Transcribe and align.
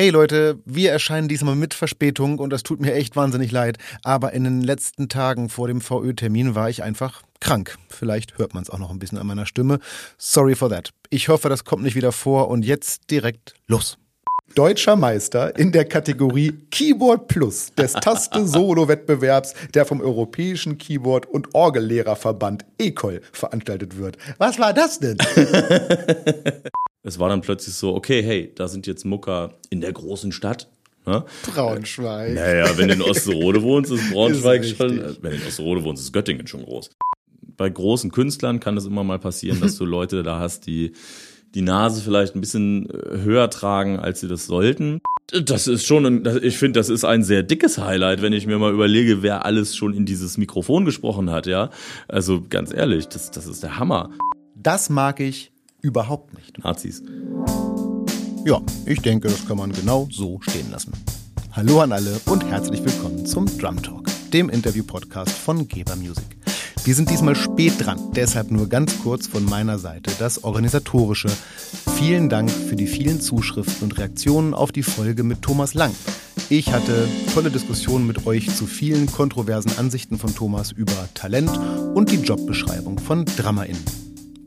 Hey 0.00 0.10
Leute, 0.10 0.60
wir 0.64 0.92
erscheinen 0.92 1.26
diesmal 1.26 1.56
mit 1.56 1.74
Verspätung 1.74 2.38
und 2.38 2.50
das 2.50 2.62
tut 2.62 2.80
mir 2.80 2.94
echt 2.94 3.16
wahnsinnig 3.16 3.50
leid. 3.50 3.78
Aber 4.04 4.32
in 4.32 4.44
den 4.44 4.60
letzten 4.60 5.08
Tagen 5.08 5.48
vor 5.48 5.66
dem 5.66 5.80
VÖ-Termin 5.80 6.54
war 6.54 6.70
ich 6.70 6.84
einfach 6.84 7.22
krank. 7.40 7.76
Vielleicht 7.88 8.38
hört 8.38 8.54
man 8.54 8.62
es 8.62 8.70
auch 8.70 8.78
noch 8.78 8.90
ein 8.90 9.00
bisschen 9.00 9.18
an 9.18 9.26
meiner 9.26 9.44
Stimme. 9.44 9.80
Sorry 10.16 10.54
for 10.54 10.70
that. 10.70 10.90
Ich 11.10 11.28
hoffe, 11.28 11.48
das 11.48 11.64
kommt 11.64 11.82
nicht 11.82 11.96
wieder 11.96 12.12
vor 12.12 12.46
und 12.46 12.64
jetzt 12.64 13.10
direkt 13.10 13.54
los. 13.66 13.98
Deutscher 14.54 14.94
Meister 14.94 15.58
in 15.58 15.72
der 15.72 15.84
Kategorie 15.84 16.52
Keyboard 16.70 17.26
Plus 17.26 17.72
des 17.76 17.94
Taste-Solo-Wettbewerbs, 17.94 19.54
der 19.74 19.84
vom 19.84 20.00
Europäischen 20.00 20.78
Keyboard- 20.78 21.26
und 21.26 21.56
Orgellehrerverband 21.56 22.64
ECOL 22.78 23.20
veranstaltet 23.32 23.98
wird. 23.98 24.16
Was 24.38 24.60
war 24.60 24.72
das 24.72 25.00
denn? 25.00 25.18
es 27.02 27.18
war 27.18 27.28
dann 27.28 27.40
plötzlich 27.40 27.74
so, 27.74 27.94
okay, 27.94 28.22
hey, 28.22 28.52
da 28.54 28.68
sind 28.68 28.86
jetzt 28.86 29.04
Mucker 29.04 29.54
in 29.70 29.80
der 29.80 29.92
großen 29.92 30.32
Stadt. 30.32 30.68
Ne? 31.06 31.24
Braunschweig. 31.54 32.34
Naja, 32.34 32.76
wenn 32.76 32.88
du 32.88 32.94
in 32.94 33.02
Osterode 33.02 33.62
wohnst, 33.62 33.90
ist 33.90 34.10
Braunschweig 34.12 34.62
Ist 34.62 34.76
schon, 34.76 34.98
richtig. 34.98 35.22
wenn 35.22 35.30
du 35.30 35.36
in 35.38 35.46
Osterode 35.46 35.84
wohnst, 35.84 36.02
ist 36.02 36.12
Göttingen 36.12 36.46
schon 36.46 36.64
groß. 36.64 36.90
Bei 37.56 37.70
großen 37.70 38.10
Künstlern 38.10 38.60
kann 38.60 38.76
es 38.76 38.84
immer 38.84 39.04
mal 39.04 39.18
passieren, 39.18 39.60
dass 39.60 39.76
du 39.76 39.84
Leute 39.86 40.22
da 40.22 40.38
hast, 40.38 40.66
die 40.66 40.92
die 41.54 41.62
Nase 41.62 42.02
vielleicht 42.02 42.34
ein 42.34 42.42
bisschen 42.42 42.90
äh, 42.90 43.22
höher 43.22 43.48
tragen, 43.48 43.98
als 43.98 44.20
sie 44.20 44.28
das 44.28 44.46
sollten. 44.46 45.00
Das 45.44 45.66
ist 45.66 45.86
schon, 45.86 46.04
ein, 46.04 46.40
ich 46.42 46.58
finde, 46.58 46.78
das 46.78 46.90
ist 46.90 47.04
ein 47.04 47.22
sehr 47.22 47.42
dickes 47.42 47.78
Highlight, 47.78 48.20
wenn 48.20 48.34
ich 48.34 48.46
mir 48.46 48.58
mal 48.58 48.72
überlege, 48.72 49.22
wer 49.22 49.46
alles 49.46 49.74
schon 49.76 49.94
in 49.94 50.04
dieses 50.04 50.36
Mikrofon 50.36 50.84
gesprochen 50.84 51.30
hat, 51.30 51.46
ja. 51.46 51.70
Also 52.06 52.42
ganz 52.48 52.72
ehrlich, 52.72 53.08
das, 53.08 53.30
das 53.30 53.46
ist 53.46 53.62
der 53.62 53.78
Hammer. 53.78 54.10
Das 54.54 54.90
mag 54.90 55.20
ich 55.20 55.52
überhaupt 55.80 56.34
nicht. 56.34 56.58
Nazis. 56.64 57.02
Ja, 58.44 58.60
ich 58.86 59.00
denke, 59.00 59.28
das 59.28 59.46
kann 59.46 59.58
man 59.58 59.72
genau 59.72 60.08
so 60.10 60.40
stehen 60.40 60.70
lassen. 60.70 60.92
Hallo 61.52 61.80
an 61.80 61.92
alle 61.92 62.20
und 62.26 62.44
herzlich 62.44 62.84
willkommen 62.84 63.26
zum 63.26 63.46
Drum 63.58 63.82
Talk, 63.82 64.06
dem 64.32 64.48
Interview-Podcast 64.48 65.30
von 65.30 65.66
Geber 65.68 65.96
Music. 65.96 66.36
Wir 66.84 66.94
sind 66.94 67.10
diesmal 67.10 67.34
spät 67.34 67.74
dran, 67.78 67.98
deshalb 68.14 68.50
nur 68.50 68.68
ganz 68.68 69.02
kurz 69.02 69.26
von 69.26 69.44
meiner 69.44 69.78
Seite 69.78 70.10
das 70.18 70.44
Organisatorische. 70.44 71.28
Vielen 71.96 72.28
Dank 72.28 72.50
für 72.50 72.76
die 72.76 72.86
vielen 72.86 73.20
Zuschriften 73.20 73.84
und 73.84 73.98
Reaktionen 73.98 74.54
auf 74.54 74.72
die 74.72 74.82
Folge 74.82 75.22
mit 75.22 75.42
Thomas 75.42 75.74
Lang. 75.74 75.92
Ich 76.48 76.72
hatte 76.72 77.08
tolle 77.34 77.50
Diskussionen 77.50 78.06
mit 78.06 78.26
euch 78.26 78.48
zu 78.54 78.66
vielen 78.66 79.06
kontroversen 79.10 79.72
Ansichten 79.76 80.18
von 80.18 80.34
Thomas 80.34 80.72
über 80.72 81.08
Talent 81.14 81.50
und 81.94 82.10
die 82.10 82.16
Jobbeschreibung 82.16 82.98
von 82.98 83.24
DrummerInnen. 83.24 83.84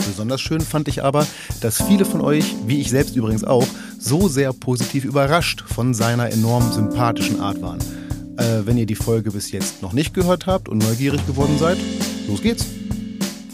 Besonders 0.06 0.42
schön 0.42 0.62
fand 0.62 0.88
ich 0.88 1.04
aber, 1.04 1.26
dass 1.62 1.82
viele 1.82 2.06
von 2.06 2.22
euch, 2.22 2.56
wie 2.66 2.82
ich 2.82 2.90
selbst 2.90 3.16
übrigens 3.16 3.44
auch, 3.44 3.68
so 4.00 4.28
sehr 4.28 4.54
positiv 4.54 5.06
überrascht 5.06 5.64
von 5.66 5.94
seiner 5.94 6.30
enorm 6.30 6.72
sympathischen 6.72 7.40
Art 7.40 7.62
waren. 7.62 7.80
Äh, 8.38 8.66
wenn 8.66 8.78
ihr 8.78 8.86
die 8.86 8.96
Folge 8.96 9.32
bis 9.32 9.52
jetzt 9.52 9.82
noch 9.82 9.94
nicht 9.94 10.14
gehört 10.14 10.48
habt 10.48 10.70
und 10.70 10.80
neugierig 10.80 11.26
geworden 11.28 11.58
seid, 11.60 11.78
los 12.28 12.42
geht's. 12.42 12.66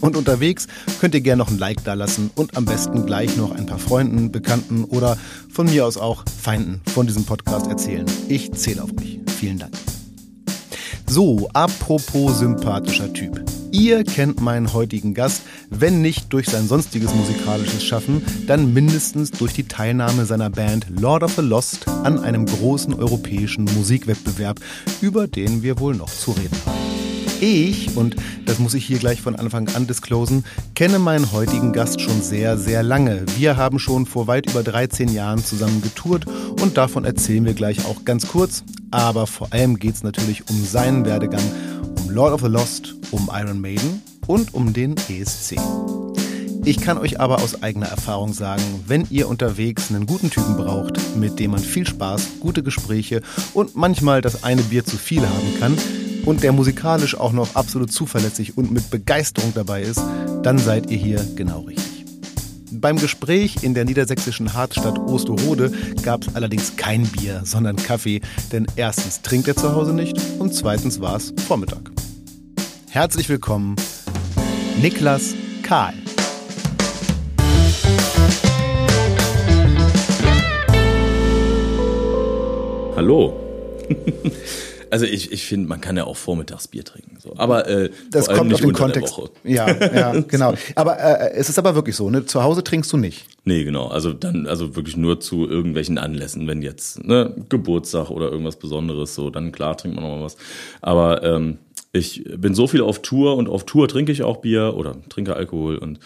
Und 0.00 0.16
unterwegs 0.16 0.68
könnt 1.00 1.14
ihr 1.14 1.20
gerne 1.20 1.42
noch 1.42 1.50
ein 1.50 1.58
Like 1.58 1.82
dalassen 1.84 2.30
und 2.36 2.56
am 2.56 2.64
besten 2.64 3.04
gleich 3.04 3.36
noch 3.36 3.50
ein 3.50 3.66
paar 3.66 3.78
Freunden, 3.78 4.30
Bekannten 4.30 4.84
oder 4.84 5.18
von 5.50 5.66
mir 5.66 5.86
aus 5.86 5.96
auch 5.96 6.24
Feinden 6.40 6.80
von 6.86 7.06
diesem 7.06 7.24
Podcast 7.24 7.66
erzählen. 7.66 8.06
Ich 8.28 8.52
zähle 8.52 8.82
auf 8.82 8.90
euch. 8.98 9.18
Vielen 9.38 9.58
Dank. 9.58 9.74
So, 11.06 11.48
apropos 11.52 12.38
sympathischer 12.38 13.12
Typ. 13.12 13.42
Ihr 13.70 14.04
kennt 14.04 14.40
meinen 14.40 14.72
heutigen 14.72 15.12
Gast, 15.12 15.42
wenn 15.68 16.00
nicht 16.00 16.32
durch 16.32 16.48
sein 16.48 16.66
sonstiges 16.66 17.14
musikalisches 17.14 17.84
Schaffen, 17.84 18.22
dann 18.46 18.72
mindestens 18.72 19.30
durch 19.30 19.52
die 19.52 19.64
Teilnahme 19.64 20.24
seiner 20.24 20.48
Band 20.48 20.86
Lord 20.88 21.22
of 21.22 21.34
the 21.34 21.42
Lost 21.42 21.86
an 21.86 22.18
einem 22.18 22.46
großen 22.46 22.94
europäischen 22.94 23.64
Musikwettbewerb, 23.64 24.60
über 25.02 25.26
den 25.26 25.62
wir 25.62 25.78
wohl 25.80 25.94
noch 25.94 26.10
zu 26.10 26.32
reden 26.32 26.56
haben. 26.64 26.78
Ich, 27.40 27.96
und 27.96 28.16
das 28.46 28.58
muss 28.58 28.74
ich 28.74 28.84
hier 28.84 28.98
gleich 28.98 29.20
von 29.20 29.36
Anfang 29.36 29.68
an 29.76 29.86
disclosen, 29.86 30.44
kenne 30.74 30.98
meinen 30.98 31.30
heutigen 31.30 31.72
Gast 31.72 32.00
schon 32.00 32.20
sehr, 32.20 32.58
sehr 32.58 32.82
lange. 32.82 33.24
Wir 33.36 33.56
haben 33.56 33.78
schon 33.78 34.06
vor 34.06 34.26
weit 34.26 34.50
über 34.50 34.64
13 34.64 35.08
Jahren 35.08 35.44
zusammen 35.44 35.80
getourt 35.80 36.26
und 36.60 36.76
davon 36.76 37.04
erzählen 37.04 37.44
wir 37.44 37.54
gleich 37.54 37.84
auch 37.84 38.04
ganz 38.04 38.26
kurz. 38.26 38.64
Aber 38.90 39.26
vor 39.26 39.52
allem 39.52 39.78
geht 39.78 39.94
es 39.94 40.02
natürlich 40.02 40.48
um 40.48 40.64
seinen 40.64 41.04
Werdegang, 41.04 41.42
Lord 42.18 42.32
of 42.32 42.40
the 42.40 42.48
Lost, 42.48 42.96
um 43.12 43.30
Iron 43.32 43.60
Maiden 43.60 44.02
und 44.26 44.52
um 44.52 44.72
den 44.72 44.96
ESC. 45.08 45.54
Ich 46.64 46.80
kann 46.80 46.98
euch 46.98 47.20
aber 47.20 47.40
aus 47.40 47.62
eigener 47.62 47.86
Erfahrung 47.86 48.32
sagen, 48.32 48.60
wenn 48.88 49.06
ihr 49.08 49.28
unterwegs 49.28 49.88
einen 49.90 50.04
guten 50.04 50.28
Typen 50.28 50.56
braucht, 50.56 50.98
mit 51.14 51.38
dem 51.38 51.52
man 51.52 51.60
viel 51.60 51.86
Spaß, 51.86 52.40
gute 52.40 52.64
Gespräche 52.64 53.22
und 53.54 53.76
manchmal 53.76 54.20
das 54.20 54.42
eine 54.42 54.62
Bier 54.62 54.84
zu 54.84 54.96
viel 54.96 55.22
haben 55.22 55.60
kann 55.60 55.78
und 56.26 56.42
der 56.42 56.50
musikalisch 56.50 57.14
auch 57.14 57.30
noch 57.30 57.54
absolut 57.54 57.92
zuverlässig 57.92 58.58
und 58.58 58.72
mit 58.72 58.90
Begeisterung 58.90 59.52
dabei 59.54 59.82
ist, 59.82 60.02
dann 60.42 60.58
seid 60.58 60.90
ihr 60.90 60.98
hier 60.98 61.24
genau 61.36 61.60
richtig. 61.60 62.04
Beim 62.72 62.96
Gespräch 62.96 63.62
in 63.62 63.74
der 63.74 63.84
niedersächsischen 63.84 64.54
Hartstadt 64.54 64.98
Osterode 64.98 65.70
gab 66.02 66.22
es 66.22 66.34
allerdings 66.34 66.76
kein 66.76 67.04
Bier, 67.04 67.42
sondern 67.44 67.76
Kaffee, 67.76 68.22
denn 68.50 68.66
erstens 68.74 69.22
trinkt 69.22 69.46
er 69.46 69.54
zu 69.54 69.72
Hause 69.72 69.94
nicht 69.94 70.18
und 70.40 70.52
zweitens 70.52 71.00
war 71.00 71.14
es 71.14 71.32
Vormittag. 71.46 71.92
Herzlich 72.90 73.28
willkommen, 73.28 73.76
Niklas 74.80 75.34
Kahl. 75.62 75.92
Hallo. 82.96 83.34
Also 84.90 85.04
ich, 85.04 85.32
ich 85.32 85.44
finde, 85.44 85.68
man 85.68 85.80
kann 85.82 85.96
ja 85.98 86.04
auch 86.04 86.16
vormittags 86.16 86.66
Bier 86.68 86.82
trinken. 86.82 87.18
So. 87.20 87.34
Aber 87.36 87.68
äh, 87.68 87.90
Das 88.10 88.26
kommt 88.26 88.54
auf 88.54 88.60
den 88.60 88.72
Kontext. 88.72 89.14
Ja, 89.44 89.70
ja, 89.70 90.12
genau. 90.28 90.54
Aber 90.76 90.98
äh, 90.98 91.32
es 91.34 91.50
ist 91.50 91.58
aber 91.58 91.74
wirklich 91.74 91.94
so, 91.94 92.08
ne? 92.08 92.24
Zu 92.24 92.42
Hause 92.42 92.64
trinkst 92.64 92.90
du 92.92 92.96
nicht. 92.96 93.26
Nee, 93.44 93.64
genau. 93.64 93.88
Also 93.88 94.14
dann, 94.14 94.46
also 94.46 94.76
wirklich 94.76 94.96
nur 94.96 95.20
zu 95.20 95.46
irgendwelchen 95.46 95.98
Anlässen, 95.98 96.46
wenn 96.46 96.62
jetzt 96.62 97.04
ne, 97.04 97.34
Geburtstag 97.50 98.08
oder 98.10 98.30
irgendwas 98.30 98.56
Besonderes, 98.56 99.14
so, 99.14 99.28
dann 99.30 99.52
klar 99.52 99.76
trinkt 99.76 99.96
man 99.96 100.08
noch 100.08 100.16
mal 100.16 100.24
was. 100.24 100.38
Aber 100.80 101.22
ähm, 101.22 101.58
ich 101.92 102.24
bin 102.36 102.54
so 102.54 102.66
viel 102.66 102.82
auf 102.82 103.02
Tour 103.02 103.36
und 103.36 103.48
auf 103.48 103.64
Tour 103.64 103.88
trinke 103.88 104.12
ich 104.12 104.22
auch 104.22 104.38
Bier 104.38 104.74
oder 104.76 104.96
trinke 105.08 105.34
Alkohol 105.34 105.78
und 105.78 105.98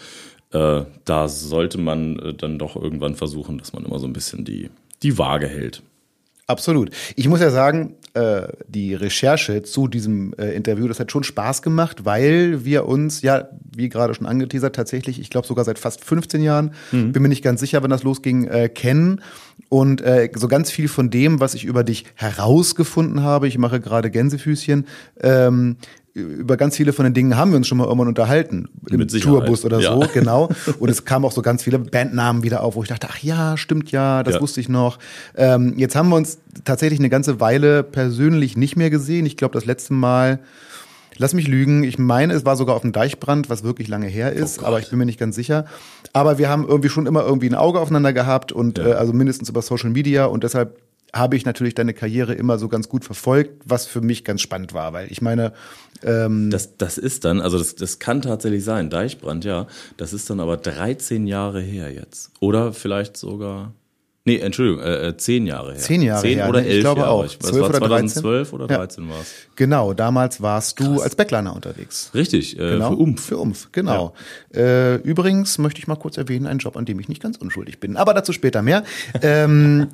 äh, 0.51 0.85
da 1.05 1.27
sollte 1.27 1.77
man 1.77 2.19
äh, 2.19 2.33
dann 2.33 2.59
doch 2.59 2.75
irgendwann 2.75 3.15
versuchen, 3.15 3.57
dass 3.57 3.73
man 3.73 3.85
immer 3.85 3.99
so 3.99 4.07
ein 4.07 4.13
bisschen 4.13 4.45
die, 4.45 4.69
die 5.01 5.17
Waage 5.17 5.47
hält. 5.47 5.81
Absolut. 6.47 6.91
Ich 7.15 7.27
muss 7.27 7.39
ja 7.39 7.49
sagen, 7.49 7.95
äh, 8.15 8.47
die 8.67 8.93
Recherche 8.93 9.63
zu 9.63 9.87
diesem 9.87 10.33
äh, 10.33 10.51
Interview, 10.51 10.87
das 10.87 10.99
hat 10.99 11.11
schon 11.11 11.23
Spaß 11.23 11.61
gemacht, 11.61 12.05
weil 12.05 12.65
wir 12.65 12.85
uns 12.85 13.21
ja, 13.21 13.47
wie 13.75 13.89
gerade 13.89 14.13
schon 14.13 14.27
angeteasert, 14.27 14.75
tatsächlich, 14.75 15.19
ich 15.19 15.29
glaube 15.29 15.47
sogar 15.47 15.63
seit 15.65 15.79
fast 15.79 16.03
15 16.03 16.43
Jahren, 16.43 16.73
bin 17.11 17.21
mir 17.23 17.29
nicht 17.29 17.43
ganz 17.43 17.61
sicher, 17.61 17.81
wann 17.81 17.89
das 17.89 18.03
losging, 18.03 18.45
äh, 18.45 18.69
kennen. 18.69 19.21
Und 19.69 20.01
äh, 20.01 20.29
so 20.35 20.47
ganz 20.47 20.69
viel 20.69 20.87
von 20.87 21.09
dem, 21.09 21.39
was 21.39 21.55
ich 21.55 21.65
über 21.65 21.83
dich 21.83 22.05
herausgefunden 22.15 23.23
habe, 23.23 23.47
ich 23.47 23.57
mache 23.57 23.79
gerade 23.79 24.11
Gänsefüßchen, 24.11 24.85
ähm, 25.21 25.77
über 26.13 26.57
ganz 26.57 26.77
viele 26.77 26.93
von 26.93 27.05
den 27.05 27.13
Dingen 27.15 27.35
haben 27.37 27.51
wir 27.51 27.57
uns 27.57 27.67
schon 27.67 27.77
mal 27.79 27.85
irgendwann 27.85 28.07
unterhalten. 28.07 28.69
Im. 28.89 29.07
Tourbus 29.07 29.65
oder 29.65 29.79
Ja. 29.79 29.93
so, 29.93 30.07
genau. 30.13 30.49
Und 30.79 30.89
es 30.89 31.05
kamen 31.05 31.25
auch 31.25 31.31
so 31.31 31.41
ganz 31.41 31.63
viele 31.63 31.79
Bandnamen 31.79 32.43
wieder 32.43 32.61
auf, 32.61 32.75
wo 32.75 32.83
ich 32.83 32.89
dachte, 32.89 33.07
ach 33.09 33.17
ja, 33.19 33.57
stimmt 33.57 33.91
ja, 33.91 34.21
das 34.21 34.35
Ja. 34.35 34.41
wusste 34.41 34.59
ich 34.61 34.69
noch. 34.69 34.99
Ähm, 35.35 35.73
jetzt 35.77 35.95
haben 35.95 36.09
wir 36.09 36.15
uns 36.15 36.37
tatsächlich 36.65 36.99
eine 36.99 37.09
ganze 37.09 37.39
Weile 37.39 37.81
persönlich 37.83 38.55
nicht 38.57 38.75
mehr 38.75 38.91
gesehen. 38.91 39.25
Ich 39.25 39.37
glaube, 39.37 39.53
das 39.55 39.65
letzte 39.65 39.93
Mal, 39.93 40.39
lass 41.17 41.33
mich 41.33 41.47
lügen, 41.47 41.83
ich 41.83 41.97
meine, 41.97 42.33
es 42.33 42.45
war 42.45 42.57
sogar 42.57 42.75
auf 42.75 42.81
dem 42.83 42.91
Deichbrand, 42.91 43.49
was 43.49 43.63
wirklich 43.63 43.87
lange 43.87 44.07
her 44.07 44.33
ist, 44.33 44.59
Gott. 44.59 44.67
aber 44.67 44.79
ich 44.79 44.89
bin 44.91 44.99
mir 44.99 45.05
nicht 45.05 45.19
ganz 45.19 45.35
sicher. 45.35 45.65
Aber 46.13 46.37
wir 46.37 46.47
haben 46.47 46.67
irgendwie 46.67 46.89
schon 46.89 47.07
immer 47.07 47.23
irgendwie 47.23 47.49
ein 47.49 47.55
Auge 47.55 47.79
aufeinander 47.79 48.13
gehabt 48.13 48.51
und 48.51 48.77
Ja. 48.77 48.85
äh, 48.89 48.93
also 48.93 49.13
mindestens 49.13 49.49
über 49.49 49.63
Social 49.63 49.89
Media 49.89 50.25
und 50.25 50.43
deshalb 50.43 50.77
habe 51.15 51.35
ich 51.35 51.45
natürlich 51.45 51.75
deine 51.75 51.93
Karriere 51.93 52.33
immer 52.33 52.57
so 52.57 52.67
ganz 52.67 52.89
gut 52.89 53.05
verfolgt, 53.05 53.61
was 53.65 53.85
für 53.85 54.01
mich 54.01 54.23
ganz 54.23 54.41
spannend 54.41 54.73
war, 54.73 54.93
weil 54.93 55.11
ich 55.11 55.21
meine, 55.21 55.53
ähm, 56.03 56.49
Das, 56.49 56.77
das 56.77 56.97
ist 56.97 57.25
dann, 57.25 57.41
also 57.41 57.57
das, 57.57 57.75
das 57.75 57.99
kann 57.99 58.21
tatsächlich 58.21 58.63
sein, 58.63 58.89
Deichbrand, 58.89 59.45
ja. 59.45 59.67
Das 59.97 60.13
ist 60.13 60.29
dann 60.29 60.39
aber 60.39 60.57
13 60.57 61.27
Jahre 61.27 61.61
her 61.61 61.91
jetzt. 61.91 62.31
Oder 62.39 62.73
vielleicht 62.73 63.17
sogar. 63.17 63.73
Nee, 64.25 64.37
Entschuldigung, 64.37 64.81
äh, 64.81 65.07
äh, 65.09 65.17
10 65.17 65.47
Jahre 65.47 65.73
her. 65.73 65.79
Zehn 65.81 66.01
Jahre 66.01 66.21
10 66.21 66.37
her, 66.37 66.47
oder 66.47 66.61
ne? 66.61 66.67
Ich 66.67 66.73
11 66.75 66.81
glaube 66.81 67.01
Jahre. 67.01 67.11
auch. 67.11 67.25
Ich, 67.25 67.39
12 67.39 67.55
war 67.61 67.69
oder 67.69 67.79
13? 67.79 68.07
2012 68.09 68.53
oder 68.53 68.67
Ja. 68.69 68.77
13 68.77 69.09
war 69.09 69.19
es. 69.21 69.33
genau, 69.57 69.93
damals 69.93 70.41
warst 70.41 70.79
du 70.79 71.01
als 71.01 71.15
Backliner 71.15 71.53
unterwegs. 71.53 72.09
Richtig, 72.13 72.57
äh, 72.57 72.69
Genau. 72.71 72.91
für 72.91 72.95
Umf. 72.95 73.25
Für 73.25 73.37
Umf, 73.37 73.67
genau. 73.73 74.13
Äh, 74.55 74.95
übrigens 75.01 75.57
möchte 75.57 75.79
ich 75.79 75.87
mal 75.87 75.97
kurz 75.97 76.15
erwähnen, 76.15 76.47
ein 76.47 76.59
Job, 76.59 76.77
an 76.77 76.85
dem 76.85 77.01
ich 77.01 77.09
nicht 77.09 77.21
ganz 77.21 77.35
unschuldig 77.35 77.81
bin. 77.81 77.97
Aber 77.97 78.13
dazu 78.13 78.31
später 78.31 78.61
mehr. 78.61 78.83
ähm, 79.21 79.89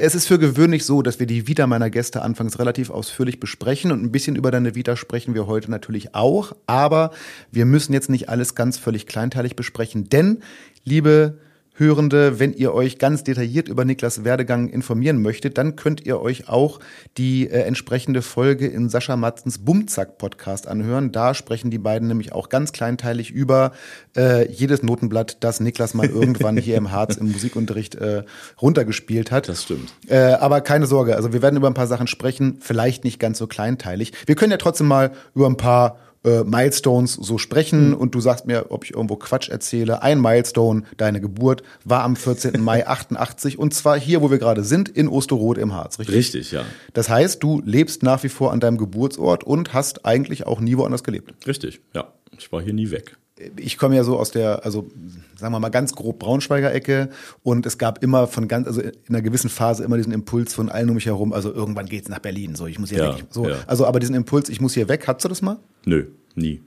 es 0.00 0.14
ist 0.14 0.28
für 0.28 0.38
gewöhnlich 0.38 0.84
so, 0.86 1.02
dass 1.02 1.18
wir 1.18 1.26
die 1.26 1.48
Vita 1.48 1.66
meiner 1.66 1.90
Gäste 1.90 2.22
anfangs 2.22 2.60
relativ 2.60 2.90
ausführlich 2.90 3.40
besprechen 3.40 3.90
und 3.90 4.04
ein 4.04 4.12
bisschen 4.12 4.36
über 4.36 4.52
deine 4.52 4.76
Vita 4.76 4.94
sprechen 4.94 5.34
wir 5.34 5.48
heute 5.48 5.68
natürlich 5.68 6.14
auch. 6.14 6.52
Aber 6.66 7.10
wir 7.50 7.64
müssen 7.66 7.92
jetzt 7.92 8.08
nicht 8.08 8.28
alles 8.28 8.54
ganz 8.54 8.78
völlig 8.78 9.08
kleinteilig 9.08 9.56
besprechen, 9.56 10.08
denn, 10.08 10.42
liebe 10.84 11.38
Hörende, 11.74 12.38
wenn 12.38 12.52
ihr 12.52 12.74
euch 12.74 12.98
ganz 12.98 13.24
detailliert 13.24 13.68
über 13.68 13.86
Niklas 13.86 14.24
Werdegang 14.24 14.68
informieren 14.68 15.22
möchtet, 15.22 15.56
dann 15.56 15.74
könnt 15.74 16.04
ihr 16.04 16.20
euch 16.20 16.48
auch 16.48 16.80
die 17.16 17.48
äh, 17.48 17.62
entsprechende 17.62 18.20
Folge 18.20 18.66
in 18.66 18.90
Sascha 18.90 19.16
Matzens 19.16 19.58
Bumzack 19.58 20.18
Podcast 20.18 20.68
anhören. 20.68 21.12
Da 21.12 21.32
sprechen 21.32 21.70
die 21.70 21.78
beiden 21.78 22.08
nämlich 22.08 22.32
auch 22.32 22.50
ganz 22.50 22.72
kleinteilig 22.72 23.30
über 23.30 23.72
äh, 24.14 24.50
jedes 24.52 24.82
Notenblatt, 24.82 25.38
das 25.40 25.60
Niklas 25.60 25.94
mal 25.94 26.06
irgendwann 26.06 26.58
hier 26.58 26.76
im 26.76 26.92
Harz 26.92 27.16
im 27.16 27.32
Musikunterricht 27.32 27.94
äh, 27.94 28.24
runtergespielt 28.60 29.30
hat. 29.30 29.48
Das 29.48 29.62
stimmt. 29.62 29.94
Äh, 30.08 30.18
aber 30.18 30.60
keine 30.60 30.86
Sorge, 30.86 31.16
also 31.16 31.32
wir 31.32 31.40
werden 31.40 31.56
über 31.56 31.68
ein 31.68 31.74
paar 31.74 31.86
Sachen 31.86 32.06
sprechen, 32.06 32.58
vielleicht 32.60 33.02
nicht 33.04 33.18
ganz 33.18 33.38
so 33.38 33.46
kleinteilig. 33.46 34.12
Wir 34.26 34.34
können 34.34 34.52
ja 34.52 34.58
trotzdem 34.58 34.88
mal 34.88 35.12
über 35.34 35.46
ein 35.46 35.56
paar 35.56 35.96
äh, 36.24 36.44
Milestones 36.44 37.14
so 37.14 37.38
sprechen 37.38 37.90
mhm. 37.90 37.94
und 37.94 38.14
du 38.14 38.20
sagst 38.20 38.46
mir, 38.46 38.66
ob 38.70 38.84
ich 38.84 38.94
irgendwo 38.94 39.16
Quatsch 39.16 39.48
erzähle. 39.48 40.02
Ein 40.02 40.20
Milestone, 40.20 40.84
deine 40.96 41.20
Geburt, 41.20 41.62
war 41.84 42.02
am 42.02 42.16
14. 42.16 42.60
Mai 42.62 42.86
88 42.86 43.58
und 43.58 43.74
zwar 43.74 43.98
hier, 43.98 44.22
wo 44.22 44.30
wir 44.30 44.38
gerade 44.38 44.64
sind, 44.64 44.88
in 44.88 45.08
Osterode 45.08 45.60
im 45.60 45.72
Harz, 45.74 45.98
richtig? 45.98 46.16
Richtig, 46.16 46.52
ja. 46.52 46.64
Das 46.92 47.08
heißt, 47.08 47.42
du 47.42 47.62
lebst 47.64 48.02
nach 48.02 48.22
wie 48.22 48.28
vor 48.28 48.52
an 48.52 48.60
deinem 48.60 48.78
Geburtsort 48.78 49.44
und 49.44 49.74
hast 49.74 50.04
eigentlich 50.06 50.46
auch 50.46 50.60
nie 50.60 50.76
woanders 50.76 51.04
gelebt. 51.04 51.34
Richtig, 51.46 51.80
ja. 51.94 52.12
Ich 52.38 52.50
war 52.50 52.62
hier 52.62 52.72
nie 52.72 52.90
weg 52.90 53.16
ich 53.56 53.78
komme 53.78 53.96
ja 53.96 54.04
so 54.04 54.18
aus 54.18 54.30
der, 54.30 54.64
also 54.64 54.88
sagen 55.36 55.52
wir 55.52 55.60
mal 55.60 55.70
ganz 55.70 55.94
grob 55.94 56.18
Braunschweiger 56.18 56.72
Ecke 56.72 57.10
und 57.42 57.66
es 57.66 57.78
gab 57.78 58.02
immer 58.02 58.26
von 58.26 58.48
ganz, 58.48 58.66
also 58.66 58.80
in 58.80 58.92
einer 59.08 59.22
gewissen 59.22 59.50
Phase 59.50 59.84
immer 59.84 59.96
diesen 59.96 60.12
Impuls 60.12 60.54
von 60.54 60.68
allen 60.68 60.88
um 60.88 60.94
mich 60.94 61.06
herum, 61.06 61.32
also 61.32 61.52
irgendwann 61.52 61.86
geht's 61.86 62.08
nach 62.08 62.20
Berlin, 62.20 62.54
so 62.54 62.66
ich 62.66 62.78
muss 62.78 62.90
hier 62.90 62.98
ja, 62.98 63.16
weg. 63.16 63.24
So, 63.30 63.48
ja. 63.48 63.56
also 63.66 63.86
aber 63.86 64.00
diesen 64.00 64.14
Impuls, 64.14 64.48
ich 64.48 64.60
muss 64.60 64.74
hier 64.74 64.88
weg, 64.88 65.06
hattest 65.06 65.24
du 65.24 65.28
das 65.28 65.42
mal? 65.42 65.58
Nö, 65.84 66.06
nie. 66.34 66.60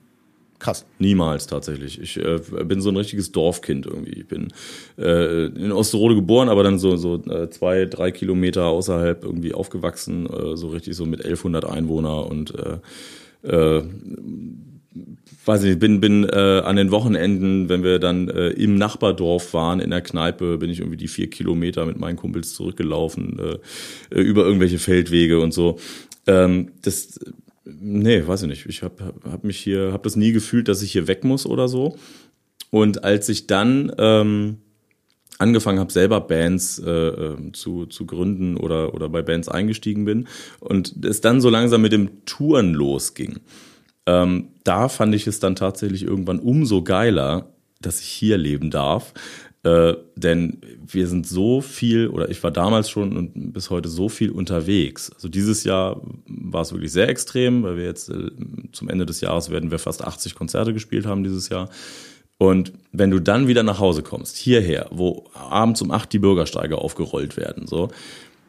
Krass. 0.57 0.85
Niemals 0.99 1.47
tatsächlich. 1.47 2.01
Ich 2.01 2.17
äh, 2.17 2.39
bin 2.63 2.79
so 2.79 2.89
ein 2.89 2.95
richtiges 2.95 3.31
Dorfkind 3.31 3.85
irgendwie. 3.85 4.21
Ich 4.21 4.27
bin 4.27 4.53
äh, 4.97 5.47
in 5.47 5.71
Osterode 5.73 6.15
geboren, 6.15 6.47
aber 6.47 6.63
dann 6.63 6.79
so, 6.79 6.95
so 6.95 7.21
äh, 7.25 7.49
zwei, 7.49 7.85
drei 7.85 8.11
Kilometer 8.11 8.65
außerhalb 8.65 9.23
irgendwie 9.23 9.53
aufgewachsen, 9.53 10.27
äh, 10.27 10.55
so 10.55 10.69
richtig 10.69 10.95
so 10.95 11.05
mit 11.05 11.19
1100 11.19 11.65
Einwohner 11.65 12.25
und 12.27 12.53
äh, 12.55 12.77
äh, 13.47 13.83
weiß 15.45 15.63
ich 15.63 15.69
nicht, 15.69 15.79
bin, 15.79 16.01
bin 16.01 16.23
äh, 16.23 16.61
an 16.63 16.75
den 16.75 16.91
Wochenenden, 16.91 17.69
wenn 17.69 17.83
wir 17.83 17.99
dann 17.99 18.29
äh, 18.29 18.49
im 18.49 18.75
Nachbardorf 18.75 19.53
waren, 19.53 19.79
in 19.79 19.91
der 19.91 20.01
Kneipe, 20.01 20.57
bin 20.57 20.69
ich 20.69 20.79
irgendwie 20.79 20.97
die 20.97 21.07
vier 21.07 21.29
Kilometer 21.29 21.85
mit 21.85 21.99
meinen 21.99 22.15
Kumpels 22.15 22.53
zurückgelaufen, 22.53 23.39
äh, 23.39 24.19
über 24.19 24.45
irgendwelche 24.45 24.79
Feldwege 24.79 25.39
und 25.39 25.53
so. 25.53 25.79
Ähm, 26.27 26.71
das, 26.81 27.19
nee, 27.63 28.25
weiß 28.25 28.43
ich 28.43 28.47
nicht. 28.47 28.65
Ich 28.65 28.81
habe 28.81 29.13
hab 29.23 29.43
mich 29.43 29.57
hier, 29.57 29.91
habe 29.91 30.03
das 30.03 30.15
nie 30.15 30.31
gefühlt, 30.31 30.67
dass 30.67 30.81
ich 30.81 30.91
hier 30.91 31.07
weg 31.07 31.23
muss 31.23 31.45
oder 31.45 31.67
so. 31.67 31.97
Und 32.71 33.03
als 33.03 33.29
ich 33.29 33.47
dann 33.47 33.91
ähm, 33.97 34.57
angefangen 35.37 35.79
habe, 35.79 35.91
selber 35.91 36.21
Bands 36.21 36.79
äh, 36.79 36.89
ähm, 36.89 37.53
zu, 37.53 37.85
zu 37.85 38.05
gründen 38.05 38.57
oder, 38.57 38.93
oder 38.93 39.09
bei 39.09 39.21
Bands 39.21 39.49
eingestiegen 39.49 40.05
bin 40.05 40.27
und 40.59 41.05
es 41.05 41.21
dann 41.21 41.41
so 41.41 41.49
langsam 41.49 41.81
mit 41.81 41.91
dem 41.91 42.25
Touren 42.25 42.73
losging, 42.73 43.39
ähm, 44.05 44.49
da 44.63 44.89
fand 44.89 45.15
ich 45.15 45.27
es 45.27 45.39
dann 45.39 45.55
tatsächlich 45.55 46.03
irgendwann 46.03 46.39
umso 46.39 46.83
geiler, 46.83 47.47
dass 47.81 47.99
ich 47.99 48.07
hier 48.07 48.37
leben 48.37 48.71
darf. 48.71 49.13
Äh, 49.63 49.95
denn 50.15 50.61
wir 50.85 51.07
sind 51.07 51.25
so 51.25 51.59
viel, 51.59 52.09
oder 52.09 52.29
ich 52.29 52.43
war 52.43 52.51
damals 52.51 52.87
schon 52.87 53.17
und 53.17 53.51
bis 53.51 53.71
heute 53.71 53.89
so 53.89 54.09
viel 54.09 54.29
unterwegs. 54.29 55.11
Also 55.11 55.27
dieses 55.27 55.63
Jahr 55.63 56.01
war 56.27 56.61
es 56.61 56.71
wirklich 56.71 56.91
sehr 56.91 57.09
extrem, 57.09 57.63
weil 57.63 57.77
wir 57.77 57.85
jetzt 57.85 58.09
äh, 58.09 58.29
zum 58.73 58.89
Ende 58.89 59.07
des 59.07 59.21
Jahres 59.21 59.49
werden 59.49 59.71
wir 59.71 59.79
fast 59.79 60.03
80 60.03 60.35
Konzerte 60.35 60.71
gespielt 60.71 61.07
haben 61.07 61.23
dieses 61.23 61.49
Jahr. 61.49 61.69
Und 62.37 62.73
wenn 62.91 63.09
du 63.09 63.19
dann 63.19 63.47
wieder 63.47 63.63
nach 63.63 63.79
Hause 63.79 64.03
kommst, 64.03 64.37
hierher, 64.37 64.87
wo 64.91 65.25
abends 65.33 65.81
um 65.81 65.89
acht 65.89 66.13
die 66.13 66.19
Bürgersteige 66.19 66.77
aufgerollt 66.77 67.35
werden, 67.35 67.65
so, 67.65 67.89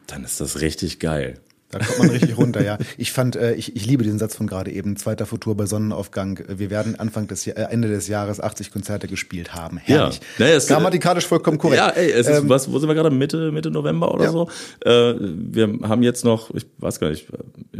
dann 0.05 0.23
ist 0.23 0.39
das 0.39 0.61
richtig 0.61 0.99
geil. 0.99 1.39
Da 1.69 1.79
kommt 1.79 1.99
man 1.99 2.09
richtig 2.09 2.37
runter, 2.37 2.63
ja. 2.63 2.77
Ich 2.97 3.11
fand, 3.11 3.35
äh, 3.35 3.53
ich, 3.55 3.75
ich 3.75 3.85
liebe 3.85 4.03
diesen 4.03 4.19
Satz 4.19 4.35
von 4.35 4.47
gerade 4.47 4.71
eben, 4.71 4.95
zweiter 4.95 5.25
Futur 5.25 5.55
bei 5.57 5.65
Sonnenaufgang. 5.65 6.39
Wir 6.47 6.69
werden 6.69 6.97
Anfang 6.97 7.27
des 7.27 7.45
äh, 7.45 7.51
Ende 7.51 7.89
des 7.89 8.07
Jahres 8.07 8.39
80 8.39 8.71
Konzerte 8.71 9.07
gespielt 9.07 9.53
haben. 9.53 9.77
Herrlich. 9.77 10.15
Ja. 10.15 10.45
Naja, 10.45 10.55
es, 10.55 10.67
Grammatikalisch 10.67 11.27
vollkommen 11.27 11.57
korrekt. 11.57 11.79
Ja, 11.79 11.89
ey, 11.89 12.11
es 12.11 12.27
ist, 12.27 12.39
ähm, 12.39 12.49
was, 12.49 12.71
wo 12.71 12.79
sind 12.79 12.87
wir 12.87 12.95
gerade? 12.95 13.11
Mitte, 13.11 13.51
Mitte 13.51 13.69
November 13.69 14.13
oder 14.13 14.25
ja. 14.25 14.31
so? 14.31 14.49
Äh, 14.85 15.15
wir 15.19 15.79
haben 15.83 16.03
jetzt 16.03 16.23
noch, 16.23 16.53
ich 16.53 16.65
weiß 16.77 17.01
gar 17.01 17.09
nicht, 17.09 17.27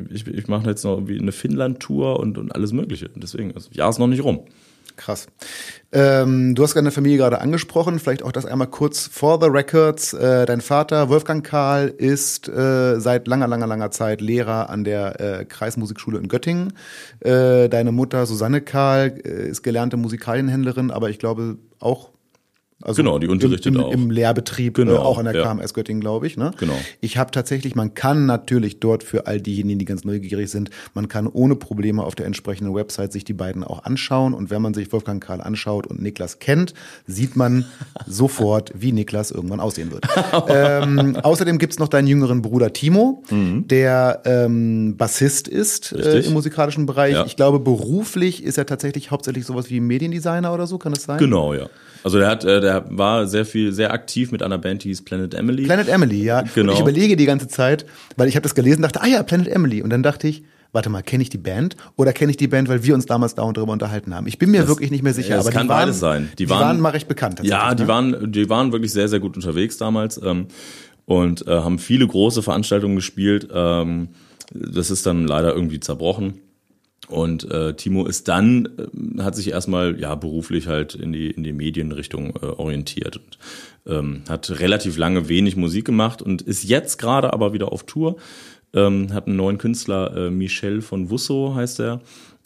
ich, 0.10 0.28
ich 0.28 0.48
mache 0.50 0.70
jetzt 0.70 0.84
noch 0.84 0.96
irgendwie 0.96 1.20
eine 1.20 1.32
Finnland-Tour 1.32 2.20
und, 2.20 2.38
und 2.38 2.54
alles 2.54 2.74
Mögliche. 2.74 3.10
Deswegen, 3.16 3.54
das 3.54 3.70
Jahr 3.72 3.90
ist 3.90 4.00
noch 4.00 4.08
nicht 4.08 4.24
rum. 4.24 4.42
Krass. 4.98 5.28
Ähm, 5.92 6.56
du 6.56 6.64
hast 6.64 6.76
deine 6.76 6.92
Familie 6.92 7.18
gerade 7.18 7.40
angesprochen, 7.40 8.00
vielleicht 8.00 8.24
auch 8.24 8.32
das 8.32 8.46
einmal 8.46 8.68
kurz 8.68 9.08
for 9.08 9.40
the 9.40 9.48
records. 9.48 10.12
Äh, 10.12 10.46
dein 10.46 10.60
Vater, 10.60 11.08
Wolfgang 11.08 11.46
Karl, 11.46 11.88
ist 11.88 12.50
äh, 12.50 13.00
seit 13.00 13.28
langer, 13.28 13.48
langer, 13.48 13.68
langer 13.68 13.92
Zeit 13.92 14.20
Lehrer 14.20 14.70
an 14.70 14.84
der 14.84 15.22
äh, 15.22 15.46
Kreismusikschule 15.46 16.18
in 16.18 16.28
Göttingen. 16.28 16.74
Äh, 17.20 17.70
deine 17.70 17.92
Mutter, 17.92 18.26
Susanne 18.26 18.60
Karl, 18.62 19.22
äh, 19.24 19.48
ist 19.48 19.62
gelernte 19.62 19.98
Musikalienhändlerin, 19.98 20.92
aber 20.92 21.10
ich 21.10 21.20
glaube 21.20 21.58
auch 21.80 22.10
also 22.84 23.02
genau, 23.02 23.18
die 23.18 23.28
unterrichtet 23.28 23.66
im, 23.66 23.76
im, 23.76 23.82
auch. 23.82 23.92
Im 23.92 24.12
Lehrbetrieb, 24.12 24.76
genau, 24.76 24.94
äh, 24.94 24.98
auch 24.98 25.18
an 25.18 25.26
der 25.26 25.34
ja. 25.34 25.44
KMS 25.44 25.74
Göttingen, 25.74 26.00
glaube 26.00 26.28
ich. 26.28 26.38
Ne? 26.38 26.52
Genau. 26.60 26.78
Ich 27.02 27.18
habe 27.18 27.32
tatsächlich, 27.32 27.74
man 27.74 27.96
kann 27.96 28.28
natürlich 28.28 28.80
dort 28.80 29.04
für 29.04 29.26
all 29.26 29.42
diejenigen, 29.42 29.80
die 29.80 29.86
ganz 29.86 30.04
neugierig 30.04 30.52
sind, 30.52 30.70
man 30.94 31.08
kann 31.08 31.26
ohne 31.26 31.56
Probleme 31.56 32.04
auf 32.04 32.14
der 32.14 32.28
entsprechenden 32.28 32.76
Website 32.76 33.14
sich 33.14 33.24
die 33.24 33.34
beiden 33.34 33.64
auch 33.64 33.84
anschauen. 33.86 34.36
Und 34.36 34.52
wenn 34.52 34.62
man 34.62 34.76
sich 34.76 34.92
Wolfgang 34.92 35.24
Karl 35.24 35.42
anschaut 35.42 35.88
und 35.88 36.04
Niklas 36.04 36.38
kennt, 36.38 36.76
sieht 37.08 37.36
man 37.36 37.66
sofort, 38.06 38.72
wie 38.76 38.92
Niklas 38.92 39.32
irgendwann 39.32 39.60
aussehen 39.60 39.92
wird. 39.92 40.06
ähm, 40.48 41.16
außerdem 41.16 41.58
gibt's 41.58 41.80
noch 41.80 41.88
deinen 41.88 42.08
jüngeren 42.08 42.44
Bruder 42.44 42.74
Timo, 42.74 43.24
mhm. 43.32 43.68
der 43.68 44.22
ähm, 44.26 44.98
Bassist 44.98 45.48
ist 45.48 45.94
äh, 45.94 46.20
im 46.20 46.34
musikalischen 46.34 46.86
Bereich. 46.86 47.14
Ja. 47.14 47.26
Ich 47.26 47.36
glaube, 47.36 47.60
beruflich 47.60 48.44
ist 48.44 48.60
er 48.60 48.68
tatsächlich 48.68 49.10
hauptsächlich 49.10 49.48
sowas 49.48 49.72
wie 49.72 49.80
Mediendesigner 49.80 50.54
oder 50.54 50.68
so, 50.68 50.78
kann 50.78 50.94
das 50.94 51.04
sein? 51.04 51.18
Genau, 51.18 51.56
ja. 51.56 51.68
Also 52.08 52.20
der 52.20 52.30
hat, 52.30 52.46
äh, 52.46 52.62
der 52.62 52.86
war 52.88 53.28
sehr 53.28 53.46
viel, 53.46 53.74
sehr 53.74 53.92
aktiv 53.92 54.32
mit 54.32 54.42
einer 54.42 54.58
Band, 54.58 54.86
die 54.86 54.88
hieß 54.88 55.04
Planet 55.04 55.34
Emily. 55.34 55.64
Planet 55.64 55.90
Emily, 55.90 56.24
ja. 56.24 56.42
Genau. 56.56 56.72
Und 56.72 56.76
ich 56.78 56.82
überlege 56.82 57.18
die 57.18 57.26
ganze 57.26 57.50
Zeit, 57.50 57.86
weil 58.16 58.30
ich 58.30 58.38
habe 58.38 58.44
das 58.44 58.56
gelesen, 58.56 58.82
dachte, 58.82 59.02
ah 59.02 59.08
ja, 59.08 59.22
Planet 59.24 59.50
Emily. 59.50 59.82
Und 59.82 59.90
dann 59.90 60.04
dachte 60.04 60.30
ich, 60.30 60.46
warte 60.72 60.90
mal, 60.90 61.02
kenne 61.02 61.22
ich 61.24 61.30
die 61.30 61.38
Band 61.38 61.76
oder 61.98 62.14
kenne 62.14 62.32
ich 62.32 62.38
die 62.38 62.48
Band, 62.48 62.70
weil 62.70 62.82
wir 62.86 62.94
uns 62.94 63.08
damals 63.08 63.36
dauernd 63.36 63.58
darüber 63.58 63.74
unterhalten 63.74 64.16
haben? 64.16 64.26
Ich 64.26 64.40
bin 64.40 64.52
mir 64.52 64.62
das, 64.62 64.70
wirklich 64.70 64.90
nicht 64.90 65.04
mehr 65.04 65.14
sicher. 65.14 65.32
Ja, 65.32 65.36
das 65.36 65.48
aber 65.48 65.54
kann 65.54 65.64
die 65.64 65.70
waren, 65.70 65.82
beides 65.82 66.00
sein. 66.00 66.30
Die, 66.32 66.46
die 66.46 66.50
waren, 66.50 66.62
waren 66.62 66.80
mal 66.80 66.92
recht 66.92 67.10
bekannt. 67.10 67.42
Ja, 67.44 67.76
die 67.76 67.84
ne? 67.84 67.90
waren, 67.90 68.32
die 68.32 68.50
waren 68.50 68.72
wirklich 68.72 68.94
sehr, 68.94 69.10
sehr 69.10 69.20
gut 69.20 69.36
unterwegs 69.36 69.78
damals 69.78 70.18
ähm, 70.24 70.48
und 71.04 71.46
äh, 71.46 71.52
haben 71.52 71.78
viele 71.78 72.08
große 72.08 72.42
Veranstaltungen 72.42 72.96
gespielt. 72.96 73.50
Ähm, 73.54 74.12
das 74.54 74.92
ist 74.92 75.06
dann 75.06 75.28
leider 75.28 75.54
irgendwie 75.54 75.82
zerbrochen. 75.82 76.36
Und 77.08 77.50
äh, 77.50 77.74
Timo 77.74 78.06
ist 78.06 78.28
dann, 78.28 78.70
äh, 79.18 79.22
hat 79.22 79.36
sich 79.36 79.50
erstmal 79.50 80.00
ja 80.00 80.16
beruflich 80.16 80.68
halt 80.68 80.96
in 80.96 81.14
die, 81.14 81.32
in 81.32 81.44
die 81.44 81.54
Medienrichtung 81.54 82.36
äh, 82.42 82.46
orientiert 82.46 83.18
und 83.18 83.38
ähm, 83.86 84.24
hat 84.28 84.60
relativ 84.60 84.98
lange 84.98 85.30
wenig 85.30 85.56
Musik 85.56 85.86
gemacht 85.86 86.22
und 86.22 86.42
ist 86.42 86.64
jetzt 86.64 86.98
gerade 86.98 87.34
aber 87.34 87.54
wieder 87.54 87.72
auf 87.72 87.86
Tour. 87.86 88.18
Ähm, 88.74 89.14
hat 89.14 89.28
einen 89.28 89.38
neuen 89.38 89.58
Künstler, 89.58 90.16
äh, 90.16 90.30
Michel 90.30 90.82
von 90.82 91.10
Wusso 91.10 91.56
heißt 91.56 91.80
er. 91.80 92.02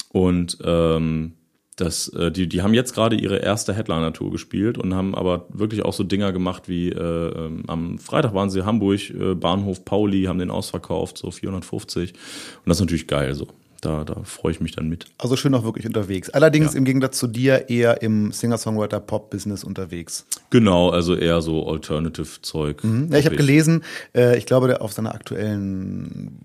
Und 0.09 0.59
ähm, 0.63 1.33
das, 1.77 2.09
äh, 2.09 2.31
die, 2.31 2.47
die 2.47 2.61
haben 2.61 2.75
jetzt 2.75 2.93
gerade 2.93 3.15
ihre 3.15 3.37
erste 3.37 3.73
Headliner-Tour 3.73 4.29
gespielt 4.29 4.77
und 4.77 4.93
haben 4.93 5.15
aber 5.15 5.47
wirklich 5.49 5.83
auch 5.83 5.93
so 5.93 6.03
Dinger 6.03 6.31
gemacht 6.31 6.69
wie 6.69 6.89
äh, 6.89 6.99
ähm, 6.99 7.63
am 7.65 7.97
Freitag 7.97 8.35
waren 8.35 8.51
sie 8.51 8.63
Hamburg, 8.63 9.09
äh, 9.09 9.33
Bahnhof 9.33 9.83
Pauli, 9.83 10.25
haben 10.25 10.37
den 10.37 10.51
ausverkauft, 10.51 11.17
so 11.17 11.31
450. 11.31 12.11
Und 12.11 12.19
das 12.65 12.77
ist 12.77 12.81
natürlich 12.81 13.07
geil 13.07 13.33
so 13.33 13.47
da, 13.81 14.03
da 14.03 14.23
freue 14.23 14.51
ich 14.51 14.61
mich 14.61 14.75
dann 14.75 14.87
mit. 14.87 15.05
Also 15.17 15.35
schön 15.35 15.53
auch 15.55 15.63
wirklich 15.63 15.85
unterwegs. 15.85 16.29
Allerdings 16.29 16.73
ja. 16.73 16.77
im 16.77 16.85
Gegensatz 16.85 17.17
zu 17.17 17.27
dir 17.27 17.69
eher 17.69 18.01
im 18.01 18.31
Singer-Songwriter-Pop-Business 18.31 19.63
unterwegs. 19.63 20.25
Genau, 20.51 20.89
also 20.89 21.15
eher 21.15 21.41
so 21.41 21.67
Alternative-Zeug. 21.67 22.83
Mhm. 22.83 23.09
Ja, 23.11 23.17
ich 23.17 23.25
habe 23.25 23.35
gelesen, 23.35 23.83
äh, 24.15 24.37
ich 24.37 24.45
glaube, 24.45 24.81
auf 24.81 24.93
seiner 24.93 25.15
aktuellen 25.15 26.39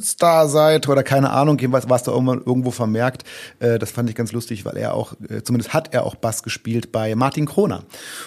Star-Seite 0.00 0.90
oder 0.90 1.02
keine 1.02 1.30
Ahnung, 1.30 1.58
jedenfalls 1.58 1.88
war 1.88 1.96
es 1.96 2.04
da 2.04 2.12
irgendwann 2.12 2.42
irgendwo 2.44 2.70
vermerkt. 2.70 3.24
Äh, 3.58 3.78
das 3.78 3.90
fand 3.90 4.08
ich 4.08 4.14
ganz 4.14 4.32
lustig, 4.32 4.64
weil 4.64 4.76
er 4.76 4.94
auch, 4.94 5.14
äh, 5.28 5.42
zumindest 5.42 5.74
hat 5.74 5.92
er 5.92 6.04
auch 6.04 6.14
Bass 6.14 6.42
gespielt 6.42 6.92
bei 6.92 7.14
Martin 7.16 7.46
Kroner. 7.46 7.84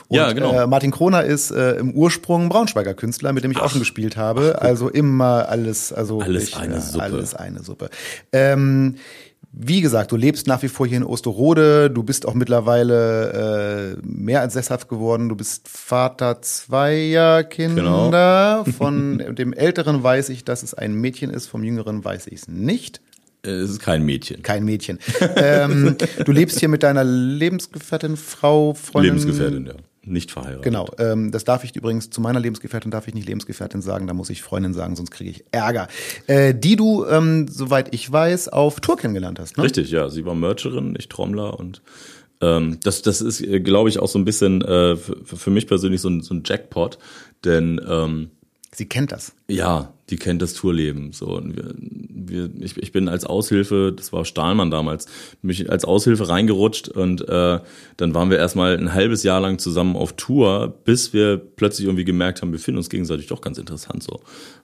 Und, 0.09 0.17
ja, 0.17 0.33
genau. 0.33 0.51
Äh, 0.51 0.67
Martin 0.67 0.91
Kroner 0.91 1.23
ist 1.23 1.51
äh, 1.51 1.75
im 1.75 1.93
Ursprung 1.93 2.49
Braunschweiger 2.49 2.93
Künstler, 2.93 3.31
mit 3.31 3.43
dem 3.45 3.51
ich 3.51 3.57
Ach. 3.57 3.63
auch 3.63 3.69
schon 3.69 3.79
gespielt 3.79 4.17
habe. 4.17 4.55
Ach, 4.57 4.61
also 4.61 4.89
immer 4.89 5.47
alles, 5.47 5.93
also 5.93 6.19
alles 6.19 6.49
ich, 6.49 6.57
eine 6.57 6.81
Suppe. 6.81 7.03
Alles 7.03 7.33
eine 7.33 7.63
Suppe. 7.63 7.89
Ähm, 8.41 8.95
wie 9.53 9.81
gesagt, 9.81 10.11
du 10.13 10.15
lebst 10.15 10.47
nach 10.47 10.63
wie 10.63 10.69
vor 10.69 10.87
hier 10.87 10.97
in 10.97 11.03
Osterode, 11.03 11.89
du 11.89 12.03
bist 12.03 12.25
auch 12.25 12.33
mittlerweile 12.33 13.97
äh, 13.97 14.07
mehr 14.07 14.39
als 14.39 14.53
sesshaft 14.53 14.87
geworden, 14.87 15.27
du 15.27 15.35
bist 15.35 15.67
Vater 15.67 16.41
zweier 16.41 17.43
Kinder. 17.43 18.05
Genau. 18.05 18.63
Von 18.77 19.35
dem 19.35 19.51
Älteren 19.51 20.03
weiß 20.03 20.29
ich, 20.29 20.45
dass 20.45 20.63
es 20.63 20.73
ein 20.73 20.93
Mädchen 20.93 21.29
ist, 21.29 21.47
vom 21.47 21.63
Jüngeren 21.63 22.03
weiß 22.03 22.27
ich 22.27 22.41
es 22.41 22.47
nicht. 22.47 23.01
Äh, 23.45 23.49
es 23.49 23.71
ist 23.71 23.79
kein 23.79 24.03
Mädchen. 24.03 24.41
Kein 24.41 24.63
Mädchen. 24.63 24.99
ähm, 25.35 25.97
du 26.25 26.31
lebst 26.31 26.59
hier 26.59 26.69
mit 26.69 26.83
deiner 26.83 27.03
Lebensgefährtin, 27.03 28.15
Frau, 28.15 28.73
Freundin. 28.73 29.15
Lebensgefährtin, 29.15 29.65
ja. 29.65 29.73
Nicht 30.03 30.31
verheiratet. 30.31 30.63
Genau, 30.63 30.87
ähm, 30.97 31.31
das 31.31 31.43
darf 31.43 31.63
ich 31.63 31.75
übrigens 31.75 32.09
zu 32.09 32.21
meiner 32.21 32.39
Lebensgefährtin 32.39 32.89
darf 32.89 33.07
ich 33.07 33.13
nicht 33.13 33.27
Lebensgefährtin 33.27 33.83
sagen, 33.83 34.07
da 34.07 34.13
muss 34.13 34.31
ich 34.31 34.41
Freundin 34.41 34.73
sagen, 34.73 34.95
sonst 34.95 35.11
kriege 35.11 35.29
ich 35.29 35.45
Ärger. 35.51 35.87
Äh, 36.25 36.55
die 36.55 36.75
du, 36.75 37.05
ähm, 37.05 37.47
soweit 37.47 37.93
ich 37.93 38.11
weiß, 38.11 38.49
auf 38.49 38.79
Tour 38.79 38.97
kennengelernt 38.97 39.39
hast. 39.39 39.57
Ne? 39.57 39.63
Richtig, 39.63 39.91
ja. 39.91 40.09
Sie 40.09 40.25
war 40.25 40.33
Mercherin, 40.33 40.95
ich 40.97 41.07
Trommler 41.07 41.59
und 41.59 41.83
ähm, 42.41 42.79
das, 42.83 43.03
das 43.03 43.21
ist, 43.21 43.41
äh, 43.41 43.59
glaube 43.59 43.89
ich, 43.89 43.99
auch 43.99 44.07
so 44.07 44.17
ein 44.17 44.25
bisschen 44.25 44.63
äh, 44.63 44.95
für, 44.95 45.23
für 45.23 45.49
mich 45.51 45.67
persönlich 45.67 46.01
so 46.01 46.09
ein, 46.09 46.21
so 46.21 46.33
ein 46.33 46.41
Jackpot, 46.43 46.97
denn 47.45 47.79
ähm, 47.87 48.31
Sie 48.73 48.85
kennt 48.85 49.11
das. 49.11 49.33
Ja, 49.49 49.93
die 50.09 50.15
kennt 50.15 50.41
das 50.41 50.53
Tourleben. 50.53 51.11
So, 51.11 51.37
und 51.37 51.57
wir, 51.57 51.73
wir, 51.77 52.49
ich, 52.63 52.77
ich 52.77 52.91
bin 52.93 53.09
als 53.09 53.25
Aushilfe, 53.25 53.93
das 53.95 54.13
war 54.13 54.23
Stahlmann 54.23 54.71
damals, 54.71 55.07
mich 55.41 55.69
als 55.69 55.83
Aushilfe 55.83 56.29
reingerutscht 56.29 56.87
und 56.87 57.27
äh, 57.27 57.59
dann 57.97 58.13
waren 58.13 58.29
wir 58.29 58.37
erstmal 58.37 58.77
ein 58.77 58.93
halbes 58.93 59.23
Jahr 59.23 59.41
lang 59.41 59.59
zusammen 59.59 59.97
auf 59.97 60.13
Tour, 60.13 60.73
bis 60.85 61.11
wir 61.11 61.37
plötzlich 61.37 61.87
irgendwie 61.87 62.05
gemerkt 62.05 62.41
haben, 62.41 62.53
wir 62.53 62.59
finden 62.59 62.77
uns 62.77 62.89
gegenseitig 62.89 63.27
doch 63.27 63.41
ganz 63.41 63.57
interessant 63.57 64.03
so. 64.03 64.21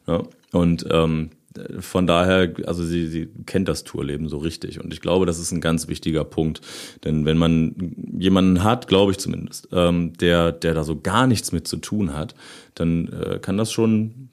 Ja? 0.07 0.23
Und 0.53 0.85
ähm, 0.89 1.31
von 1.79 2.07
daher, 2.07 2.53
also 2.65 2.83
sie, 2.83 3.07
sie 3.07 3.29
kennt 3.45 3.67
das 3.67 3.83
Tourleben 3.83 4.29
so 4.29 4.37
richtig. 4.37 4.79
Und 4.83 4.93
ich 4.93 5.01
glaube, 5.01 5.25
das 5.25 5.39
ist 5.39 5.51
ein 5.51 5.61
ganz 5.61 5.87
wichtiger 5.87 6.23
Punkt. 6.23 6.61
Denn 7.03 7.25
wenn 7.25 7.37
man 7.37 7.95
jemanden 8.17 8.63
hat, 8.63 8.87
glaube 8.87 9.11
ich 9.11 9.17
zumindest, 9.17 9.69
ähm, 9.71 10.13
der, 10.13 10.51
der 10.51 10.73
da 10.73 10.83
so 10.83 10.99
gar 10.99 11.27
nichts 11.27 11.51
mit 11.51 11.67
zu 11.67 11.77
tun 11.77 12.13
hat, 12.13 12.35
dann 12.75 13.07
äh, 13.07 13.39
kann 13.39 13.57
das 13.57 13.71
schon, 13.71 14.29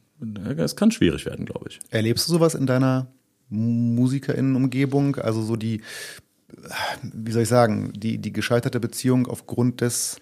es 0.57 0.77
kann 0.77 0.91
schwierig 0.91 1.27
werden, 1.27 1.47
glaube 1.47 1.67
ich. 1.69 1.81
Erlebst 1.91 2.29
du 2.29 2.33
sowas 2.33 2.55
in 2.55 2.67
deiner 2.67 3.09
MusikerInnenumgebung? 3.51 5.17
Also 5.17 5.43
so 5.43 5.57
die, 5.57 5.81
wie 7.03 7.33
soll 7.33 7.43
ich 7.43 7.49
sagen, 7.49 7.93
die, 7.97 8.19
die 8.19 8.33
gescheiterte 8.33 8.81
Beziehung 8.81 9.27
aufgrund 9.27 9.81
des 9.81 10.17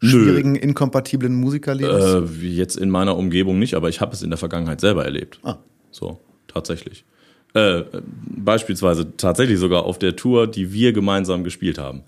schwierigen, 0.00 0.52
Nö. 0.52 0.58
inkompatiblen 0.58 1.34
Musikerlebens? 1.34 2.32
Äh, 2.42 2.46
jetzt 2.46 2.76
in 2.76 2.90
meiner 2.90 3.16
Umgebung 3.16 3.58
nicht, 3.58 3.74
aber 3.74 3.88
ich 3.88 4.00
habe 4.00 4.12
es 4.12 4.22
in 4.22 4.30
der 4.30 4.38
Vergangenheit 4.38 4.80
selber 4.80 5.04
erlebt. 5.04 5.40
Ah. 5.42 5.58
So, 5.90 6.20
tatsächlich. 6.48 7.04
Äh, 7.54 7.84
beispielsweise 8.26 9.16
tatsächlich 9.16 9.58
sogar 9.58 9.84
auf 9.84 9.98
der 9.98 10.16
Tour, 10.16 10.46
die 10.46 10.72
wir 10.72 10.92
gemeinsam 10.92 11.44
gespielt 11.44 11.78
haben. 11.78 12.02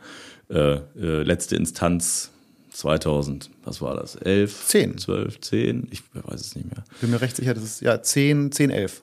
Äh, 0.50 0.74
äh, 1.00 1.22
letzte 1.22 1.56
Instanz 1.56 2.30
2000, 2.70 3.50
was 3.64 3.80
war 3.80 3.96
das? 3.96 4.16
11? 4.16 4.66
10. 4.66 4.98
12, 4.98 5.40
10? 5.40 5.88
Ich 5.90 6.02
weiß 6.12 6.40
es 6.40 6.56
nicht 6.56 6.66
mehr. 6.70 6.84
Bin 7.00 7.10
mir 7.10 7.20
recht 7.20 7.36
sicher, 7.36 7.54
das 7.54 7.64
ist 7.64 7.80
ja 7.80 8.02
10, 8.02 8.52
10, 8.52 8.70
11. 8.70 9.02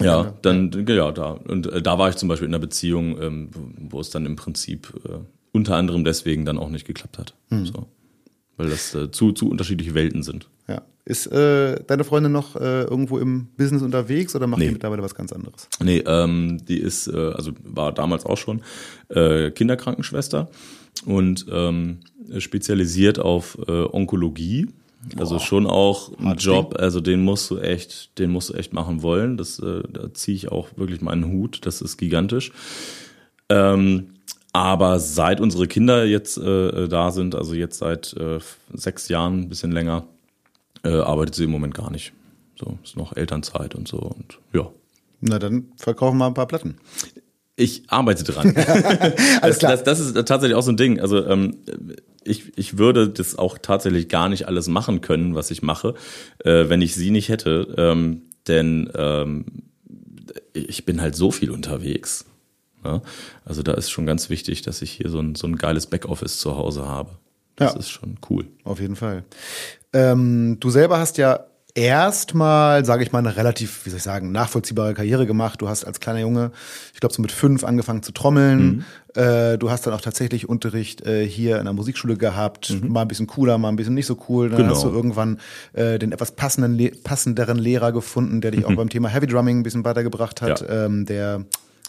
Ja, 0.00 0.34
dann, 0.42 0.86
ja, 0.88 1.12
da. 1.12 1.30
Und 1.30 1.66
äh, 1.66 1.80
da 1.80 1.98
war 1.98 2.08
ich 2.08 2.16
zum 2.16 2.28
Beispiel 2.28 2.48
in 2.48 2.54
einer 2.54 2.60
Beziehung, 2.60 3.20
ähm, 3.20 3.50
wo 3.90 4.00
es 4.00 4.10
dann 4.10 4.26
im 4.26 4.36
Prinzip 4.36 4.92
äh, 5.04 5.18
unter 5.52 5.76
anderem 5.76 6.04
deswegen 6.04 6.44
dann 6.44 6.58
auch 6.58 6.68
nicht 6.68 6.86
geklappt 6.86 7.18
hat. 7.18 7.34
Mhm. 7.50 7.66
So. 7.66 7.86
Weil 8.56 8.70
das 8.70 8.94
äh, 8.94 9.10
zu, 9.10 9.32
zu 9.32 9.48
unterschiedliche 9.48 9.94
Welten 9.94 10.22
sind. 10.22 10.48
Ja. 10.68 10.82
Ist 11.04 11.26
äh, 11.26 11.82
deine 11.86 12.04
Freundin 12.04 12.32
noch 12.32 12.56
äh, 12.56 12.82
irgendwo 12.84 13.18
im 13.18 13.48
Business 13.56 13.82
unterwegs 13.82 14.34
oder 14.34 14.46
macht 14.46 14.60
nee. 14.60 14.66
die 14.66 14.72
mittlerweile 14.72 15.02
was 15.02 15.14
ganz 15.14 15.32
anderes? 15.32 15.68
Nee, 15.82 16.02
ähm, 16.06 16.64
die 16.66 16.78
ist, 16.78 17.08
äh, 17.08 17.32
also 17.32 17.52
war 17.62 17.92
damals 17.92 18.24
auch 18.24 18.38
schon 18.38 18.62
äh, 19.08 19.50
Kinderkrankenschwester 19.50 20.48
und 21.04 21.46
ähm, 21.50 21.98
spezialisiert 22.38 23.18
auf 23.18 23.58
äh, 23.68 23.84
Onkologie. 23.84 24.68
Also 25.18 25.34
Boah, 25.36 25.44
schon 25.44 25.66
auch 25.66 26.18
ein 26.18 26.36
Job, 26.38 26.76
also 26.78 27.00
den 27.00 27.22
musst 27.22 27.50
du 27.50 27.58
echt, 27.58 28.18
den 28.18 28.30
musst 28.30 28.48
du 28.48 28.54
echt 28.54 28.72
machen 28.72 29.02
wollen. 29.02 29.36
Das, 29.36 29.58
äh, 29.58 29.82
da 29.92 30.14
ziehe 30.14 30.34
ich 30.34 30.50
auch 30.50 30.68
wirklich 30.76 31.02
meinen 31.02 31.30
Hut. 31.30 31.66
Das 31.66 31.82
ist 31.82 31.98
gigantisch. 31.98 32.52
Ähm, 33.50 34.13
aber 34.54 35.00
seit 35.00 35.40
unsere 35.40 35.66
Kinder 35.66 36.04
jetzt 36.04 36.38
äh, 36.38 36.86
da 36.86 37.10
sind, 37.10 37.34
also 37.34 37.54
jetzt 37.54 37.78
seit 37.78 38.14
äh, 38.14 38.38
sechs 38.72 39.08
Jahren, 39.08 39.40
ein 39.40 39.48
bisschen 39.48 39.72
länger, 39.72 40.06
äh, 40.84 41.00
arbeitet 41.00 41.34
sie 41.34 41.44
im 41.44 41.50
Moment 41.50 41.74
gar 41.74 41.90
nicht. 41.90 42.12
So, 42.56 42.78
ist 42.84 42.96
noch 42.96 43.16
Elternzeit 43.16 43.74
und 43.74 43.88
so 43.88 43.98
und 43.98 44.38
ja. 44.52 44.70
Na, 45.20 45.40
dann 45.40 45.72
verkaufen 45.76 46.18
wir 46.18 46.26
ein 46.26 46.34
paar 46.34 46.46
Platten. 46.46 46.76
Ich 47.56 47.82
arbeite 47.88 48.22
dran. 48.22 48.54
Alles 49.42 49.58
klar. 49.58 49.72
Das, 49.72 49.82
das, 49.82 49.98
das, 49.98 50.00
ist 50.00 50.14
tatsächlich 50.28 50.54
auch 50.54 50.62
so 50.62 50.70
ein 50.70 50.76
Ding. 50.76 51.00
Also 51.00 51.26
ähm, 51.26 51.56
ich, 52.22 52.56
ich 52.56 52.78
würde 52.78 53.08
das 53.08 53.36
auch 53.36 53.58
tatsächlich 53.58 54.08
gar 54.08 54.28
nicht 54.28 54.46
alles 54.46 54.68
machen 54.68 55.00
können, 55.00 55.34
was 55.34 55.50
ich 55.50 55.62
mache, 55.62 55.94
äh, 56.44 56.68
wenn 56.68 56.80
ich 56.80 56.94
sie 56.94 57.10
nicht 57.10 57.28
hätte. 57.28 57.74
Ähm, 57.76 58.22
denn 58.46 58.88
ähm, 58.94 59.46
ich 60.52 60.84
bin 60.84 61.00
halt 61.00 61.16
so 61.16 61.32
viel 61.32 61.50
unterwegs. 61.50 62.24
Ja? 62.84 63.02
Also 63.44 63.62
da 63.62 63.74
ist 63.74 63.90
schon 63.90 64.06
ganz 64.06 64.30
wichtig, 64.30 64.62
dass 64.62 64.82
ich 64.82 64.92
hier 64.92 65.10
so 65.10 65.20
ein, 65.20 65.34
so 65.34 65.46
ein 65.46 65.56
geiles 65.56 65.86
Backoffice 65.86 66.38
zu 66.38 66.56
Hause 66.56 66.86
habe. 66.86 67.10
Das 67.56 67.74
ja. 67.74 67.80
ist 67.80 67.90
schon 67.90 68.18
cool. 68.30 68.46
Auf 68.64 68.80
jeden 68.80 68.96
Fall. 68.96 69.24
Ähm, 69.92 70.58
du 70.60 70.70
selber 70.70 70.98
hast 70.98 71.18
ja 71.18 71.46
erstmal, 71.74 72.84
sage 72.84 73.02
ich 73.02 73.12
mal, 73.12 73.18
eine 73.18 73.36
relativ, 73.36 73.84
wie 73.84 73.90
soll 73.90 73.96
ich 73.98 74.02
sagen, 74.02 74.30
nachvollziehbare 74.32 74.94
Karriere 74.94 75.26
gemacht. 75.26 75.60
Du 75.60 75.68
hast 75.68 75.84
als 75.84 76.00
kleiner 76.00 76.20
Junge, 76.20 76.52
ich 76.94 77.00
glaube 77.00 77.14
so 77.14 77.20
mit 77.20 77.32
fünf 77.32 77.64
angefangen 77.64 78.02
zu 78.02 78.12
trommeln. 78.12 78.84
Mhm. 79.14 79.20
Äh, 79.20 79.58
du 79.58 79.70
hast 79.70 79.86
dann 79.86 79.94
auch 79.94 80.00
tatsächlich 80.00 80.48
Unterricht 80.48 81.04
äh, 81.06 81.26
hier 81.26 81.58
in 81.58 81.64
der 81.64 81.74
Musikschule 81.74 82.16
gehabt, 82.16 82.70
mhm. 82.70 82.92
mal 82.92 83.02
ein 83.02 83.08
bisschen 83.08 83.26
cooler, 83.26 83.58
mal 83.58 83.68
ein 83.68 83.76
bisschen 83.76 83.94
nicht 83.94 84.06
so 84.06 84.16
cool. 84.28 84.48
Dann 84.48 84.58
genau. 84.58 84.74
hast 84.74 84.84
du 84.84 84.88
irgendwann 84.88 85.40
äh, 85.72 85.98
den 85.98 86.12
etwas 86.12 86.32
passenden, 86.32 86.90
passenderen 87.02 87.58
Lehrer 87.58 87.92
gefunden, 87.92 88.40
der 88.40 88.52
dich 88.52 88.60
mhm. 88.60 88.66
auch 88.66 88.76
beim 88.76 88.88
Thema 88.88 89.08
Heavy 89.08 89.26
Drumming 89.26 89.60
ein 89.60 89.62
bisschen 89.64 89.84
weitergebracht 89.84 90.42
hat, 90.42 90.60
ja. 90.60 90.86
ähm, 90.86 91.06
der 91.06 91.44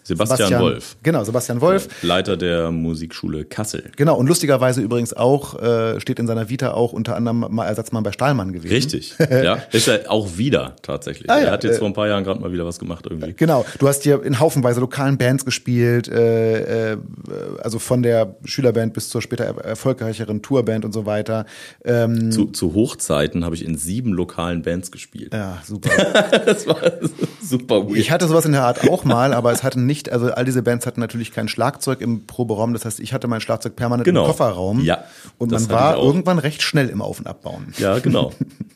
Sebastian, 0.07 0.37
Sebastian, 0.37 0.61
Wolf. 0.61 0.97
Genau, 1.01 1.23
Sebastian 1.23 1.61
Wolf. 1.61 1.87
Leiter 2.03 2.37
der 2.37 2.69
Musikschule 2.69 3.43
Kassel. 3.43 3.91
Genau, 3.95 4.15
und 4.15 4.27
lustigerweise 4.27 4.81
übrigens 4.81 5.13
auch, 5.13 5.59
äh, 5.59 5.99
steht 5.99 6.19
in 6.19 6.27
seiner 6.27 6.47
Vita 6.47 6.73
auch 6.73 6.93
unter 6.93 7.15
anderem 7.15 7.47
mal 7.49 7.65
Ersatzmann 7.65 8.03
bei 8.03 8.11
Stahlmann 8.11 8.53
gewesen. 8.53 8.71
Richtig, 8.71 9.15
ja. 9.31 9.57
Ist 9.71 9.87
er 9.87 10.11
auch 10.11 10.37
wieder 10.37 10.75
tatsächlich. 10.83 11.27
Ah, 11.27 11.39
ja, 11.39 11.45
er 11.45 11.51
hat 11.53 11.63
jetzt 11.63 11.77
äh, 11.77 11.79
vor 11.79 11.87
ein 11.87 11.93
paar 11.93 12.07
Jahren 12.07 12.23
gerade 12.23 12.39
mal 12.39 12.51
wieder 12.51 12.67
was 12.67 12.77
gemacht 12.77 13.07
irgendwie. 13.09 13.33
Genau, 13.33 13.65
du 13.79 13.87
hast 13.87 14.03
hier 14.03 14.21
in 14.23 14.39
haufenweise 14.39 14.79
lokalen 14.79 15.17
Bands 15.17 15.43
gespielt, 15.43 16.07
äh, 16.07 16.91
äh, 16.93 16.97
also 17.63 17.79
von 17.79 18.03
der 18.03 18.35
Schülerband 18.45 18.93
bis 18.93 19.09
zur 19.09 19.23
später 19.23 19.45
erfolgreicheren 19.45 20.43
Tourband 20.43 20.85
und 20.85 20.91
so 20.91 21.07
weiter. 21.07 21.47
Ähm, 21.83 22.31
zu, 22.31 22.45
zu 22.45 22.75
Hochzeiten 22.75 23.43
habe 23.43 23.55
ich 23.55 23.65
in 23.65 23.75
sieben 23.75 24.13
lokalen 24.13 24.61
Bands 24.61 24.91
gespielt. 24.91 25.33
Ja, 25.33 25.63
super. 25.65 25.89
das 26.45 26.67
war 26.67 26.77
super 27.41 27.87
weird. 27.87 27.97
Ich 27.97 28.11
hatte 28.11 28.27
sowas 28.27 28.45
in 28.45 28.51
der 28.51 28.63
Art 28.63 28.87
auch 28.87 29.03
mal, 29.03 29.33
aber 29.33 29.51
es 29.51 29.63
hatte 29.63 29.79
nicht 29.79 29.94
nicht, 29.95 30.11
also 30.11 30.31
all 30.31 30.45
diese 30.45 30.61
Bands 30.61 30.85
hatten 30.85 30.99
natürlich 30.99 31.31
kein 31.31 31.47
Schlagzeug 31.47 32.01
im 32.01 32.25
Proberaum. 32.27 32.73
Das 32.73 32.85
heißt, 32.85 32.99
ich 32.99 33.13
hatte 33.13 33.27
mein 33.27 33.41
Schlagzeug 33.41 33.75
permanent 33.75 34.05
genau. 34.05 34.21
im 34.21 34.27
Kofferraum. 34.27 34.81
Ja. 34.81 35.05
Und 35.37 35.51
man 35.51 35.69
war 35.69 35.97
irgendwann 35.97 36.39
recht 36.39 36.61
schnell 36.61 36.89
im 36.89 37.01
Auf- 37.01 37.19
und 37.19 37.27
Abbauen. 37.27 37.73
Ja, 37.77 37.99
genau. 37.99 38.31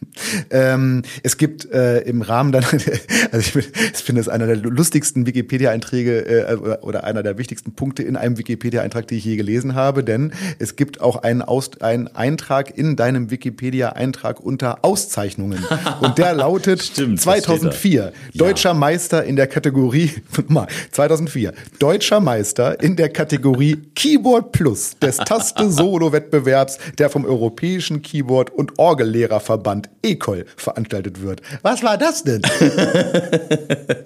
ähm, 0.49 1.03
es 1.23 1.38
gibt 1.38 1.71
äh, 1.71 1.99
im 2.01 2.21
Rahmen 2.21 2.51
dann, 2.51 2.63
also 3.31 3.38
ich, 3.38 3.55
ich 3.57 4.03
finde 4.03 4.21
es 4.21 4.29
einer 4.29 4.47
der 4.47 4.55
lustigsten 4.57 5.25
Wikipedia-Einträge 5.25 6.25
äh, 6.25 6.55
oder 6.81 7.03
einer 7.03 7.23
der 7.23 7.38
wichtigsten 7.38 7.73
Punkte 7.73 8.03
in 8.03 8.15
einem 8.15 8.38
Wikipedia-Eintrag, 8.38 9.07
die 9.07 9.17
ich 9.17 9.25
je 9.25 9.35
gelesen 9.35 9.75
habe, 9.75 10.03
denn 10.03 10.31
es 10.59 10.75
gibt 10.75 11.01
auch 11.01 11.17
einen, 11.17 11.41
Aus, 11.41 11.81
einen 11.81 12.07
Eintrag 12.07 12.77
in 12.77 12.95
deinem 12.95 13.31
Wikipedia-Eintrag 13.31 14.39
unter 14.39 14.83
Auszeichnungen. 14.83 15.65
Und 16.01 16.17
der 16.17 16.33
lautet 16.39 16.81
Stimmt, 16.83 17.21
2004 17.21 18.13
deutscher 18.33 18.69
ja. 18.69 18.73
Meister 18.73 19.23
in 19.23 19.35
der 19.35 19.47
Kategorie 19.47 20.11
mal 20.47 20.67
2004 20.91 21.53
deutscher 21.79 22.19
Meister 22.19 22.81
in 22.81 22.95
der 22.95 23.09
Kategorie 23.09 23.77
Keyboard 23.95 24.51
Plus 24.51 24.97
des 24.99 25.17
Taste-Solo-Wettbewerbs, 25.17 26.77
der 26.97 27.09
vom 27.09 27.25
Europäischen 27.25 28.01
Keyboard- 28.01 28.51
und 28.51 28.77
Orgellehrerverband 28.79 29.89
ECOL 30.11 30.45
veranstaltet 30.55 31.21
wird. 31.21 31.41
Was 31.61 31.83
war 31.83 31.97
das 31.97 32.23
denn? 32.23 32.41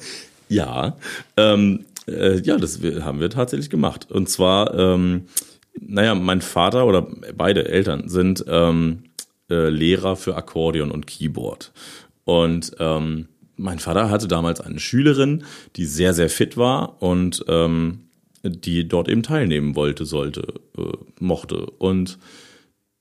ja, 0.50 0.98
ähm, 1.38 1.86
äh, 2.08 2.40
ja, 2.40 2.58
das 2.58 2.80
haben 3.02 3.20
wir 3.20 3.30
tatsächlich 3.30 3.70
gemacht. 3.70 4.12
Und 4.12 4.30
zwar, 4.30 4.78
ähm, 4.78 5.28
naja, 5.80 6.16
mein 6.16 6.42
Vater 6.42 6.86
oder 6.86 7.08
beide 7.36 7.68
Eltern 7.68 8.10
sind 8.10 8.44
ähm, 8.48 9.04
äh, 9.50 9.70
Lehrer 9.70 10.16
für 10.16 10.36
Akkordeon 10.36 10.92
und 10.92 11.08
Keyboard. 11.08 11.72
Und 12.26 12.76
ähm, 12.80 13.28
mein 13.56 13.80
Vater 13.80 14.10
hatte 14.10 14.28
damals 14.28 14.62
eine 14.62 14.80
Schülerin, 14.80 15.44
die 15.76 15.86
sehr, 15.86 16.14
sehr 16.14 16.30
fit 16.30 16.58
war 16.58 17.02
und 17.02 17.44
ähm, 17.48 18.00
die 18.44 18.88
dort 18.88 19.08
eben 19.08 19.24
teilnehmen 19.24 19.76
wollte, 19.76 20.06
sollte, 20.06 20.42
äh, 20.78 20.82
mochte. 21.20 21.66
Und 21.66 22.18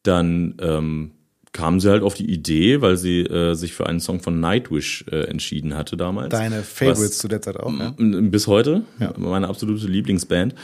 dann 0.02 0.56
ähm, 0.60 1.12
kam 1.52 1.80
sie 1.80 1.90
halt 1.90 2.02
auf 2.02 2.14
die 2.14 2.30
Idee, 2.30 2.80
weil 2.80 2.96
sie 2.96 3.20
äh, 3.20 3.54
sich 3.54 3.74
für 3.74 3.86
einen 3.86 4.00
Song 4.00 4.20
von 4.20 4.40
Nightwish 4.40 5.04
äh, 5.10 5.24
entschieden 5.24 5.74
hatte 5.74 5.96
damals. 5.96 6.30
Deine 6.30 6.62
Favorites 6.62 7.18
zu 7.18 7.28
der 7.28 7.42
Zeit 7.42 7.58
auch, 7.58 7.72
ja? 7.78 7.94
Bis 7.98 8.46
heute, 8.46 8.82
ja. 8.98 9.12
meine 9.18 9.48
absolute 9.48 9.86
Lieblingsband. 9.86 10.54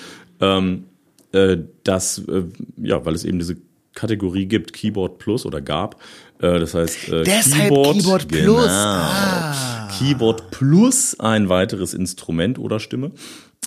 Ähm, 0.40 0.84
äh, 1.32 1.58
das, 1.84 2.18
äh, 2.26 2.44
ja, 2.78 3.04
weil 3.04 3.14
es 3.14 3.24
eben 3.24 3.38
diese 3.38 3.56
Kategorie 3.94 4.46
gibt, 4.46 4.72
Keyboard 4.72 5.18
Plus 5.18 5.44
oder 5.44 5.60
gab. 5.60 6.00
Äh, 6.38 6.58
das 6.58 6.74
heißt 6.74 7.08
äh, 7.10 7.24
Deshalb 7.24 7.68
Keyboard, 7.68 7.96
Keyboard 7.96 8.28
Plus. 8.28 8.64
Genau, 8.64 8.66
ah. 8.66 9.88
Keyboard 9.98 10.50
Plus 10.50 11.20
ein 11.20 11.48
weiteres 11.48 11.94
Instrument 11.94 12.58
oder 12.58 12.80
Stimme. 12.80 13.10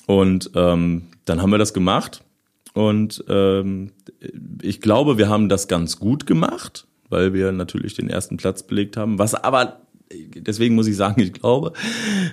Und 0.07 0.51
ähm, 0.55 1.03
dann 1.25 1.41
haben 1.41 1.51
wir 1.51 1.57
das 1.57 1.73
gemacht 1.73 2.23
Und 2.73 3.23
ähm, 3.27 3.91
ich 4.61 4.81
glaube, 4.81 5.17
wir 5.17 5.29
haben 5.29 5.49
das 5.49 5.67
ganz 5.67 5.99
gut 5.99 6.25
gemacht, 6.25 6.87
weil 7.11 7.33
wir 7.33 7.51
natürlich 7.51 7.93
den 7.93 8.09
ersten 8.09 8.37
Platz 8.37 8.63
belegt 8.63 8.97
haben. 8.97 9.19
Was 9.19 9.35
aber 9.35 9.81
deswegen 10.35 10.75
muss 10.75 10.87
ich 10.87 10.95
sagen, 10.95 11.21
ich 11.21 11.33
glaube, 11.33 11.73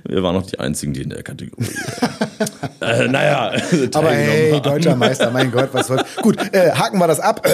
wir 0.07 0.23
waren 0.23 0.35
noch 0.35 0.47
die 0.47 0.59
einzigen, 0.59 0.93
die 0.93 1.03
in 1.03 1.11
der 1.11 1.23
Kategorie. 1.23 1.67
äh, 2.81 3.09
naja, 3.09 3.53
aber 3.95 4.11
hey, 4.11 4.61
deutscher 4.61 4.97
Meister, 4.97 5.31
mein 5.31 5.51
Gott, 5.51 5.71
was 5.73 5.89
soll. 5.89 6.03
Gut, 6.23 6.37
äh, 6.53 6.73
haken 6.73 6.99
wir 6.99 7.07
das 7.07 7.21
ab. 7.21 7.47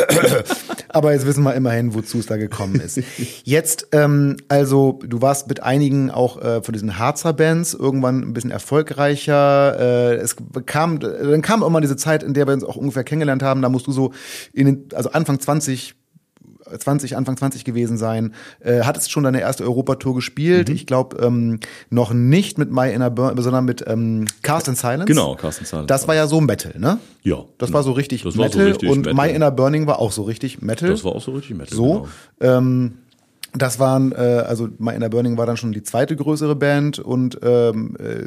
aber 0.89 1.13
jetzt 1.13 1.27
wissen 1.27 1.43
wir 1.43 1.55
immerhin, 1.55 1.95
wozu 1.95 2.19
es 2.19 2.27
da 2.27 2.37
gekommen 2.37 2.77
ist. 2.77 3.01
Jetzt, 3.45 3.89
ähm, 3.93 4.37
also 4.49 5.01
du 5.07 5.23
warst 5.23 5.49
mit 5.49 5.63
einigen 5.63 6.11
auch 6.11 6.41
äh, 6.41 6.63
von 6.63 6.73
diesen 6.73 6.99
Harzer 6.99 7.33
Bands 7.33 7.75
irgendwann 7.75 8.21
ein 8.23 8.33
bisschen 8.33 8.51
erfolgreicher. 8.51 9.79
Äh, 9.79 10.15
es 10.17 10.37
kam, 10.67 11.01
dann 11.01 11.43
kam 11.43 11.63
irgendwann 11.63 11.83
diese 11.83 11.97
Zeit, 11.97 12.23
in 12.23 12.35
der 12.35 12.47
wir 12.47 12.55
uns 12.55 12.65
auch 12.65 12.77
ungefähr 12.77 13.05
kennengelernt 13.05 13.43
haben. 13.43 13.63
Da 13.63 13.69
musst 13.69 13.87
du 13.87 13.93
so 13.93 14.13
in 14.53 14.67
den, 14.67 14.85
also 14.95 15.11
Anfang 15.11 15.41
20 15.41 15.95
20, 16.79 17.17
Anfang 17.17 17.37
20 17.37 17.65
gewesen 17.65 17.97
sein. 17.97 18.35
Äh, 18.61 18.83
hattest 18.83 19.11
schon 19.11 19.25
deine 19.25 19.41
erste 19.41 19.65
Europatour 19.65 20.15
gespielt. 20.15 20.69
Mhm. 20.69 20.75
Ich 20.75 20.87
glaube 20.87 21.17
ähm, 21.25 21.61
noch 21.91 22.13
nicht 22.13 22.59
mit 22.59 22.71
My 22.71 22.93
Inner 22.93 23.11
Burn, 23.11 23.41
sondern 23.41 23.65
mit 23.65 23.85
ähm, 23.87 24.27
Cast 24.43 24.69
in 24.69 24.75
Silence. 24.75 25.07
Genau, 25.07 25.35
Cast 25.35 25.61
in 25.61 25.67
Silence. 25.67 25.87
Das 25.87 26.09
war 26.09 26.15
ja 26.15 26.27
so 26.27 26.41
Metal, 26.41 26.75
ne? 26.79 26.99
Ja. 27.23 27.45
Das 27.59 27.73
war 27.73 27.83
so 27.83 27.93
richtig 27.93 28.23
das 28.23 28.35
Metal 28.35 28.53
so 28.53 28.69
richtig 28.69 28.91
und 28.91 29.07
Metal. 29.07 29.15
My 29.15 29.35
Inner 29.35 29.51
Burning 29.51 29.87
war 29.87 29.99
auch 29.99 30.13
so 30.13 30.23
richtig 30.23 30.63
Metal. 30.63 30.91
Das 30.91 31.05
war 31.05 31.13
auch 31.13 31.23
so 31.23 31.33
richtig 31.33 31.57
Metal. 31.57 31.75
So. 31.75 32.07
Genau. 32.41 32.59
Ähm, 32.59 32.99
das 33.57 33.79
waren, 33.79 34.13
äh, 34.13 34.17
also 34.17 34.69
My 34.79 34.95
Inner 34.95 35.09
Burning 35.09 35.39
war 35.39 35.47
dann 35.47 35.57
schon 35.57 35.73
die 35.73 35.83
zweite 35.83 36.17
größere 36.17 36.57
Band 36.57 36.99
und 36.99 37.39
ähm, 37.43 37.97
äh, 37.99 38.27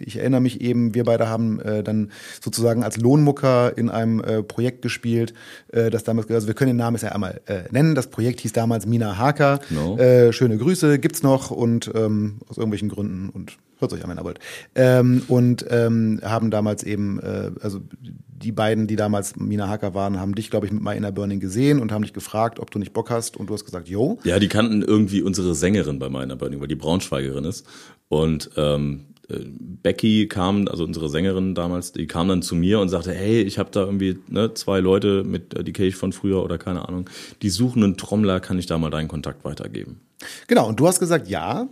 ich 0.00 0.16
erinnere 0.16 0.40
mich 0.40 0.60
eben, 0.60 0.94
wir 0.94 1.04
beide 1.04 1.28
haben 1.28 1.60
äh, 1.60 1.82
dann 1.82 2.10
sozusagen 2.40 2.82
als 2.82 2.96
Lohnmucker 2.96 3.76
in 3.76 3.90
einem 3.90 4.20
äh, 4.20 4.42
Projekt 4.42 4.82
gespielt, 4.82 5.34
äh, 5.68 5.90
das 5.90 6.04
damals, 6.04 6.30
also 6.30 6.46
wir 6.46 6.54
können 6.54 6.70
den 6.70 6.76
Namen 6.78 6.96
jetzt 6.96 7.02
ja 7.02 7.12
einmal 7.12 7.40
äh, 7.46 7.62
nennen. 7.70 7.94
Das 7.94 8.08
Projekt 8.08 8.40
hieß 8.40 8.52
damals 8.52 8.86
Mina 8.86 9.18
Harker. 9.18 9.60
Genau. 9.68 9.98
Äh, 9.98 10.32
schöne 10.32 10.56
Grüße, 10.56 10.98
gibt's 10.98 11.22
noch 11.22 11.50
und 11.50 11.90
ähm, 11.94 12.38
aus 12.48 12.56
irgendwelchen 12.56 12.88
Gründen 12.88 13.28
und 13.28 13.58
hört 13.82 13.92
euch 13.92 14.02
an, 14.02 14.10
wenn 14.10 14.18
ihr 14.18 14.24
wollt. 14.24 14.38
Ähm, 14.74 15.22
und 15.28 15.66
ähm, 15.68 16.20
haben 16.22 16.50
damals 16.50 16.82
eben, 16.82 17.20
äh, 17.20 17.50
also 17.60 17.80
die 18.00 18.52
beiden, 18.52 18.86
die 18.86 18.96
damals 18.96 19.36
Mina 19.36 19.68
Hacker 19.68 19.94
waren, 19.94 20.18
haben 20.18 20.34
dich, 20.34 20.50
glaube 20.50 20.66
ich, 20.66 20.72
mit 20.72 20.82
My 20.82 20.96
Inner 20.96 21.12
Burning 21.12 21.40
gesehen 21.40 21.80
und 21.80 21.92
haben 21.92 22.02
dich 22.02 22.12
gefragt, 22.12 22.58
ob 22.58 22.70
du 22.70 22.78
nicht 22.78 22.92
Bock 22.92 23.10
hast. 23.10 23.36
Und 23.36 23.50
du 23.50 23.54
hast 23.54 23.64
gesagt, 23.64 23.88
yo. 23.88 24.18
Ja, 24.24 24.38
die 24.38 24.48
kannten 24.48 24.82
irgendwie 24.82 25.22
unsere 25.22 25.54
Sängerin 25.54 25.98
bei 25.98 26.08
meiner 26.08 26.36
Burning, 26.36 26.60
weil 26.60 26.68
die 26.68 26.74
Braunschweigerin 26.74 27.44
ist. 27.44 27.66
Und 28.08 28.50
ähm, 28.56 29.06
äh, 29.28 29.40
Becky 29.82 30.28
kam, 30.28 30.68
also 30.68 30.84
unsere 30.84 31.08
Sängerin 31.08 31.54
damals, 31.54 31.92
die 31.92 32.06
kam 32.06 32.28
dann 32.28 32.42
zu 32.42 32.54
mir 32.54 32.80
und 32.80 32.88
sagte, 32.88 33.12
hey, 33.12 33.42
ich 33.42 33.58
habe 33.58 33.70
da 33.70 33.80
irgendwie 33.80 34.18
ne, 34.28 34.54
zwei 34.54 34.80
Leute, 34.80 35.24
mit 35.24 35.54
äh, 35.54 35.64
die 35.64 35.72
kenne 35.72 35.88
ich 35.88 35.96
von 35.96 36.12
früher 36.12 36.42
oder 36.42 36.58
keine 36.58 36.88
Ahnung, 36.88 37.08
die 37.42 37.50
suchen 37.50 37.82
einen 37.82 37.96
Trommler, 37.96 38.40
kann 38.40 38.58
ich 38.58 38.66
da 38.66 38.78
mal 38.78 38.90
deinen 38.90 39.08
Kontakt 39.08 39.44
weitergeben? 39.44 40.00
Genau, 40.46 40.68
und 40.68 40.78
du 40.78 40.86
hast 40.86 41.00
gesagt, 41.00 41.28
ja. 41.28 41.68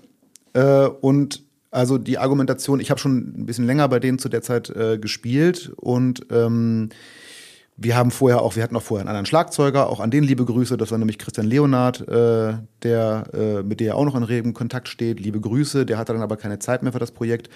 Äh, 0.53 0.87
und 0.87 1.43
also 1.71 1.99
die 1.99 2.19
Argumentation, 2.19 2.81
ich 2.81 2.91
habe 2.91 3.01
schon 3.01 3.43
ein 3.43 3.47
bisschen 3.47 3.67
länger 3.67 3.89
bei 3.89 4.01
denen 4.01 4.19
zu 4.19 4.29
der 4.29 4.43
Zeit 4.43 4.71
äh, 4.71 4.99
gespielt 4.99 5.73
und 5.77 6.27
ähm, 6.31 6.91
wir 7.83 7.97
haben 7.97 8.11
vorher 8.11 8.43
auch, 8.43 8.57
wir 8.57 8.63
hatten 8.63 8.77
auch 8.77 8.83
vorher 8.83 9.01
einen 9.01 9.09
anderen 9.09 9.25
Schlagzeuger, 9.25 9.89
auch 9.89 10.01
an 10.01 10.11
den 10.11 10.23
liebe 10.23 10.45
Grüße, 10.45 10.77
das 10.77 10.91
war 10.91 10.99
nämlich 10.99 11.17
Christian 11.19 11.47
Leonard, 11.47 12.07
äh, 12.09 12.59
der 12.83 13.25
äh, 13.33 13.63
mit 13.63 13.81
der 13.81 13.97
auch 13.97 14.05
noch 14.05 14.15
in 14.17 14.23
regem 14.23 14.53
Kontakt 14.53 14.87
steht. 14.87 15.19
Liebe 15.19 15.41
Grüße, 15.41 15.87
der 15.87 15.97
hatte 15.97 16.13
dann 16.13 16.21
aber 16.21 16.37
keine 16.37 16.59
Zeit 16.59 16.83
mehr 16.83 16.93
für 16.93 16.99
das 16.99 17.11
Projekt. 17.11 17.49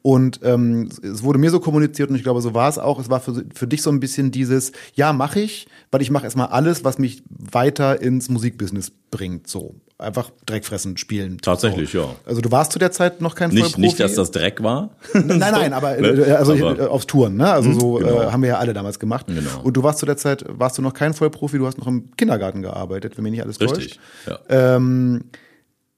Und 0.00 0.38
ähm, 0.44 0.90
es 1.02 1.24
wurde 1.24 1.40
mir 1.40 1.50
so 1.50 1.58
kommuniziert 1.58 2.08
und 2.08 2.14
ich 2.14 2.22
glaube, 2.22 2.40
so 2.40 2.54
war 2.54 2.68
es 2.68 2.78
auch. 2.78 3.00
Es 3.00 3.10
war 3.10 3.18
für, 3.18 3.44
für 3.52 3.66
dich 3.66 3.82
so 3.82 3.90
ein 3.90 3.98
bisschen 3.98 4.30
dieses, 4.30 4.70
ja, 4.94 5.12
mache 5.12 5.40
ich, 5.40 5.66
weil 5.90 6.02
ich 6.02 6.10
mache 6.12 6.22
erstmal 6.22 6.48
alles, 6.48 6.84
was 6.84 6.98
mich 6.98 7.24
weiter 7.28 8.00
ins 8.00 8.28
Musikbusiness 8.28 8.92
bringt. 9.10 9.48
So 9.48 9.74
einfach 9.98 10.30
Dreckfressen 10.46 10.96
spielen. 10.96 11.38
Tatsächlich, 11.38 11.90
so. 11.92 11.98
ja. 11.98 12.14
Also 12.26 12.40
du 12.40 12.50
warst 12.50 12.72
zu 12.72 12.78
der 12.78 12.90
Zeit 12.90 13.20
noch 13.20 13.34
kein 13.34 13.50
Nicht, 13.50 13.60
Vollprofi? 13.60 13.80
nicht, 13.80 14.00
dass 14.00 14.14
das 14.14 14.30
Dreck 14.32 14.62
war. 14.62 14.90
Nein, 15.12 15.38
nein, 15.38 15.72
aber 15.72 15.96
ne? 15.96 16.08
äh, 16.08 16.32
also 16.32 16.52
Aber- 16.54 16.78
äh, 16.78 16.86
aufs 16.86 17.06
Touren, 17.06 17.36
ne? 17.36 17.50
Also 17.50 17.72
so 17.72 17.92
genau. 17.94 18.22
äh, 18.22 18.26
haben 18.32 18.42
wir 18.42 18.48
ja 18.50 18.58
alle 18.58 18.72
damals 18.74 18.98
gemacht. 18.98 19.26
Genau. 19.28 19.60
Und 19.62 19.76
du 19.76 19.82
warst 19.82 20.00
zu 20.00 20.06
der 20.06 20.16
Zeit, 20.16 20.44
warst 20.48 20.78
du 20.78 20.82
noch 20.82 20.94
kein 20.94 21.14
Vollprofi, 21.14 21.58
du 21.58 21.66
hast 21.66 21.78
noch 21.78 21.86
im 21.86 22.10
Kindergarten 22.16 22.62
gearbeitet, 22.62 23.16
wenn 23.16 23.22
mich 23.22 23.32
nicht 23.32 23.42
alles 23.42 23.60
Richtig. 23.60 23.98
täuscht. 24.26 24.38
Ja. 24.48 24.74
Ähm, 24.76 25.24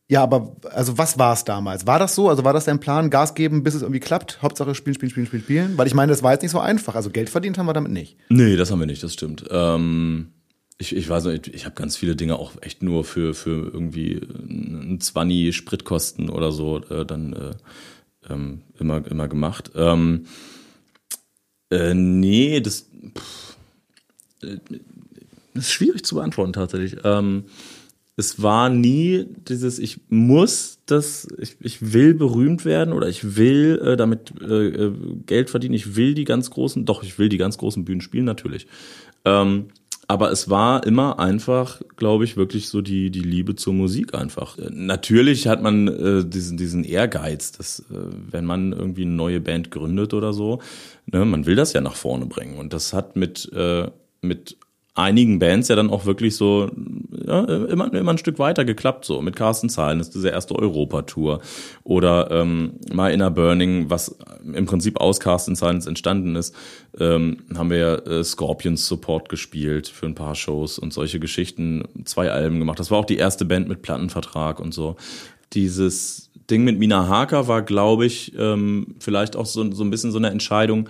ja, 0.08 0.22
aber 0.22 0.54
also 0.72 0.98
was 0.98 1.18
war 1.18 1.32
es 1.32 1.42
damals? 1.44 1.84
War 1.86 1.98
das 1.98 2.14
so? 2.14 2.28
Also 2.28 2.44
war 2.44 2.52
das 2.52 2.66
dein 2.66 2.78
Plan, 2.78 3.10
Gas 3.10 3.34
geben, 3.34 3.64
bis 3.64 3.74
es 3.74 3.82
irgendwie 3.82 3.98
klappt? 3.98 4.40
Hauptsache 4.40 4.74
spielen, 4.76 4.94
spielen, 4.94 5.10
spielen, 5.10 5.26
spielen, 5.26 5.42
spielen? 5.42 5.78
Weil 5.78 5.88
ich 5.88 5.94
meine, 5.94 6.10
das 6.10 6.22
war 6.22 6.30
jetzt 6.32 6.42
nicht 6.42 6.52
so 6.52 6.60
einfach. 6.60 6.94
Also 6.94 7.10
Geld 7.10 7.28
verdient 7.28 7.58
haben 7.58 7.66
wir 7.66 7.72
damit 7.72 7.90
nicht. 7.90 8.16
Nee, 8.28 8.54
das 8.56 8.70
haben 8.70 8.78
wir 8.78 8.86
nicht, 8.86 9.02
das 9.02 9.14
stimmt. 9.14 9.44
Ähm, 9.50 10.28
ich, 10.78 10.94
ich 10.94 11.08
weiß 11.08 11.24
nicht, 11.24 11.48
ich 11.48 11.64
habe 11.64 11.74
ganz 11.74 11.96
viele 11.96 12.16
Dinge 12.16 12.38
auch 12.38 12.52
echt 12.60 12.82
nur 12.82 13.04
für, 13.04 13.34
für 13.34 13.70
irgendwie 13.72 14.20
ein 14.20 14.98
20 15.00 15.54
Spritkosten 15.56 16.28
oder 16.28 16.52
so 16.52 16.82
äh, 16.90 17.06
dann 17.06 17.32
äh, 17.32 17.54
ähm, 18.28 18.62
immer, 18.78 19.06
immer 19.06 19.28
gemacht. 19.28 19.70
Ähm, 19.74 20.26
äh, 21.70 21.94
nee, 21.94 22.60
das, 22.60 22.90
pff, 23.16 23.56
äh, 24.42 24.58
das 25.54 25.64
ist 25.64 25.72
schwierig 25.72 26.04
zu 26.04 26.16
beantworten 26.16 26.52
tatsächlich. 26.52 26.98
Ähm, 27.04 27.44
es 28.18 28.42
war 28.42 28.70
nie 28.70 29.26
dieses, 29.48 29.78
ich 29.78 30.00
muss 30.08 30.78
das, 30.86 31.28
ich, 31.38 31.56
ich 31.60 31.92
will 31.92 32.14
berühmt 32.14 32.64
werden 32.64 32.94
oder 32.94 33.08
ich 33.08 33.36
will 33.36 33.80
äh, 33.84 33.96
damit 33.96 34.32
äh, 34.40 34.68
äh, 34.68 34.92
Geld 35.26 35.50
verdienen, 35.50 35.74
ich 35.74 35.96
will 35.96 36.14
die 36.14 36.24
ganz 36.24 36.50
großen, 36.50 36.84
doch, 36.86 37.02
ich 37.02 37.18
will 37.18 37.28
die 37.28 37.36
ganz 37.36 37.58
großen 37.58 37.84
Bühnen 37.84 38.00
spielen, 38.00 38.24
natürlich. 38.24 38.66
Ähm, 39.24 39.66
aber 40.08 40.30
es 40.30 40.48
war 40.48 40.86
immer 40.86 41.18
einfach, 41.18 41.80
glaube 41.96 42.24
ich, 42.24 42.36
wirklich 42.36 42.68
so 42.68 42.80
die, 42.80 43.10
die 43.10 43.22
Liebe 43.22 43.56
zur 43.56 43.74
Musik 43.74 44.14
einfach. 44.14 44.56
Natürlich 44.70 45.48
hat 45.48 45.62
man 45.62 45.88
äh, 45.88 46.24
diesen, 46.24 46.56
diesen 46.56 46.84
Ehrgeiz, 46.84 47.52
dass 47.52 47.80
äh, 47.80 47.84
wenn 48.30 48.44
man 48.44 48.72
irgendwie 48.72 49.02
eine 49.02 49.12
neue 49.12 49.40
Band 49.40 49.70
gründet 49.70 50.14
oder 50.14 50.32
so, 50.32 50.60
ne, 51.06 51.24
man 51.24 51.46
will 51.46 51.56
das 51.56 51.72
ja 51.72 51.80
nach 51.80 51.96
vorne 51.96 52.26
bringen. 52.26 52.56
Und 52.56 52.72
das 52.72 52.92
hat 52.92 53.16
mit, 53.16 53.50
äh, 53.52 53.90
mit 54.20 54.56
einigen 54.96 55.38
Bands 55.38 55.68
ja 55.68 55.76
dann 55.76 55.90
auch 55.90 56.06
wirklich 56.06 56.36
so 56.36 56.70
ja, 57.26 57.44
immer, 57.44 57.92
immer 57.92 58.12
ein 58.12 58.18
Stück 58.18 58.38
weiter 58.38 58.64
geklappt 58.64 59.04
so. 59.04 59.20
Mit 59.20 59.36
Carsten 59.36 59.68
Zahlen 59.68 60.00
ist 60.00 60.14
diese 60.14 60.30
erste 60.30 60.56
Europatour. 60.56 61.40
Oder 61.84 62.30
ähm, 62.30 62.72
My 62.92 63.12
Inner 63.12 63.30
Burning 63.30 63.90
was 63.90 64.16
im 64.42 64.66
Prinzip 64.66 64.98
aus 64.98 65.20
Carsten 65.20 65.54
Silence 65.54 65.88
entstanden 65.88 66.34
ist 66.34 66.54
ähm, 66.98 67.38
haben 67.56 67.70
wir 67.70 68.06
äh, 68.06 68.24
Scorpions 68.24 68.86
Support 68.86 69.28
gespielt 69.28 69.88
für 69.88 70.06
ein 70.06 70.14
paar 70.14 70.34
Shows 70.34 70.78
und 70.78 70.92
solche 70.92 71.20
Geschichten. 71.20 71.84
Zwei 72.04 72.30
Alben 72.30 72.58
gemacht. 72.58 72.78
Das 72.78 72.90
war 72.90 72.98
auch 72.98 73.04
die 73.04 73.16
erste 73.16 73.44
Band 73.44 73.68
mit 73.68 73.82
Plattenvertrag 73.82 74.60
und 74.60 74.72
so. 74.72 74.96
Dieses 75.52 76.30
Ding 76.50 76.64
mit 76.64 76.78
Mina 76.78 77.06
Harker 77.06 77.48
war 77.48 77.62
glaube 77.62 78.06
ich 78.06 78.32
ähm, 78.38 78.96
vielleicht 78.98 79.36
auch 79.36 79.46
so, 79.46 79.70
so 79.72 79.84
ein 79.84 79.90
bisschen 79.90 80.10
so 80.10 80.18
eine 80.18 80.30
Entscheidung 80.30 80.88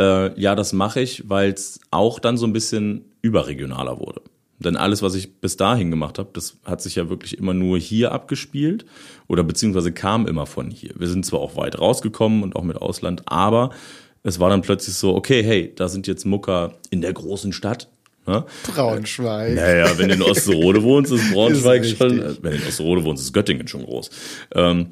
äh, 0.00 0.40
ja, 0.40 0.54
das 0.54 0.72
mache 0.72 1.00
ich, 1.00 1.28
weil 1.28 1.52
es 1.52 1.78
auch 1.90 2.18
dann 2.18 2.38
so 2.38 2.46
ein 2.46 2.52
bisschen 2.52 3.04
überregionaler 3.22 3.98
wurde. 3.98 4.22
Denn 4.60 4.76
alles, 4.76 5.00
was 5.00 5.14
ich 5.14 5.40
bis 5.40 5.56
dahin 5.56 5.90
gemacht 5.90 6.18
habe, 6.18 6.30
das 6.34 6.58
hat 6.64 6.82
sich 6.82 6.96
ja 6.96 7.08
wirklich 7.08 7.38
immer 7.38 7.54
nur 7.54 7.78
hier 7.78 8.12
abgespielt 8.12 8.84
oder 9.26 9.42
beziehungsweise 9.42 9.90
kam 9.90 10.26
immer 10.26 10.44
von 10.44 10.70
hier. 10.70 10.92
Wir 10.96 11.08
sind 11.08 11.24
zwar 11.24 11.40
auch 11.40 11.56
weit 11.56 11.78
rausgekommen 11.78 12.42
und 12.42 12.56
auch 12.56 12.62
mit 12.62 12.76
Ausland, 12.76 13.22
aber 13.24 13.70
es 14.22 14.38
war 14.38 14.50
dann 14.50 14.60
plötzlich 14.60 14.96
so, 14.96 15.14
okay, 15.14 15.42
hey, 15.42 15.72
da 15.74 15.88
sind 15.88 16.06
jetzt 16.06 16.26
Mucker 16.26 16.74
in 16.90 17.00
der 17.00 17.14
großen 17.14 17.54
Stadt. 17.54 17.88
Ne? 18.26 18.44
Braunschweig. 18.64 19.54
Naja, 19.54 19.96
wenn 19.96 20.08
du 20.08 20.14
in 20.16 20.22
Osterode 20.22 20.82
wohnst, 20.82 21.10
ist 21.10 21.30
Braunschweig 21.32 21.82
Ist 21.82 21.96
schon, 21.96 22.20
äh, 22.20 22.34
wenn 22.42 22.52
du 22.52 22.58
in 22.58 22.68
Osterode 22.68 23.02
wohnst, 23.04 23.22
ist 23.22 23.32
Göttingen 23.32 23.66
schon 23.66 23.84
groß. 23.84 24.10
Ähm, 24.54 24.88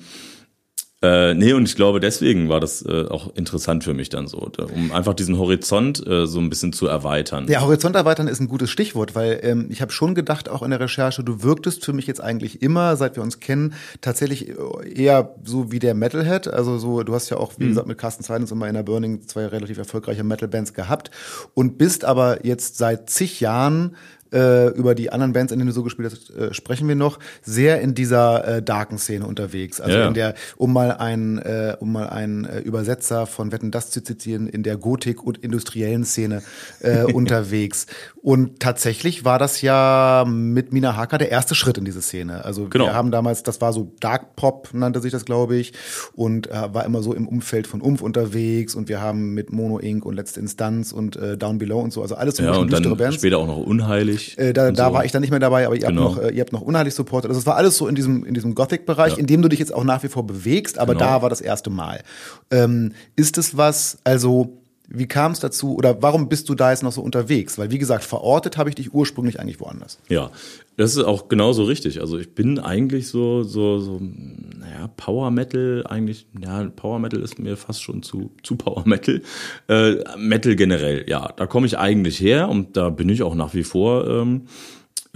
äh, 1.00 1.32
nee, 1.34 1.52
und 1.52 1.68
ich 1.68 1.76
glaube, 1.76 2.00
deswegen 2.00 2.48
war 2.48 2.58
das 2.58 2.82
äh, 2.84 3.06
auch 3.08 3.32
interessant 3.36 3.84
für 3.84 3.94
mich 3.94 4.08
dann 4.08 4.26
so, 4.26 4.50
um 4.74 4.90
einfach 4.90 5.14
diesen 5.14 5.38
Horizont 5.38 6.04
äh, 6.06 6.26
so 6.26 6.40
ein 6.40 6.50
bisschen 6.50 6.72
zu 6.72 6.88
erweitern. 6.88 7.46
Ja, 7.48 7.60
Horizont 7.60 7.94
erweitern 7.94 8.26
ist 8.26 8.40
ein 8.40 8.48
gutes 8.48 8.68
Stichwort, 8.70 9.14
weil 9.14 9.38
ähm, 9.42 9.66
ich 9.70 9.80
habe 9.80 9.92
schon 9.92 10.16
gedacht, 10.16 10.48
auch 10.48 10.62
in 10.62 10.70
der 10.70 10.80
Recherche, 10.80 11.22
du 11.22 11.42
wirktest 11.44 11.84
für 11.84 11.92
mich 11.92 12.08
jetzt 12.08 12.20
eigentlich 12.20 12.62
immer, 12.62 12.96
seit 12.96 13.14
wir 13.14 13.22
uns 13.22 13.38
kennen, 13.38 13.74
tatsächlich 14.00 14.52
eher 14.92 15.34
so 15.44 15.70
wie 15.70 15.78
der 15.78 15.94
Metalhead. 15.94 16.48
Also 16.48 16.78
so, 16.78 17.02
du 17.04 17.14
hast 17.14 17.30
ja 17.30 17.36
auch, 17.36 17.52
wie 17.58 17.64
Mhm. 17.64 17.68
gesagt, 17.68 17.86
mit 17.86 17.98
Carsten 17.98 18.24
Silence 18.24 18.52
und 18.52 18.60
Inner 18.62 18.82
Burning 18.82 19.22
zwei 19.28 19.46
relativ 19.46 19.78
erfolgreiche 19.78 20.24
Metal-Bands 20.24 20.74
gehabt 20.74 21.10
und 21.54 21.78
bist 21.78 22.04
aber 22.04 22.44
jetzt 22.44 22.76
seit 22.76 23.08
zig 23.08 23.38
Jahren 23.40 23.94
äh, 24.32 24.68
über 24.68 24.94
die 24.94 25.10
anderen 25.10 25.32
Bands, 25.32 25.52
in 25.52 25.58
denen 25.58 25.68
du 25.68 25.74
so 25.74 25.82
gespielt 25.82 26.10
hast, 26.12 26.30
äh, 26.30 26.52
sprechen 26.54 26.86
wir 26.88 26.94
noch, 26.94 27.18
sehr 27.42 27.80
in 27.80 27.94
dieser 27.94 28.46
äh, 28.56 28.62
darken 28.62 28.98
Szene 28.98 29.26
unterwegs. 29.26 29.80
Also 29.80 29.96
Ja. 29.98 30.08
in 30.08 30.14
der, 30.14 30.34
um 30.56 30.72
mal 30.72 30.92
einen, 30.92 31.38
äh, 31.38 31.76
um 31.80 31.92
mal 31.92 32.08
einen 32.08 32.44
äh, 32.44 32.60
Übersetzer 32.60 33.26
von 33.26 33.52
Wetten 33.52 33.70
das 33.70 33.90
zu 33.90 34.02
zitieren, 34.02 34.48
in 34.48 34.62
der 34.62 34.76
Gotik- 34.76 35.22
und 35.22 35.38
industriellen 35.38 36.04
Szene 36.04 36.42
äh, 36.80 37.04
unterwegs. 37.12 37.86
Und 38.22 38.60
tatsächlich 38.60 39.24
war 39.24 39.38
das 39.38 39.62
ja 39.62 40.24
mit 40.28 40.72
Mina 40.72 40.96
Harker 40.96 41.18
der 41.18 41.30
erste 41.30 41.54
Schritt 41.54 41.78
in 41.78 41.84
diese 41.84 42.02
Szene. 42.02 42.44
Also 42.44 42.68
Genau. 42.68 42.86
wir 42.86 42.94
haben 42.94 43.10
damals, 43.10 43.42
das 43.42 43.60
war 43.60 43.72
so 43.72 43.92
Dark 44.00 44.36
Pop, 44.36 44.68
nannte 44.74 45.00
sich 45.00 45.12
das, 45.12 45.24
glaube 45.24 45.56
ich, 45.56 45.72
und 46.14 46.48
äh, 46.50 46.74
war 46.74 46.84
immer 46.84 47.02
so 47.02 47.14
im 47.14 47.26
Umfeld 47.28 47.66
von 47.66 47.80
Umf 47.80 48.02
unterwegs 48.02 48.74
und 48.74 48.88
wir 48.88 49.00
haben 49.00 49.32
mit 49.34 49.52
Mono 49.52 49.78
Inc. 49.78 50.04
und 50.04 50.14
Letzte 50.16 50.40
Instanz 50.40 50.92
und 50.92 51.16
äh, 51.16 51.36
Down 51.38 51.58
Below 51.58 51.80
und 51.80 51.92
so, 51.92 52.02
also 52.02 52.16
alles 52.16 52.36
so 52.36 52.42
Ja, 52.42 52.52
und 52.56 52.70
düstere 52.72 52.90
dann 52.90 52.98
Bands. 52.98 53.16
später 53.16 53.38
auch 53.38 53.46
noch 53.46 53.56
unheilig. 53.58 54.17
Äh, 54.36 54.52
da, 54.52 54.70
da 54.72 54.88
so. 54.88 54.92
war 54.94 55.04
ich 55.04 55.12
dann 55.12 55.20
nicht 55.22 55.30
mehr 55.30 55.40
dabei, 55.40 55.66
aber 55.66 55.74
ihr 55.76 55.86
Genau. 55.86 56.10
habt 56.14 56.16
noch, 56.16 56.22
äh, 56.24 56.32
ihr 56.34 56.40
habt 56.40 56.52
noch 56.52 56.60
unheilig 56.62 56.94
supportet. 56.94 57.30
Also 57.30 57.40
es 57.40 57.46
war 57.46 57.56
alles 57.56 57.76
so 57.76 57.86
in 57.88 57.94
diesem, 57.94 58.24
in 58.24 58.34
diesem 58.34 58.54
Gothic-Bereich, 58.54 59.12
Ja. 59.14 59.18
in 59.18 59.26
dem 59.26 59.42
du 59.42 59.48
dich 59.48 59.58
jetzt 59.58 59.72
auch 59.74 59.84
nach 59.84 60.02
wie 60.02 60.08
vor 60.08 60.26
bewegst, 60.26 60.78
aber 60.78 60.94
Genau. 60.94 61.04
da 61.06 61.22
war 61.22 61.30
das 61.30 61.40
erste 61.40 61.70
Mal. 61.70 62.02
Ähm, 62.50 62.92
ist 63.16 63.38
es 63.38 63.56
was, 63.56 63.98
also, 64.04 64.52
wie 64.88 65.06
kam 65.06 65.32
es 65.32 65.40
dazu 65.40 65.76
oder 65.76 66.00
warum 66.02 66.28
bist 66.30 66.48
du 66.48 66.54
da 66.54 66.70
jetzt 66.70 66.82
noch 66.82 66.92
so 66.92 67.02
unterwegs? 67.02 67.58
Weil, 67.58 67.70
wie 67.70 67.78
gesagt, 67.78 68.04
verortet 68.04 68.56
habe 68.56 68.70
ich 68.70 68.74
dich 68.74 68.94
ursprünglich 68.94 69.38
eigentlich 69.38 69.60
woanders. 69.60 69.98
Ja, 70.08 70.30
das 70.78 70.94
ist 70.94 71.02
auch 71.02 71.28
genauso 71.28 71.64
richtig. 71.64 72.00
Also 72.00 72.18
ich 72.18 72.36
bin 72.36 72.60
eigentlich 72.60 73.08
so, 73.08 73.42
so, 73.42 73.80
so, 73.80 74.00
naja, 74.00 74.88
Power 74.96 75.32
Metal 75.32 75.84
eigentlich, 75.88 76.28
ja, 76.40 76.62
Power 76.68 77.00
Metal 77.00 77.20
ist 77.20 77.40
mir 77.40 77.56
fast 77.56 77.82
schon 77.82 78.04
zu, 78.04 78.30
zu 78.44 78.54
Power 78.54 78.84
Metal. 78.86 79.20
Äh, 79.66 79.96
Metal 80.16 80.54
generell, 80.54 81.04
ja, 81.08 81.32
da 81.36 81.48
komme 81.48 81.66
ich 81.66 81.78
eigentlich 81.78 82.20
her 82.20 82.48
und 82.48 82.76
da 82.76 82.90
bin 82.90 83.08
ich 83.08 83.24
auch 83.24 83.34
nach 83.34 83.54
wie 83.54 83.64
vor 83.64 84.06
ähm, 84.06 84.42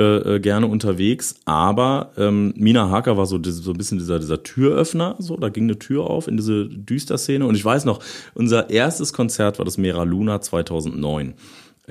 äh, 0.01 0.35
äh, 0.35 0.40
gerne 0.40 0.66
unterwegs. 0.66 1.37
Aber 1.44 2.11
ähm, 2.16 2.53
Mina 2.57 2.90
Harker 2.90 3.16
war 3.16 3.27
so, 3.27 3.38
so 3.40 3.70
ein 3.70 3.79
bisschen 3.79 3.98
dieser, 3.98 4.18
dieser 4.18 4.42
Türöffner, 4.42 5.14
so, 5.20 5.37
da 5.37 5.48
ging 5.48 5.64
eine 5.64 5.79
Tür 5.79 6.11
auf 6.11 6.27
in 6.27 6.38
diese 6.38 6.66
Düsterszene. 6.66 7.46
Und 7.46 7.55
ich 7.55 7.64
weiß 7.64 7.85
noch, 7.85 8.01
unser 8.35 8.68
erstes 8.68 9.12
Konzert 9.12 9.61
war 9.61 9.64
das 9.64 9.79
Mera 9.79 10.03
Luna 10.03 10.40
2009. 10.40 11.35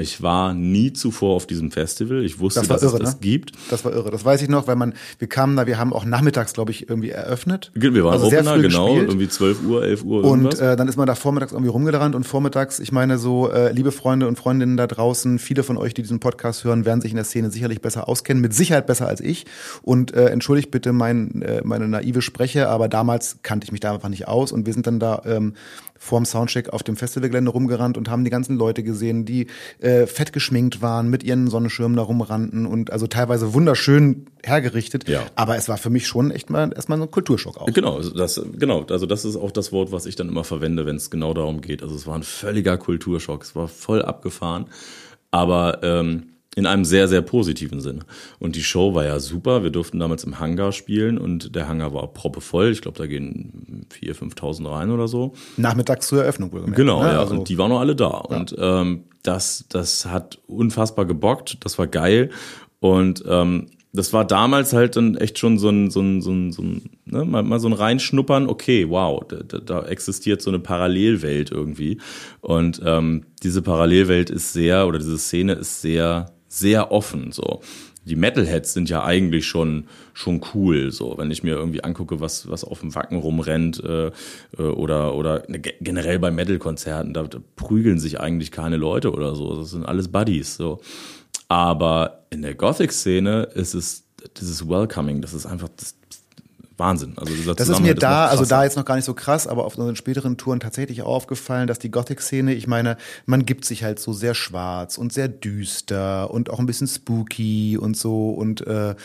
Ich 0.02 0.22
war 0.22 0.54
nie 0.54 0.92
zuvor 0.94 1.36
auf 1.36 1.48
diesem 1.48 1.72
Festival. 1.72 2.24
Ich 2.24 2.40
wusste, 2.40 2.60
Das 2.62 2.68
dass 2.68 2.84
irre, 2.84 2.94
es 2.98 3.00
das 3.00 3.14
ne? 3.16 3.20
gibt. 3.22 3.52
Das 3.70 3.86
war 3.86 3.94
irre. 3.94 4.12
Das 4.12 4.26
weiß 4.26 4.42
ich 4.42 4.50
noch, 4.50 4.68
weil 4.68 4.76
man, 4.76 4.94
wir 5.20 5.28
kamen 5.30 5.56
da, 5.56 5.68
wir 5.68 5.78
haben 5.78 5.94
auch 5.94 6.04
nachmittags, 6.06 6.54
glaube 6.54 6.72
ich, 6.72 6.90
irgendwie 6.90 7.10
eröffnet. 7.10 7.72
Wir 7.74 7.92
waren 8.04 8.14
Also 8.14 8.30
sehr 8.30 8.40
Opener, 8.40 8.56
früh 8.56 8.62
genau, 8.64 8.86
gespielt. 8.88 9.10
irgendwie 9.10 9.30
12 9.30 9.64
Uhr, 9.66 9.84
11 9.84 10.04
Uhr, 10.04 10.24
Und 10.24 10.40
irgendwas. 10.44 10.60
äh, 10.60 10.76
dann 10.76 10.88
ist 10.88 10.98
man 10.98 11.08
da 11.08 11.16
vormittags 11.16 11.52
irgendwie 11.52 11.70
rumgerannt 11.72 12.16
und 12.16 12.26
vormittags, 12.26 12.80
ich 12.80 12.92
meine 12.92 13.18
so, 13.18 13.50
äh, 13.52 13.72
liebe 13.72 13.92
Freunde 13.92 14.28
und 14.28 14.38
Freundinnen 14.38 14.78
da 14.78 14.88
draußen, 14.88 15.40
viele 15.40 15.64
von 15.64 15.78
euch, 15.78 15.94
die 15.94 16.02
diesen 16.02 16.20
Podcast 16.20 16.64
hören, 16.64 16.86
werden 16.86 17.02
sich 17.02 17.12
in 17.12 17.16
der 17.18 17.26
Szene 17.26 17.52
sicherlich 17.52 17.82
besser 17.82 18.10
auskennen, 18.10 18.42
mit 18.42 18.54
Sicherheit 18.54 18.88
besser 18.88 19.08
als 19.08 19.22
ich. 19.22 19.46
Und 19.82 20.14
äh, 20.14 20.28
entschuldigt 20.30 20.72
bitte 20.72 20.94
mein, 20.94 21.42
äh, 21.42 21.62
meine 21.64 21.88
naive 21.88 22.22
Spreche, 22.22 22.70
aber 22.70 22.90
damals 22.90 23.38
kannte 23.44 23.66
ich 23.66 23.72
mich 23.72 23.82
da 23.82 23.94
einfach 23.94 24.10
nicht 24.10 24.28
aus 24.28 24.52
und 24.52 24.66
wir 24.66 24.74
sind 24.74 24.88
dann 24.88 25.00
da 25.00 25.22
ähm, 25.26 25.54
vorm 26.02 26.26
Soundcheck 26.26 26.70
auf 26.70 26.82
dem 26.82 26.98
Festivalgelände 26.98 27.52
rumgerannt 27.52 27.96
und 27.96 28.10
haben 28.10 28.24
die 28.24 28.32
ganzen 28.32 28.58
Leute 28.58 28.82
gesehen, 28.82 29.24
die 29.24 29.46
äh, 29.80 30.08
fett 30.08 30.34
geschminkt 30.34 30.82
waren, 30.82 31.12
mit 31.12 31.22
ihren 31.22 31.48
Sonnenschirmen 31.48 31.96
da 31.96 32.02
rumrannten 32.02 32.66
und 32.66 32.92
also 32.92 33.06
teilweise 33.06 33.54
wunderschön 33.54 34.26
hergerichtet. 34.44 35.08
Ja. 35.08 35.22
Aber 35.36 35.58
es 35.58 35.70
war 35.70 35.78
für 35.78 35.92
mich 35.92 36.08
schon 36.08 36.32
echt 36.32 36.50
mal 36.50 36.74
erstmal 36.74 36.98
so 36.98 37.04
ein 37.04 37.12
Kulturschock 37.12 37.58
auch. 37.58 37.68
Genau, 37.68 37.98
also 37.98 38.10
das, 38.16 38.42
genau, 38.58 38.84
also 38.90 39.06
das 39.06 39.26
ist 39.26 39.36
auch 39.36 39.52
das 39.52 39.72
Wort, 39.72 39.92
was 39.92 40.08
ich 40.08 40.16
dann 40.16 40.28
immer 40.28 40.44
verwende, 40.44 40.88
wenn 40.88 40.96
es 40.96 41.12
genau 41.12 41.36
darum 41.36 41.62
geht. 41.62 41.84
Also 41.84 41.94
es 41.94 42.08
war 42.08 42.16
ein 42.16 42.24
völliger 42.24 42.80
Kulturschock, 42.80 43.44
es 43.44 43.56
war 43.56 43.68
voll 43.68 44.02
abgefahren, 44.02 44.66
aber 45.30 45.84
ähm, 45.84 46.31
in 46.56 46.66
einem 46.66 46.84
sehr, 46.84 47.08
sehr 47.08 47.22
positiven 47.22 47.80
Sinne. 47.80 48.02
Und 48.40 48.56
die 48.56 48.64
Show 48.64 48.94
war 48.94 49.06
ja 49.06 49.20
super. 49.20 49.64
Wir 49.64 49.70
durften 49.70 50.00
damals 50.00 50.26
im 50.26 50.40
Hangar 50.40 50.74
spielen 50.74 51.18
und 51.18 51.56
der 51.56 51.68
Hangar 51.68 51.94
war 51.94 52.08
proppevoll. 52.08 52.72
Ich 52.72 52.82
glaube, 52.82 52.98
da 52.98 53.08
gehen 53.08 53.86
4.000, 53.94 54.36
5.000 54.36 54.70
rein 54.70 54.92
oder 54.92 55.08
so. 55.08 55.34
Nachmittags 55.56 56.08
zur 56.08 56.22
Eröffnung 56.22 56.52
wohlgemerkt. 56.52 56.76
Genau, 56.76 57.04
ne? 57.04 57.14
ja. 57.14 57.20
Also- 57.20 57.36
und 57.36 57.48
die 57.48 57.58
waren 57.58 57.70
noch 57.70 57.80
alle 57.80 57.96
da. 57.96 58.08
Und 58.08 58.54
ähm, 58.58 59.06
das, 59.24 59.66
das 59.70 60.06
hat 60.06 60.40
unfassbar 60.48 61.06
gebockt, 61.06 61.64
das 61.64 61.78
war 61.78 61.88
geil. 61.88 62.32
Und 62.80 63.24
ähm, 63.28 63.68
das 63.94 64.14
war 64.14 64.26
damals 64.26 64.74
halt 64.74 64.96
dann 64.96 65.16
echt 65.16 65.38
schon 65.38 65.58
so 65.58 65.70
ein, 65.70 65.92
so 65.92 66.02
ein, 66.02 66.22
so 66.22 66.32
ein, 66.32 66.52
so 66.52 66.62
ein 66.62 66.90
ne, 67.06 67.26
mal, 67.26 67.44
mal 67.44 67.60
so 67.60 67.68
ein 67.68 67.74
Reinschnuppern, 67.74 68.48
okay, 68.48 68.90
wow, 68.90 69.22
da, 69.28 69.38
da, 69.44 69.58
da 69.60 69.86
existiert 69.86 70.42
so 70.42 70.50
eine 70.50 70.60
Parallelwelt 70.60 71.52
irgendwie. 71.52 72.00
Und 72.40 72.82
ähm, 72.86 73.26
diese 73.44 73.62
Parallelwelt 73.62 74.30
ist 74.30 74.54
sehr, 74.54 74.88
oder 74.88 74.98
diese 74.98 75.18
Szene 75.18 75.54
ist 75.54 75.82
sehr, 75.82 76.32
sehr 76.52 76.92
offen. 76.92 77.32
So. 77.32 77.62
Die 78.04 78.16
Metalheads 78.16 78.74
sind 78.74 78.90
ja 78.90 79.04
eigentlich 79.04 79.48
schon 79.48 79.86
schon 80.14 80.42
cool, 80.54 80.92
so 80.92 81.18
wenn 81.18 81.32
ich 81.32 81.44
mir 81.44 81.56
irgendwie 81.56 81.84
angucke, 81.84 82.20
was 82.20 82.50
was 82.50 82.64
auf 82.64 82.82
dem 82.82 82.94
Wacken 82.94 83.18
rumrennt 83.18 83.82
äh, 83.84 84.08
äh, 84.58 84.62
oder 84.62 85.16
oder 85.16 85.42
ge- 85.42 85.76
generell 85.80 86.20
bei 86.20 86.30
Metal-Konzerten, 86.32 87.14
da, 87.14 87.24
da 87.24 87.40
prügeln 87.56 88.00
sich 88.00 88.20
eigentlich 88.20 88.52
keine 88.52 88.78
Leute 88.78 89.12
oder 89.12 89.36
so, 89.36 89.56
das 89.56 89.72
sind 89.72 89.86
alles 89.86 90.10
Buddies, 90.10 90.56
so. 90.58 90.82
Aber 91.48 92.26
in 92.32 92.42
der 92.42 92.56
Gothic-Szene 92.56 93.44
ist 93.56 93.74
es 93.74 94.04
dieses 94.38 94.68
Welcoming, 94.68 95.22
das 95.22 95.34
ist 95.34 95.46
einfach 95.46 95.70
das, 95.78 95.96
Wahnsinn. 96.82 97.13
Also 97.15 97.34
dieser 97.34 97.56
Das 97.56 97.70
ist 97.70 97.80
mir 97.80 97.96
da, 97.96 98.26
noch 98.26 98.32
also 98.32 98.46
da 98.46 98.65
jetzt 98.65 98.76
noch 98.76 98.84
gar 98.84 98.96
nicht 98.96 99.06
so 99.06 99.13
krass, 99.13 99.48
aber 99.48 99.63
auf 99.63 99.78
unseren 99.78 99.96
späteren 99.96 100.36
Touren 100.38 100.60
tatsächlich 100.60 101.04
auch 101.04 101.08
aufgefallen, 101.08 101.67
dass 101.67 101.80
die 101.80 101.91
Gothic-Szene, 101.91 102.54
ich 102.54 102.67
meine, 102.67 102.98
man 103.26 103.46
gibt 103.46 103.63
sich 103.63 103.84
halt 103.84 104.00
so 104.00 104.12
sehr 104.12 104.34
schwarz 104.34 104.98
und 104.98 105.13
sehr 105.13 105.30
düster 105.30 106.32
und 106.32 106.50
auch 106.50 106.60
ein 106.60 106.65
bisschen 106.65 106.88
spooky 106.88 107.78
und 107.78 107.96
so 107.96 108.32
und 108.32 108.65
äh, 108.67 108.96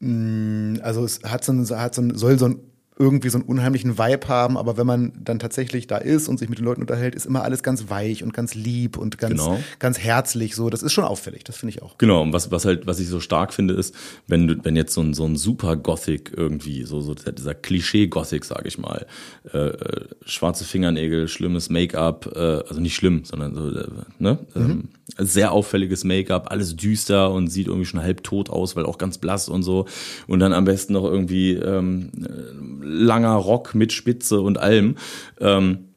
mh, 0.00 0.80
also 0.82 1.04
es 1.04 1.22
hat 1.22 1.44
so, 1.44 1.52
ein, 1.52 1.68
hat 1.70 1.94
so 1.94 2.02
ein, 2.02 2.16
soll 2.16 2.38
so 2.38 2.46
ein 2.46 2.71
irgendwie 3.02 3.30
so 3.30 3.38
einen 3.38 3.46
unheimlichen 3.46 3.98
Vibe 3.98 4.28
haben, 4.28 4.56
aber 4.56 4.76
wenn 4.76 4.86
man 4.86 5.12
dann 5.22 5.40
tatsächlich 5.40 5.88
da 5.88 5.96
ist 5.98 6.28
und 6.28 6.38
sich 6.38 6.48
mit 6.48 6.58
den 6.58 6.64
Leuten 6.64 6.82
unterhält, 6.82 7.16
ist 7.16 7.26
immer 7.26 7.42
alles 7.42 7.64
ganz 7.64 7.90
weich 7.90 8.22
und 8.22 8.32
ganz 8.32 8.54
lieb 8.54 8.96
und 8.96 9.18
ganz, 9.18 9.32
Genau. 9.32 9.58
ganz 9.80 9.98
herzlich. 9.98 10.54
So, 10.54 10.70
das 10.70 10.82
ist 10.82 10.92
schon 10.92 11.02
auffällig, 11.04 11.42
das 11.42 11.56
finde 11.56 11.74
ich 11.74 11.82
auch. 11.82 11.98
Genau, 11.98 12.22
und 12.22 12.32
was, 12.32 12.50
was 12.52 12.64
halt, 12.64 12.86
was 12.86 13.00
ich 13.00 13.08
so 13.08 13.18
stark 13.18 13.52
finde, 13.52 13.74
ist, 13.74 13.94
wenn 14.28 14.64
wenn 14.64 14.76
jetzt 14.76 14.94
so 14.94 15.00
ein, 15.00 15.14
so 15.14 15.24
ein 15.24 15.34
super 15.36 15.74
Gothic 15.76 16.32
irgendwie, 16.36 16.84
so, 16.84 17.00
so 17.00 17.14
dieser, 17.14 17.54
Klischee-Gothic, 17.54 18.44
sag 18.44 18.64
ich 18.66 18.78
mal, 18.78 19.06
äh, 19.52 19.58
äh, 19.58 20.06
schwarze 20.24 20.64
Fingernägel, 20.64 21.26
schlimmes 21.26 21.70
Make-up, 21.70 22.30
äh, 22.36 22.38
also 22.38 22.80
nicht 22.80 22.94
schlimm, 22.94 23.24
sondern 23.24 23.54
so, 23.54 23.68
äh, 23.70 23.88
ne, 24.18 24.38
ähm, 24.54 24.88
sehr 25.18 25.52
auffälliges 25.52 26.04
Make-up, 26.04 26.50
alles 26.50 26.76
düster 26.76 27.30
und 27.32 27.48
sieht 27.48 27.66
irgendwie 27.66 27.86
schon 27.86 28.00
halb 28.00 28.22
tot 28.22 28.48
aus, 28.48 28.76
weil 28.76 28.86
auch 28.86 28.98
ganz 28.98 29.18
blass 29.18 29.48
und 29.48 29.62
so. 29.62 29.86
Und 30.26 30.40
dann 30.40 30.52
am 30.52 30.64
besten 30.64 30.92
noch 30.92 31.04
irgendwie 31.04 31.52
ähm, 31.54 32.10
äh, 32.22 32.86
langer 32.92 33.34
Rock 33.34 33.74
mit 33.74 33.92
Spitze 33.92 34.40
und 34.40 34.58
allem. 34.58 34.96
Ähm, 35.40 35.88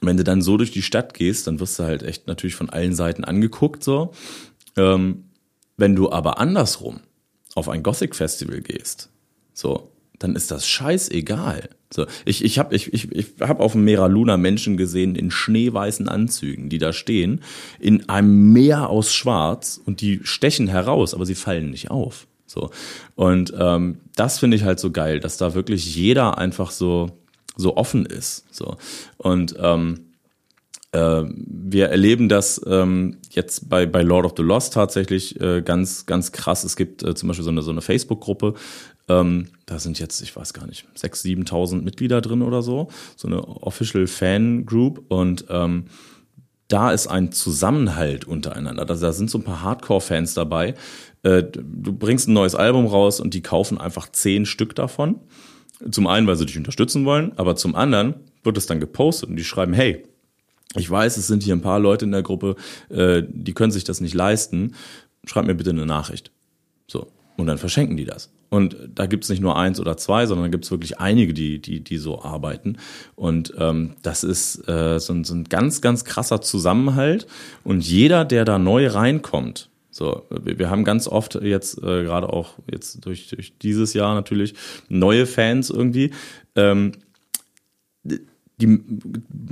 wenn 0.00 0.16
du 0.16 0.24
dann 0.24 0.42
so 0.42 0.56
durch 0.56 0.70
die 0.70 0.82
Stadt 0.82 1.14
gehst, 1.14 1.46
dann 1.46 1.60
wirst 1.60 1.78
du 1.78 1.84
halt 1.84 2.02
echt 2.02 2.26
natürlich 2.26 2.54
von 2.54 2.70
allen 2.70 2.94
Seiten 2.94 3.24
angeguckt 3.24 3.82
so. 3.82 4.12
Ähm, 4.76 5.24
wenn 5.76 5.96
du 5.96 6.10
aber 6.10 6.38
andersrum 6.38 7.00
auf 7.54 7.68
ein 7.68 7.82
Gothic 7.82 8.14
Festival 8.14 8.60
gehst, 8.60 9.10
so, 9.52 9.90
dann 10.18 10.36
ist 10.36 10.50
das 10.50 10.68
scheißegal. 10.68 11.70
So, 11.92 12.06
ich 12.24 12.44
ich 12.44 12.58
habe 12.58 12.74
ich, 12.74 12.92
ich, 12.92 13.12
ich 13.12 13.26
hab 13.40 13.60
auf 13.60 13.72
dem 13.72 13.84
Mera 13.84 14.06
Luna 14.06 14.36
Menschen 14.36 14.76
gesehen 14.76 15.14
in 15.14 15.30
schneeweißen 15.30 16.08
Anzügen, 16.08 16.68
die 16.68 16.78
da 16.78 16.92
stehen, 16.92 17.42
in 17.78 18.08
einem 18.08 18.52
Meer 18.52 18.90
aus 18.90 19.14
Schwarz 19.14 19.80
und 19.84 20.00
die 20.00 20.20
stechen 20.24 20.68
heraus, 20.68 21.14
aber 21.14 21.26
sie 21.26 21.34
fallen 21.34 21.70
nicht 21.70 21.90
auf. 21.90 22.26
So. 22.46 22.70
Und 23.14 23.52
ähm, 23.58 23.98
das 24.14 24.38
finde 24.38 24.56
ich 24.56 24.64
halt 24.64 24.80
so 24.80 24.90
geil, 24.90 25.20
dass 25.20 25.36
da 25.36 25.54
wirklich 25.54 25.94
jeder 25.96 26.38
einfach 26.38 26.70
so, 26.70 27.18
so 27.56 27.76
offen 27.76 28.06
ist. 28.06 28.44
So. 28.54 28.76
Und 29.16 29.54
ähm, 29.58 30.06
äh, 30.92 31.24
wir 31.26 31.88
erleben 31.88 32.28
das 32.28 32.60
ähm, 32.66 33.18
jetzt 33.30 33.68
bei, 33.68 33.86
bei 33.86 34.02
Lord 34.02 34.24
of 34.24 34.34
the 34.36 34.42
Lost 34.42 34.72
tatsächlich 34.72 35.40
äh, 35.40 35.62
ganz, 35.62 36.06
ganz 36.06 36.32
krass. 36.32 36.64
Es 36.64 36.76
gibt 36.76 37.02
äh, 37.02 37.14
zum 37.14 37.28
Beispiel 37.28 37.44
so 37.44 37.50
eine, 37.50 37.62
so 37.62 37.70
eine 37.70 37.82
Facebook-Gruppe, 37.82 38.54
ähm, 39.08 39.48
da 39.66 39.78
sind 39.78 39.98
jetzt, 39.98 40.20
ich 40.20 40.34
weiß 40.34 40.52
gar 40.52 40.66
nicht, 40.66 40.86
6.000, 40.96 41.48
7.000 41.48 41.82
Mitglieder 41.82 42.20
drin 42.20 42.42
oder 42.42 42.62
so, 42.62 42.88
so 43.14 43.28
eine 43.28 43.46
Official 43.46 44.06
Fan 44.06 44.66
Group 44.66 45.04
und 45.08 45.44
ähm, 45.48 45.86
da 46.68 46.90
ist 46.90 47.06
ein 47.06 47.30
Zusammenhalt 47.30 48.24
untereinander. 48.24 48.84
Da, 48.84 48.96
da 48.96 49.12
sind 49.12 49.30
so 49.30 49.38
ein 49.38 49.44
paar 49.44 49.62
Hardcore-Fans 49.62 50.34
dabei. 50.34 50.74
Äh, 51.26 51.42
du 51.42 51.92
bringst 51.92 52.28
ein 52.28 52.34
neues 52.34 52.54
Album 52.54 52.86
raus 52.86 53.18
und 53.18 53.34
die 53.34 53.42
kaufen 53.42 53.78
einfach 53.78 54.10
zehn 54.12 54.46
Stück 54.46 54.76
davon. 54.76 55.18
Zum 55.90 56.06
einen, 56.06 56.26
weil 56.26 56.36
sie 56.36 56.46
dich 56.46 56.56
unterstützen 56.56 57.04
wollen, 57.04 57.32
aber 57.36 57.56
zum 57.56 57.74
anderen 57.74 58.14
wird 58.44 58.56
es 58.56 58.66
dann 58.66 58.78
gepostet 58.78 59.28
und 59.28 59.36
die 59.36 59.44
schreiben, 59.44 59.72
hey, 59.72 60.04
ich 60.76 60.88
weiß, 60.88 61.16
es 61.16 61.26
sind 61.26 61.42
hier 61.42 61.54
ein 61.54 61.62
paar 61.62 61.80
Leute 61.80 62.04
in 62.04 62.12
der 62.12 62.22
Gruppe, 62.22 62.54
äh, 62.90 63.24
die 63.28 63.54
können 63.54 63.72
sich 63.72 63.82
das 63.82 64.00
nicht 64.00 64.14
leisten. 64.14 64.74
Schreib 65.24 65.46
mir 65.46 65.56
bitte 65.56 65.70
eine 65.70 65.84
Nachricht. 65.84 66.30
So. 66.86 67.08
Und 67.36 67.48
dann 67.48 67.58
verschenken 67.58 67.96
die 67.96 68.04
das. 68.04 68.32
Und 68.48 68.76
da 68.94 69.06
gibt's 69.06 69.28
nicht 69.28 69.40
nur 69.42 69.58
eins 69.58 69.80
oder 69.80 69.96
zwei, 69.96 70.26
sondern 70.26 70.52
gibt's 70.52 70.70
wirklich 70.70 71.00
einige, 71.00 71.34
die, 71.34 71.60
die, 71.60 71.82
die 71.82 71.98
so 71.98 72.22
arbeiten. 72.22 72.76
Und 73.16 73.52
ähm, 73.58 73.94
das 74.02 74.22
ist 74.22 74.68
äh, 74.68 75.00
so, 75.00 75.12
ein, 75.12 75.24
so 75.24 75.34
ein 75.34 75.44
ganz, 75.44 75.80
ganz 75.80 76.04
krasser 76.04 76.40
Zusammenhalt. 76.40 77.26
Und 77.64 77.86
jeder, 77.86 78.24
der 78.24 78.44
da 78.44 78.58
neu 78.58 78.86
reinkommt, 78.86 79.68
So, 79.96 80.24
wir, 80.28 80.68
haben 80.68 80.84
ganz 80.84 81.08
oft 81.08 81.36
jetzt, 81.36 81.78
äh, 81.78 82.04
gerade 82.04 82.30
auch 82.30 82.54
jetzt 82.70 83.06
durch, 83.06 83.28
durch 83.28 83.56
dieses 83.56 83.94
Jahr 83.94 84.14
natürlich, 84.14 84.54
neue 84.90 85.24
Fans 85.24 85.70
irgendwie. 85.70 86.10
Ähm, 86.54 86.92
die 88.58 88.78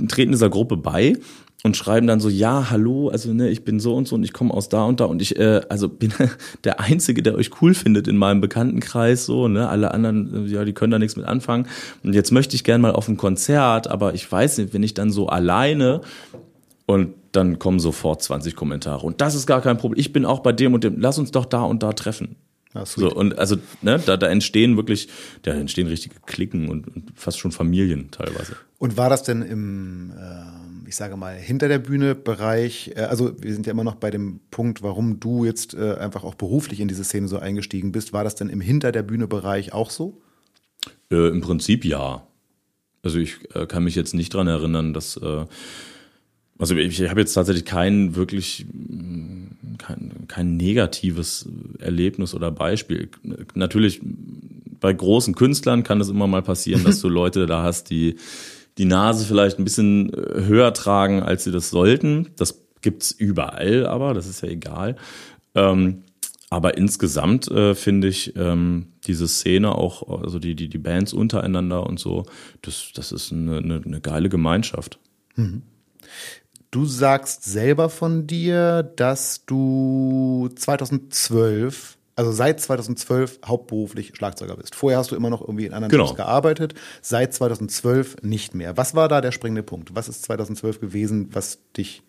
treten 0.07 0.31
dieser 0.31 0.51
Gruppe 0.51 0.77
bei 0.77 1.15
und 1.63 1.75
schreiben 1.75 2.05
dann 2.05 2.19
so, 2.19 2.29
ja, 2.29 2.69
hallo, 2.69 3.09
also 3.09 3.33
ne, 3.33 3.49
ich 3.49 3.63
bin 3.63 3.79
so 3.79 3.95
und 3.95 4.07
so 4.07 4.13
und 4.13 4.23
ich 4.23 4.33
komme 4.33 4.53
aus 4.53 4.69
da 4.69 4.83
und 4.83 4.99
da 4.99 5.05
und 5.05 5.19
ich, 5.19 5.35
äh, 5.39 5.61
also 5.67 5.89
bin 5.89 6.13
der 6.63 6.79
Einzige, 6.79 7.23
der 7.23 7.33
euch 7.33 7.49
cool 7.63 7.73
findet 7.73 8.07
in 8.07 8.17
meinem 8.17 8.39
Bekanntenkreis, 8.39 9.25
so, 9.25 9.47
ne, 9.47 9.67
alle 9.67 9.95
anderen, 9.95 10.45
äh, 10.45 10.51
ja, 10.51 10.63
die 10.63 10.73
können 10.73 10.91
da 10.91 10.99
nichts 10.99 11.15
mit 11.15 11.25
anfangen. 11.25 11.67
Und 12.03 12.13
jetzt 12.13 12.31
möchte 12.31 12.55
ich 12.55 12.63
gern 12.63 12.81
mal 12.81 12.91
auf 12.91 13.07
ein 13.07 13.17
Konzert, 13.17 13.87
aber 13.87 14.13
ich 14.13 14.31
weiß 14.31 14.59
nicht, 14.59 14.75
wenn 14.75 14.83
ich 14.83 14.93
dann 14.93 15.09
so 15.09 15.27
alleine 15.27 16.01
und 16.85 17.15
dann 17.35 17.59
kommen 17.59 17.79
sofort 17.79 18.21
20 18.21 18.55
Kommentare. 18.55 19.05
Und 19.05 19.21
das 19.21 19.35
ist 19.35 19.45
gar 19.45 19.61
kein 19.61 19.77
Problem. 19.77 19.99
Ich 19.99 20.13
bin 20.13 20.25
auch 20.25 20.39
bei 20.39 20.51
dem 20.51 20.73
und 20.73 20.83
dem. 20.83 20.99
Lass 20.99 21.17
uns 21.17 21.31
doch 21.31 21.45
da 21.45 21.61
und 21.61 21.83
da 21.83 21.93
treffen. 21.93 22.35
Ja, 22.75 22.85
so, 22.85 23.09
und 23.09 23.39
also, 23.39 23.55
ne, 23.81 24.01
da, 24.05 24.17
da 24.17 24.27
entstehen 24.27 24.75
wirklich, 24.75 25.07
da 25.43 25.53
entstehen 25.53 25.87
richtige 25.87 26.15
Klicken 26.25 26.67
und, 26.67 26.87
und 26.93 27.13
fast 27.15 27.39
schon 27.39 27.53
Familien 27.53 28.11
teilweise. 28.11 28.57
Und 28.79 28.97
war 28.97 29.09
das 29.09 29.23
denn 29.23 29.41
im, 29.41 30.11
äh, 30.11 30.89
ich 30.89 30.97
sage 30.97 31.15
mal, 31.15 31.35
hinter 31.35 31.69
der 31.69 31.79
Bühne 31.79 32.15
Bereich, 32.15 32.91
äh, 32.95 33.01
also 33.01 33.41
wir 33.41 33.53
sind 33.53 33.65
ja 33.65 33.71
immer 33.71 33.85
noch 33.85 33.95
bei 33.95 34.11
dem 34.11 34.41
Punkt, 34.51 34.83
warum 34.83 35.21
du 35.21 35.45
jetzt 35.45 35.73
äh, 35.73 35.95
einfach 35.95 36.25
auch 36.25 36.35
beruflich 36.35 36.81
in 36.81 36.89
diese 36.89 37.05
Szene 37.05 37.29
so 37.29 37.39
eingestiegen 37.39 37.93
bist. 37.93 38.11
War 38.11 38.25
das 38.25 38.35
denn 38.35 38.49
im 38.49 38.59
hinter 38.59 38.91
der 38.91 39.03
Bühne 39.03 39.27
Bereich 39.27 39.71
auch 39.71 39.89
so? 39.89 40.21
Äh, 41.09 41.29
Im 41.29 41.39
Prinzip 41.39 41.85
ja. 41.85 42.27
Also 43.03 43.19
ich 43.19 43.37
äh, 43.53 43.67
kann 43.67 43.85
mich 43.85 43.95
jetzt 43.95 44.13
nicht 44.13 44.33
dran 44.33 44.47
erinnern, 44.47 44.93
dass 44.93 45.15
äh, 45.15 45.45
also 46.57 46.75
ich 46.75 47.09
habe 47.09 47.19
jetzt 47.19 47.33
tatsächlich 47.33 47.65
kein 47.65 48.15
wirklich 48.15 48.65
kein, 49.77 50.25
kein 50.27 50.57
negatives 50.57 51.49
Erlebnis 51.79 52.33
oder 52.33 52.51
Beispiel. 52.51 53.09
Natürlich 53.53 54.01
bei 54.79 54.93
großen 54.93 55.35
Künstlern 55.35 55.83
kann 55.83 55.99
es 55.99 56.09
immer 56.09 56.27
mal 56.27 56.41
passieren, 56.41 56.83
dass 56.83 57.01
du 57.01 57.09
Leute 57.09 57.45
da 57.45 57.63
hast, 57.63 57.89
die 57.89 58.15
die 58.77 58.85
Nase 58.85 59.25
vielleicht 59.25 59.57
ein 59.57 59.63
bisschen 59.63 60.11
höher 60.13 60.73
tragen, 60.73 61.23
als 61.23 61.45
sie 61.45 61.51
das 61.51 61.69
sollten. 61.69 62.31
Das 62.35 62.61
gibt's 62.81 63.11
überall, 63.11 63.85
aber 63.85 64.13
das 64.13 64.27
ist 64.27 64.41
ja 64.41 64.49
egal. 64.49 64.97
Ähm, 65.55 66.03
aber 66.49 66.77
insgesamt 66.77 67.49
äh, 67.49 67.73
finde 67.73 68.07
ich 68.07 68.35
ähm, 68.35 68.87
diese 69.05 69.27
Szene 69.27 69.75
auch, 69.75 70.21
also 70.21 70.39
die, 70.39 70.55
die, 70.55 70.69
die 70.69 70.77
Bands 70.77 71.13
untereinander 71.13 71.85
und 71.85 71.99
so, 71.99 72.25
das, 72.61 72.91
das 72.93 73.11
ist 73.11 73.31
eine, 73.31 73.57
eine, 73.57 73.81
eine 73.83 74.01
geile 74.01 74.29
Gemeinschaft. 74.29 74.99
Mhm. 75.35 75.63
Du 76.75 76.83
sagst 76.85 77.45
selber 77.45 77.87
von 77.87 78.27
dir, 78.27 78.83
dass 78.83 79.45
du 79.45 80.49
2012, 80.53 81.97
also 82.17 82.33
seit 82.33 82.59
2012 82.59 83.39
hauptberuflich 83.45 84.11
Schlagzeuger 84.13 84.57
bist. 84.57 84.75
Vorher 84.75 84.99
hast 84.99 85.09
du 85.09 85.15
immer 85.15 85.29
noch 85.29 85.39
irgendwie 85.39 85.67
in 85.67 85.73
anderen 85.73 85.89
genau. 85.89 86.03
Jobs 86.03 86.17
gearbeitet, 86.17 86.73
seit 87.01 87.33
2012 87.33 88.17
nicht 88.23 88.55
mehr. 88.55 88.75
Was 88.75 88.93
war 88.93 89.07
da 89.07 89.21
der 89.21 89.31
springende 89.31 89.63
Punkt? 89.63 89.95
Was 89.95 90.09
ist 90.09 90.23
2012 90.23 90.81
gewesen, 90.81 91.29
was 91.31 91.59
dich 91.77 92.03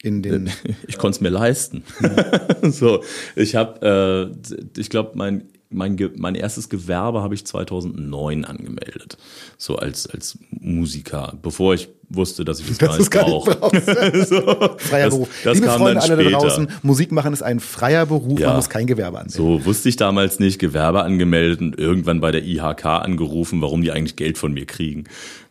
in 0.00 0.22
den 0.22 0.52
ich 0.86 0.98
konnte 0.98 1.16
es 1.16 1.20
mir 1.20 1.30
leisten. 1.30 1.82
so, 2.62 3.02
ich 3.34 3.56
habe, 3.56 4.32
äh, 4.38 4.78
ich 4.80 4.88
glaube, 4.88 5.12
mein 5.14 5.48
mein, 5.70 5.96
mein 6.16 6.34
erstes 6.34 6.68
Gewerbe 6.68 7.22
habe 7.22 7.34
ich 7.34 7.44
2009 7.44 8.44
angemeldet, 8.44 9.18
so 9.58 9.76
als 9.76 10.06
als 10.06 10.38
Musiker, 10.50 11.34
bevor 11.42 11.74
ich 11.74 11.88
wusste, 12.08 12.44
dass 12.44 12.60
ich 12.60 12.78
das, 12.78 12.98
das 12.98 13.10
gar 13.10 13.28
nicht 13.28 13.44
brauche. 13.44 13.80
so, 14.26 14.76
freier 14.78 15.06
das, 15.06 15.14
Beruf. 15.14 15.28
Das 15.42 15.54
Liebe 15.54 15.66
kam 15.66 15.78
Freunde, 15.78 16.00
dann 16.00 16.10
alle 16.10 16.24
da 16.24 16.38
draußen, 16.38 16.68
Musik 16.82 17.12
machen 17.12 17.32
ist 17.32 17.42
ein 17.42 17.60
freier 17.60 18.06
Beruf, 18.06 18.38
ja. 18.38 18.48
man 18.48 18.56
muss 18.56 18.70
kein 18.70 18.86
Gewerbe 18.86 19.18
anmelden. 19.18 19.36
So 19.36 19.64
wusste 19.64 19.88
ich 19.88 19.96
damals 19.96 20.38
nicht, 20.38 20.58
Gewerbe 20.58 21.02
angemeldet 21.02 21.60
und 21.60 21.78
irgendwann 21.78 22.20
bei 22.20 22.30
der 22.30 22.44
IHK 22.44 22.86
angerufen, 22.86 23.60
warum 23.60 23.82
die 23.82 23.90
eigentlich 23.90 24.16
Geld 24.16 24.38
von 24.38 24.52
mir 24.52 24.66
kriegen. 24.66 25.04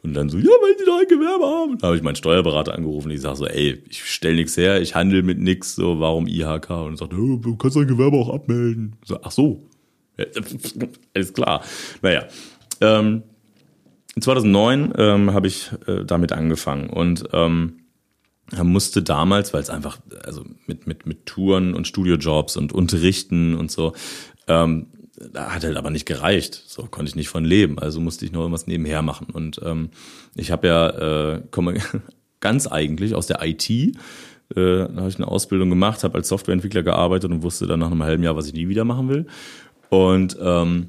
Und 0.04 0.14
dann 0.14 0.30
so, 0.30 0.38
ja, 0.38 0.46
weil 0.46 0.76
die 0.80 0.86
da 0.86 1.00
ein 1.00 1.08
Gewerbe 1.08 1.46
haben. 1.46 1.78
Da 1.80 1.88
habe 1.88 1.98
ich 1.98 2.04
meinen 2.04 2.16
Steuerberater 2.16 2.74
angerufen 2.74 3.08
und 3.08 3.16
ich 3.16 3.22
sage 3.22 3.38
so, 3.38 3.48
ey, 3.48 3.82
ich 3.90 4.06
stell 4.06 4.36
nichts 4.36 4.56
her, 4.56 4.82
ich 4.82 4.96
handle 4.96 5.24
mit 5.24 5.40
nichts, 5.40 5.76
so, 5.76 6.00
warum 6.00 6.28
IHK? 6.28 6.70
Und 6.70 6.94
er 6.94 6.98
sagt, 6.98 7.14
du 7.14 7.56
kannst 7.58 7.76
dein 7.76 7.88
Gewerbe 7.88 8.18
auch 8.18 8.34
abmelden. 8.34 8.94
So, 9.04 9.20
ach 9.24 9.32
so, 9.32 9.64
Alles 11.14 11.34
klar. 11.34 11.64
Naja. 12.02 12.26
Ähm, 12.82 13.24
2009 14.20 14.94
ähm, 14.98 15.34
habe 15.34 15.48
ich 15.48 15.72
äh, 15.88 16.06
damit 16.06 16.32
angefangen 16.32 16.90
und 16.90 17.26
ähm, 17.34 17.82
musste 18.64 19.02
damals, 19.02 19.54
weil 19.54 19.62
es 19.62 19.70
einfach, 19.70 20.00
also 20.24 20.46
mit, 20.68 20.88
mit, 20.88 21.06
mit 21.06 21.26
Touren 21.26 21.74
und 21.74 21.88
Studiojobs 21.88 22.58
und 22.58 22.72
Unterrichten 22.72 23.56
und 23.56 23.72
so, 23.72 23.94
ähm, 24.48 24.88
da 25.34 25.54
hat 25.54 25.64
halt 25.64 25.78
aber 25.78 25.90
nicht 25.90 26.06
gereicht. 26.06 26.64
So 26.68 26.84
konnte 26.84 27.10
ich 27.10 27.16
nicht 27.16 27.30
von 27.30 27.46
leben. 27.46 27.80
Also 27.80 28.00
musste 28.02 28.26
ich 28.26 28.32
noch 28.32 28.42
irgendwas 28.42 28.68
nebenher 28.68 29.02
machen. 29.02 29.28
Und 29.32 29.62
ähm, 29.64 29.90
ich 30.36 30.52
habe 30.52 30.68
ja, 30.68 31.34
äh, 31.34 31.42
komme 31.52 31.80
ganz 32.40 32.68
eigentlich 32.68 33.16
aus 33.16 33.28
der 33.28 33.42
IT. 33.44 33.70
Äh, 33.70 33.94
da 34.54 34.90
habe 34.96 35.10
ich 35.10 35.16
eine 35.16 35.28
Ausbildung 35.28 35.70
gemacht, 35.70 36.04
habe 36.04 36.18
als 36.18 36.28
Softwareentwickler 36.28 36.84
gearbeitet 36.84 37.32
und 37.32 37.44
wusste 37.44 37.66
dann 37.66 37.80
nach 37.80 37.92
einem 37.92 38.04
halben 38.04 38.24
Jahr, 38.24 38.36
was 38.36 38.48
ich 38.48 38.54
nie 38.54 38.68
wieder 38.68 38.84
machen 38.84 39.10
will. 39.10 39.26
Und 39.90 40.38
ähm, 40.42 40.88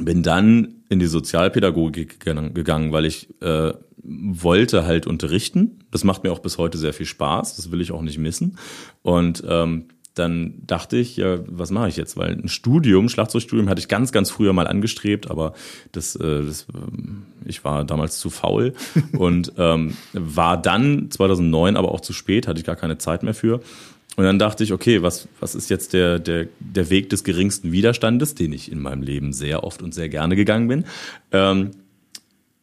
bin 0.00 0.22
dann 0.22 0.74
in 0.88 0.98
die 0.98 1.06
Sozialpädagogik 1.06 2.20
gegangen, 2.20 2.92
weil 2.92 3.04
ich 3.04 3.28
äh, 3.42 3.72
wollte 4.02 4.86
halt 4.86 5.06
unterrichten. 5.06 5.80
Das 5.90 6.04
macht 6.04 6.24
mir 6.24 6.32
auch 6.32 6.38
bis 6.38 6.58
heute 6.58 6.78
sehr 6.78 6.92
viel 6.92 7.06
Spaß. 7.06 7.56
Das 7.56 7.70
will 7.70 7.80
ich 7.80 7.92
auch 7.92 8.02
nicht 8.02 8.18
missen. 8.18 8.58
Und 9.02 9.42
ähm, 9.46 9.88
dann 10.14 10.54
dachte 10.66 10.96
ich, 10.96 11.16
ja, 11.16 11.38
was 11.46 11.70
mache 11.70 11.88
ich 11.88 11.96
jetzt? 11.96 12.16
Weil 12.16 12.32
ein 12.32 12.48
Studium, 12.48 13.08
Schlagzeugstudium, 13.08 13.68
hatte 13.68 13.80
ich 13.80 13.88
ganz, 13.88 14.10
ganz 14.10 14.30
früher 14.30 14.52
mal 14.52 14.66
angestrebt, 14.66 15.30
aber 15.30 15.52
das, 15.92 16.16
äh, 16.16 16.44
das 16.44 16.66
ähm, 16.74 17.26
ich 17.44 17.64
war 17.64 17.84
damals 17.84 18.18
zu 18.18 18.30
faul 18.30 18.72
und 19.16 19.52
ähm, 19.58 19.96
war 20.12 20.60
dann 20.60 21.10
2009 21.10 21.76
aber 21.76 21.92
auch 21.92 22.00
zu 22.00 22.12
spät, 22.12 22.48
hatte 22.48 22.58
ich 22.58 22.66
gar 22.66 22.76
keine 22.76 22.98
Zeit 22.98 23.22
mehr 23.22 23.34
für 23.34 23.60
und 24.18 24.24
dann 24.24 24.40
dachte 24.40 24.64
ich, 24.64 24.72
okay, 24.72 25.00
was, 25.00 25.28
was 25.38 25.54
ist 25.54 25.70
jetzt 25.70 25.92
der, 25.92 26.18
der, 26.18 26.48
der 26.58 26.90
Weg 26.90 27.08
des 27.08 27.22
geringsten 27.22 27.70
Widerstandes, 27.70 28.34
den 28.34 28.52
ich 28.52 28.72
in 28.72 28.80
meinem 28.80 29.02
Leben 29.02 29.32
sehr 29.32 29.62
oft 29.62 29.80
und 29.80 29.94
sehr 29.94 30.08
gerne 30.08 30.34
gegangen 30.34 30.66
bin? 30.66 30.84
Ähm, 31.30 31.70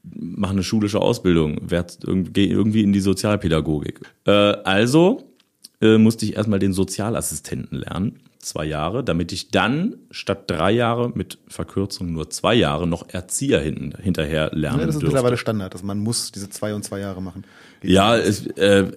mache 0.03 0.51
eine 0.51 0.63
schulische 0.63 0.99
Ausbildung, 0.99 1.57
werd 1.61 1.99
irgendwie, 2.05 2.49
irgendwie 2.49 2.83
in 2.83 2.91
die 2.91 2.99
Sozialpädagogik. 2.99 4.01
Äh, 4.25 4.31
also 4.31 5.31
äh, 5.79 5.97
musste 5.97 6.25
ich 6.25 6.35
erstmal 6.35 6.59
den 6.59 6.73
Sozialassistenten 6.73 7.79
lernen, 7.79 8.19
zwei 8.39 8.65
Jahre, 8.65 9.01
damit 9.01 9.31
ich 9.31 9.47
dann 9.47 9.95
statt 10.11 10.51
drei 10.51 10.73
Jahre 10.73 11.13
mit 11.15 11.37
Verkürzung 11.47 12.11
nur 12.11 12.29
zwei 12.31 12.55
Jahre 12.55 12.85
noch 12.85 13.07
Erzieher 13.07 13.61
hin, 13.61 13.93
hinterher 14.01 14.51
lernen 14.51 14.81
ja, 14.81 14.87
Das 14.87 14.97
ist 14.97 15.03
mittlerweile 15.03 15.37
Standard, 15.37 15.73
dass 15.73 15.83
man 15.83 15.99
muss 15.99 16.33
diese 16.33 16.49
zwei 16.49 16.75
und 16.75 16.83
zwei 16.83 16.99
Jahre 16.99 17.21
machen. 17.21 17.45
Ja, 17.87 18.17
es, 18.17 18.47
äh, 18.47 18.91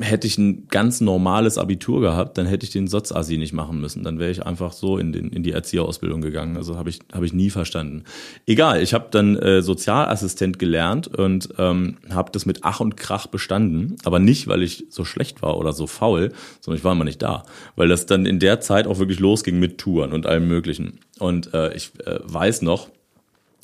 hätte 0.00 0.26
ich 0.26 0.38
ein 0.38 0.68
ganz 0.68 1.00
normales 1.00 1.58
Abitur 1.58 2.00
gehabt, 2.00 2.38
dann 2.38 2.46
hätte 2.46 2.64
ich 2.64 2.72
den 2.72 2.86
Soz-Asi 2.86 3.38
nicht 3.38 3.52
machen 3.52 3.80
müssen. 3.80 4.02
Dann 4.02 4.18
wäre 4.18 4.30
ich 4.30 4.44
einfach 4.44 4.72
so 4.72 4.98
in, 4.98 5.12
den, 5.12 5.30
in 5.30 5.42
die 5.42 5.52
Erzieherausbildung 5.52 6.20
gegangen. 6.20 6.56
Also 6.56 6.76
habe 6.76 6.90
ich, 6.90 7.00
hab 7.12 7.22
ich 7.22 7.32
nie 7.32 7.50
verstanden. 7.50 8.04
Egal, 8.46 8.82
ich 8.82 8.94
habe 8.94 9.08
dann 9.10 9.36
äh, 9.36 9.62
Sozialassistent 9.62 10.58
gelernt 10.58 11.08
und 11.08 11.48
ähm, 11.58 11.96
habe 12.10 12.30
das 12.32 12.46
mit 12.46 12.60
Ach 12.62 12.80
und 12.80 12.96
Krach 12.96 13.26
bestanden. 13.26 13.96
Aber 14.04 14.18
nicht, 14.18 14.46
weil 14.48 14.62
ich 14.62 14.86
so 14.90 15.04
schlecht 15.04 15.42
war 15.42 15.56
oder 15.56 15.72
so 15.72 15.86
faul, 15.86 16.32
sondern 16.60 16.78
ich 16.78 16.84
war 16.84 16.92
immer 16.92 17.04
nicht 17.04 17.22
da. 17.22 17.44
Weil 17.76 17.88
das 17.88 18.06
dann 18.06 18.26
in 18.26 18.38
der 18.38 18.60
Zeit 18.60 18.86
auch 18.86 18.98
wirklich 18.98 19.20
losging 19.20 19.58
mit 19.58 19.78
Touren 19.78 20.12
und 20.12 20.26
allem 20.26 20.48
Möglichen. 20.48 21.00
Und 21.18 21.52
äh, 21.54 21.74
ich 21.74 21.92
äh, 22.04 22.18
weiß 22.22 22.62
noch, 22.62 22.88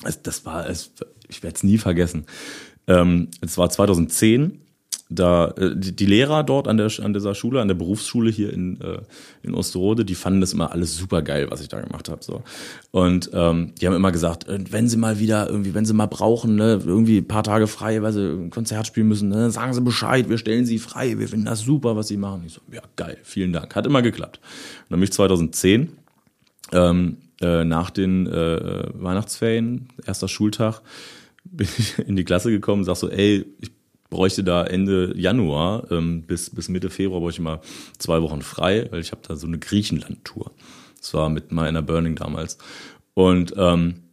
es, 0.03 0.21
das 0.21 0.45
war, 0.45 0.67
es, 0.69 0.91
ich 1.27 1.43
werde 1.43 1.55
es 1.55 1.63
nie 1.63 1.77
vergessen. 1.77 2.25
Ähm, 2.87 3.29
es 3.41 3.57
war 3.57 3.69
2010 3.69 4.59
da 5.09 5.47
äh, 5.57 5.75
die, 5.75 5.95
die 5.95 6.05
Lehrer 6.05 6.43
dort 6.43 6.67
an 6.67 6.77
der 6.77 6.91
an 7.01 7.13
dieser 7.13 7.33
Schule, 7.33 7.61
an 7.61 7.67
der 7.67 7.75
Berufsschule 7.75 8.29
hier 8.29 8.53
in 8.53 8.79
äh, 8.79 8.99
in 9.41 9.55
Osterode, 9.55 10.05
die 10.05 10.13
fanden 10.13 10.39
das 10.39 10.53
immer 10.53 10.71
alles 10.71 10.95
super 10.95 11.23
geil, 11.23 11.47
was 11.49 11.61
ich 11.61 11.67
da 11.67 11.81
gemacht 11.81 12.09
habe 12.09 12.23
so. 12.23 12.43
Und 12.91 13.31
ähm, 13.33 13.73
die 13.81 13.87
haben 13.87 13.95
immer 13.95 14.11
gesagt, 14.11 14.47
äh, 14.47 14.59
wenn 14.69 14.87
sie 14.87 14.97
mal 14.97 15.19
wieder 15.19 15.49
irgendwie, 15.49 15.73
wenn 15.73 15.85
sie 15.85 15.93
mal 15.93 16.05
brauchen, 16.05 16.55
ne, 16.55 16.79
irgendwie 16.85 17.17
ein 17.17 17.27
paar 17.27 17.43
Tage 17.43 17.65
frei, 17.65 18.03
weil 18.03 18.13
sie 18.13 18.21
ein 18.21 18.51
Konzert 18.51 18.85
spielen 18.85 19.07
müssen, 19.07 19.29
ne, 19.29 19.49
sagen 19.49 19.73
sie 19.73 19.81
Bescheid, 19.81 20.29
wir 20.29 20.37
stellen 20.37 20.65
sie 20.65 20.77
frei, 20.77 21.17
wir 21.17 21.27
finden 21.27 21.45
das 21.45 21.61
super, 21.61 21.95
was 21.95 22.07
sie 22.07 22.17
machen. 22.17 22.43
Ich 22.45 22.53
so, 22.53 22.61
ja 22.71 22.81
geil, 22.95 23.17
vielen 23.23 23.51
Dank, 23.51 23.75
hat 23.75 23.87
immer 23.87 24.03
geklappt. 24.03 24.39
Und 24.43 24.91
dann 24.91 24.99
bin 24.99 25.05
ich 25.05 25.13
2010 25.13 25.89
ähm, 26.71 27.17
äh, 27.41 27.63
nach 27.63 27.89
den 27.89 28.27
äh, 28.27 28.83
Weihnachtsferien, 28.93 29.89
erster 30.05 30.27
Schultag, 30.27 30.81
bin 31.45 31.67
ich 31.79 31.97
in 31.97 32.15
die 32.15 32.25
Klasse 32.25 32.51
gekommen 32.51 32.81
und 32.81 32.85
sag 32.85 32.97
so, 32.97 33.09
ey, 33.09 33.43
ich 33.59 33.71
bräuchte 34.09 34.43
da 34.43 34.63
Ende 34.63 35.13
Januar 35.17 35.91
ähm, 35.91 36.23
bis, 36.23 36.49
bis 36.49 36.69
Mitte 36.69 36.89
Februar 36.89 37.21
bräuchte 37.21 37.41
ich 37.41 37.45
mal 37.45 37.61
zwei 37.97 38.21
Wochen 38.21 38.41
frei, 38.41 38.87
weil 38.91 39.01
ich 39.01 39.11
habe 39.11 39.21
da 39.27 39.35
so 39.35 39.47
eine 39.47 39.59
Griechenland-Tour. 39.59 40.51
Das 40.99 41.13
war 41.13 41.29
mit 41.29 41.51
meiner 41.51 41.81
Burning 41.81 42.15
damals. 42.15 42.57
Und 43.13 43.53
ähm, 43.57 44.03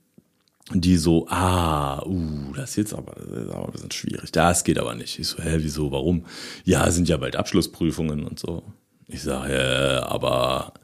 die 0.72 0.96
so, 0.96 1.28
ah, 1.28 2.02
uh, 2.04 2.52
das 2.56 2.70
ist 2.70 2.76
jetzt 2.76 2.94
aber, 2.94 3.14
das 3.14 3.44
ist 3.44 3.50
aber 3.50 3.66
ein 3.66 3.72
bisschen 3.72 3.92
schwierig. 3.92 4.32
Das 4.32 4.64
geht 4.64 4.78
aber 4.78 4.94
nicht. 4.94 5.18
Ich 5.18 5.28
so, 5.28 5.42
hä, 5.42 5.58
wieso, 5.60 5.92
warum? 5.92 6.26
Ja, 6.64 6.90
sind 6.90 7.08
ja 7.08 7.16
bald 7.16 7.36
Abschlussprüfungen 7.36 8.24
und 8.24 8.38
so. 8.38 8.64
Ich 9.06 9.22
sage, 9.22 9.52
äh, 9.52 9.98
aber 10.04 10.74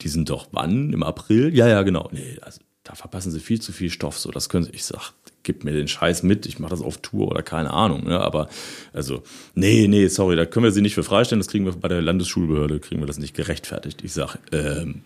die 0.00 0.08
sind 0.08 0.30
doch 0.30 0.48
wann? 0.50 0.92
Im 0.92 1.04
April? 1.04 1.54
Ja, 1.54 1.68
ja, 1.68 1.82
genau. 1.82 2.08
Nee, 2.12 2.38
also 2.42 2.60
da 2.82 2.94
verpassen 2.94 3.30
sie 3.30 3.38
viel 3.40 3.60
zu 3.60 3.72
viel 3.72 3.90
Stoff. 3.90 4.18
So, 4.18 4.32
das 4.32 4.48
können 4.48 4.64
sie. 4.64 4.72
Ich 4.72 4.84
sag, 4.84 5.12
gib 5.44 5.62
mir 5.62 5.72
den 5.72 5.86
Scheiß 5.86 6.22
mit, 6.24 6.46
ich 6.46 6.58
mache 6.58 6.70
das 6.70 6.82
auf 6.82 6.98
Tour 6.98 7.28
oder 7.28 7.42
keine 7.42 7.72
Ahnung. 7.72 8.04
Ne? 8.04 8.20
Aber 8.20 8.48
also, 8.92 9.22
nee, 9.54 9.86
nee, 9.86 10.08
sorry, 10.08 10.34
da 10.34 10.46
können 10.46 10.64
wir 10.64 10.72
sie 10.72 10.80
nicht 10.80 10.94
für 10.94 11.04
freistellen, 11.04 11.40
das 11.40 11.48
kriegen 11.48 11.64
wir 11.64 11.72
bei 11.72 11.88
der 11.88 12.02
Landesschulbehörde, 12.02 12.80
kriegen 12.80 13.00
wir 13.00 13.06
das 13.06 13.18
nicht 13.18 13.36
gerechtfertigt. 13.36 14.02
Ich 14.02 14.12
sag, 14.12 14.38
ähm, 14.52 15.02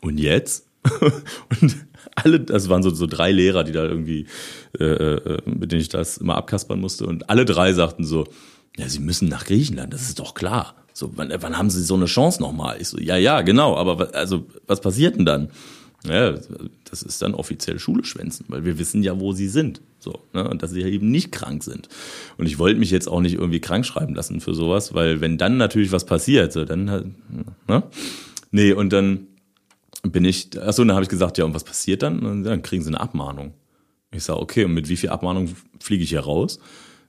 und 0.00 0.18
jetzt? 0.18 0.66
und 1.60 1.76
alle, 2.14 2.40
das 2.40 2.68
waren 2.68 2.82
so, 2.82 2.90
so 2.90 3.06
drei 3.06 3.30
Lehrer, 3.32 3.64
die 3.64 3.72
da 3.72 3.84
irgendwie, 3.84 4.26
äh, 4.78 4.84
äh, 4.84 5.38
mit 5.44 5.72
denen 5.72 5.80
ich 5.80 5.88
das 5.88 6.18
immer 6.18 6.36
abkaspern 6.36 6.80
musste. 6.80 7.06
Und 7.06 7.30
alle 7.30 7.44
drei 7.44 7.72
sagten 7.72 8.04
so, 8.04 8.26
ja, 8.76 8.88
sie 8.88 9.00
müssen 9.00 9.28
nach 9.28 9.44
Griechenland, 9.44 9.92
das 9.92 10.02
ist 10.02 10.18
doch 10.18 10.34
klar. 10.34 10.74
So, 10.92 11.12
wann, 11.16 11.32
wann 11.40 11.56
haben 11.56 11.70
sie 11.70 11.82
so 11.82 11.94
eine 11.94 12.06
Chance 12.06 12.40
nochmal? 12.40 12.80
Ich 12.80 12.88
so, 12.88 12.98
ja, 12.98 13.16
ja, 13.16 13.42
genau, 13.42 13.76
aber 13.76 14.14
also, 14.14 14.46
was 14.66 14.80
passiert 14.80 15.16
denn 15.16 15.24
dann? 15.24 15.50
Ja, 16.04 16.34
das 16.90 17.02
ist 17.02 17.22
dann 17.22 17.34
offiziell 17.34 17.78
Schule 17.78 18.04
schwänzen, 18.04 18.46
weil 18.48 18.64
wir 18.64 18.78
wissen 18.78 19.02
ja, 19.02 19.20
wo 19.20 19.32
sie 19.32 19.48
sind. 19.48 19.80
So, 20.00 20.20
ne? 20.32 20.48
Und 20.48 20.62
dass 20.62 20.72
sie 20.72 20.80
ja 20.80 20.88
eben 20.88 21.10
nicht 21.10 21.30
krank 21.30 21.62
sind. 21.62 21.88
Und 22.38 22.46
ich 22.46 22.58
wollte 22.58 22.80
mich 22.80 22.90
jetzt 22.90 23.08
auch 23.08 23.20
nicht 23.20 23.34
irgendwie 23.34 23.60
krank 23.60 23.86
schreiben 23.86 24.14
lassen 24.14 24.40
für 24.40 24.54
sowas, 24.54 24.94
weil 24.94 25.20
wenn 25.20 25.38
dann 25.38 25.58
natürlich 25.58 25.92
was 25.92 26.04
passiert, 26.04 26.52
so, 26.52 26.64
dann 26.64 26.90
halt, 26.90 27.06
ne? 27.68 27.84
Nee, 28.50 28.72
und 28.72 28.92
dann 28.92 29.28
bin 30.02 30.24
ich, 30.24 30.60
achso, 30.60 30.84
dann 30.84 30.94
habe 30.94 31.04
ich 31.04 31.08
gesagt, 31.08 31.38
ja, 31.38 31.44
und 31.44 31.54
was 31.54 31.64
passiert 31.64 32.02
dann? 32.02 32.18
Und 32.20 32.42
dann 32.42 32.62
kriegen 32.62 32.82
sie 32.82 32.88
eine 32.88 33.00
Abmahnung. 33.00 33.54
Ich 34.10 34.24
sage, 34.24 34.40
okay, 34.40 34.64
und 34.64 34.74
mit 34.74 34.88
wie 34.88 34.96
viel 34.96 35.10
Abmahnung 35.10 35.54
fliege 35.80 36.02
ich 36.02 36.10
hier 36.10 36.20
raus? 36.20 36.58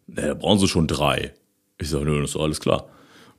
Naja, 0.07 0.35
brauchen 0.35 0.59
sie 0.59 0.67
schon 0.67 0.87
drei. 0.87 1.33
Ich 1.79 1.89
sage, 1.89 2.05
nö, 2.05 2.21
das 2.21 2.31
ist 2.31 2.37
alles 2.37 2.59
klar. 2.59 2.87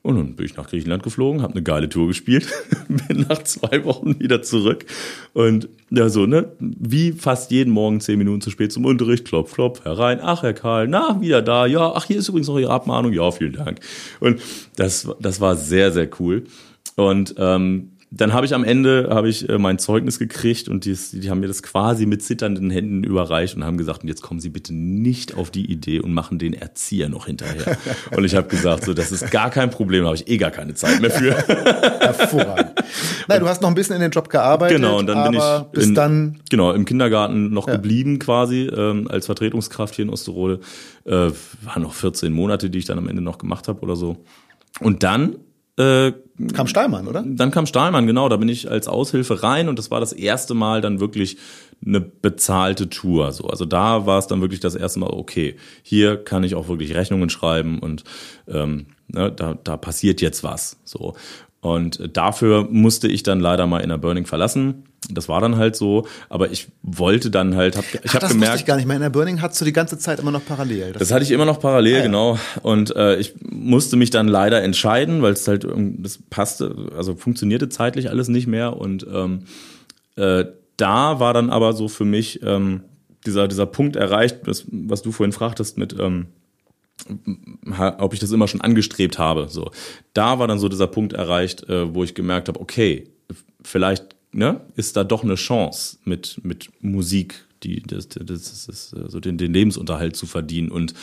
Und 0.05 0.17
dann 0.17 0.35
bin 0.35 0.45
ich 0.45 0.55
nach 0.55 0.69
Griechenland 0.69 1.01
geflogen, 1.01 1.41
habe 1.41 1.53
eine 1.53 1.63
geile 1.63 1.89
Tour 1.89 2.07
gespielt, 2.07 2.45
bin 3.07 3.25
nach 3.27 3.41
zwei 3.41 3.83
Wochen 3.85 4.19
wieder 4.19 4.43
zurück. 4.43 4.85
Und 5.33 5.67
ja, 5.89 6.09
so, 6.09 6.27
ne, 6.27 6.51
wie 6.59 7.11
fast 7.11 7.49
jeden 7.49 7.73
Morgen 7.73 7.99
zehn 8.01 8.19
Minuten 8.19 8.39
zu 8.39 8.51
spät 8.51 8.71
zum 8.71 8.85
Unterricht, 8.85 9.25
klopf, 9.25 9.55
klopf, 9.55 9.83
herein, 9.83 10.19
ach, 10.21 10.43
Herr 10.43 10.53
Karl, 10.53 10.87
na, 10.87 11.19
wieder 11.21 11.41
da, 11.41 11.65
ja, 11.65 11.91
ach, 11.91 12.05
hier 12.05 12.17
ist 12.19 12.29
übrigens 12.29 12.47
noch 12.47 12.59
Ihre 12.59 12.69
Abmahnung, 12.69 13.13
ja, 13.13 13.31
vielen 13.31 13.53
Dank. 13.53 13.79
Und 14.19 14.39
das, 14.75 15.09
das 15.19 15.41
war 15.41 15.55
sehr, 15.55 15.91
sehr 15.91 16.07
cool. 16.19 16.43
Und 16.95 17.33
ähm, 17.39 17.93
dann 18.17 18.31
habe 18.31 18.45
ich 18.45 18.53
am 18.53 18.63
Ende 18.63 19.09
habe 19.11 19.27
ich 19.27 19.49
äh, 19.49 19.57
mein 19.57 19.77
Zeugnis 19.77 20.19
gekriegt 20.19 20.69
und 20.69 20.85
die, 20.85 20.97
die 21.11 21.29
haben 21.29 21.41
mir 21.41 21.47
das 21.47 21.61
quasi 21.61 22.05
mit 22.05 22.23
zitternden 22.23 22.69
Händen 22.69 23.03
überreicht 23.03 23.57
und 23.57 23.65
haben 23.65 23.77
gesagt, 23.77 24.03
und 24.03 24.07
jetzt 24.07 24.21
kommen 24.21 24.39
Sie 24.39 24.49
bitte 24.49 24.73
nicht 24.73 25.35
auf 25.35 25.51
die 25.51 25.69
Idee 25.69 25.99
und 25.99 26.13
machen 26.13 26.39
den 26.39 26.53
Erzieher 26.53 27.09
noch 27.09 27.25
hinterher. 27.25 27.77
und 28.15 28.23
ich 28.23 28.35
habe 28.35 28.47
gesagt, 28.47 28.85
so 28.85 28.93
das 28.93 29.11
ist 29.11 29.31
gar 29.31 29.49
kein 29.49 29.69
Problem, 29.69 30.05
habe 30.05 30.15
ich 30.15 30.29
eh 30.29 30.37
gar 30.37 30.51
keine 30.51 30.75
Zeit 30.75 31.01
mehr 31.01 31.11
für. 31.11 31.35
Hervorragend. 31.99 32.73
Nein, 33.27 33.41
du 33.41 33.49
hast 33.49 33.61
noch 33.61 33.69
ein 33.69 33.75
bisschen 33.75 33.95
in 33.95 34.01
den 34.01 34.11
Job 34.11 34.29
gearbeitet. 34.29 34.77
Genau, 34.77 34.97
und 34.99 35.07
dann 35.07 35.31
bin 35.31 35.39
ich 35.39 35.71
bis 35.73 35.87
in, 35.87 35.95
dann 35.95 36.39
genau 36.49 36.71
im 36.71 36.85
Kindergarten 36.85 37.51
noch 37.51 37.67
ja. 37.67 37.75
geblieben 37.75 38.19
quasi 38.19 38.67
ähm, 38.67 39.09
als 39.09 39.25
Vertretungskraft 39.25 39.93
hier 39.95 40.05
in 40.05 40.09
Osterode. 40.09 40.61
Äh, 41.03 41.31
waren 41.63 41.83
noch 41.83 41.93
14 41.93 42.31
Monate, 42.31 42.69
die 42.69 42.79
ich 42.79 42.85
dann 42.85 42.97
am 42.97 43.09
Ende 43.09 43.21
noch 43.21 43.39
gemacht 43.39 43.67
habe 43.67 43.81
oder 43.81 43.97
so. 43.97 44.17
Und 44.79 45.03
dann 45.03 45.37
äh, 45.77 46.13
kam 46.53 46.67
Stahlmann, 46.67 47.07
oder? 47.07 47.23
Dann 47.25 47.51
kam 47.51 47.65
Stahlmann, 47.65 48.07
genau. 48.07 48.29
Da 48.29 48.37
bin 48.37 48.49
ich 48.49 48.69
als 48.69 48.87
Aushilfe 48.87 49.43
rein 49.43 49.69
und 49.69 49.79
das 49.79 49.91
war 49.91 49.99
das 49.99 50.13
erste 50.13 50.53
Mal 50.53 50.81
dann 50.81 50.99
wirklich 50.99 51.37
eine 51.85 51.99
bezahlte 51.99 52.89
Tour. 52.89 53.31
So, 53.31 53.47
also 53.47 53.65
da 53.65 54.05
war 54.05 54.19
es 54.19 54.27
dann 54.27 54.41
wirklich 54.41 54.59
das 54.59 54.75
erste 54.75 54.99
Mal, 54.99 55.09
okay, 55.09 55.55
hier 55.83 56.17
kann 56.17 56.43
ich 56.43 56.55
auch 56.55 56.67
wirklich 56.67 56.95
Rechnungen 56.95 57.29
schreiben 57.29 57.79
und 57.79 58.03
ähm, 58.47 58.87
ne, 59.07 59.31
da, 59.31 59.55
da 59.61 59.77
passiert 59.77 60.21
jetzt 60.21 60.43
was. 60.43 60.77
So. 60.83 61.15
Und 61.61 62.15
dafür 62.15 62.67
musste 62.69 63.07
ich 63.07 63.23
dann 63.23 63.39
leider 63.39 63.65
mal 63.65 63.79
in 63.79 63.89
der 63.89 63.97
Burning 63.97 64.25
verlassen. 64.25 64.83
Das 65.09 65.29
war 65.29 65.41
dann 65.41 65.57
halt 65.57 65.75
so, 65.75 66.07
aber 66.29 66.51
ich 66.51 66.67
wollte 66.81 67.29
dann 67.29 67.55
halt, 67.55 67.77
hab, 67.77 67.85
ich 68.03 68.13
habe 68.13 68.27
gemerkt, 68.27 68.61
ich 68.61 68.65
gar 68.65 68.77
nicht 68.77 68.85
mehr. 68.85 68.95
In 68.95 69.01
der 69.01 69.09
Burning 69.09 69.41
hattest 69.41 69.61
du 69.61 69.65
die 69.65 69.73
ganze 69.73 69.97
Zeit 69.97 70.19
immer 70.19 70.31
noch 70.31 70.45
parallel. 70.45 70.93
Das, 70.93 70.99
das 70.99 71.11
hatte 71.11 71.23
ich 71.23 71.31
immer 71.31 71.45
noch 71.45 71.59
parallel, 71.59 71.95
ah, 71.95 71.97
ja. 71.97 72.03
genau. 72.03 72.39
Und 72.61 72.95
äh, 72.95 73.17
ich 73.17 73.35
musste 73.41 73.97
mich 73.97 74.09
dann 74.09 74.27
leider 74.27 74.61
entscheiden, 74.63 75.21
weil 75.21 75.33
es 75.33 75.47
halt, 75.47 75.67
das 75.99 76.19
passte, 76.29 76.75
also 76.97 77.15
funktionierte 77.15 77.69
zeitlich 77.69 78.09
alles 78.09 78.27
nicht 78.27 78.47
mehr. 78.47 78.77
Und 78.77 79.05
ähm, 79.11 79.43
äh, 80.15 80.45
da 80.77 81.19
war 81.19 81.33
dann 81.33 81.49
aber 81.49 81.73
so 81.73 81.87
für 81.87 82.05
mich 82.05 82.41
ähm, 82.43 82.81
dieser 83.25 83.47
dieser 83.47 83.65
Punkt 83.65 83.95
erreicht, 83.95 84.39
das, 84.45 84.65
was 84.69 85.01
du 85.01 85.11
vorhin 85.11 85.31
fragtest 85.31 85.77
mit 85.77 85.95
ähm, 85.99 86.27
ob 87.97 88.13
ich 88.13 88.19
das 88.19 88.31
immer 88.31 88.47
schon 88.47 88.61
angestrebt 88.61 89.19
habe. 89.19 89.47
So, 89.49 89.71
da 90.13 90.39
war 90.39 90.47
dann 90.47 90.59
so 90.59 90.69
dieser 90.69 90.87
Punkt 90.87 91.13
erreicht, 91.13 91.67
äh, 91.69 91.93
wo 91.93 92.03
ich 92.03 92.15
gemerkt 92.15 92.47
habe, 92.47 92.59
okay, 92.59 93.09
vielleicht 93.63 94.14
ne, 94.35 94.61
ist 94.75 94.95
da 94.95 95.03
doch 95.03 95.23
eine 95.23 95.35
Chance 95.35 95.97
mit 96.03 96.39
mit 96.43 96.69
Musik, 96.81 97.45
die 97.63 97.81
das, 97.81 98.07
das, 98.09 98.25
das, 98.25 98.65
das 98.65 99.11
so 99.11 99.19
den, 99.19 99.37
den 99.37 99.53
Lebensunterhalt 99.53 100.15
zu 100.15 100.25
verdienen 100.27 100.69
und 100.69 100.93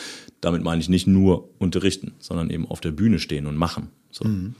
damit 0.41 0.63
meine 0.63 0.81
ich 0.81 0.89
nicht 0.89 1.07
nur 1.07 1.49
unterrichten, 1.59 2.13
sondern 2.19 2.49
eben 2.49 2.67
auf 2.67 2.81
der 2.81 2.91
Bühne 2.91 3.19
stehen 3.19 3.47
und 3.47 3.57
machen. 3.57 3.89
So. 4.11 4.27
Mhm. 4.27 4.55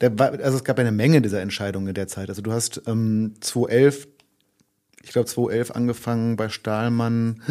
War, 0.00 0.32
also 0.32 0.56
es 0.56 0.64
gab 0.64 0.78
eine 0.78 0.92
Menge 0.92 1.20
dieser 1.20 1.42
Entscheidungen 1.42 1.88
in 1.88 1.94
der 1.94 2.08
Zeit. 2.08 2.30
Also 2.30 2.40
du 2.40 2.52
hast 2.52 2.82
ähm, 2.86 3.34
2011, 3.40 4.08
ich 5.02 5.10
glaube 5.10 5.26
2011 5.26 5.70
angefangen 5.72 6.36
bei 6.36 6.48
Stahlmann 6.48 7.42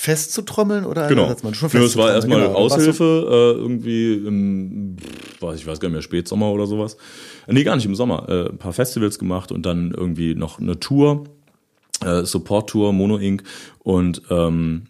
festzutrommeln 0.00 0.84
oder 0.84 1.08
genau. 1.08 1.34
man 1.42 1.54
schon 1.54 1.70
ja, 1.72 1.80
es 1.80 1.96
war 1.96 2.12
erstmal 2.12 2.40
genau. 2.40 2.54
Aushilfe 2.54 3.04
äh, 3.04 3.60
irgendwie 3.60 4.14
im 4.14 4.96
weiß 5.40 5.58
ich 5.58 5.66
weiß 5.66 5.80
gar 5.80 5.88
nicht 5.88 5.94
mehr 5.94 6.02
Spätsommer 6.02 6.52
oder 6.52 6.68
sowas 6.68 6.96
nee 7.48 7.64
gar 7.64 7.74
nicht 7.74 7.84
im 7.84 7.96
Sommer 7.96 8.28
äh, 8.28 8.48
ein 8.48 8.58
paar 8.58 8.72
Festivals 8.72 9.18
gemacht 9.18 9.50
und 9.50 9.66
dann 9.66 9.90
irgendwie 9.90 10.36
noch 10.36 10.60
eine 10.60 10.78
Tour 10.78 11.24
äh, 12.04 12.22
Support 12.22 12.70
Tour 12.70 12.92
Mono 12.92 13.18
Inc 13.18 13.42
und 13.80 14.22
ähm, 14.30 14.84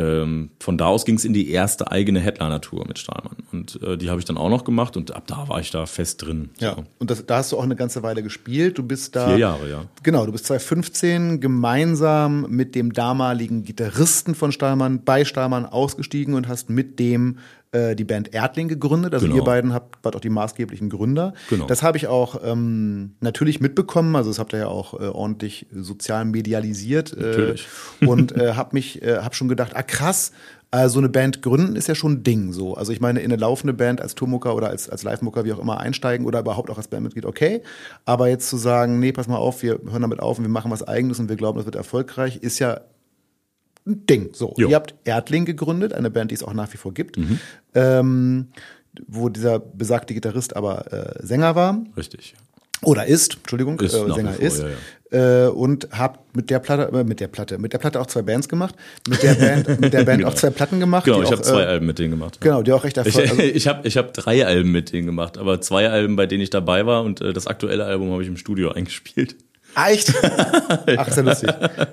ähm, 0.00 0.50
von 0.58 0.78
da 0.78 0.86
aus 0.86 1.04
ging 1.04 1.16
es 1.16 1.24
in 1.24 1.32
die 1.32 1.50
erste 1.50 1.90
eigene 1.90 2.20
Headliner-Tour 2.20 2.86
mit 2.86 2.98
Stahlmann. 2.98 3.36
Und 3.52 3.80
äh, 3.82 3.96
die 3.98 4.08
habe 4.08 4.18
ich 4.18 4.24
dann 4.24 4.38
auch 4.38 4.48
noch 4.48 4.64
gemacht 4.64 4.96
und 4.96 5.14
ab 5.14 5.24
da 5.26 5.48
war 5.48 5.60
ich 5.60 5.70
da 5.70 5.86
fest 5.86 6.22
drin. 6.22 6.50
Ja, 6.58 6.74
so. 6.74 6.84
und 6.98 7.10
das, 7.10 7.24
da 7.26 7.36
hast 7.36 7.52
du 7.52 7.58
auch 7.58 7.62
eine 7.62 7.76
ganze 7.76 8.02
Weile 8.02 8.22
gespielt. 8.22 8.78
Du 8.78 8.82
bist 8.82 9.14
da. 9.14 9.28
Vier 9.28 9.38
Jahre, 9.38 9.70
ja. 9.70 9.84
Genau, 10.02 10.24
du 10.24 10.32
bist 10.32 10.46
2015 10.46 11.40
gemeinsam 11.40 12.46
mit 12.48 12.74
dem 12.74 12.92
damaligen 12.92 13.64
Gitarristen 13.64 14.34
von 14.34 14.52
Stahlmann 14.52 15.04
bei 15.04 15.24
Stahlmann 15.24 15.66
ausgestiegen 15.66 16.34
und 16.34 16.48
hast 16.48 16.70
mit 16.70 16.98
dem 16.98 17.38
äh, 17.72 17.94
die 17.94 18.04
Band 18.04 18.34
Erdling 18.34 18.68
gegründet. 18.68 19.14
Also 19.14 19.26
genau. 19.26 19.38
ihr 19.38 19.44
beiden 19.44 19.72
habt, 19.72 20.04
wart 20.04 20.16
auch 20.16 20.20
die 20.20 20.30
maßgeblichen 20.30 20.90
Gründer. 20.90 21.34
Genau. 21.48 21.66
Das 21.66 21.82
habe 21.82 21.98
ich 21.98 22.08
auch 22.08 22.40
ähm, 22.44 23.12
natürlich 23.20 23.60
mitbekommen. 23.60 24.16
Also 24.16 24.30
das 24.30 24.38
habt 24.38 24.52
ihr 24.52 24.60
ja 24.60 24.68
auch 24.68 24.94
äh, 24.94 25.04
ordentlich 25.04 25.66
sozial 25.72 26.24
medialisiert. 26.24 27.16
Äh, 27.16 27.20
natürlich. 27.20 27.68
und 28.06 28.32
äh, 28.32 28.54
habe 28.54 28.70
mich, 28.72 29.02
äh, 29.02 29.18
habe 29.18 29.34
schon 29.34 29.48
gedacht, 29.48 29.76
ah 29.76 29.82
krass, 29.82 30.32
äh, 30.72 30.88
so 30.88 30.98
eine 30.98 31.08
Band 31.08 31.42
gründen 31.42 31.76
ist 31.76 31.88
ja 31.88 31.94
schon 31.94 32.12
ein 32.12 32.22
Ding 32.22 32.52
so. 32.52 32.74
Also 32.74 32.92
ich 32.92 33.00
meine, 33.00 33.20
in 33.20 33.32
eine 33.32 33.40
laufende 33.40 33.72
Band 33.72 34.00
als 34.00 34.14
Tourmucker 34.14 34.54
oder 34.54 34.68
als, 34.68 34.88
als 34.88 35.02
Live-Mucker, 35.02 35.44
wie 35.44 35.52
auch 35.52 35.58
immer, 35.58 35.80
einsteigen 35.80 36.26
oder 36.26 36.40
überhaupt 36.40 36.70
auch 36.70 36.76
als 36.76 36.88
Bandmitglied, 36.88 37.26
okay. 37.26 37.62
Aber 38.04 38.28
jetzt 38.28 38.48
zu 38.48 38.56
sagen, 38.56 38.98
nee, 39.00 39.12
pass 39.12 39.28
mal 39.28 39.36
auf, 39.36 39.62
wir 39.62 39.80
hören 39.90 40.02
damit 40.02 40.20
auf 40.20 40.38
und 40.38 40.44
wir 40.44 40.50
machen 40.50 40.70
was 40.70 40.86
Eigenes 40.86 41.18
und 41.18 41.28
wir 41.28 41.36
glauben, 41.36 41.58
das 41.58 41.66
wird 41.66 41.76
erfolgreich, 41.76 42.38
ist 42.38 42.58
ja 42.58 42.80
ein 43.86 44.06
Ding. 44.06 44.30
So, 44.32 44.54
jo. 44.56 44.68
ihr 44.68 44.76
habt 44.76 44.94
Erdling 45.04 45.44
gegründet, 45.44 45.92
eine 45.92 46.10
Band, 46.10 46.30
die 46.30 46.34
es 46.34 46.42
auch 46.42 46.54
nach 46.54 46.72
wie 46.72 46.76
vor 46.76 46.94
gibt, 46.94 47.16
mhm. 47.18 47.38
ähm, 47.74 48.48
wo 49.06 49.28
dieser 49.28 49.58
besagte 49.58 50.14
Gitarrist 50.14 50.56
aber 50.56 50.92
äh, 50.92 51.26
Sänger 51.26 51.54
war. 51.54 51.82
Richtig. 51.96 52.34
Oder 52.82 53.06
ist, 53.06 53.36
Entschuldigung, 53.36 53.78
ist 53.80 53.94
äh, 53.94 54.12
Sänger 54.12 54.32
vor, 54.32 54.44
ist. 54.44 54.62
Ja, 54.62 54.68
ja. 54.68 55.46
Äh, 55.46 55.48
und 55.48 55.88
habt 55.90 56.34
mit 56.36 56.50
der 56.50 56.60
Platte, 56.60 56.96
äh, 56.96 57.04
mit 57.04 57.20
der 57.20 57.28
Platte, 57.28 57.58
mit 57.58 57.72
der 57.72 57.78
Platte 57.78 58.00
auch 58.00 58.06
zwei 58.06 58.22
Bands 58.22 58.48
gemacht, 58.48 58.74
mit 59.08 59.22
der 59.22 59.34
Band, 59.34 59.80
mit 59.80 59.92
der 59.92 60.04
Band 60.04 60.18
genau. 60.18 60.30
auch 60.30 60.34
zwei 60.34 60.50
Platten 60.50 60.80
gemacht. 60.80 61.04
Genau, 61.04 61.22
ich 61.22 61.30
habe 61.30 61.42
zwei 61.42 61.62
äh, 61.62 61.66
Alben 61.66 61.86
mit 61.86 61.98
denen 61.98 62.12
gemacht. 62.12 62.40
Genau, 62.40 62.62
die 62.62 62.72
auch 62.72 62.84
recht 62.84 62.96
erfolgreich. 62.96 63.30
Also, 63.30 63.42
ich 63.54 63.66
habe 63.66 63.86
ich 63.86 63.96
hab 63.96 64.14
drei 64.14 64.46
Alben 64.46 64.70
mit 64.70 64.92
denen 64.92 65.06
gemacht, 65.06 65.36
aber 65.36 65.60
zwei 65.60 65.90
Alben, 65.90 66.16
bei 66.16 66.26
denen 66.26 66.42
ich 66.42 66.50
dabei 66.50 66.86
war 66.86 67.02
und 67.02 67.20
äh, 67.20 67.32
das 67.32 67.46
aktuelle 67.46 67.84
Album 67.84 68.12
habe 68.12 68.22
ich 68.22 68.28
im 68.28 68.36
Studio 68.36 68.70
eingespielt. 68.70 69.36
Ah, 69.74 69.90
echt? 69.90 70.12
Ach, 70.96 71.08
ist 71.08 71.16
ja 71.16 71.22
lustig. 71.22 71.50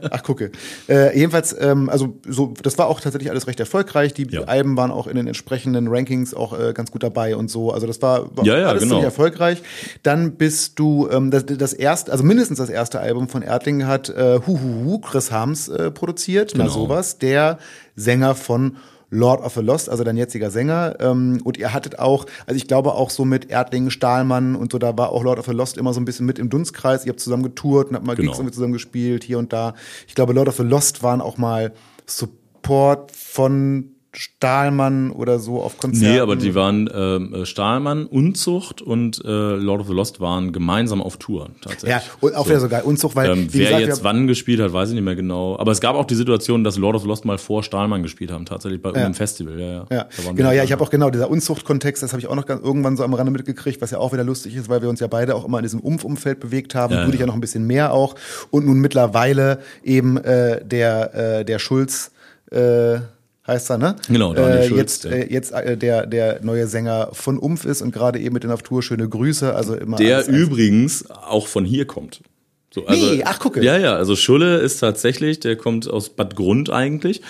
Ach, 0.10 0.24
gucke. 0.24 0.52
Äh, 0.90 1.18
jedenfalls, 1.18 1.56
ähm, 1.60 1.90
also 1.90 2.18
so, 2.28 2.54
das 2.62 2.78
war 2.78 2.88
auch 2.88 3.00
tatsächlich 3.00 3.30
alles 3.30 3.48
recht 3.48 3.60
erfolgreich. 3.60 4.14
Die 4.14 4.28
ja. 4.30 4.42
Alben 4.42 4.78
waren 4.78 4.92
auch 4.92 5.08
in 5.08 5.16
den 5.16 5.28
entsprechenden 5.28 5.88
Rankings 5.88 6.34
auch 6.34 6.58
äh, 6.58 6.74
ganz 6.74 6.92
gut 6.92 7.04
dabei 7.04 7.36
und 7.36 7.50
so. 7.50 7.72
Also 7.72 7.88
das 7.88 8.02
war, 8.02 8.36
war 8.36 8.46
ja, 8.46 8.58
ja, 8.58 8.68
alles 8.68 8.84
genau. 8.84 8.96
ziemlich 8.96 9.06
erfolgreich. 9.06 9.62
Dann 10.04 10.34
bist 10.34 10.80
du 10.80 11.08
ähm, 11.10 11.32
das, 11.32 11.46
das 11.46 11.74
erste, 11.74 12.12
also 12.12 12.24
mindestens 12.24 12.58
das 12.58 12.70
erste 12.70 13.00
Album 13.00 13.30
von 13.30 13.42
Erdling 13.42 13.86
hat 13.86 14.10
äh, 14.10 14.40
Huhuhu 14.46 15.00
Chris 15.00 15.32
Harms 15.32 15.68
äh, 15.68 15.92
produziert. 15.92 16.54
Genau. 16.54 16.66
Na 16.66 16.70
sowas. 16.70 17.18
Der 17.20 17.60
Sänger 17.96 18.36
von 18.36 18.78
Lord 19.10 19.42
of 19.42 19.54
the 19.54 19.62
Lost, 19.62 19.90
also 19.90 20.04
dein 20.04 20.18
jetziger 20.18 20.52
Sänger. 20.52 20.98
Ähm, 21.00 21.40
und 21.44 21.58
ihr 21.58 21.74
hattet 21.74 22.00
auch, 22.00 22.26
also 22.46 22.58
ich 22.58 22.68
glaube 22.68 22.94
auch 22.94 23.10
so 23.10 23.26
mit 23.26 23.50
Erdling, 23.50 23.90
Stahlmann 23.90 24.56
und 24.56 24.72
so, 24.72 24.78
da 24.78 24.98
war 24.98 25.12
auch 25.12 25.24
Lord 25.24 25.40
of 25.40 25.46
the 25.46 25.52
Lost 25.52 25.78
immer 25.78 25.94
so 25.94 26.00
ein 26.00 26.06
bisschen 26.06 26.26
mit 26.26 26.40
im 26.40 26.50
Dunstkreis. 26.50 27.06
Ihr 27.06 27.12
habt 27.12 27.20
zusammen 27.20 27.44
getourt 27.44 27.90
und 27.90 27.96
habt 27.96 28.06
mal 28.06 28.16
genau. 28.16 28.34
Gigs 28.34 28.56
zusammen 28.56 28.74
gespielt, 28.74 29.24
hier 29.24 29.40
und 29.40 29.54
da. 29.54 29.74
Ich 30.08 30.16
glaube, 30.16 30.34
Lord 30.34 30.50
of 30.50 30.58
the 30.58 30.64
Lost 30.64 31.04
waren 31.04 31.22
auch 31.22 31.38
mal 31.38 31.74
Support 32.06 33.12
von 33.12 33.97
Stahlmann 34.18 35.12
oder 35.12 35.40
so 35.40 35.62
auf 35.62 35.78
Konzerten? 35.78 36.14
Nee, 36.14 36.20
aber 36.20 36.36
die 36.36 36.56
waren 36.56 36.88
äh, 36.88 37.46
Stahlmann, 37.46 38.06
Unzucht 38.06 38.82
und 38.82 39.24
äh, 39.24 39.30
Lord 39.30 39.82
of 39.82 39.88
the 39.88 39.94
Lost 39.94 40.20
waren 40.20 40.52
gemeinsam 40.52 41.02
auf 41.02 41.18
Tour 41.18 41.50
tatsächlich. 41.62 41.92
Ja, 41.92 42.02
und 42.22 42.36
auch 42.36 42.46
so. 42.46 42.50
wieder 42.50 42.60
so 42.60 42.70
geil. 42.70 42.82
Unzucht, 42.84 43.16
weil 43.16 43.30
ähm, 43.30 43.48
wer 43.52 43.66
gesagt, 43.66 43.86
jetzt 43.86 44.04
wann 44.04 44.28
gespielt 44.28 44.60
hat, 44.60 44.74
weiß 44.74 44.90
ich 44.90 44.96
nicht 44.96 45.04
mehr 45.04 45.16
genau. 45.16 45.58
Aber 45.60 45.72
es 45.72 45.82
gab 45.82 45.96
auch 45.96 46.06
die 46.06 46.16
Situation, 46.16 46.64
dass 46.64 46.78
Lord 46.78 46.96
of 46.96 47.04
the 47.04 47.08
Lost 47.08 47.26
mal 47.26 47.38
vor 47.38 47.64
Stahlmann 47.64 48.02
gespielt 48.02 48.32
haben, 48.32 48.46
tatsächlich 48.46 48.82
bei 48.82 48.90
ja. 48.90 49.06
einem 49.06 49.14
Festival. 49.14 49.60
Ja, 49.60 49.68
ja. 49.68 49.86
ja. 49.92 50.08
Genau, 50.34 50.52
ja, 50.52 50.64
ich 50.64 50.72
habe 50.72 50.84
auch 50.84 50.90
genau 50.90 51.10
dieser 51.10 51.30
Unzucht-Kontext, 51.30 52.02
das 52.02 52.12
habe 52.12 52.20
ich 52.20 52.28
auch 52.28 52.36
noch 52.36 52.46
ganz, 52.46 52.64
irgendwann 52.64 52.98
so 52.98 53.04
am 53.04 53.14
Rande 53.14 53.32
mitgekriegt, 53.32 53.82
was 53.82 53.92
ja 53.92 54.00
auch 54.00 54.14
wieder 54.14 54.24
lustig 54.24 54.56
ist, 54.56 54.68
weil 54.68 54.82
wir 54.82 54.90
uns 54.90 55.00
ja 55.00 55.08
beide 55.08 55.36
auch 55.36 55.46
immer 55.46 55.60
in 55.60 55.64
diesem 55.64 55.80
Umf-Umfeld 55.80 56.40
bewegt 56.40 56.76
haben. 56.76 56.94
Ja, 56.94 57.06
du 57.06 57.12
dich 57.12 57.20
ja 57.20 57.28
noch 57.28 57.36
ein 57.36 57.42
bisschen 57.42 57.68
mehr 57.68 57.94
auch. 57.94 58.16
Und 58.50 58.66
nun 58.66 58.80
mittlerweile 58.80 59.60
eben 59.84 60.18
äh, 60.18 60.64
der, 60.66 61.14
äh, 61.14 61.46
der 61.46 61.60
Schulz 61.60 62.12
äh, 62.52 63.00
heißt 63.48 63.70
er, 63.72 63.78
ne? 63.78 63.96
Genau, 64.08 64.34
Daniel 64.34 64.60
äh, 64.60 64.68
Schulz, 64.68 65.04
Jetzt, 65.04 65.06
äh, 65.06 65.28
jetzt 65.32 65.52
äh, 65.52 65.78
der, 65.78 66.06
der 66.06 66.44
neue 66.44 66.68
Sänger 66.68 67.10
von 67.14 67.38
Umf 67.38 67.66
ist 67.66 67.82
und 67.82 67.92
gerade 67.92 68.20
eben 68.20 68.34
mit 68.34 68.44
den 68.44 68.52
auf 68.52 68.62
Tour 68.62 68.84
schöne 68.84 69.08
Grüße. 69.08 69.56
Also 69.56 69.76
immer 69.76 69.98
der 69.98 70.18
als 70.18 70.28
übrigens 70.28 71.10
auch 71.10 71.48
von 71.48 71.66
hier 71.66 71.86
kommt. 71.86 72.22
So, 72.70 72.86
also, 72.86 73.14
nee, 73.14 73.24
ach 73.26 73.40
gucke. 73.40 73.64
Ja, 73.64 73.78
ja, 73.78 73.96
also 73.96 74.16
Schulle 74.16 74.58
ist 74.58 74.80
tatsächlich, 74.80 75.40
der 75.40 75.56
kommt 75.56 75.90
aus 75.90 76.10
Bad 76.10 76.36
Grund 76.36 76.70
eigentlich. 76.70 77.22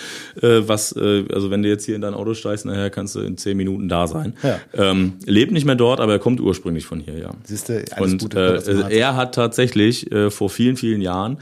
Äh, 0.42 0.62
was, 0.66 0.92
äh, 0.92 1.24
also 1.32 1.50
wenn 1.50 1.62
du 1.62 1.68
jetzt 1.68 1.86
hier 1.86 1.94
in 1.94 2.02
dein 2.02 2.12
Auto 2.12 2.34
steigst, 2.34 2.66
nachher 2.66 2.90
kannst 2.90 3.14
du 3.14 3.20
in 3.20 3.38
zehn 3.38 3.56
Minuten 3.56 3.88
da 3.88 4.08
sein. 4.08 4.34
Ja. 4.42 4.60
Ähm, 4.74 5.14
lebt 5.24 5.52
nicht 5.52 5.64
mehr 5.64 5.76
dort, 5.76 6.00
aber 6.00 6.12
er 6.12 6.18
kommt 6.18 6.40
ursprünglich 6.40 6.84
von 6.84 7.00
hier, 7.00 7.18
ja. 7.18 7.30
Siehste, 7.44 7.84
alles 7.92 8.12
Und 8.12 8.22
Gute, 8.22 8.88
äh, 8.90 8.98
er 8.98 9.16
hat 9.16 9.34
tatsächlich 9.34 10.12
äh, 10.12 10.30
vor 10.30 10.50
vielen, 10.50 10.76
vielen 10.76 11.00
Jahren 11.00 11.38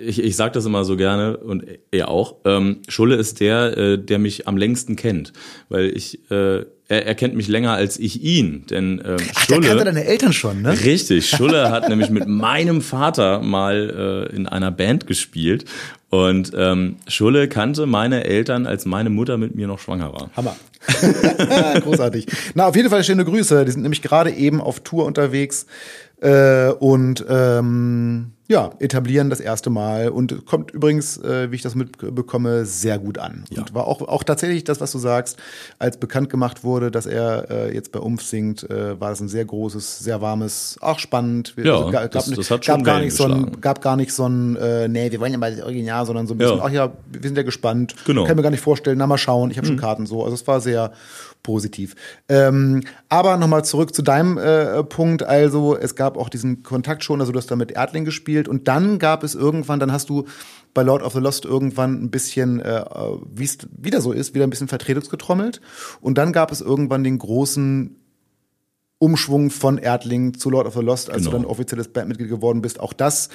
ich, 0.00 0.22
ich 0.22 0.36
sage 0.36 0.52
das 0.52 0.66
immer 0.66 0.84
so 0.84 0.96
gerne 0.96 1.36
und 1.36 1.64
er 1.90 2.08
auch. 2.08 2.36
Ähm, 2.44 2.78
Schulle 2.88 3.16
ist 3.16 3.40
der, 3.40 3.76
äh, 3.76 3.98
der 3.98 4.18
mich 4.18 4.48
am 4.48 4.56
längsten 4.56 4.96
kennt, 4.96 5.32
weil 5.68 5.96
ich 5.96 6.30
äh, 6.30 6.64
er, 6.88 7.06
er 7.06 7.14
kennt 7.14 7.34
mich 7.34 7.48
länger 7.48 7.72
als 7.72 7.98
ich 7.98 8.22
ihn, 8.22 8.66
denn 8.68 9.02
ähm, 9.04 9.16
Ach, 9.34 9.46
Schulle. 9.46 9.68
Kannte 9.68 9.84
deine 9.84 10.04
Eltern 10.04 10.32
schon, 10.32 10.62
ne? 10.62 10.78
Richtig. 10.84 11.28
Schulle 11.28 11.70
hat 11.70 11.88
nämlich 11.88 12.10
mit 12.10 12.28
meinem 12.28 12.82
Vater 12.82 13.40
mal 13.40 14.28
äh, 14.30 14.36
in 14.36 14.46
einer 14.46 14.70
Band 14.70 15.06
gespielt 15.06 15.64
und 16.10 16.52
ähm, 16.54 16.96
Schulle 17.08 17.48
kannte 17.48 17.86
meine 17.86 18.24
Eltern, 18.24 18.66
als 18.66 18.84
meine 18.84 19.08
Mutter 19.08 19.38
mit 19.38 19.54
mir 19.54 19.66
noch 19.66 19.78
schwanger 19.78 20.12
war. 20.12 20.30
Hammer. 20.36 20.56
Großartig. 21.80 22.26
Na, 22.54 22.66
auf 22.66 22.76
jeden 22.76 22.90
Fall 22.90 23.02
schöne 23.04 23.24
Grüße. 23.24 23.64
Die 23.64 23.70
sind 23.70 23.82
nämlich 23.82 24.02
gerade 24.02 24.30
eben 24.30 24.60
auf 24.60 24.80
Tour 24.80 25.06
unterwegs 25.06 25.66
äh, 26.20 26.68
und 26.68 27.24
ähm, 27.28 28.31
ja, 28.48 28.70
etablieren 28.80 29.30
das 29.30 29.40
erste 29.40 29.70
Mal 29.70 30.08
und 30.08 30.44
kommt 30.46 30.72
übrigens, 30.72 31.16
äh, 31.16 31.50
wie 31.50 31.56
ich 31.56 31.62
das 31.62 31.74
mitbekomme, 31.74 32.66
sehr 32.66 32.98
gut 32.98 33.16
an. 33.18 33.44
Ja. 33.50 33.60
Und 33.60 33.72
war 33.74 33.86
auch, 33.86 34.02
auch 34.02 34.24
tatsächlich 34.24 34.64
das, 34.64 34.80
was 34.80 34.92
du 34.92 34.98
sagst, 34.98 35.38
als 35.78 35.96
bekannt 35.96 36.28
gemacht 36.28 36.64
wurde, 36.64 36.90
dass 36.90 37.06
er 37.06 37.50
äh, 37.50 37.74
jetzt 37.74 37.92
bei 37.92 38.00
Umf 38.00 38.22
singt, 38.22 38.68
äh, 38.68 39.00
war 39.00 39.10
das 39.10 39.20
ein 39.20 39.28
sehr 39.28 39.44
großes, 39.44 40.00
sehr 40.00 40.20
warmes, 40.20 40.76
auch 40.80 40.98
spannend. 40.98 41.54
Ja, 41.56 41.76
also, 41.76 41.90
gab, 41.90 42.10
das, 42.10 42.30
das 42.30 42.50
hat 42.50 42.64
schon 42.64 42.76
gab 42.78 42.84
gar 42.84 43.00
nicht 43.00 43.14
so 43.14 43.24
ein, 43.24 43.60
gab 43.60 43.80
gar 43.80 43.96
nicht 43.96 44.12
so 44.12 44.26
ein, 44.26 44.56
äh, 44.56 44.88
nee, 44.88 45.10
wir 45.12 45.20
wollen 45.20 45.32
ja 45.32 45.38
mal 45.38 45.54
das 45.54 45.64
Original, 45.64 46.04
sondern 46.04 46.26
so 46.26 46.34
ein 46.34 46.38
bisschen, 46.38 46.58
ja. 46.58 46.64
ach 46.64 46.70
ja, 46.70 46.92
wir 47.10 47.22
sind 47.22 47.36
ja 47.36 47.44
gespannt. 47.44 47.94
Genau. 48.06 48.24
Kann 48.24 48.36
mir 48.36 48.42
gar 48.42 48.50
nicht 48.50 48.60
vorstellen, 48.60 48.98
na 48.98 49.06
mal 49.06 49.18
schauen, 49.18 49.50
ich 49.50 49.56
habe 49.56 49.66
mhm. 49.66 49.72
schon 49.72 49.80
Karten 49.80 50.06
so. 50.06 50.24
Also 50.24 50.34
es 50.34 50.46
war 50.46 50.60
sehr 50.60 50.92
positiv. 51.42 51.94
Ähm, 52.28 52.82
aber 53.08 53.36
nochmal 53.36 53.64
zurück 53.64 53.94
zu 53.94 54.02
deinem 54.02 54.38
äh, 54.38 54.82
Punkt. 54.84 55.22
Also 55.22 55.76
es 55.76 55.96
gab 55.96 56.16
auch 56.16 56.28
diesen 56.28 56.62
Kontakt 56.62 57.04
schon, 57.04 57.20
also 57.20 57.32
du 57.32 57.38
hast 57.38 57.50
da 57.50 57.56
mit 57.56 57.72
Erdling 57.72 58.04
gespielt 58.04 58.48
und 58.48 58.68
dann 58.68 58.98
gab 58.98 59.22
es 59.24 59.34
irgendwann, 59.34 59.80
dann 59.80 59.92
hast 59.92 60.08
du 60.08 60.26
bei 60.74 60.82
Lord 60.82 61.02
of 61.02 61.12
the 61.12 61.18
Lost 61.18 61.44
irgendwann 61.44 62.02
ein 62.02 62.10
bisschen, 62.10 62.60
äh, 62.60 62.84
wie 63.34 63.44
es 63.44 63.58
wieder 63.76 64.00
so 64.00 64.12
ist, 64.12 64.34
wieder 64.34 64.46
ein 64.46 64.50
bisschen 64.50 64.68
Vertretungsgetrommelt 64.68 65.60
und 66.00 66.16
dann 66.16 66.32
gab 66.32 66.52
es 66.52 66.60
irgendwann 66.60 67.04
den 67.04 67.18
großen 67.18 67.96
Umschwung 68.98 69.50
von 69.50 69.78
Erdling 69.78 70.34
zu 70.34 70.48
Lord 70.48 70.66
of 70.66 70.74
the 70.74 70.80
Lost, 70.80 71.10
als 71.10 71.24
genau. 71.24 71.32
du 71.32 71.36
dann 71.38 71.46
offizielles 71.46 71.88
Bandmitglied 71.88 72.28
geworden 72.28 72.62
bist. 72.62 72.78
Auch 72.78 72.92
das 72.92 73.30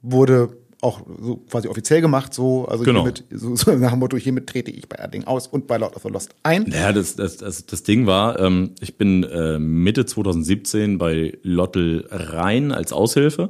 wurde 0.00 0.56
auch 0.82 1.00
so 1.20 1.36
quasi 1.36 1.68
offiziell 1.68 2.00
gemacht, 2.00 2.34
so, 2.34 2.66
also 2.66 2.82
genau. 2.82 3.02
hiermit, 3.02 3.24
so, 3.30 3.54
so 3.54 3.72
nach 3.76 3.90
dem 3.90 4.00
Motto, 4.00 4.16
hiermit 4.16 4.48
trete 4.48 4.72
ich 4.72 4.88
bei 4.88 4.96
Erding 4.96 5.24
aus 5.24 5.46
und 5.46 5.68
bei 5.68 5.76
Lord 5.76 5.94
of 5.94 6.02
the 6.02 6.08
Lost 6.08 6.34
ein. 6.42 6.70
Ja, 6.70 6.92
das, 6.92 7.14
das, 7.14 7.36
das, 7.36 7.64
das 7.66 7.82
Ding 7.84 8.06
war, 8.06 8.40
ähm, 8.40 8.72
ich 8.80 8.98
bin 8.98 9.22
äh, 9.22 9.60
Mitte 9.60 10.04
2017 10.04 10.98
bei 10.98 11.38
Lottel 11.42 12.06
rein 12.10 12.72
als 12.72 12.92
Aushilfe. 12.92 13.48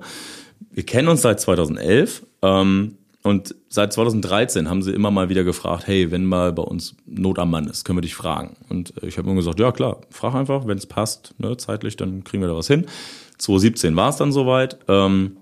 Wir 0.70 0.84
kennen 0.84 1.08
uns 1.08 1.22
seit 1.22 1.40
2011 1.40 2.26
ähm, 2.42 2.98
und 3.22 3.54
seit 3.70 3.94
2013 3.94 4.68
haben 4.68 4.82
sie 4.82 4.92
immer 4.92 5.10
mal 5.10 5.30
wieder 5.30 5.42
gefragt, 5.42 5.86
hey, 5.86 6.10
wenn 6.10 6.26
mal 6.26 6.52
bei 6.52 6.62
uns 6.62 6.96
Not 7.06 7.38
am 7.38 7.50
Mann 7.50 7.66
ist, 7.66 7.84
können 7.84 7.96
wir 7.96 8.02
dich 8.02 8.14
fragen. 8.14 8.56
Und 8.68 9.02
äh, 9.02 9.06
ich 9.06 9.16
habe 9.16 9.26
immer 9.28 9.36
gesagt, 9.36 9.58
ja 9.58 9.72
klar, 9.72 10.02
frag 10.10 10.34
einfach, 10.34 10.66
wenn 10.66 10.76
es 10.76 10.84
passt, 10.84 11.34
ne, 11.38 11.56
zeitlich, 11.56 11.96
dann 11.96 12.24
kriegen 12.24 12.42
wir 12.42 12.48
da 12.48 12.56
was 12.56 12.66
hin. 12.66 12.84
2017 13.38 13.96
war 13.96 14.10
es 14.10 14.16
dann 14.16 14.32
soweit. 14.32 14.78
Ähm, 14.86 15.38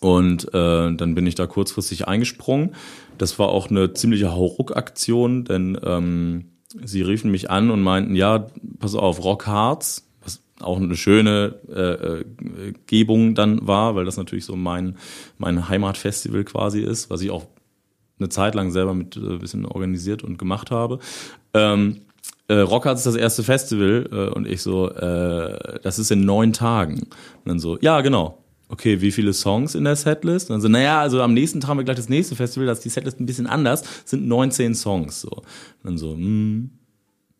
und 0.00 0.52
äh, 0.54 0.94
dann 0.94 1.14
bin 1.14 1.26
ich 1.26 1.34
da 1.34 1.46
kurzfristig 1.46 2.08
eingesprungen. 2.08 2.74
Das 3.18 3.38
war 3.38 3.48
auch 3.48 3.70
eine 3.70 3.94
ziemliche 3.94 4.32
Hauruck-Aktion, 4.32 5.44
denn 5.44 5.78
ähm, 5.82 6.46
sie 6.84 7.02
riefen 7.02 7.30
mich 7.30 7.50
an 7.50 7.70
und 7.70 7.82
meinten, 7.82 8.14
ja, 8.14 8.46
pass 8.78 8.94
auf, 8.94 9.24
Rock 9.24 9.46
Hearts, 9.46 10.06
was 10.22 10.42
auch 10.60 10.78
eine 10.78 10.96
schöne 10.96 11.54
äh, 11.68 12.18
äh, 12.18 12.24
Gebung 12.86 13.34
dann 13.34 13.66
war, 13.66 13.94
weil 13.94 14.04
das 14.04 14.16
natürlich 14.16 14.44
so 14.44 14.56
mein, 14.56 14.96
mein 15.38 15.68
Heimatfestival 15.68 16.44
quasi 16.44 16.80
ist, 16.80 17.10
was 17.10 17.22
ich 17.22 17.30
auch 17.30 17.46
eine 18.18 18.28
Zeit 18.28 18.54
lang 18.54 18.70
selber 18.70 18.94
mit 18.94 19.16
äh, 19.16 19.38
bisschen 19.38 19.64
organisiert 19.64 20.24
und 20.24 20.38
gemacht 20.38 20.70
habe. 20.70 20.98
Ähm, 21.54 22.02
äh, 22.48 22.54
Rockharz 22.54 23.00
ist 23.00 23.06
das 23.06 23.16
erste 23.16 23.42
Festival 23.42 24.08
äh, 24.10 24.34
und 24.34 24.46
ich 24.46 24.62
so, 24.62 24.90
äh, 24.90 25.80
das 25.82 25.98
ist 25.98 26.10
in 26.10 26.24
neun 26.24 26.52
Tagen. 26.52 27.00
Und 27.00 27.46
dann 27.46 27.58
so, 27.58 27.78
ja, 27.80 28.00
genau 28.02 28.42
okay, 28.68 29.00
wie 29.00 29.12
viele 29.12 29.32
Songs 29.32 29.74
in 29.74 29.84
der 29.84 29.96
Setlist? 29.96 30.50
Und 30.50 30.54
dann 30.54 30.60
so, 30.60 30.68
naja, 30.68 31.00
also 31.00 31.22
am 31.22 31.34
nächsten 31.34 31.60
Tag 31.60 31.70
haben 31.70 31.78
wir 31.78 31.84
gleich 31.84 31.96
das 31.96 32.08
nächste 32.08 32.36
Festival, 32.36 32.66
da 32.66 32.72
ist 32.72 32.84
die 32.84 32.88
Setlist 32.88 33.20
ein 33.20 33.26
bisschen 33.26 33.46
anders, 33.46 33.82
sind 34.04 34.26
19 34.26 34.74
Songs. 34.74 35.20
So. 35.20 35.42
Dann 35.82 35.98
so, 35.98 36.14
hm, 36.14 36.70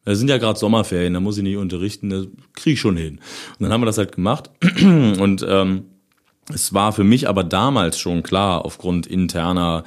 das 0.04 0.18
sind 0.18 0.28
ja 0.28 0.38
gerade 0.38 0.58
Sommerferien, 0.58 1.14
da 1.14 1.20
muss 1.20 1.36
ich 1.36 1.42
nicht 1.42 1.56
unterrichten, 1.56 2.10
das 2.10 2.28
krieg 2.54 2.74
ich 2.74 2.80
schon 2.80 2.96
hin. 2.96 3.20
Und 3.58 3.64
dann 3.64 3.72
haben 3.72 3.80
wir 3.80 3.86
das 3.86 3.98
halt 3.98 4.12
gemacht. 4.12 4.50
Und 4.80 5.44
ähm, 5.48 5.86
es 6.52 6.72
war 6.72 6.92
für 6.92 7.02
mich 7.02 7.28
aber 7.28 7.42
damals 7.42 7.98
schon 7.98 8.22
klar, 8.22 8.64
aufgrund 8.64 9.06
interner 9.08 9.82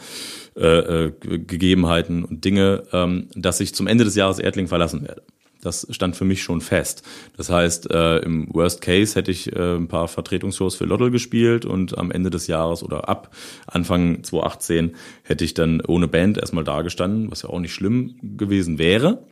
äh, 0.57 1.05
äh, 1.05 1.11
Gegebenheiten 1.21 2.25
und 2.25 2.43
Dinge, 2.43 2.83
ähm, 2.91 3.29
dass 3.33 3.61
ich 3.61 3.73
zum 3.73 3.87
Ende 3.87 4.03
des 4.03 4.15
Jahres 4.15 4.39
Erdling 4.39 4.67
verlassen 4.67 5.03
werde. 5.03 5.23
Das 5.61 5.87
stand 5.89 6.15
für 6.15 6.25
mich 6.25 6.41
schon 6.41 6.61
fest. 6.61 7.03
Das 7.35 7.49
heißt, 7.49 7.91
äh, 7.91 8.19
im 8.19 8.47
Worst 8.53 8.81
Case 8.81 9.15
hätte 9.15 9.31
ich 9.31 9.53
äh, 9.53 9.75
ein 9.75 9.87
paar 9.87 10.07
Vertretungsshows 10.07 10.75
für 10.75 10.85
Lottel 10.85 11.11
gespielt 11.11 11.65
und 11.65 11.97
am 11.97 12.11
Ende 12.11 12.29
des 12.29 12.47
Jahres 12.47 12.81
oder 12.81 13.09
ab 13.09 13.35
Anfang 13.67 14.23
2018 14.23 14.95
hätte 15.23 15.43
ich 15.43 15.53
dann 15.53 15.81
ohne 15.81 16.07
Band 16.07 16.37
erstmal 16.37 16.63
dagestanden, 16.63 17.29
was 17.29 17.41
ja 17.41 17.49
auch 17.49 17.59
nicht 17.59 17.73
schlimm 17.73 18.15
gewesen 18.21 18.77
wäre. 18.77 19.25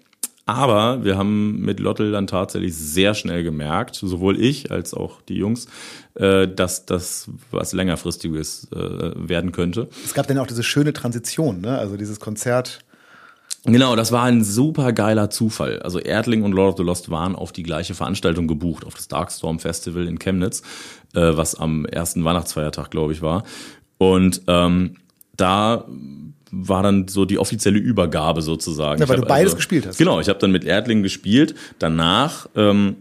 Aber 0.47 1.03
wir 1.03 1.17
haben 1.17 1.59
mit 1.59 1.81
Lottel 1.81 2.13
dann 2.13 2.25
tatsächlich 2.25 2.73
sehr 2.73 3.13
schnell 3.13 3.43
gemerkt, 3.43 3.95
sowohl 3.95 4.41
ich 4.41 4.71
als 4.71 4.93
auch 4.93 5.21
die 5.21 5.35
Jungs, 5.35 5.67
äh, 6.13 6.47
dass 6.47 6.85
das 6.85 7.29
was 7.51 7.73
längerfristiges 7.73 8.69
äh, 8.71 9.11
werden 9.15 9.51
könnte. 9.51 9.89
Es 10.05 10.13
gab 10.13 10.25
dann 10.27 10.37
auch 10.37 10.47
diese 10.47 10.63
schöne 10.63 10.93
Transition, 10.93 11.59
ne? 11.59 11.77
Also 11.77 11.97
dieses 11.97 12.21
Konzert 12.21 12.79
Genau, 13.65 13.95
das 13.95 14.11
war 14.11 14.23
ein 14.23 14.43
super 14.43 14.93
geiler 14.93 15.29
Zufall. 15.29 15.79
Also 15.79 15.99
Erdling 15.99 16.43
und 16.43 16.53
Lord 16.53 16.73
of 16.73 16.77
the 16.77 16.83
Lost 16.83 17.09
waren 17.09 17.35
auf 17.35 17.51
die 17.51 17.63
gleiche 17.63 17.93
Veranstaltung 17.93 18.47
gebucht, 18.47 18.85
auf 18.85 18.93
das 18.93 19.07
Darkstorm 19.07 19.59
Festival 19.59 20.07
in 20.07 20.19
Chemnitz, 20.19 20.61
äh, 21.13 21.35
was 21.35 21.55
am 21.55 21.85
ersten 21.85 22.23
Weihnachtsfeiertag, 22.23 22.91
glaube 22.91 23.13
ich, 23.13 23.21
war. 23.21 23.43
Und 23.97 24.41
ähm, 24.47 24.95
da 25.35 25.85
war 26.51 26.83
dann 26.83 27.07
so 27.07 27.25
die 27.25 27.39
offizielle 27.39 27.77
Übergabe 27.77 28.41
sozusagen. 28.41 29.01
Ja, 29.01 29.09
weil 29.09 29.17
du 29.17 29.23
beides 29.23 29.47
also, 29.47 29.57
gespielt 29.57 29.85
hast. 29.85 29.97
Genau, 29.97 30.19
ich 30.19 30.29
habe 30.29 30.39
dann 30.39 30.51
mit 30.51 30.63
Erdling 30.63 31.03
gespielt. 31.03 31.55
Danach 31.79 32.47
ähm, 32.55 32.97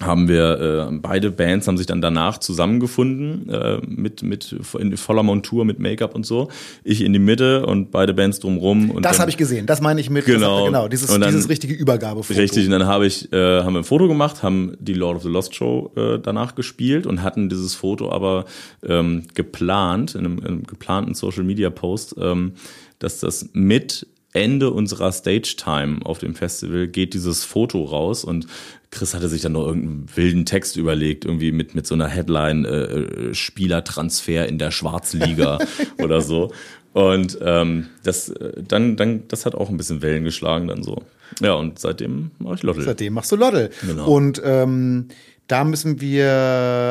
haben 0.00 0.28
wir 0.28 0.88
äh, 0.90 0.98
beide 1.00 1.30
Bands 1.30 1.66
haben 1.66 1.78
sich 1.78 1.86
dann 1.86 2.00
danach 2.00 2.38
zusammengefunden 2.38 3.48
äh, 3.48 3.78
mit 3.86 4.22
mit 4.22 4.54
in 4.78 4.96
voller 4.96 5.22
Montur 5.22 5.64
mit 5.64 5.78
Make-up 5.78 6.14
und 6.14 6.26
so. 6.26 6.48
Ich 6.84 7.02
in 7.02 7.12
die 7.12 7.18
Mitte 7.18 7.64
und 7.64 7.90
beide 7.90 8.12
Bands 8.12 8.40
drumrum 8.40 8.90
und 8.90 9.04
das 9.04 9.18
habe 9.18 9.30
ich 9.30 9.36
gesehen. 9.36 9.66
Das 9.66 9.80
meine 9.80 10.00
ich 10.00 10.10
mit 10.10 10.26
genau. 10.26 10.58
das, 10.58 10.66
genau 10.66 10.88
dieses 10.88 11.08
dann, 11.08 11.22
dieses 11.22 11.48
richtige 11.48 11.74
Übergabefoto. 11.74 12.38
Richtig 12.38 12.66
und 12.66 12.72
dann 12.72 12.86
habe 12.86 13.06
ich 13.06 13.32
äh, 13.32 13.62
haben 13.62 13.74
wir 13.74 13.80
ein 13.80 13.84
Foto 13.84 14.08
gemacht 14.08 14.42
haben 14.42 14.76
die 14.80 14.94
Lord 14.94 15.16
of 15.16 15.22
the 15.22 15.28
Lost 15.28 15.54
Show 15.54 15.92
äh, 15.96 16.18
danach 16.18 16.54
gespielt 16.54 17.06
und 17.06 17.22
hatten 17.22 17.48
dieses 17.48 17.74
Foto 17.74 18.12
aber 18.12 18.44
ähm, 18.86 19.22
geplant 19.34 20.14
in 20.14 20.26
einem, 20.26 20.38
in 20.38 20.46
einem 20.46 20.62
geplanten 20.64 21.14
Social 21.14 21.44
Media 21.44 21.70
Post 21.70 22.16
ähm, 22.20 22.52
dass 22.98 23.20
das 23.20 23.50
mit 23.52 24.06
Ende 24.36 24.70
unserer 24.70 25.12
Stage 25.12 25.56
Time 25.56 25.98
auf 26.04 26.18
dem 26.18 26.34
Festival 26.34 26.88
geht 26.88 27.14
dieses 27.14 27.44
Foto 27.44 27.84
raus 27.84 28.24
und 28.24 28.46
Chris 28.90 29.14
hatte 29.14 29.28
sich 29.28 29.42
dann 29.42 29.52
noch 29.52 29.66
irgendeinen 29.66 30.08
wilden 30.14 30.46
Text 30.46 30.76
überlegt, 30.76 31.24
irgendwie 31.24 31.52
mit, 31.52 31.74
mit 31.74 31.86
so 31.86 31.94
einer 31.94 32.08
Headline 32.08 32.64
äh, 32.64 32.68
äh 32.70 33.34
Spielertransfer 33.34 34.46
in 34.48 34.58
der 34.58 34.70
Schwarzliga 34.70 35.58
oder 35.98 36.20
so. 36.20 36.52
Und 36.92 37.36
ähm, 37.42 37.88
das, 38.04 38.30
äh, 38.30 38.62
dann, 38.62 38.96
dann, 38.96 39.28
das 39.28 39.44
hat 39.44 39.54
auch 39.54 39.68
ein 39.68 39.76
bisschen 39.76 40.00
Wellen 40.00 40.24
geschlagen 40.24 40.68
dann 40.68 40.82
so. 40.82 41.02
Ja, 41.40 41.52
und 41.54 41.78
seitdem 41.78 42.30
mache 42.38 42.54
ich 42.54 42.62
Loddel. 42.62 42.84
Seitdem 42.84 43.12
machst 43.12 43.32
du 43.32 43.36
Loddel. 43.36 43.70
Genau. 43.86 44.06
Und 44.06 44.40
ähm, 44.44 45.08
da 45.46 45.64
müssen 45.64 46.00
wir, 46.00 46.26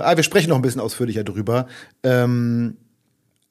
ah, 0.06 0.16
wir 0.16 0.24
sprechen 0.24 0.50
noch 0.50 0.58
ein 0.58 0.62
bisschen 0.62 0.82
ausführlicher 0.82 1.24
drüber. 1.24 1.68
Ähm, 2.04 2.78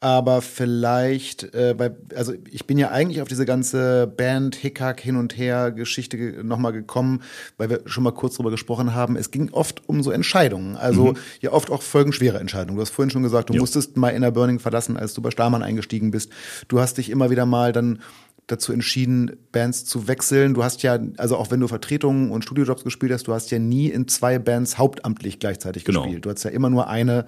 aber 0.05 0.43
vielleicht, 0.43 1.55
äh, 1.55 1.79
weil, 1.79 1.97
also 2.15 2.35
ich 2.51 2.67
bin 2.67 2.77
ja 2.77 2.91
eigentlich 2.91 3.23
auf 3.23 3.29
diese 3.29 3.47
ganze 3.47 4.07
Band 4.07 4.55
Hickhack 4.55 5.01
hin 5.01 5.17
und 5.17 5.39
her 5.39 5.73
Geschichte 5.73 6.19
ge 6.19 6.43
nochmal 6.43 6.75
gekommen, 6.75 7.23
weil 7.57 7.71
wir 7.71 7.81
schon 7.87 8.05
mal 8.05 8.13
kurz 8.13 8.37
drüber 8.37 8.51
gesprochen 8.51 8.95
haben. 8.95 9.17
Es 9.17 9.31
ging 9.31 9.49
oft 9.53 9.89
um 9.89 10.03
so 10.03 10.11
Entscheidungen, 10.11 10.77
also 10.77 11.13
mhm. 11.13 11.17
ja 11.41 11.53
oft 11.53 11.71
auch 11.71 11.81
folgenschwere 11.81 12.39
Entscheidungen. 12.39 12.77
Du 12.77 12.83
hast 12.83 12.91
vorhin 12.91 13.09
schon 13.09 13.23
gesagt, 13.23 13.49
du 13.49 13.55
jo. 13.55 13.61
musstest 13.61 13.97
mal 13.97 14.11
Inner 14.11 14.31
Burning 14.31 14.59
verlassen, 14.59 14.99
als 14.99 15.15
du 15.15 15.23
bei 15.23 15.31
Starmann 15.31 15.63
eingestiegen 15.63 16.11
bist. 16.11 16.31
Du 16.69 16.81
hast 16.81 16.99
dich 16.99 17.09
immer 17.09 17.31
wieder 17.31 17.47
mal 17.47 17.73
dann 17.73 18.01
dazu 18.47 18.75
entschieden, 18.75 19.39
Bands 19.53 19.87
zu 19.87 20.07
wechseln. 20.07 20.53
Du 20.53 20.63
hast 20.63 20.83
ja, 20.83 20.99
also 21.17 21.39
auch 21.39 21.51
wenn 21.51 21.61
du 21.61 21.69
Vertretungen 21.69 22.31
und 22.31 22.45
Studiojobs 22.45 22.85
gespielt 22.85 23.11
hast, 23.11 23.27
du 23.27 23.33
hast 23.33 23.51
ja 23.51 23.59
nie 23.59 23.89
in 23.89 24.07
zwei 24.07 24.39
Bands 24.39 24.77
hauptamtlich 24.77 25.39
gleichzeitig 25.39 25.87
genau. 25.87 26.03
gespielt. 26.03 26.27
Du 26.27 26.31
hast 26.31 26.43
ja 26.43 26.51
immer 26.51 26.69
nur 26.69 26.89
eine 26.89 27.25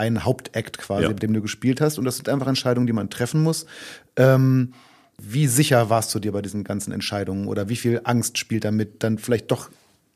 ein 0.00 0.24
Hauptakt 0.24 0.78
quasi, 0.78 1.04
ja. 1.04 1.08
mit 1.10 1.22
dem 1.22 1.32
du 1.32 1.42
gespielt 1.42 1.80
hast. 1.80 1.98
Und 1.98 2.06
das 2.06 2.16
sind 2.16 2.28
einfach 2.28 2.48
Entscheidungen, 2.48 2.86
die 2.86 2.92
man 2.92 3.10
treffen 3.10 3.42
muss. 3.42 3.66
Ähm, 4.16 4.72
wie 5.22 5.46
sicher 5.46 5.90
warst 5.90 6.14
du 6.14 6.18
dir 6.18 6.32
bei 6.32 6.40
diesen 6.40 6.64
ganzen 6.64 6.92
Entscheidungen 6.92 7.46
oder 7.46 7.68
wie 7.68 7.76
viel 7.76 8.00
Angst 8.04 8.38
spielt 8.38 8.64
damit, 8.64 9.04
dann 9.04 9.18
vielleicht 9.18 9.50
doch 9.50 9.70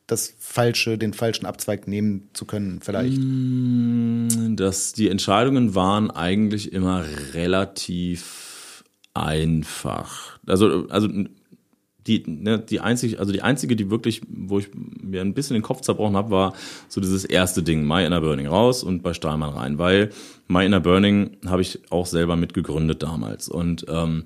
das 0.06 0.34
falsche, 0.38 0.98
den 0.98 1.12
falschen 1.12 1.46
Abzweig 1.46 1.86
nehmen 1.86 2.30
zu 2.32 2.46
können, 2.46 2.80
vielleicht? 2.82 3.18
Mm, 3.18 4.56
dass 4.56 4.94
die 4.94 5.10
Entscheidungen 5.10 5.74
waren 5.74 6.10
eigentlich 6.10 6.72
immer 6.72 7.04
relativ 7.34 8.84
einfach. 9.12 10.38
Also, 10.46 10.88
also 10.88 11.08
die, 12.06 12.22
ne, 12.26 12.58
die 12.58 12.80
einzige, 12.80 13.18
also 13.18 13.32
die 13.32 13.42
einzige, 13.42 13.76
die 13.76 13.90
wirklich, 13.90 14.20
wo 14.28 14.58
ich 14.58 14.68
mir 14.74 15.20
ein 15.20 15.34
bisschen 15.34 15.54
den 15.54 15.62
Kopf 15.62 15.80
zerbrochen 15.80 16.16
habe, 16.16 16.30
war 16.30 16.54
so 16.88 17.00
dieses 17.00 17.24
erste 17.24 17.62
Ding, 17.62 17.86
My 17.86 18.04
Inner 18.04 18.20
Burning 18.20 18.46
raus 18.46 18.82
und 18.82 19.02
bei 19.02 19.14
Stahlmann 19.14 19.50
rein, 19.50 19.78
weil 19.78 20.10
My 20.48 20.64
Inner 20.66 20.80
Burning 20.80 21.36
habe 21.46 21.62
ich 21.62 21.80
auch 21.90 22.06
selber 22.06 22.36
mitgegründet 22.36 23.02
damals 23.02 23.48
und 23.48 23.86
ähm, 23.88 24.24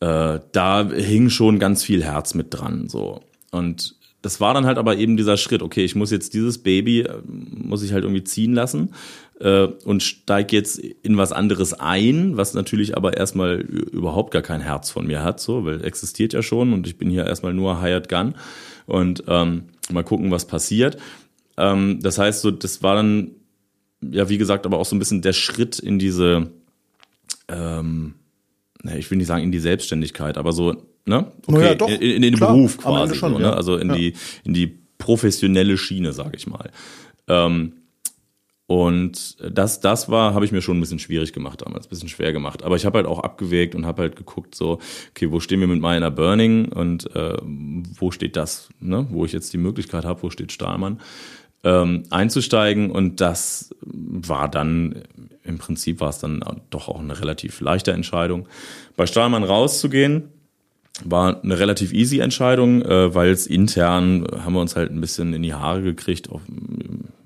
äh, 0.00 0.40
da 0.52 0.88
hing 0.88 1.28
schon 1.28 1.58
ganz 1.58 1.84
viel 1.84 2.02
Herz 2.02 2.34
mit 2.34 2.48
dran, 2.50 2.88
so. 2.88 3.20
Und 3.50 3.96
das 4.22 4.40
war 4.40 4.54
dann 4.54 4.66
halt 4.66 4.78
aber 4.78 4.96
eben 4.96 5.16
dieser 5.16 5.36
Schritt, 5.36 5.62
okay, 5.62 5.84
ich 5.84 5.94
muss 5.94 6.10
jetzt 6.10 6.34
dieses 6.34 6.58
Baby, 6.58 7.00
äh, 7.00 7.20
muss 7.26 7.82
ich 7.82 7.92
halt 7.92 8.04
irgendwie 8.04 8.24
ziehen 8.24 8.54
lassen 8.54 8.90
äh, 9.40 9.68
und 9.84 10.02
steige 10.02 10.56
jetzt 10.56 10.78
in 10.78 11.16
was 11.16 11.32
anderes 11.32 11.72
ein, 11.74 12.36
was 12.36 12.54
natürlich 12.54 12.96
aber 12.96 13.16
erstmal 13.16 13.56
überhaupt 13.60 14.32
gar 14.32 14.42
kein 14.42 14.60
Herz 14.60 14.90
von 14.90 15.06
mir 15.06 15.24
hat, 15.24 15.40
so, 15.40 15.64
weil 15.64 15.84
existiert 15.84 16.32
ja 16.32 16.42
schon 16.42 16.72
und 16.72 16.86
ich 16.86 16.98
bin 16.98 17.10
hier 17.10 17.26
erstmal 17.26 17.54
nur 17.54 17.82
Hired 17.82 18.08
Gun 18.08 18.34
und 18.86 19.24
ähm, 19.26 19.64
mal 19.90 20.04
gucken, 20.04 20.30
was 20.30 20.46
passiert. 20.46 20.98
Ähm, 21.56 22.00
das 22.02 22.18
heißt, 22.18 22.42
so, 22.42 22.50
das 22.50 22.82
war 22.82 22.94
dann, 22.94 23.32
ja, 24.02 24.28
wie 24.28 24.38
gesagt, 24.38 24.66
aber 24.66 24.78
auch 24.78 24.86
so 24.86 24.94
ein 24.94 24.98
bisschen 24.98 25.22
der 25.22 25.32
Schritt 25.32 25.78
in 25.78 25.98
diese, 25.98 26.50
ähm, 27.48 28.14
ich 28.96 29.10
will 29.10 29.18
nicht 29.18 29.26
sagen 29.26 29.44
in 29.44 29.52
die 29.52 29.58
Selbstständigkeit, 29.58 30.36
aber 30.36 30.52
so, 30.52 30.86
ne? 31.06 31.32
Okay, 31.46 31.62
ja, 31.62 31.74
doch, 31.74 31.88
in, 31.88 32.00
in, 32.00 32.22
den 32.22 32.34
klar, 32.34 32.52
Beruf 32.52 32.78
quasi, 32.78 33.14
schon, 33.14 33.32
so, 33.32 33.38
ne? 33.38 33.54
also 33.54 33.76
in 33.76 33.88
ja. 33.88 33.96
die 33.96 34.14
in 34.44 34.54
die 34.54 34.78
professionelle 34.98 35.78
Schiene, 35.78 36.12
sage 36.12 36.36
ich 36.36 36.46
mal. 36.46 36.70
Ähm, 37.26 37.79
und 38.70 39.36
das, 39.42 39.80
das 39.80 40.08
war, 40.10 40.32
habe 40.32 40.44
ich 40.44 40.52
mir 40.52 40.62
schon 40.62 40.76
ein 40.76 40.80
bisschen 40.80 41.00
schwierig 41.00 41.32
gemacht 41.32 41.60
damals, 41.66 41.88
bisschen 41.88 42.08
schwer 42.08 42.32
gemacht. 42.32 42.62
Aber 42.62 42.76
ich 42.76 42.86
habe 42.86 42.98
halt 42.98 43.06
auch 43.08 43.18
abgewägt 43.18 43.74
und 43.74 43.84
habe 43.84 44.02
halt 44.02 44.14
geguckt, 44.14 44.54
so, 44.54 44.78
okay, 45.10 45.32
wo 45.32 45.40
stehen 45.40 45.58
wir 45.58 45.66
mit 45.66 45.80
meiner 45.80 46.12
Burning 46.12 46.70
und 46.70 47.12
äh, 47.16 47.36
wo 47.42 48.12
steht 48.12 48.36
das, 48.36 48.68
ne? 48.78 49.08
wo 49.10 49.24
ich 49.24 49.32
jetzt 49.32 49.52
die 49.52 49.58
Möglichkeit 49.58 50.04
habe, 50.04 50.22
wo 50.22 50.30
steht 50.30 50.52
Stahlmann, 50.52 51.00
ähm, 51.64 52.04
einzusteigen. 52.10 52.92
Und 52.92 53.20
das 53.20 53.74
war 53.82 54.48
dann, 54.48 55.02
im 55.42 55.58
Prinzip 55.58 55.98
war 55.98 56.10
es 56.10 56.20
dann 56.20 56.40
doch 56.70 56.86
auch 56.88 57.00
eine 57.00 57.18
relativ 57.18 57.60
leichte 57.60 57.90
Entscheidung. 57.90 58.46
Bei 58.96 59.06
Stahlmann 59.06 59.42
rauszugehen, 59.42 60.28
war 61.04 61.42
eine 61.42 61.58
relativ 61.58 61.92
easy 61.92 62.20
Entscheidung, 62.20 62.82
äh, 62.82 63.12
weil 63.12 63.30
es 63.30 63.48
intern 63.48 64.28
haben 64.44 64.52
wir 64.52 64.60
uns 64.60 64.76
halt 64.76 64.92
ein 64.92 65.00
bisschen 65.00 65.32
in 65.32 65.42
die 65.42 65.54
Haare 65.54 65.82
gekriegt, 65.82 66.30
auch, 66.30 66.42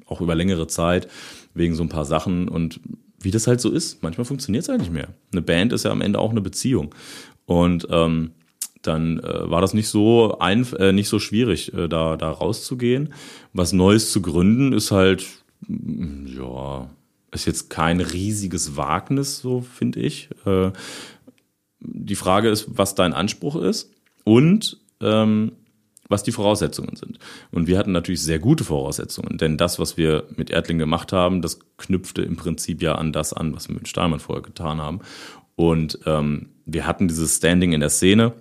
auch 0.07 0.21
über 0.21 0.35
längere 0.35 0.67
Zeit, 0.67 1.09
wegen 1.55 1.75
so 1.75 1.83
ein 1.83 1.89
paar 1.89 2.05
Sachen. 2.05 2.49
Und 2.49 2.81
wie 3.21 3.31
das 3.31 3.47
halt 3.47 3.61
so 3.61 3.71
ist, 3.71 4.03
manchmal 4.03 4.25
funktioniert 4.25 4.65
es 4.65 4.69
halt 4.69 4.81
nicht 4.81 4.93
mehr. 4.93 5.09
Eine 5.33 5.43
Band 5.43 5.73
ist 5.73 5.85
ja 5.85 5.91
am 5.91 6.01
Ende 6.01 6.19
auch 6.19 6.31
eine 6.31 6.41
Beziehung. 6.41 6.95
Und 7.47 7.87
ähm, 7.91 8.33
dann 8.83 9.19
äh, 9.19 9.51
war 9.51 9.61
das 9.61 9.75
nicht 9.75 9.89
so 9.89 10.39
ein, 10.39 10.67
äh, 10.75 10.93
nicht 10.93 11.09
so 11.09 11.19
schwierig, 11.19 11.73
äh, 11.75 11.89
da, 11.89 12.17
da 12.17 12.31
rauszugehen. 12.31 13.15
Was 13.53 13.73
Neues 13.73 14.13
zu 14.13 14.21
gründen 14.21 14.73
ist 14.73 14.91
halt, 14.91 15.27
ja, 15.69 16.91
ist 17.33 17.47
jetzt 17.47 17.71
kein 17.71 18.01
riesiges 18.01 18.77
Wagnis, 18.77 19.39
so 19.39 19.61
finde 19.61 20.01
ich. 20.01 20.29
Äh, 20.45 20.71
die 21.81 22.15
Frage 22.15 22.49
ist, 22.49 22.67
was 22.69 22.95
dein 22.95 23.13
Anspruch 23.13 23.57
ist 23.57 23.91
und 24.25 24.79
ähm, 25.01 25.53
was 26.15 26.23
die 26.23 26.33
Voraussetzungen 26.33 26.95
sind. 26.95 27.19
Und 27.51 27.67
wir 27.67 27.77
hatten 27.77 27.91
natürlich 27.91 28.23
sehr 28.23 28.39
gute 28.39 28.63
Voraussetzungen, 28.63 29.37
denn 29.37 29.59
das, 29.59 29.81
was 29.81 29.97
wir 29.97 30.25
mit 30.37 30.49
Erdling 30.49 30.79
gemacht 30.79 31.13
haben, 31.13 31.43
das 31.43 31.59
knüpfte 31.77 32.23
im 32.23 32.37
Prinzip 32.37 32.81
ja 32.83 32.95
an 32.95 33.13
das 33.13 33.33
an, 33.33 33.53
was 33.55 33.69
wir 33.69 33.75
mit 33.75 33.89
Stahlmann 33.89 34.21
vorher 34.21 34.43
getan 34.43 34.81
haben. 34.81 35.01
Und 35.57 35.99
ähm, 36.07 36.51
wir 36.67 36.87
hatten 36.87 37.09
dieses 37.09 37.37
Standing 37.37 37.73
in 37.73 37.81
der 37.81 37.91
Szene, 37.91 38.33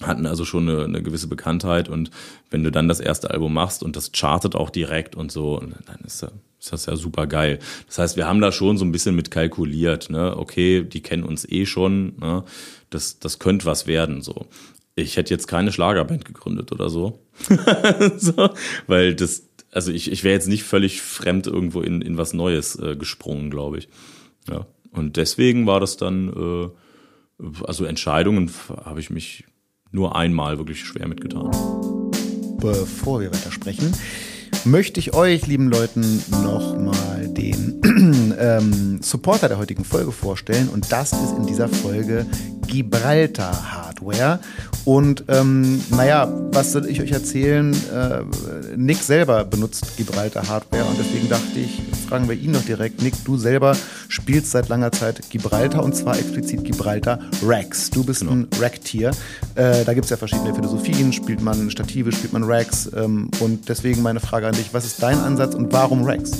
hatten 0.00 0.24
also 0.24 0.44
schon 0.44 0.68
eine, 0.68 0.84
eine 0.84 1.02
gewisse 1.02 1.26
Bekanntheit 1.26 1.88
und 1.88 2.12
wenn 2.50 2.62
du 2.62 2.70
dann 2.70 2.86
das 2.86 3.00
erste 3.00 3.30
Album 3.30 3.52
machst 3.52 3.82
und 3.82 3.96
das 3.96 4.12
chartet 4.12 4.54
auch 4.54 4.70
direkt 4.70 5.16
und 5.16 5.32
so, 5.32 5.58
dann 5.58 6.00
ist, 6.06 6.22
ist 6.60 6.72
das 6.72 6.86
ja 6.86 6.94
super 6.94 7.26
geil. 7.26 7.58
Das 7.88 7.98
heißt, 7.98 8.16
wir 8.16 8.28
haben 8.28 8.40
da 8.40 8.52
schon 8.52 8.78
so 8.78 8.84
ein 8.84 8.92
bisschen 8.92 9.16
mit 9.16 9.32
kalkuliert, 9.32 10.10
ne? 10.10 10.36
Okay, 10.36 10.84
die 10.84 11.02
kennen 11.02 11.24
uns 11.24 11.44
eh 11.50 11.66
schon, 11.66 12.14
ne? 12.20 12.44
Das, 12.88 13.18
das 13.18 13.40
könnte 13.40 13.66
was 13.66 13.86
werden, 13.86 14.22
so. 14.22 14.46
Ich 15.02 15.16
hätte 15.16 15.32
jetzt 15.32 15.46
keine 15.46 15.72
Schlagerband 15.72 16.24
gegründet 16.24 16.72
oder 16.72 16.90
so. 16.90 17.18
so 18.16 18.50
weil 18.86 19.14
das, 19.14 19.48
also 19.72 19.92
ich, 19.92 20.10
ich 20.10 20.24
wäre 20.24 20.34
jetzt 20.34 20.48
nicht 20.48 20.64
völlig 20.64 21.00
fremd 21.02 21.46
irgendwo 21.46 21.80
in, 21.80 22.02
in 22.02 22.18
was 22.18 22.32
Neues 22.32 22.76
äh, 22.76 22.96
gesprungen, 22.96 23.50
glaube 23.50 23.78
ich. 23.78 23.88
Ja. 24.48 24.66
Und 24.92 25.16
deswegen 25.16 25.66
war 25.66 25.80
das 25.80 25.96
dann, 25.96 26.28
äh, 26.28 27.44
also 27.64 27.84
Entscheidungen 27.84 28.50
habe 28.84 29.00
ich 29.00 29.10
mich 29.10 29.44
nur 29.92 30.16
einmal 30.16 30.58
wirklich 30.58 30.84
schwer 30.84 31.08
mitgetan. 31.08 31.50
Bevor 32.58 33.20
wir 33.20 33.28
weitersprechen, 33.32 33.92
möchte 34.64 35.00
ich 35.00 35.14
euch, 35.14 35.46
lieben 35.46 35.70
Leuten, 35.70 36.22
nochmal 36.30 37.28
den 37.28 37.80
ähm, 38.38 39.00
Supporter 39.02 39.48
der 39.48 39.58
heutigen 39.58 39.84
Folge 39.84 40.12
vorstellen. 40.12 40.68
Und 40.68 40.90
das 40.92 41.12
ist 41.12 41.36
in 41.36 41.46
dieser 41.46 41.68
Folge 41.68 42.26
Gibraltar 42.66 43.72
Hardware. 43.72 44.40
Und 44.84 45.24
ähm, 45.28 45.82
naja, 45.90 46.28
was 46.52 46.72
soll 46.72 46.86
ich 46.86 47.02
euch 47.02 47.12
erzählen? 47.12 47.72
Äh, 47.92 48.22
Nick 48.76 48.98
selber 48.98 49.44
benutzt 49.44 49.96
Gibraltar 49.96 50.48
Hardware 50.48 50.84
und 50.84 50.98
deswegen 50.98 51.28
dachte 51.28 51.58
ich, 51.58 51.82
fragen 52.08 52.28
wir 52.28 52.36
ihn 52.36 52.52
noch 52.52 52.64
direkt. 52.64 53.02
Nick, 53.02 53.14
du 53.24 53.36
selber 53.36 53.76
spielst 54.08 54.52
seit 54.52 54.68
langer 54.68 54.90
Zeit 54.92 55.28
Gibraltar 55.30 55.84
und 55.84 55.94
zwar 55.94 56.18
explizit 56.18 56.64
Gibraltar 56.64 57.18
Racks. 57.42 57.90
Du 57.90 58.04
bist 58.04 58.20
genau. 58.20 58.32
ein 58.32 58.48
Rack-Tier. 58.58 59.10
Äh, 59.54 59.84
da 59.84 59.92
gibt 59.92 60.04
es 60.04 60.10
ja 60.10 60.16
verschiedene 60.16 60.54
Philosophien. 60.54 61.12
Spielt 61.12 61.42
man 61.42 61.70
Stative, 61.70 62.10
spielt 62.12 62.32
man 62.32 62.44
Racks? 62.44 62.90
Ähm, 62.96 63.30
und 63.40 63.68
deswegen 63.68 64.02
meine 64.02 64.20
Frage 64.20 64.46
an 64.46 64.54
dich, 64.54 64.72
was 64.72 64.86
ist 64.86 65.02
dein 65.02 65.18
Ansatz 65.18 65.54
und 65.54 65.72
warum 65.72 66.04
Racks? 66.04 66.32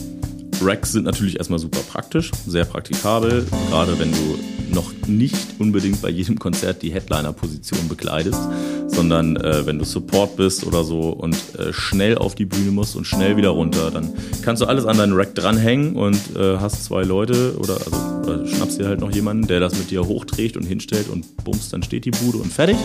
Racks 0.60 0.92
sind 0.92 1.04
natürlich 1.04 1.38
erstmal 1.38 1.58
super 1.58 1.80
praktisch, 1.80 2.30
sehr 2.46 2.64
praktikabel, 2.64 3.46
gerade 3.68 3.98
wenn 3.98 4.12
du 4.12 4.38
noch 4.74 4.92
nicht 5.06 5.36
unbedingt 5.58 6.00
bei 6.00 6.10
jedem 6.10 6.38
Konzert 6.38 6.82
die 6.82 6.92
Headliner-Position 6.92 7.88
bekleidest, 7.88 8.40
sondern 8.88 9.36
äh, 9.36 9.66
wenn 9.66 9.78
du 9.78 9.84
Support 9.84 10.36
bist 10.36 10.64
oder 10.66 10.84
so 10.84 11.10
und 11.10 11.36
äh, 11.58 11.72
schnell 11.72 12.18
auf 12.18 12.34
die 12.34 12.44
Bühne 12.44 12.70
musst 12.70 12.96
und 12.96 13.06
schnell 13.06 13.36
wieder 13.36 13.50
runter, 13.50 13.90
dann 13.90 14.12
kannst 14.42 14.62
du 14.62 14.66
alles 14.66 14.84
an 14.84 14.98
deinen 14.98 15.14
Rack 15.14 15.34
dranhängen 15.34 15.96
und 15.96 16.36
äh, 16.36 16.58
hast 16.58 16.84
zwei 16.84 17.02
Leute 17.02 17.56
oder, 17.58 17.74
also, 17.74 17.96
oder 18.22 18.46
schnappst 18.46 18.78
dir 18.78 18.86
halt 18.86 19.00
noch 19.00 19.12
jemanden, 19.12 19.46
der 19.46 19.60
das 19.60 19.76
mit 19.76 19.90
dir 19.90 20.06
hochträgt 20.06 20.56
und 20.56 20.64
hinstellt 20.64 21.08
und 21.08 21.44
bums, 21.44 21.70
dann 21.70 21.82
steht 21.82 22.04
die 22.04 22.10
Bude 22.10 22.38
und 22.38 22.52
fertig. 22.52 22.76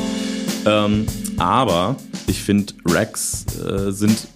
Ähm, 0.65 1.05
aber 1.37 1.95
ich 2.27 2.41
finde, 2.41 2.73
Racks 2.85 3.45
äh, 3.59 3.91
sind 3.91 4.27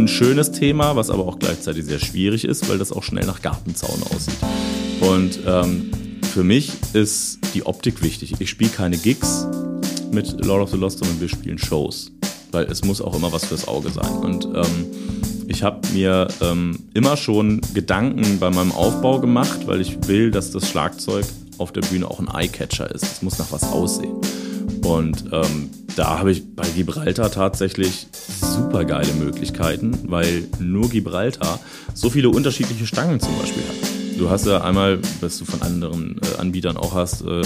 ein 0.00 0.08
schönes 0.08 0.52
Thema, 0.52 0.96
was 0.96 1.10
aber 1.10 1.26
auch 1.26 1.38
gleichzeitig 1.38 1.84
sehr 1.84 1.98
schwierig 1.98 2.44
ist, 2.44 2.68
weil 2.68 2.78
das 2.78 2.92
auch 2.92 3.02
schnell 3.02 3.26
nach 3.26 3.42
Gartenzaun 3.42 4.02
aussieht. 4.14 4.38
Und 5.00 5.40
ähm, 5.46 5.90
für 6.32 6.42
mich 6.42 6.72
ist 6.92 7.38
die 7.54 7.66
Optik 7.66 8.02
wichtig. 8.02 8.34
Ich 8.38 8.50
spiele 8.50 8.70
keine 8.70 8.96
Gigs 8.96 9.46
mit 10.10 10.44
Lord 10.44 10.62
of 10.62 10.70
the 10.70 10.76
Lost, 10.76 10.98
sondern 10.98 11.20
wir 11.20 11.28
spielen 11.28 11.58
Shows. 11.58 12.12
Weil 12.52 12.64
es 12.64 12.84
muss 12.84 13.00
auch 13.00 13.14
immer 13.14 13.32
was 13.32 13.44
fürs 13.44 13.68
Auge 13.68 13.90
sein. 13.90 14.10
Und 14.10 14.46
ähm, 14.46 14.86
ich 15.48 15.62
habe 15.62 15.86
mir 15.92 16.28
ähm, 16.40 16.78
immer 16.94 17.16
schon 17.16 17.60
Gedanken 17.74 18.38
bei 18.38 18.50
meinem 18.50 18.72
Aufbau 18.72 19.20
gemacht, 19.20 19.66
weil 19.66 19.80
ich 19.80 20.08
will, 20.08 20.30
dass 20.30 20.50
das 20.50 20.68
Schlagzeug 20.68 21.26
auf 21.58 21.72
der 21.72 21.82
Bühne 21.82 22.10
auch 22.10 22.20
ein 22.20 22.28
Eyecatcher 22.28 22.92
ist. 22.92 23.04
Es 23.04 23.22
muss 23.22 23.38
nach 23.38 23.52
was 23.52 23.64
aussehen. 23.64 24.16
Und 24.82 25.24
ähm, 25.32 25.70
da 25.96 26.18
habe 26.18 26.32
ich 26.32 26.54
bei 26.54 26.66
Gibraltar 26.68 27.30
tatsächlich 27.30 28.06
super 28.40 28.84
geile 28.84 29.12
Möglichkeiten, 29.14 29.98
weil 30.04 30.44
nur 30.58 30.88
Gibraltar 30.88 31.60
so 31.94 32.10
viele 32.10 32.30
unterschiedliche 32.30 32.86
Stangen 32.86 33.20
zum 33.20 33.36
Beispiel 33.38 33.62
hat. 33.62 33.90
Du 34.20 34.28
hast 34.28 34.44
ja 34.44 34.62
einmal, 34.62 34.98
was 35.22 35.38
du 35.38 35.46
von 35.46 35.62
anderen 35.62 36.20
äh, 36.20 36.38
Anbietern 36.38 36.76
auch 36.76 36.94
hast, 36.94 37.22
äh, 37.22 37.42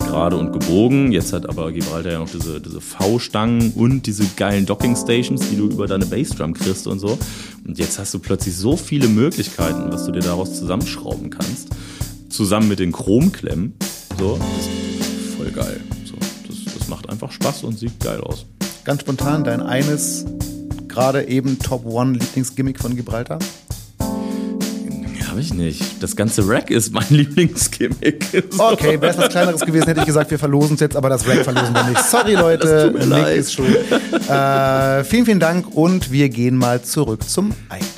gerade 0.00 0.36
und 0.36 0.52
gebogen. 0.52 1.12
Jetzt 1.12 1.32
hat 1.32 1.48
aber 1.48 1.70
Gibraltar 1.70 2.10
ja 2.10 2.18
noch 2.18 2.28
diese, 2.28 2.60
diese 2.60 2.80
V-Stangen 2.80 3.72
und 3.76 4.06
diese 4.06 4.24
geilen 4.36 4.66
Docking-Stations, 4.66 5.48
die 5.48 5.56
du 5.56 5.68
über 5.68 5.86
deine 5.86 6.06
Bassdrum 6.06 6.54
kriegst 6.54 6.88
und 6.88 6.98
so. 6.98 7.16
Und 7.64 7.78
jetzt 7.78 8.00
hast 8.00 8.14
du 8.14 8.18
plötzlich 8.18 8.56
so 8.56 8.76
viele 8.76 9.06
Möglichkeiten, 9.06 9.92
was 9.92 10.06
du 10.06 10.12
dir 10.12 10.22
daraus 10.22 10.58
zusammenschrauben 10.58 11.30
kannst. 11.30 11.68
Zusammen 12.30 12.66
mit 12.68 12.80
den 12.80 12.90
Chromklemmen. 12.90 13.74
So, 14.18 14.38
das 14.38 14.66
ist 14.66 15.36
voll 15.36 15.50
geil. 15.52 15.80
Macht 16.88 17.08
einfach 17.10 17.30
Spaß 17.32 17.64
und 17.64 17.78
sieht 17.78 18.00
geil 18.00 18.20
aus. 18.20 18.46
Ganz 18.84 19.02
spontan, 19.02 19.44
dein 19.44 19.60
eines 19.62 20.24
gerade 20.88 21.24
eben 21.28 21.58
Top 21.58 21.84
One 21.84 22.12
Lieblingsgimmick 22.18 22.80
von 22.80 22.96
Gibraltar? 22.96 23.38
Habe 25.28 25.40
ich 25.40 25.54
nicht. 25.54 26.02
Das 26.02 26.16
ganze 26.16 26.48
Rack 26.48 26.70
ist 26.70 26.92
mein 26.92 27.04
Lieblingsgimmick. 27.10 28.24
So. 28.50 28.70
Okay, 28.72 29.00
wäre 29.00 29.12
es 29.12 29.18
was 29.18 29.28
Kleineres 29.28 29.60
gewesen, 29.60 29.84
hätte 29.84 30.00
ich 30.00 30.06
gesagt, 30.06 30.30
wir 30.30 30.38
verlosen 30.38 30.74
es 30.74 30.80
jetzt, 30.80 30.96
aber 30.96 31.08
das 31.10 31.28
Rack 31.28 31.44
verlosen 31.44 31.74
wir 31.74 31.84
nicht. 31.84 32.02
Sorry, 32.02 32.34
Leute. 32.34 32.66
Das 32.66 32.84
tut 32.84 32.94
mir 32.94 33.00
Nick 33.00 33.08
leid. 33.10 33.36
ist 33.36 33.52
schuld. 33.52 33.76
Äh, 34.28 35.04
vielen, 35.04 35.26
vielen 35.26 35.40
Dank 35.40 35.76
und 35.76 36.10
wir 36.10 36.28
gehen 36.30 36.56
mal 36.56 36.82
zurück 36.82 37.28
zum 37.28 37.50
Gespräch. 37.50 37.97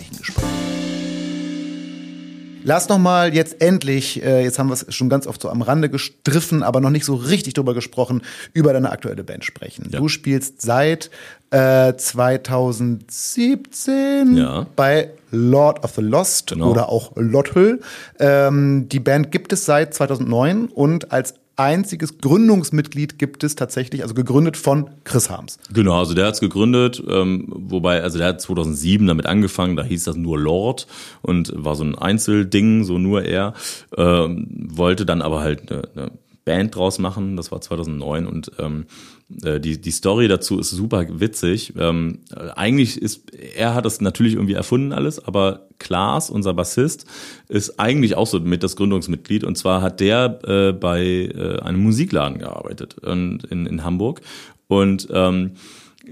Lass 2.62 2.88
noch 2.88 2.98
mal 2.98 3.34
jetzt 3.34 3.62
endlich, 3.62 4.22
äh, 4.22 4.42
jetzt 4.42 4.58
haben 4.58 4.68
wir 4.68 4.74
es 4.74 4.84
schon 4.94 5.08
ganz 5.08 5.26
oft 5.26 5.40
so 5.40 5.48
am 5.48 5.62
Rande 5.62 5.88
gestriffen, 5.88 6.62
aber 6.62 6.80
noch 6.80 6.90
nicht 6.90 7.04
so 7.04 7.14
richtig 7.14 7.54
drüber 7.54 7.74
gesprochen, 7.74 8.22
über 8.52 8.72
deine 8.72 8.90
aktuelle 8.90 9.24
Band 9.24 9.44
sprechen. 9.44 9.88
Ja. 9.90 9.98
Du 9.98 10.08
spielst 10.08 10.62
seit 10.62 11.10
äh, 11.50 11.94
2017 11.96 14.36
ja. 14.36 14.66
bei 14.76 15.10
Lord 15.30 15.84
of 15.84 15.94
the 15.94 16.02
Lost 16.02 16.48
genau. 16.48 16.70
oder 16.70 16.88
auch 16.88 17.12
Lothel. 17.16 17.80
Ähm, 18.18 18.88
die 18.88 19.00
Band 19.00 19.32
gibt 19.32 19.52
es 19.52 19.64
seit 19.64 19.94
2009 19.94 20.66
und 20.66 21.12
als 21.12 21.34
einziges 21.60 22.18
Gründungsmitglied 22.18 23.18
gibt 23.18 23.44
es 23.44 23.54
tatsächlich, 23.54 24.02
also 24.02 24.14
gegründet 24.14 24.56
von 24.56 24.90
Chris 25.04 25.30
Harms. 25.30 25.58
Genau, 25.72 25.98
also 25.98 26.14
der 26.14 26.26
hat 26.26 26.34
es 26.34 26.40
gegründet, 26.40 27.02
ähm, 27.08 27.46
wobei, 27.48 28.02
also 28.02 28.18
der 28.18 28.28
hat 28.28 28.40
2007 28.40 29.06
damit 29.06 29.26
angefangen, 29.26 29.76
da 29.76 29.84
hieß 29.84 30.04
das 30.04 30.16
nur 30.16 30.38
Lord 30.38 30.86
und 31.22 31.52
war 31.54 31.76
so 31.76 31.84
ein 31.84 31.96
Einzelding, 31.96 32.84
so 32.84 32.98
nur 32.98 33.24
er, 33.24 33.54
ähm, 33.96 34.46
wollte 34.50 35.06
dann 35.06 35.22
aber 35.22 35.40
halt 35.40 35.70
eine, 35.70 35.82
eine 35.94 36.10
Band 36.44 36.74
draus 36.74 36.98
machen, 36.98 37.36
das 37.36 37.52
war 37.52 37.60
2009 37.60 38.26
und 38.26 38.52
ähm, 38.58 38.86
äh, 38.86 39.19
die, 39.30 39.80
die 39.80 39.90
Story 39.90 40.26
dazu 40.28 40.58
ist 40.58 40.70
super 40.70 41.06
witzig. 41.08 41.72
Ähm, 41.78 42.18
eigentlich 42.56 43.00
ist, 43.00 43.32
er 43.32 43.74
hat 43.74 43.84
das 43.84 44.00
natürlich 44.00 44.34
irgendwie 44.34 44.54
erfunden 44.54 44.92
alles, 44.92 45.24
aber 45.24 45.68
Klaas, 45.78 46.30
unser 46.30 46.52
Bassist, 46.52 47.06
ist 47.48 47.78
eigentlich 47.78 48.16
auch 48.16 48.26
so 48.26 48.40
mit 48.40 48.62
das 48.62 48.76
Gründungsmitglied 48.76 49.44
und 49.44 49.56
zwar 49.56 49.82
hat 49.82 50.00
der 50.00 50.40
äh, 50.44 50.72
bei 50.72 51.02
äh, 51.02 51.60
einem 51.60 51.82
Musikladen 51.82 52.38
gearbeitet 52.38 52.96
in, 53.06 53.40
in, 53.50 53.66
in 53.66 53.84
Hamburg 53.84 54.20
und 54.66 55.08
ähm, 55.12 55.52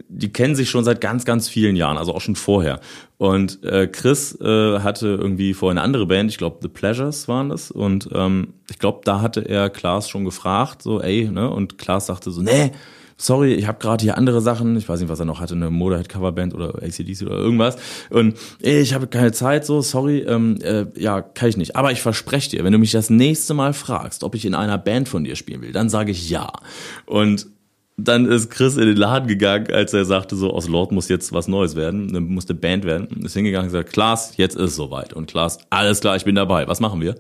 die 0.09 0.33
kennen 0.33 0.55
sich 0.55 0.71
schon 0.71 0.85
seit 0.85 1.01
ganz, 1.01 1.25
ganz 1.25 1.49
vielen 1.49 1.77
Jahren, 1.77 1.97
also 1.97 2.15
auch 2.15 2.21
schon 2.21 2.37
vorher. 2.37 2.81
Und 3.17 3.65
äh, 3.65 3.89
Chris 3.89 4.39
äh, 4.41 4.81
hatte 4.81 5.09
irgendwie 5.09 5.55
vorher 5.55 5.73
eine 5.73 5.83
andere 5.83 6.07
Band, 6.07 6.31
ich 6.31 6.39
glaube 6.39 6.59
The 6.63 6.69
Pleasures 6.69 7.27
waren 7.29 7.49
das. 7.49 7.71
Und 7.71 8.09
ähm, 8.13 8.55
ich 8.71 8.79
glaube, 8.79 9.01
da 9.05 9.21
hatte 9.21 9.41
er 9.41 9.71
Klaas 9.71 10.09
schon 10.09 10.25
gefragt, 10.25 10.83
so, 10.83 11.01
ey, 11.01 11.29
ne? 11.29 11.51
Und 11.51 11.79
Klaas 11.79 12.07
sagte 12.07 12.31
so, 12.31 12.43
nee, 12.43 12.73
sorry, 13.19 13.55
ich 13.55 13.67
habe 13.67 13.79
gerade 13.79 14.03
hier 14.03 14.17
andere 14.17 14.41
Sachen, 14.41 14.77
ich 14.77 14.89
weiß 14.89 15.01
nicht, 15.01 15.09
was 15.11 15.19
er 15.19 15.27
noch 15.27 15.41
hatte, 15.41 15.55
eine 15.55 15.71
Motorhead-Coverband 15.71 16.55
oder 16.55 16.77
ACDC 16.77 17.23
oder 17.23 17.37
irgendwas. 17.37 17.77
Und 18.09 18.37
ich 18.61 18.95
habe 18.95 19.09
keine 19.09 19.33
Zeit, 19.33 19.67
so, 19.67 19.83
sorry, 19.83 20.21
ähm, 20.21 20.59
äh, 20.63 20.87
ja, 20.97 21.21
kann 21.21 21.49
ich 21.51 21.57
nicht. 21.57 21.77
Aber 21.77 21.93
ich 21.93 22.01
verspreche 22.01 22.51
dir, 22.51 22.65
wenn 22.65 22.73
du 22.73 22.79
mich 22.79 22.93
das 22.93 23.11
nächste 23.11 23.53
Mal 23.53 23.75
fragst, 23.75 24.25
ob 24.25 24.35
ich 24.35 24.47
in 24.47 24.55
einer 24.55 24.79
Band 24.79 25.09
von 25.09 25.25
dir 25.25 25.37
spielen 25.37 25.61
will, 25.61 25.73
dann 25.73 25.91
sage 25.91 26.13
ich 26.13 26.31
ja. 26.31 26.51
Und 27.05 27.49
dann 27.97 28.27
ist 28.27 28.51
Chris 28.51 28.77
in 28.77 28.87
den 28.87 28.97
Laden 28.97 29.27
gegangen, 29.27 29.73
als 29.73 29.93
er 29.93 30.05
sagte, 30.05 30.37
so 30.37 30.53
aus 30.53 30.69
Lord 30.69 30.93
muss 30.93 31.09
jetzt 31.09 31.33
was 31.33 31.49
Neues 31.49 31.75
werden, 31.75 32.13
dann 32.13 32.29
musste 32.29 32.55
Band 32.55 32.85
werden. 32.85 33.09
Ist 33.25 33.35
hingegangen 33.35 33.67
und 33.67 33.73
gesagt, 33.73 33.93
Klaas, 33.93 34.37
jetzt 34.37 34.55
ist 34.55 34.71
es 34.71 34.77
soweit. 34.77 35.13
Und 35.13 35.27
Klaas, 35.27 35.59
alles 35.71 36.01
klar, 36.01 36.15
ich 36.15 36.25
bin 36.25 36.37
dabei. 36.37 36.69
Was 36.69 36.79
machen 36.79 37.01
wir? 37.01 37.17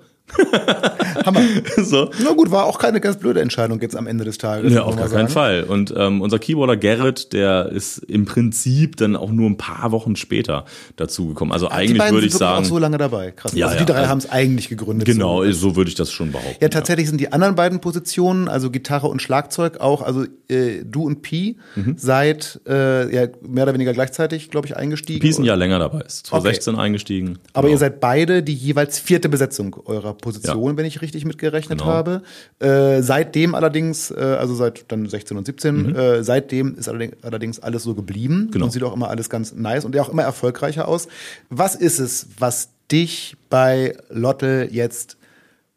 Hammer. 1.24 1.40
so. 1.76 2.10
Na 2.22 2.32
gut, 2.32 2.50
war 2.50 2.64
auch 2.66 2.78
keine 2.78 3.00
ganz 3.00 3.16
blöde 3.16 3.40
Entscheidung 3.40 3.80
jetzt 3.80 3.96
am 3.96 4.06
Ende 4.06 4.24
des 4.24 4.38
Tages. 4.38 4.72
Ja, 4.72 4.82
auf 4.82 4.96
gar 4.96 5.08
keinen 5.08 5.28
Fall. 5.28 5.64
Und 5.64 5.92
ähm, 5.96 6.20
unser 6.20 6.38
Keyboarder 6.38 6.76
Gerrit, 6.76 7.32
der 7.32 7.70
ist 7.70 7.98
im 7.98 8.24
Prinzip 8.24 8.96
dann 8.96 9.16
auch 9.16 9.30
nur 9.30 9.48
ein 9.48 9.56
paar 9.56 9.92
Wochen 9.92 10.16
später 10.16 10.64
dazugekommen. 10.96 11.52
Also 11.52 11.68
Ach, 11.68 11.76
eigentlich 11.76 12.10
würde 12.10 12.26
ich 12.26 12.34
sagen. 12.34 12.64
auch 12.64 12.68
so 12.68 12.78
lange 12.78 12.98
dabei. 12.98 13.32
Krass. 13.32 13.52
Ja, 13.54 13.66
also 13.66 13.78
die 13.78 13.86
drei 13.86 13.98
also, 13.98 14.10
haben 14.10 14.18
es 14.18 14.30
eigentlich 14.30 14.68
gegründet. 14.68 15.06
Genau, 15.06 15.44
so, 15.44 15.52
so 15.52 15.76
würde 15.76 15.88
ich 15.88 15.94
das 15.94 16.12
schon 16.12 16.32
behaupten. 16.32 16.56
Ja, 16.60 16.68
tatsächlich 16.68 17.06
ja. 17.06 17.10
sind 17.10 17.20
die 17.20 17.32
anderen 17.32 17.54
beiden 17.54 17.80
Positionen, 17.80 18.48
also 18.48 18.70
Gitarre 18.70 19.08
und 19.08 19.22
Schlagzeug, 19.22 19.80
auch, 19.80 20.02
also 20.02 20.24
äh, 20.48 20.84
du 20.84 21.04
und 21.04 21.22
Pi, 21.22 21.56
mhm. 21.76 21.94
seit 21.96 22.60
äh, 22.66 23.14
ja, 23.14 23.28
mehr 23.42 23.64
oder 23.64 23.74
weniger 23.74 23.92
gleichzeitig, 23.92 24.50
glaube 24.50 24.66
ich, 24.66 24.76
eingestiegen. 24.76 25.20
Pi 25.20 25.28
ist 25.28 25.38
ein 25.38 25.44
Jahr 25.44 25.56
länger 25.56 25.78
dabei, 25.78 26.00
ist 26.00 26.26
2016 26.26 26.74
okay. 26.74 26.82
eingestiegen. 26.82 27.38
Aber 27.52 27.68
genau. 27.68 27.76
ihr 27.76 27.78
seid 27.78 28.00
beide 28.00 28.42
die 28.42 28.54
jeweils 28.54 28.98
vierte 28.98 29.28
Besetzung 29.28 29.76
eurer 29.84 30.14
Position, 30.20 30.72
ja. 30.72 30.76
wenn 30.76 30.86
ich 30.86 31.00
richtig 31.00 31.24
mitgerechnet 31.24 31.78
genau. 31.78 31.90
habe. 31.90 32.22
Äh, 32.58 33.02
seitdem 33.02 33.54
allerdings, 33.54 34.10
äh, 34.10 34.14
also 34.14 34.54
seit 34.54 34.90
dann 34.90 35.08
16 35.08 35.36
und 35.36 35.46
17, 35.46 35.76
mhm. 35.76 35.96
äh, 35.96 36.22
seitdem 36.22 36.76
ist 36.76 36.88
allerdings, 36.88 37.58
alles 37.60 37.82
so 37.82 37.94
geblieben 37.94 38.50
genau. 38.52 38.66
und 38.66 38.70
sieht 38.70 38.82
auch 38.82 38.94
immer 38.94 39.08
alles 39.08 39.30
ganz 39.30 39.52
nice 39.52 39.84
und 39.84 39.94
ja 39.94 40.02
auch 40.02 40.08
immer 40.08 40.22
erfolgreicher 40.22 40.88
aus. 40.88 41.08
Was 41.50 41.74
ist 41.74 41.98
es, 41.98 42.26
was 42.38 42.70
dich 42.90 43.36
bei 43.50 43.96
Lotte 44.10 44.68
jetzt 44.70 45.16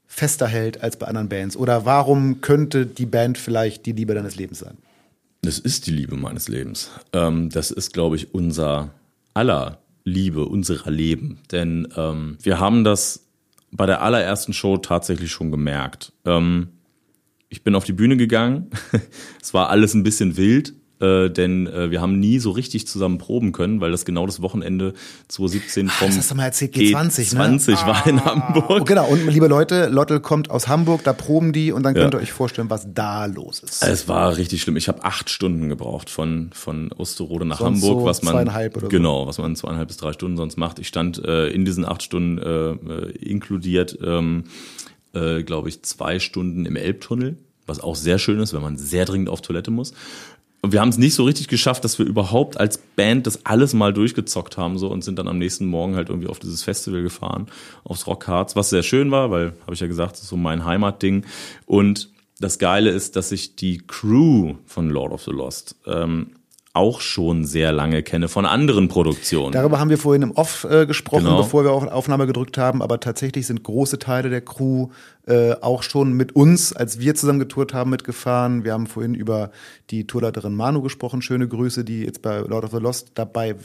fester 0.07 0.47
hält 0.47 0.83
als 0.83 0.97
bei 0.97 1.07
anderen 1.07 1.29
Bands? 1.29 1.55
Oder 1.55 1.85
warum 1.85 2.41
könnte 2.41 2.85
die 2.85 3.05
Band 3.05 3.37
vielleicht 3.37 3.85
die 3.85 3.93
Liebe 3.93 4.13
deines 4.13 4.35
Lebens 4.35 4.59
sein? 4.59 4.77
Das 5.41 5.57
ist 5.57 5.87
die 5.87 5.91
Liebe 5.91 6.17
meines 6.17 6.47
Lebens. 6.47 6.91
Ähm, 7.13 7.49
das 7.49 7.71
ist, 7.71 7.93
glaube 7.93 8.15
ich, 8.15 8.33
unser 8.33 8.91
aller 9.33 9.79
Liebe, 10.03 10.45
unserer 10.45 10.91
Leben. 10.91 11.39
Denn 11.51 11.87
ähm, 11.95 12.37
wir 12.41 12.59
haben 12.59 12.83
das 12.83 13.25
bei 13.71 13.85
der 13.85 14.01
allerersten 14.01 14.53
Show 14.53 14.77
tatsächlich 14.77 15.31
schon 15.31 15.51
gemerkt. 15.51 16.13
Ähm, 16.25 16.69
ich 17.49 17.63
bin 17.63 17.75
auf 17.75 17.83
die 17.83 17.93
Bühne 17.93 18.17
gegangen. 18.17 18.69
es 19.41 19.53
war 19.53 19.69
alles 19.69 19.93
ein 19.93 20.03
bisschen 20.03 20.37
wild 20.37 20.73
äh, 21.01 21.29
denn 21.29 21.67
äh, 21.67 21.91
wir 21.91 22.01
haben 22.01 22.19
nie 22.19 22.39
so 22.39 22.51
richtig 22.51 22.87
zusammen 22.87 23.17
proben 23.17 23.51
können, 23.51 23.81
weil 23.81 23.91
das 23.91 24.05
genau 24.05 24.25
das 24.25 24.41
Wochenende 24.41 24.93
2017 25.27 25.89
vom 25.89 26.05
ah, 26.05 26.09
das 26.09 26.17
hast 26.17 26.31
du 26.31 26.35
mal 26.35 26.45
erzählt, 26.45 26.75
G20, 26.75 27.33
G20 27.33 27.71
ne? 27.71 27.87
war 27.87 28.07
in 28.07 28.23
Hamburg. 28.23 28.81
Oh, 28.81 28.83
genau, 28.83 29.07
und 29.07 29.27
liebe 29.27 29.47
Leute, 29.47 29.87
Lottel 29.87 30.19
kommt 30.19 30.49
aus 30.49 30.67
Hamburg, 30.67 31.03
da 31.03 31.13
proben 31.13 31.53
die 31.53 31.71
und 31.71 31.83
dann 31.83 31.93
könnt 31.93 32.13
ihr 32.13 32.19
euch 32.19 32.31
vorstellen, 32.31 32.69
was 32.69 32.87
da 32.93 33.25
los 33.25 33.59
ist. 33.59 33.83
Es 33.83 34.07
war 34.07 34.37
richtig 34.37 34.61
schlimm. 34.61 34.77
Ich 34.77 34.87
habe 34.87 35.03
acht 35.03 35.29
Stunden 35.29 35.69
gebraucht 35.69 36.09
von, 36.09 36.51
von 36.53 36.91
Osterode 36.91 37.45
nach 37.45 37.59
sonst 37.59 37.81
Hamburg, 37.81 38.01
so 38.01 38.05
was 38.05 38.23
man 38.23 38.33
zweieinhalb 38.33 38.77
oder 38.77 38.87
genau, 38.87 39.21
so. 39.21 39.27
was 39.27 39.37
man 39.39 39.55
zweieinhalb 39.55 39.87
bis 39.87 39.97
drei 39.97 40.13
Stunden 40.13 40.37
sonst 40.37 40.57
macht. 40.57 40.79
Ich 40.79 40.87
stand 40.87 41.23
äh, 41.23 41.47
in 41.47 41.65
diesen 41.65 41.85
acht 41.85 42.03
Stunden 42.03 42.37
äh, 42.37 42.71
äh 42.71 43.11
inkludiert, 43.17 43.97
ähm, 44.03 44.45
äh, 45.13 45.43
glaube 45.43 45.69
ich, 45.69 45.83
zwei 45.83 46.19
Stunden 46.19 46.65
im 46.65 46.75
Elbtunnel 46.75 47.37
was 47.71 47.79
auch 47.79 47.95
sehr 47.95 48.19
schön 48.19 48.39
ist, 48.39 48.53
wenn 48.53 48.61
man 48.61 48.77
sehr 48.77 49.05
dringend 49.05 49.29
auf 49.29 49.41
Toilette 49.41 49.71
muss. 49.71 49.93
Und 50.63 50.73
wir 50.73 50.79
haben 50.79 50.89
es 50.89 50.97
nicht 50.99 51.15
so 51.15 51.23
richtig 51.23 51.47
geschafft, 51.47 51.83
dass 51.83 51.97
wir 51.97 52.05
überhaupt 52.05 52.59
als 52.59 52.77
Band 52.77 53.25
das 53.25 53.45
alles 53.45 53.73
mal 53.73 53.93
durchgezockt 53.93 54.57
haben 54.57 54.77
so 54.77 54.89
und 54.89 55.03
sind 55.03 55.17
dann 55.17 55.27
am 55.27 55.39
nächsten 55.39 55.65
Morgen 55.65 55.95
halt 55.95 56.09
irgendwie 56.09 56.27
auf 56.27 56.37
dieses 56.37 56.61
Festival 56.61 57.01
gefahren, 57.01 57.47
aufs 57.83 58.05
Rockharz, 58.05 58.55
was 58.55 58.69
sehr 58.69 58.83
schön 58.83 59.09
war, 59.09 59.31
weil, 59.31 59.53
habe 59.63 59.73
ich 59.73 59.79
ja 59.79 59.87
gesagt, 59.87 60.13
das 60.13 60.21
ist 60.21 60.29
so 60.29 60.37
mein 60.37 60.63
Heimatding. 60.63 61.25
Und 61.65 62.09
das 62.39 62.59
Geile 62.59 62.91
ist, 62.91 63.15
dass 63.15 63.31
ich 63.31 63.55
die 63.55 63.79
Crew 63.79 64.55
von 64.65 64.89
Lord 64.89 65.13
of 65.13 65.23
the 65.23 65.31
Lost 65.31 65.75
ähm, 65.87 66.31
auch 66.73 67.01
schon 67.01 67.43
sehr 67.43 67.71
lange 67.71 68.01
kenne 68.01 68.27
von 68.27 68.45
anderen 68.45 68.87
Produktionen. 68.87 69.51
Darüber 69.51 69.79
haben 69.79 69.89
wir 69.89 69.97
vorhin 69.97 70.21
im 70.21 70.31
Off 70.31 70.65
äh, 70.69 70.85
gesprochen, 70.85 71.25
genau. 71.25 71.37
bevor 71.37 71.65
wir 71.65 71.71
auf 71.71 71.85
Aufnahme 71.87 72.27
gedrückt 72.27 72.57
haben, 72.57 72.81
aber 72.81 72.99
tatsächlich 72.99 73.47
sind 73.47 73.63
große 73.63 73.99
Teile 73.99 74.29
der 74.29 74.41
Crew 74.41 74.87
äh, 75.27 75.53
auch 75.61 75.83
schon 75.83 76.13
mit 76.13 76.35
uns, 76.35 76.73
als 76.73 76.99
wir 76.99 77.15
zusammen 77.15 77.39
getourt 77.39 77.73
haben, 77.73 77.91
mitgefahren. 77.91 78.63
Wir 78.63 78.73
haben 78.73 78.87
vorhin 78.87 79.13
über 79.13 79.51
die 79.89 80.07
Tourleiterin 80.07 80.55
Manu 80.55 80.81
gesprochen, 80.81 81.21
schöne 81.21 81.47
Grüße, 81.47 81.83
die 81.83 82.03
jetzt 82.03 82.21
bei 82.21 82.39
Lord 82.39 82.65
of 82.65 82.71
the 82.71 82.77
Lost 82.77 83.11
dabei 83.13 83.55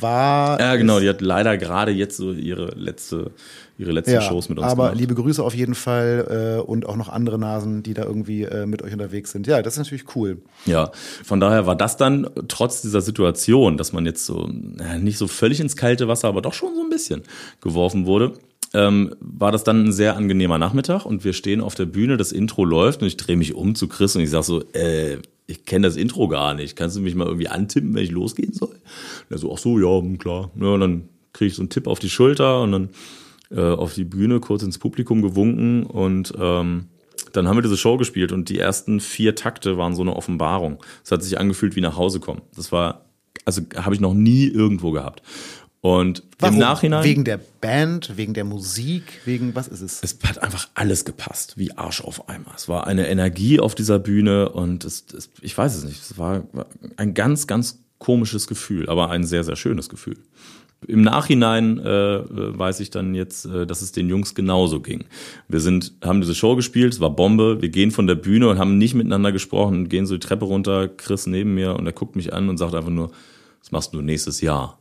war. 0.00 0.60
Ja, 0.60 0.76
genau, 0.76 1.00
die 1.00 1.08
hat 1.08 1.20
leider 1.20 1.56
gerade 1.56 1.92
jetzt 1.92 2.16
so 2.16 2.32
ihre 2.32 2.66
letzte 2.76 3.30
ihre 3.78 3.92
letzten 3.92 4.12
ja, 4.12 4.22
Shows 4.22 4.48
mit 4.48 4.58
uns 4.58 4.66
aber 4.66 4.84
gemacht. 4.84 5.00
liebe 5.00 5.14
Grüße 5.14 5.42
auf 5.42 5.54
jeden 5.54 5.74
Fall 5.74 6.58
äh, 6.58 6.62
und 6.62 6.86
auch 6.86 6.96
noch 6.96 7.08
andere 7.08 7.38
Nasen, 7.38 7.82
die 7.82 7.94
da 7.94 8.04
irgendwie 8.04 8.44
äh, 8.44 8.66
mit 8.66 8.82
euch 8.82 8.92
unterwegs 8.92 9.32
sind. 9.32 9.46
Ja, 9.46 9.60
das 9.62 9.74
ist 9.74 9.78
natürlich 9.78 10.16
cool. 10.16 10.38
Ja, 10.64 10.90
von 11.24 11.40
daher 11.40 11.66
war 11.66 11.76
das 11.76 11.96
dann 11.96 12.28
trotz 12.48 12.80
dieser 12.82 13.00
Situation, 13.02 13.76
dass 13.76 13.92
man 13.92 14.06
jetzt 14.06 14.24
so 14.24 14.48
äh, 14.78 14.98
nicht 14.98 15.18
so 15.18 15.28
völlig 15.28 15.60
ins 15.60 15.76
kalte 15.76 16.08
Wasser, 16.08 16.28
aber 16.28 16.40
doch 16.42 16.54
schon 16.54 16.74
so 16.74 16.82
ein 16.82 16.90
bisschen 16.90 17.22
geworfen 17.60 18.06
wurde, 18.06 18.32
ähm, 18.74 19.14
war 19.20 19.52
das 19.52 19.64
dann 19.64 19.86
ein 19.86 19.92
sehr 19.92 20.16
angenehmer 20.16 20.58
Nachmittag 20.58 21.06
und 21.06 21.24
wir 21.24 21.32
stehen 21.32 21.60
auf 21.60 21.74
der 21.74 21.86
Bühne, 21.86 22.16
das 22.16 22.32
Intro 22.32 22.64
läuft 22.64 23.02
und 23.02 23.08
ich 23.08 23.16
drehe 23.16 23.36
mich 23.36 23.54
um 23.54 23.74
zu 23.74 23.88
Chris 23.88 24.16
und 24.16 24.22
ich 24.22 24.30
sag 24.30 24.44
so, 24.44 24.62
äh, 24.72 25.18
ich 25.46 25.64
kenne 25.64 25.86
das 25.86 25.96
Intro 25.96 26.28
gar 26.28 26.54
nicht. 26.54 26.76
Kannst 26.76 26.96
du 26.96 27.00
mich 27.00 27.14
mal 27.14 27.26
irgendwie 27.26 27.48
antippen, 27.48 27.94
wenn 27.94 28.02
ich 28.02 28.10
losgehen 28.10 28.52
soll? 28.52 28.70
Und 28.70 29.30
er 29.30 29.38
so, 29.38 29.52
ach 29.54 29.58
so, 29.58 29.78
ja, 29.78 30.16
klar. 30.18 30.50
Ja, 30.60 30.68
und 30.68 30.80
dann 30.80 31.08
kriege 31.32 31.48
ich 31.48 31.54
so 31.54 31.62
einen 31.62 31.70
Tipp 31.70 31.86
auf 31.86 31.98
die 31.98 32.10
Schulter 32.10 32.62
und 32.62 32.72
dann 32.72 32.88
äh, 33.50 33.60
auf 33.60 33.94
die 33.94 34.04
Bühne, 34.04 34.40
kurz 34.40 34.62
ins 34.62 34.78
Publikum 34.78 35.22
gewunken 35.22 35.84
und 35.84 36.32
ähm, 36.38 36.86
dann 37.32 37.48
haben 37.48 37.56
wir 37.56 37.62
diese 37.62 37.76
Show 37.76 37.96
gespielt 37.96 38.32
und 38.32 38.48
die 38.48 38.58
ersten 38.58 39.00
vier 39.00 39.34
Takte 39.34 39.78
waren 39.78 39.94
so 39.94 40.02
eine 40.02 40.16
Offenbarung. 40.16 40.82
Es 41.04 41.12
hat 41.12 41.22
sich 41.22 41.38
angefühlt 41.38 41.76
wie 41.76 41.80
nach 41.80 41.96
Hause 41.96 42.18
kommen. 42.18 42.42
Das 42.54 42.72
war, 42.72 43.06
also 43.44 43.62
habe 43.76 43.94
ich 43.94 44.00
noch 44.00 44.14
nie 44.14 44.46
irgendwo 44.46 44.90
gehabt. 44.90 45.22
Und 45.80 46.24
Warum? 46.38 46.54
im 46.54 46.60
Nachhinein. 46.60 47.04
Wegen 47.04 47.24
der 47.24 47.38
Band, 47.60 48.16
wegen 48.16 48.34
der 48.34 48.44
Musik, 48.44 49.20
wegen 49.24 49.54
was 49.54 49.68
ist 49.68 49.82
es? 49.82 50.00
Es 50.02 50.18
hat 50.24 50.42
einfach 50.42 50.68
alles 50.74 51.04
gepasst, 51.04 51.58
wie 51.58 51.72
Arsch 51.72 52.00
auf 52.00 52.28
Eimer. 52.28 52.52
Es 52.56 52.68
war 52.68 52.86
eine 52.86 53.08
Energie 53.08 53.60
auf 53.60 53.74
dieser 53.74 53.98
Bühne 53.98 54.48
und 54.48 54.84
es, 54.84 55.04
es, 55.16 55.30
ich 55.40 55.56
weiß 55.56 55.76
es 55.76 55.84
nicht. 55.84 56.00
Es 56.02 56.18
war 56.18 56.44
ein 56.96 57.14
ganz, 57.14 57.46
ganz 57.46 57.78
komisches 57.98 58.46
Gefühl, 58.46 58.88
aber 58.88 59.10
ein 59.10 59.24
sehr, 59.24 59.44
sehr 59.44 59.56
schönes 59.56 59.88
Gefühl. 59.88 60.16
Im 60.86 61.02
Nachhinein 61.02 61.78
äh, 61.78 62.20
weiß 62.28 62.80
ich 62.80 62.90
dann 62.90 63.14
jetzt, 63.14 63.46
äh, 63.46 63.66
dass 63.66 63.80
es 63.80 63.92
den 63.92 64.08
Jungs 64.08 64.34
genauso 64.34 64.80
ging. 64.80 65.04
Wir 65.48 65.60
sind, 65.60 65.94
haben 66.04 66.20
diese 66.20 66.34
Show 66.34 66.54
gespielt, 66.54 66.92
es 66.92 67.00
war 67.00 67.10
Bombe. 67.10 67.62
Wir 67.62 67.70
gehen 67.70 67.90
von 67.90 68.06
der 68.06 68.14
Bühne 68.14 68.48
und 68.48 68.58
haben 68.58 68.76
nicht 68.76 68.94
miteinander 68.94 69.32
gesprochen, 69.32 69.88
gehen 69.88 70.06
so 70.06 70.16
die 70.16 70.26
Treppe 70.26 70.44
runter, 70.44 70.88
Chris 70.88 71.26
neben 71.26 71.54
mir 71.54 71.74
und 71.76 71.86
er 71.86 71.92
guckt 71.92 72.14
mich 72.14 72.32
an 72.32 72.48
und 72.48 72.58
sagt 72.58 72.74
einfach 72.74 72.90
nur, 72.90 73.10
was 73.60 73.72
machst 73.72 73.94
du 73.94 74.02
nächstes 74.02 74.40
Jahr? 74.42 74.78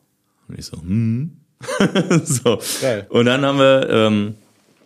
Und 0.47 0.59
ich 0.59 0.65
so, 0.65 0.81
hm. 0.81 1.37
so. 2.23 2.59
Geil. 2.81 3.07
Und 3.09 3.25
dann 3.25 3.45
haben 3.45 3.57
wir, 3.59 3.89
ähm, 3.89 4.35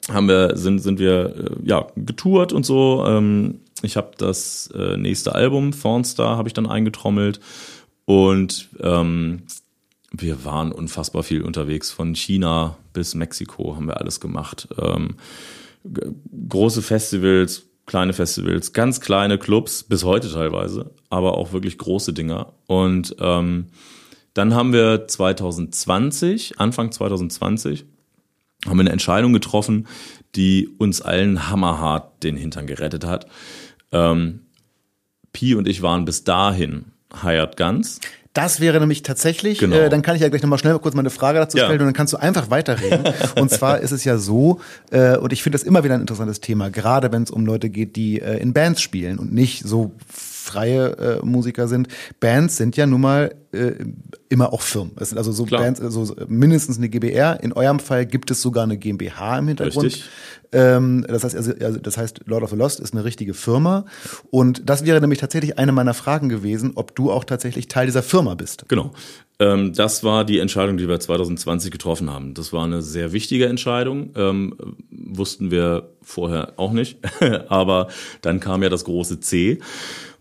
haben 0.10 0.28
wir, 0.28 0.56
sind, 0.56 0.80
sind 0.80 1.00
wir 1.00 1.36
äh, 1.36 1.68
ja 1.68 1.88
getourt 1.96 2.54
und 2.54 2.66
so. 2.66 3.04
Ähm, 3.06 3.62
ich 3.82 3.98
habe 3.98 4.12
das 4.18 4.70
äh, 4.74 4.98
nächste 4.98 5.36
Album, 5.36 5.72
Thornstar, 5.72 6.38
habe 6.38 6.50
ich 6.50 6.54
dann 6.54 6.68
eingetrommelt. 6.68 7.40
Und 8.06 8.70
ähm, 8.82 9.44
wir 10.12 10.44
waren 10.44 10.72
unfassbar 10.72 11.24
viel 11.24 11.44
unterwegs. 11.44 11.92
Von 11.92 12.16
China 12.16 12.78
bis 12.94 13.16
Mexiko 13.16 13.76
haben 13.76 13.88
wir 13.88 14.00
alles 14.00 14.20
gemacht. 14.20 14.68
Ähm, 14.78 15.16
große 16.50 16.82
Festivals, 16.82 17.68
kleine 17.86 18.14
Festivals, 18.14 18.74
ganz 18.74 19.02
kleine 19.02 19.38
Clubs, 19.38 19.84
bis 19.84 20.04
heute 20.04 20.32
teilweise, 20.32 20.92
aber 21.10 21.38
auch 21.38 21.54
wirklich 21.54 21.78
große 21.78 22.14
Dinger. 22.14 22.54
Und 22.68 23.16
ähm, 23.20 23.68
dann 24.40 24.56
haben 24.56 24.72
wir 24.72 25.06
2020, 25.06 26.62
Anfang 26.62 26.94
2020, 26.94 27.84
haben 28.66 28.78
wir 28.78 28.84
eine 28.84 28.92
Entscheidung 28.92 29.34
getroffen, 29.34 29.86
die 30.34 30.70
uns 30.78 31.02
allen 31.02 31.50
hammerhart 31.50 32.24
den 32.24 32.38
Hintern 32.38 32.66
gerettet 32.66 33.04
hat. 33.04 33.28
Ähm, 33.92 34.44
Pi 35.34 35.56
und 35.56 35.68
ich 35.68 35.82
waren 35.82 36.06
bis 36.06 36.24
dahin 36.24 36.86
Hired 37.22 37.58
Guns. 37.58 38.00
Das 38.32 38.62
wäre 38.62 38.80
nämlich 38.80 39.04
tatsächlich, 39.04 39.60
genau. 39.60 39.76
äh, 39.76 39.90
dann 39.90 40.04
kann 40.04 40.16
ich 40.16 40.22
ja 40.22 40.30
gleich 40.30 40.42
nochmal 40.42 40.60
schnell 40.60 40.80
kurz 40.80 40.96
mal 40.96 41.02
eine 41.02 41.10
Frage 41.10 41.40
dazu 41.40 41.58
stellen 41.58 41.72
ja. 41.72 41.80
und 41.80 41.88
dann 41.88 41.94
kannst 41.94 42.14
du 42.14 42.18
einfach 42.18 42.50
weiterreden. 42.50 43.12
und 43.36 43.52
zwar 43.52 43.80
ist 43.80 43.92
es 43.92 44.06
ja 44.06 44.18
so, 44.18 44.62
äh, 44.92 45.18
und 45.18 45.34
ich 45.34 45.44
finde 45.44 45.58
das 45.58 45.64
immer 45.64 45.84
wieder 45.84 45.96
ein 45.96 46.02
interessantes 46.02 46.40
Thema, 46.40 46.70
gerade 46.70 47.12
wenn 47.12 47.24
es 47.24 47.32
um 47.32 47.46
Leute 47.46 47.70
geht, 47.70 47.98
die 47.98 48.22
äh, 48.22 48.38
in 48.38 48.54
Bands 48.54 48.82
spielen 48.82 49.20
und 49.20 49.34
nicht 49.34 49.68
so 49.68 49.92
freie 50.50 51.20
äh, 51.22 51.26
Musiker 51.26 51.68
sind. 51.68 51.88
Bands 52.20 52.58
sind 52.58 52.76
ja 52.76 52.88
nun 52.88 53.02
mal 53.02 53.36
äh, 53.52 53.74
immer 54.30 54.54
auch 54.54 54.62
Firmen. 54.62 54.92
Es 55.00 55.10
sind 55.10 55.18
also 55.18 55.32
so 55.32 55.46
Klar. 55.46 55.62
Bands, 55.62 55.82
also 55.82 56.16
mindestens 56.28 56.78
eine 56.78 56.90
GBR. 56.90 57.42
In 57.44 57.54
eurem 57.54 57.80
Fall 57.80 58.06
gibt 58.06 58.32
es 58.32 58.42
sogar 58.42 58.64
eine 58.64 58.78
GmbH 58.78 59.40
im 59.40 59.48
Hintergrund. 59.48 59.86
Richtig. 59.86 60.10
Ähm, 60.52 61.06
das 61.08 61.24
heißt, 61.24 61.36
also, 61.36 61.54
also, 61.62 61.80
das 61.80 61.98
heißt, 61.98 62.22
Lord 62.26 62.44
of 62.44 62.50
the 62.50 62.56
Lost 62.56 62.80
ist 62.80 62.94
eine 62.94 63.04
richtige 63.04 63.34
Firma. 63.34 63.86
Und 64.32 64.70
das 64.70 64.86
wäre 64.86 65.00
nämlich 65.00 65.20
tatsächlich 65.20 65.58
eine 65.58 65.72
meiner 65.72 65.94
Fragen 65.94 66.30
gewesen, 66.30 66.72
ob 66.76 66.96
du 66.96 67.12
auch 67.12 67.24
tatsächlich 67.24 67.68
Teil 67.68 67.86
dieser 67.86 68.04
Firma 68.04 68.36
bist. 68.36 68.66
Genau. 68.68 68.92
Ähm, 69.40 69.74
das 69.74 70.04
war 70.04 70.26
die 70.26 70.40
Entscheidung, 70.40 70.78
die 70.78 70.88
wir 70.88 71.00
2020 71.00 71.72
getroffen 71.72 72.10
haben. 72.10 72.34
Das 72.34 72.52
war 72.52 72.66
eine 72.66 72.82
sehr 72.82 73.14
wichtige 73.14 73.46
Entscheidung. 73.46 74.12
Ähm, 74.16 74.56
wussten 74.92 75.50
wir 75.52 75.90
vorher 76.02 76.54
auch 76.58 76.72
nicht. 76.72 76.98
Aber 77.48 77.88
dann 78.22 78.40
kam 78.40 78.64
ja 78.64 78.70
das 78.70 78.84
große 78.84 79.20
C. 79.20 79.60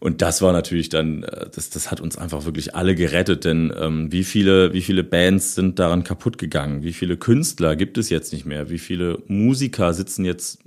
Und 0.01 0.23
das 0.23 0.43
war 0.43 0.53
natürlich 0.53 0.89
dann, 0.89 1.25
äh, 1.25 1.47
das, 1.53 1.71
das 1.71 1.91
hat 1.91 2.01
uns 2.01 2.17
einfach 2.17 2.45
wirklich 2.45 2.75
alle 2.75 2.95
gerettet, 2.95 3.45
denn 3.45 3.73
ähm, 3.77 4.13
wie 4.13 4.25
viele, 4.25 4.73
wie 4.73 4.83
viele 4.83 5.03
Bands 5.03 5.55
sind 5.55 5.79
daran 5.79 6.05
kaputt 6.05 6.39
gegangen? 6.39 6.83
Wie 6.83 6.93
viele 6.93 7.17
Künstler 7.17 7.75
gibt 7.75 7.99
es 7.99 8.09
jetzt 8.09 8.33
nicht 8.33 8.47
mehr? 8.47 8.71
Wie 8.71 8.79
viele 8.79 9.19
Musiker 9.27 9.93
sitzen 9.95 10.25
jetzt, 10.25 10.61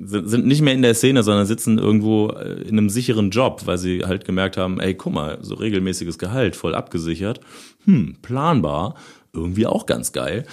sind 0.00 0.46
nicht 0.46 0.62
mehr 0.62 0.74
in 0.74 0.82
der 0.82 0.94
Szene, 0.94 1.24
sondern 1.24 1.46
sitzen 1.46 1.78
irgendwo 1.78 2.28
äh, 2.28 2.62
in 2.62 2.78
einem 2.78 2.88
sicheren 2.88 3.30
Job, 3.30 3.62
weil 3.64 3.78
sie 3.78 4.04
halt 4.04 4.24
gemerkt 4.24 4.56
haben, 4.56 4.78
ey, 4.80 4.94
guck 4.94 5.12
mal, 5.12 5.38
so 5.42 5.56
regelmäßiges 5.56 6.18
Gehalt, 6.18 6.54
voll 6.54 6.74
abgesichert, 6.74 7.40
hm, 7.84 8.16
planbar, 8.22 8.94
irgendwie 9.32 9.66
auch 9.66 9.86
ganz 9.86 10.12
geil. 10.12 10.44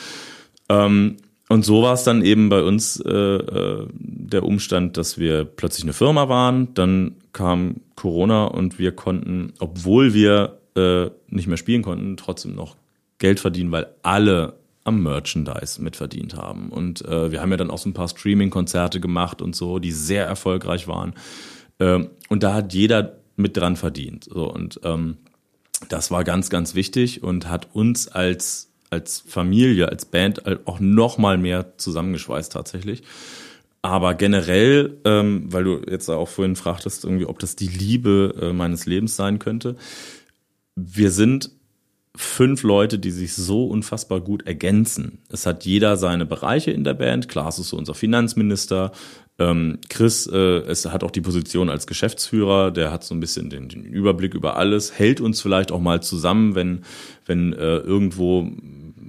Ähm, 0.68 1.18
und 1.48 1.64
so 1.64 1.84
war 1.84 1.93
es 1.93 2.04
dann 2.04 2.24
eben 2.24 2.50
bei 2.50 2.64
uns 2.64 3.00
äh, 3.00 3.12
äh, 3.12 3.88
der 3.93 4.43
Umstand, 4.43 4.98
dass 4.98 5.20
wir 5.20 5.46
plötzlich 5.46 5.84
eine 5.84 5.93
Firma 5.93 6.28
waren. 6.28 6.74
Dann 6.74 7.16
kam 7.34 7.82
Corona 7.96 8.46
und 8.46 8.80
wir 8.80 8.93
konnten, 8.93 9.54
obwohl 9.60 10.14
wir 10.14 10.60
äh, 10.76 11.10
nicht 11.28 11.48
mehr 11.48 11.58
spielen 11.58 11.84
konnten, 11.84 12.18
trotzdem 12.18 12.56
noch 12.56 12.76
Geld 13.20 13.39
verdienen, 13.39 13.72
weil 13.72 13.88
alle 14.02 14.58
am 14.84 15.04
Merchandise 15.04 15.82
mitverdient 15.82 16.36
haben. 16.36 16.70
Und 16.70 17.06
äh, 17.06 17.32
wir 17.32 17.41
haben 17.41 17.52
ja 17.52 17.58
dann 17.58 17.72
auch 17.72 17.78
so 17.78 17.89
ein 17.89 17.93
paar 17.93 18.08
Streaming-Konzerte 18.08 19.00
gemacht 19.00 19.41
und 19.41 19.56
so, 19.56 19.80
die 19.80 19.91
sehr 19.91 20.26
erfolgreich 20.26 20.88
waren. 20.88 21.14
Ähm, 21.80 22.10
und 22.30 22.43
da 22.43 22.54
hat 22.56 22.74
jeder 22.74 23.18
mit 23.36 23.58
dran 23.58 23.76
verdient. 23.76 24.26
So, 24.26 24.52
und 24.52 24.80
ähm, 24.84 25.18
das 25.89 26.10
war 26.10 26.24
ganz, 26.24 26.50
ganz 26.50 26.74
wichtig 26.74 27.24
und 27.24 27.50
hat 27.50 27.74
uns 27.74 28.08
als 28.08 28.72
als 28.90 29.24
Familie, 29.26 29.90
als 29.90 30.06
Band 30.06 30.44
auch 30.68 30.80
noch 30.80 31.18
mal 31.18 31.38
mehr 31.38 31.78
zusammengeschweißt 31.78 32.52
tatsächlich. 32.52 33.04
Aber 33.82 34.16
generell, 34.16 34.98
ähm, 35.06 35.46
weil 35.54 35.64
du 35.64 35.82
jetzt 35.88 36.10
auch 36.10 36.28
vorhin 36.28 36.56
fragtest, 36.56 37.04
irgendwie, 37.04 37.28
ob 37.28 37.38
das 37.38 37.56
die 37.56 37.68
Liebe 37.68 38.34
äh, 38.42 38.54
meines 38.54 38.88
Lebens 38.88 39.16
sein 39.16 39.38
könnte. 39.38 39.76
Wir 40.76 41.12
sind 41.12 41.52
fünf 42.16 42.64
Leute, 42.64 42.98
die 42.98 43.12
sich 43.12 43.34
so 43.34 43.66
unfassbar 43.68 44.22
gut 44.22 44.48
ergänzen. 44.48 45.20
Es 45.30 45.46
hat 45.46 45.66
jeder 45.66 45.98
seine 45.98 46.26
Bereiche 46.26 46.72
in 46.72 46.84
der 46.84 46.94
Band. 46.94 47.30
Klaas 47.30 47.60
ist 47.60 47.70
so 47.70 47.78
unser 47.78 47.94
Finanzminister. 47.94 48.92
Ähm, 49.38 49.80
Chris 49.90 50.28
äh, 50.28 50.60
es 50.62 50.86
hat 50.86 51.04
auch 51.04 51.12
die 51.12 51.22
Position 51.22 51.70
als 51.70 51.88
Geschäftsführer, 51.88 52.72
der 52.72 52.92
hat 52.92 53.04
so 53.04 53.14
ein 53.14 53.20
bisschen 53.20 53.50
den, 53.50 53.68
den 53.68 53.84
Überblick 53.84 54.34
über 54.34 54.56
alles, 54.56 54.98
hält 54.98 55.20
uns 55.20 55.42
vielleicht 55.42 55.74
auch 55.74 55.82
mal 55.82 56.02
zusammen, 56.02 56.56
wenn, 56.56 56.86
wenn 57.26 57.52
äh, 57.52 57.78
irgendwo 57.78 58.50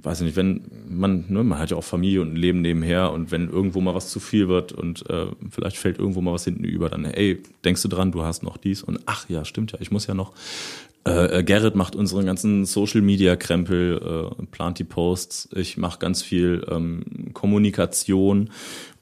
weiß 0.07 0.21
ich 0.21 0.25
nicht, 0.25 0.37
wenn 0.37 0.61
man, 0.87 1.25
ne, 1.27 1.43
man 1.43 1.59
hat 1.59 1.71
ja 1.71 1.77
auch 1.77 1.83
Familie 1.83 2.21
und 2.21 2.33
ein 2.33 2.37
Leben 2.37 2.61
nebenher 2.61 3.11
und 3.11 3.29
wenn 3.29 3.49
irgendwo 3.49 3.81
mal 3.81 3.93
was 3.93 4.09
zu 4.09 4.21
viel 4.21 4.47
wird 4.47 4.71
und 4.71 5.07
äh, 5.09 5.27
vielleicht 5.49 5.77
fällt 5.77 5.99
irgendwo 5.99 6.21
mal 6.21 6.33
was 6.33 6.45
hinten 6.45 6.63
über, 6.63 6.89
dann, 6.89 7.03
ey, 7.03 7.43
denkst 7.65 7.81
du 7.81 7.89
dran, 7.89 8.13
du 8.13 8.23
hast 8.23 8.41
noch 8.41 8.55
dies 8.55 8.81
und 8.81 9.01
ach 9.05 9.27
ja, 9.29 9.43
stimmt 9.43 9.73
ja, 9.73 9.79
ich 9.81 9.91
muss 9.91 10.07
ja 10.07 10.13
noch. 10.13 10.33
Äh, 11.05 11.39
äh 11.39 11.43
Gerrit 11.43 11.75
macht 11.75 11.95
unseren 11.95 12.25
ganzen 12.25 12.65
Social 12.65 13.01
Media 13.01 13.35
Krempel, 13.35 14.31
äh, 14.39 14.45
plant 14.45 14.79
die 14.79 14.85
Posts, 14.85 15.49
ich 15.55 15.75
mache 15.75 15.99
ganz 15.99 16.21
viel 16.21 16.65
ähm, 16.71 17.33
Kommunikation 17.33 18.49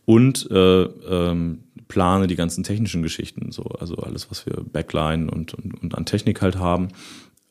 und 0.06 0.50
äh, 0.50 0.84
ähm, 0.84 1.60
plane 1.88 2.26
die 2.26 2.36
ganzen 2.36 2.64
technischen 2.64 3.04
Geschichten, 3.04 3.52
so 3.52 3.64
also 3.64 3.96
alles, 3.98 4.32
was 4.32 4.48
wir 4.48 4.56
Backline 4.56 5.30
und, 5.30 5.54
und, 5.54 5.84
und 5.84 5.96
an 5.96 6.08
Technik 6.08 6.42
halt 6.42 6.58
haben 6.58 6.88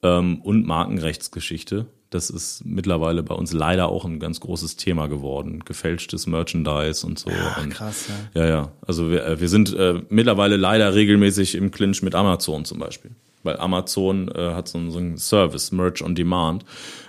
ähm, 0.03 0.41
und 0.43 0.67
Markenrechtsgeschichte. 0.67 1.87
Das 2.15 2.31
ist 2.31 2.65
mittlerweile 2.65 3.25
bei 3.25 3.35
uns 3.35 3.53
leider 3.53 3.89
auch 3.89 4.05
ein 4.05 4.21
ganz 4.21 4.39
großes 4.39 4.77
Thema 4.77 5.09
geworden. 5.09 5.65
Gefälschtes 5.65 6.29
Merchandise 6.29 7.05
und 7.05 7.19
so. 7.19 7.29
Ja, 7.29 7.57
und, 7.61 7.71
krass, 7.71 8.07
ja. 8.35 8.41
Ja, 8.41 8.49
ja. 8.49 8.73
Also 8.87 9.11
wir, 9.11 9.27
äh, 9.27 9.41
wir 9.41 9.49
sind 9.49 9.75
äh, 9.75 10.01
mittlerweile 10.11 10.57
leider 10.57 10.95
regelmäßig 10.95 11.57
im 11.57 11.73
Clinch 11.73 12.05
mit 12.05 12.15
Amazon 12.15 12.65
zum 12.65 12.79
Beispiel. 12.79 13.11
Weil 13.43 13.59
Amazon 13.59 14.29
äh, 14.29 14.55
hat 14.55 14.69
so, 14.69 14.91
so 14.91 14.99
einen 15.01 15.19
Service, 15.19 15.73
Merch 15.73 16.05
on 16.05 16.15
Demand. 16.15 16.65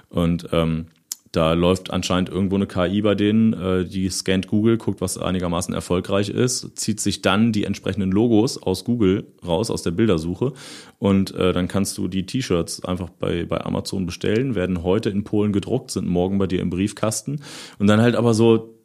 Und 0.09 0.49
ähm, 0.51 0.87
da 1.35 1.53
läuft 1.53 1.91
anscheinend 1.91 2.29
irgendwo 2.29 2.55
eine 2.55 2.67
KI 2.67 3.01
bei 3.01 3.15
denen, 3.15 3.53
äh, 3.53 3.85
die 3.85 4.09
scannt 4.09 4.47
Google, 4.47 4.77
guckt, 4.77 5.01
was 5.01 5.17
einigermaßen 5.17 5.73
erfolgreich 5.73 6.29
ist, 6.29 6.77
zieht 6.77 6.99
sich 6.99 7.21
dann 7.21 7.51
die 7.51 7.65
entsprechenden 7.65 8.11
Logos 8.11 8.61
aus 8.61 8.85
Google 8.85 9.25
raus, 9.45 9.69
aus 9.69 9.83
der 9.83 9.91
Bildersuche. 9.91 10.53
Und 10.99 11.33
äh, 11.35 11.53
dann 11.53 11.67
kannst 11.67 11.97
du 11.97 12.07
die 12.07 12.25
T-Shirts 12.25 12.85
einfach 12.85 13.09
bei, 13.09 13.45
bei 13.45 13.63
Amazon 13.63 14.05
bestellen, 14.05 14.55
werden 14.55 14.83
heute 14.83 15.09
in 15.09 15.23
Polen 15.23 15.51
gedruckt, 15.51 15.91
sind 15.91 16.07
morgen 16.07 16.37
bei 16.37 16.47
dir 16.47 16.61
im 16.61 16.69
Briefkasten. 16.69 17.41
Und 17.79 17.87
dann 17.87 18.01
halt 18.01 18.15
aber 18.15 18.33
so 18.33 18.75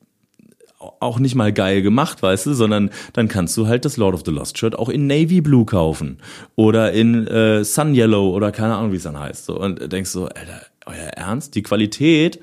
auch 0.80 1.18
nicht 1.18 1.34
mal 1.34 1.52
geil 1.52 1.82
gemacht, 1.82 2.22
weißt 2.22 2.46
du, 2.46 2.54
sondern 2.54 2.90
dann 3.12 3.28
kannst 3.28 3.56
du 3.56 3.66
halt 3.66 3.84
das 3.84 3.98
Lord 3.98 4.14
of 4.14 4.22
the 4.24 4.30
Lost 4.30 4.56
Shirt 4.56 4.78
auch 4.78 4.88
in 4.88 5.06
Navy 5.06 5.42
Blue 5.42 5.66
kaufen 5.66 6.18
oder 6.56 6.92
in 6.92 7.26
äh, 7.26 7.64
Sun 7.64 7.94
Yellow 7.94 8.30
oder 8.30 8.50
keine 8.50 8.76
Ahnung, 8.76 8.92
wie 8.92 8.96
es 8.96 9.02
dann 9.02 9.18
heißt. 9.18 9.44
So, 9.44 9.60
und 9.60 9.92
denkst 9.92 10.10
so, 10.10 10.24
Alter, 10.24 10.62
euer 10.86 11.08
Ernst? 11.16 11.54
Die 11.54 11.62
Qualität, 11.62 12.40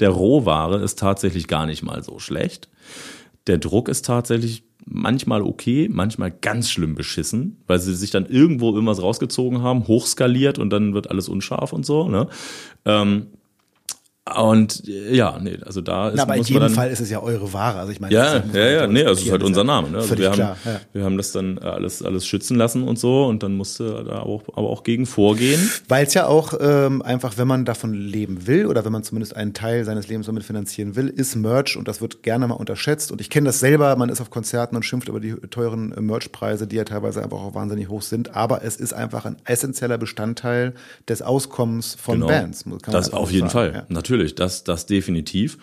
der 0.00 0.10
Rohware 0.10 0.82
ist 0.82 0.98
tatsächlich 0.98 1.48
gar 1.48 1.66
nicht 1.66 1.82
mal 1.82 2.02
so 2.02 2.18
schlecht. 2.18 2.68
Der 3.46 3.58
Druck 3.58 3.88
ist 3.88 4.04
tatsächlich 4.04 4.64
manchmal 4.84 5.42
okay, 5.42 5.88
manchmal 5.90 6.30
ganz 6.30 6.70
schlimm 6.70 6.94
beschissen, 6.94 7.62
weil 7.66 7.78
sie 7.78 7.94
sich 7.94 8.10
dann 8.10 8.26
irgendwo 8.26 8.72
irgendwas 8.72 9.02
rausgezogen 9.02 9.62
haben, 9.62 9.86
hochskaliert 9.86 10.58
und 10.58 10.70
dann 10.70 10.94
wird 10.94 11.10
alles 11.10 11.28
unscharf 11.28 11.72
und 11.72 11.84
so. 11.84 12.08
Ne? 12.08 12.28
Ähm, 12.84 13.26
und 14.36 14.82
ja, 14.86 15.38
nee, 15.40 15.58
also 15.64 15.80
da 15.80 16.08
ist 16.08 16.16
Na, 16.16 16.22
aber 16.24 16.36
in 16.36 16.42
jedem 16.42 16.70
Fall 16.70 16.90
ist 16.90 17.00
es 17.00 17.10
ja 17.10 17.22
eure 17.22 17.52
Ware. 17.52 17.78
Also 17.78 17.92
ich 17.92 18.00
meine, 18.00 18.14
ja, 18.14 18.36
ja, 18.36 18.42
ja, 18.52 18.68
ja, 18.68 18.86
nee, 18.86 19.02
also 19.04 19.20
es 19.20 19.26
ist 19.26 19.32
halt 19.32 19.42
unser 19.42 19.64
Name. 19.64 19.90
Ne? 19.90 19.98
Also 19.98 20.18
wir 20.18 20.26
haben, 20.26 20.34
klar, 20.34 20.56
ja. 20.64 20.80
wir 20.92 21.04
haben 21.04 21.16
das 21.16 21.32
dann 21.32 21.58
alles, 21.58 22.02
alles 22.02 22.26
schützen 22.26 22.56
lassen 22.56 22.82
und 22.82 22.98
so 22.98 23.26
und 23.26 23.42
dann 23.42 23.54
musste 23.54 24.04
da 24.04 24.20
auch, 24.20 24.42
aber 24.54 24.68
auch 24.68 24.82
gegen 24.82 25.06
vorgehen. 25.06 25.70
Weil 25.88 26.06
es 26.06 26.14
ja 26.14 26.26
auch 26.26 26.54
ähm, 26.60 27.00
einfach, 27.02 27.38
wenn 27.38 27.48
man 27.48 27.64
davon 27.64 27.94
leben 27.94 28.46
will 28.46 28.66
oder 28.66 28.84
wenn 28.84 28.92
man 28.92 29.02
zumindest 29.04 29.34
einen 29.34 29.54
Teil 29.54 29.84
seines 29.84 30.08
Lebens 30.08 30.26
damit 30.26 30.44
finanzieren 30.44 30.96
will, 30.96 31.08
ist 31.08 31.34
Merch 31.34 31.76
und 31.76 31.88
das 31.88 32.00
wird 32.00 32.22
gerne 32.22 32.46
mal 32.46 32.54
unterschätzt. 32.54 33.10
Und 33.10 33.20
ich 33.20 33.30
kenne 33.30 33.46
das 33.46 33.60
selber, 33.60 33.96
man 33.96 34.10
ist 34.10 34.20
auf 34.20 34.30
Konzerten 34.30 34.76
und 34.76 34.84
schimpft 34.84 35.08
über 35.08 35.20
die 35.20 35.34
teuren 35.34 35.92
äh, 35.92 36.00
Merchpreise, 36.00 36.66
die 36.66 36.76
ja 36.76 36.84
teilweise 36.84 37.22
einfach 37.22 37.38
auch 37.38 37.54
wahnsinnig 37.54 37.88
hoch 37.88 38.02
sind. 38.02 38.34
Aber 38.34 38.62
es 38.62 38.76
ist 38.76 38.92
einfach 38.92 39.24
ein 39.24 39.36
essentieller 39.44 39.96
Bestandteil 39.96 40.74
des 41.08 41.22
Auskommens 41.22 41.96
von 41.98 42.18
Genau. 42.18 42.26
Bands. 42.26 42.64
Das 42.90 43.12
auf 43.12 43.30
jeden 43.30 43.48
sagen, 43.48 43.72
Fall, 43.72 43.72
ja. 43.74 43.86
Natürlich, 44.18 44.34
das, 44.34 44.64
das 44.64 44.86
definitiv. 44.86 45.58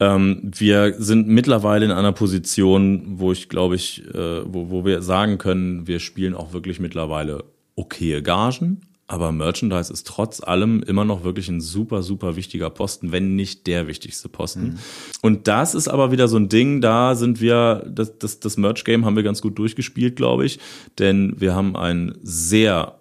Ähm, 0.00 0.40
wir 0.56 0.94
sind 0.98 1.26
mittlerweile 1.26 1.84
in 1.84 1.90
einer 1.90 2.12
Position, 2.12 3.18
wo 3.18 3.32
ich 3.32 3.48
glaube 3.48 3.74
ich, 3.74 4.04
äh, 4.14 4.42
wo, 4.44 4.70
wo 4.70 4.84
wir 4.84 5.02
sagen 5.02 5.38
können, 5.38 5.88
wir 5.88 5.98
spielen 5.98 6.34
auch 6.34 6.52
wirklich 6.52 6.78
mittlerweile 6.78 7.44
okaye 7.74 8.22
Gagen, 8.22 8.82
aber 9.08 9.32
Merchandise 9.32 9.92
ist 9.92 10.06
trotz 10.06 10.40
allem 10.40 10.82
immer 10.84 11.04
noch 11.04 11.24
wirklich 11.24 11.48
ein 11.48 11.60
super, 11.60 12.02
super 12.02 12.36
wichtiger 12.36 12.70
Posten, 12.70 13.10
wenn 13.10 13.34
nicht 13.34 13.66
der 13.66 13.88
wichtigste 13.88 14.28
Posten. 14.28 14.78
Und 15.22 15.48
das 15.48 15.74
ist 15.74 15.88
aber 15.88 16.12
wieder 16.12 16.28
so 16.28 16.36
ein 16.36 16.48
Ding, 16.48 16.80
da 16.80 17.16
sind 17.16 17.40
wir, 17.40 17.84
das, 17.88 18.18
das, 18.18 18.38
das 18.38 18.56
Merch-Game 18.56 19.04
haben 19.04 19.16
wir 19.16 19.22
ganz 19.24 19.40
gut 19.40 19.58
durchgespielt, 19.58 20.14
glaube 20.14 20.44
ich, 20.44 20.60
denn 20.98 21.34
wir 21.38 21.56
haben 21.56 21.74
einen 21.74 22.18
sehr 22.22 22.98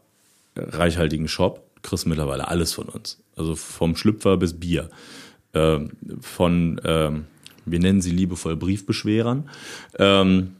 reichhaltigen 0.55 1.27
Shop, 1.27 1.66
kriegst 1.87 2.05
mittlerweile 2.05 2.47
alles 2.47 2.73
von 2.73 2.87
uns. 2.87 3.19
Also 3.35 3.55
vom 3.55 3.95
Schlüpfer 3.95 4.37
bis 4.37 4.59
Bier. 4.59 4.89
Ähm, 5.53 5.91
von, 6.21 6.79
ähm, 6.83 7.25
wir 7.65 7.79
nennen 7.79 8.01
sie 8.01 8.11
liebevoll 8.11 8.55
Briefbeschwerern. 8.55 9.49
Ähm, 9.97 10.55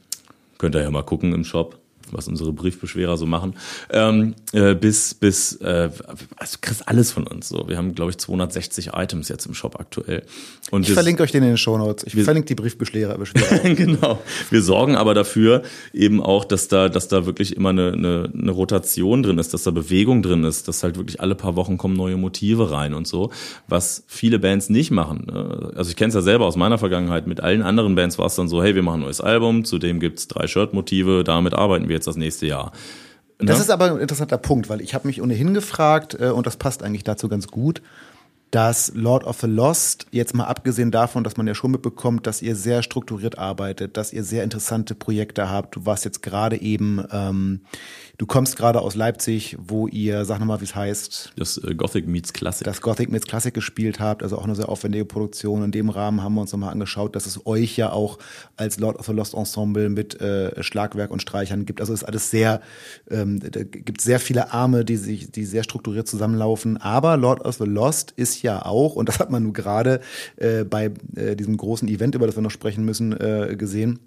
könnt 0.58 0.74
ihr 0.74 0.82
ja 0.82 0.90
mal 0.90 1.02
gucken 1.04 1.32
im 1.34 1.44
Shop, 1.44 1.77
was 2.12 2.28
unsere 2.28 2.52
Briefbeschwerer 2.52 3.16
so 3.16 3.26
machen. 3.26 3.54
Ähm, 3.90 4.34
äh, 4.52 4.74
bis, 4.74 5.14
bis, 5.14 5.56
äh, 5.56 5.90
also 6.36 6.54
du 6.54 6.58
kriegst 6.60 6.88
alles 6.88 7.12
von 7.12 7.26
uns. 7.26 7.48
So, 7.48 7.68
wir 7.68 7.76
haben, 7.76 7.94
glaube 7.94 8.10
ich, 8.10 8.18
260 8.18 8.90
Items 8.94 9.28
jetzt 9.28 9.46
im 9.46 9.54
Shop 9.54 9.78
aktuell. 9.78 10.22
Und 10.70 10.82
Ich 10.82 10.88
wir- 10.88 10.94
verlinke 10.94 11.22
euch 11.22 11.32
den 11.32 11.42
in 11.42 11.50
den 11.50 11.56
Shownotes. 11.58 12.04
Ich 12.04 12.14
verlinke 12.22 12.46
die 12.46 12.54
Briefbeschwerer. 12.54 13.16
Beschwerer. 13.18 13.74
genau. 13.74 14.20
Wir 14.50 14.62
sorgen 14.62 14.96
aber 14.96 15.14
dafür 15.14 15.62
eben 15.92 16.22
auch, 16.22 16.44
dass 16.44 16.68
da, 16.68 16.88
dass 16.88 17.08
da 17.08 17.26
wirklich 17.26 17.56
immer 17.56 17.70
eine, 17.70 17.92
eine, 17.92 18.30
eine 18.32 18.50
Rotation 18.50 19.22
drin 19.22 19.38
ist, 19.38 19.54
dass 19.54 19.62
da 19.62 19.70
Bewegung 19.70 20.22
drin 20.22 20.44
ist, 20.44 20.68
dass 20.68 20.82
halt 20.82 20.96
wirklich 20.96 21.20
alle 21.20 21.34
paar 21.34 21.56
Wochen 21.56 21.78
kommen 21.78 21.94
neue 21.96 22.16
Motive 22.16 22.70
rein 22.70 22.94
und 22.94 23.06
so, 23.06 23.30
was 23.66 24.04
viele 24.06 24.38
Bands 24.38 24.68
nicht 24.70 24.90
machen. 24.90 25.24
ne? 25.26 25.72
Also 25.74 25.90
ich 25.90 25.96
kenne 25.96 26.08
es 26.08 26.14
ja 26.14 26.20
selber 26.22 26.46
aus 26.46 26.56
meiner 26.56 26.78
Vergangenheit. 26.78 27.26
Mit 27.26 27.40
allen 27.40 27.62
anderen 27.62 27.94
Bands 27.94 28.18
war 28.18 28.26
es 28.26 28.34
dann 28.34 28.48
so, 28.48 28.62
hey, 28.62 28.74
wir 28.74 28.82
machen 28.82 29.00
ein 29.00 29.04
neues 29.04 29.20
Album, 29.20 29.64
zudem 29.64 30.00
gibt's 30.00 30.28
drei 30.28 30.46
Shirt-Motive, 30.46 31.24
damit 31.24 31.54
arbeiten 31.54 31.88
wir 31.88 31.94
jetzt 31.98 32.06
das 32.06 32.16
nächste 32.16 32.46
Jahr. 32.46 32.72
Das 33.38 33.58
Ne? 33.58 33.62
ist 33.62 33.70
aber 33.70 33.92
ein 33.92 34.00
interessanter 34.00 34.38
Punkt, 34.38 34.68
weil 34.68 34.80
ich 34.80 34.94
habe 34.94 35.06
mich 35.06 35.22
ohnehin 35.22 35.54
gefragt, 35.54 36.16
äh, 36.18 36.30
und 36.30 36.46
das 36.46 36.56
passt 36.56 36.82
eigentlich 36.82 37.04
dazu 37.04 37.28
ganz 37.28 37.46
gut, 37.48 37.82
dass 38.50 38.92
Lord 38.94 39.24
of 39.24 39.40
the 39.40 39.46
Lost, 39.46 40.06
jetzt 40.10 40.34
mal 40.34 40.44
abgesehen 40.46 40.90
davon, 40.90 41.22
dass 41.22 41.36
man 41.36 41.46
ja 41.46 41.54
schon 41.54 41.70
mitbekommt, 41.70 42.26
dass 42.26 42.40
ihr 42.40 42.56
sehr 42.56 42.82
strukturiert 42.82 43.38
arbeitet, 43.38 43.96
dass 43.96 44.12
ihr 44.12 44.24
sehr 44.24 44.42
interessante 44.42 44.94
Projekte 44.94 45.50
habt. 45.50 45.76
Du 45.76 45.84
warst 45.86 46.04
jetzt 46.04 46.22
gerade 46.22 46.60
eben, 46.60 47.04
ähm, 47.12 47.60
du 48.18 48.26
kommst 48.26 48.56
gerade 48.56 48.80
aus 48.80 48.96
Leipzig, 48.96 49.56
wo 49.60 49.86
ihr, 49.86 50.24
sag 50.24 50.40
nochmal, 50.40 50.60
wie 50.60 50.64
es 50.64 50.74
heißt, 50.74 51.32
Das 51.36 51.56
äh, 51.58 51.74
Gothic 51.74 52.06
meets 52.06 52.32
Classic. 52.32 52.64
das 52.64 52.80
Gothic 52.80 53.10
mit 53.10 53.26
Classic 53.26 53.54
gespielt 53.54 54.00
habt, 54.00 54.22
also 54.22 54.36
auch 54.36 54.44
eine 54.44 54.56
sehr 54.56 54.68
aufwendige 54.68 55.04
Produktion. 55.04 55.62
In 55.62 55.70
dem 55.70 55.88
Rahmen 55.88 56.22
haben 56.22 56.34
wir 56.34 56.40
uns 56.40 56.52
nochmal 56.52 56.72
angeschaut, 56.72 57.14
dass 57.14 57.26
es 57.26 57.46
euch 57.46 57.76
ja 57.76 57.92
auch 57.92 58.18
als 58.56 58.78
Lord 58.78 58.98
of 58.98 59.06
the 59.06 59.12
Lost 59.12 59.34
Ensemble 59.34 59.88
mit 59.88 60.20
äh, 60.20 60.62
Schlagwerk 60.62 61.12
und 61.12 61.22
Streichern 61.22 61.64
gibt. 61.64 61.80
Also 61.80 61.94
ist 61.94 62.04
alles 62.04 62.30
sehr, 62.30 62.60
ähm, 63.08 63.38
da 63.38 63.62
gibt 63.62 64.00
sehr 64.00 64.18
viele 64.18 64.52
Arme, 64.52 64.84
die 64.84 64.96
sich, 64.96 65.30
die 65.30 65.44
sehr 65.44 65.62
strukturiert 65.62 66.08
zusammenlaufen. 66.08 66.76
Aber 66.76 67.16
Lord 67.16 67.44
of 67.44 67.56
the 67.56 67.64
Lost 67.64 68.10
ist 68.16 68.42
ja 68.42 68.66
auch, 68.66 68.96
und 68.96 69.08
das 69.08 69.20
hat 69.20 69.30
man 69.30 69.44
nur 69.44 69.52
gerade 69.52 70.00
äh, 70.36 70.64
bei 70.64 70.90
äh, 71.14 71.36
diesem 71.36 71.56
großen 71.56 71.86
Event, 71.88 72.16
über 72.16 72.26
das 72.26 72.36
wir 72.36 72.42
noch 72.42 72.50
sprechen 72.50 72.84
müssen, 72.84 73.12
äh, 73.12 73.54
gesehen, 73.56 74.00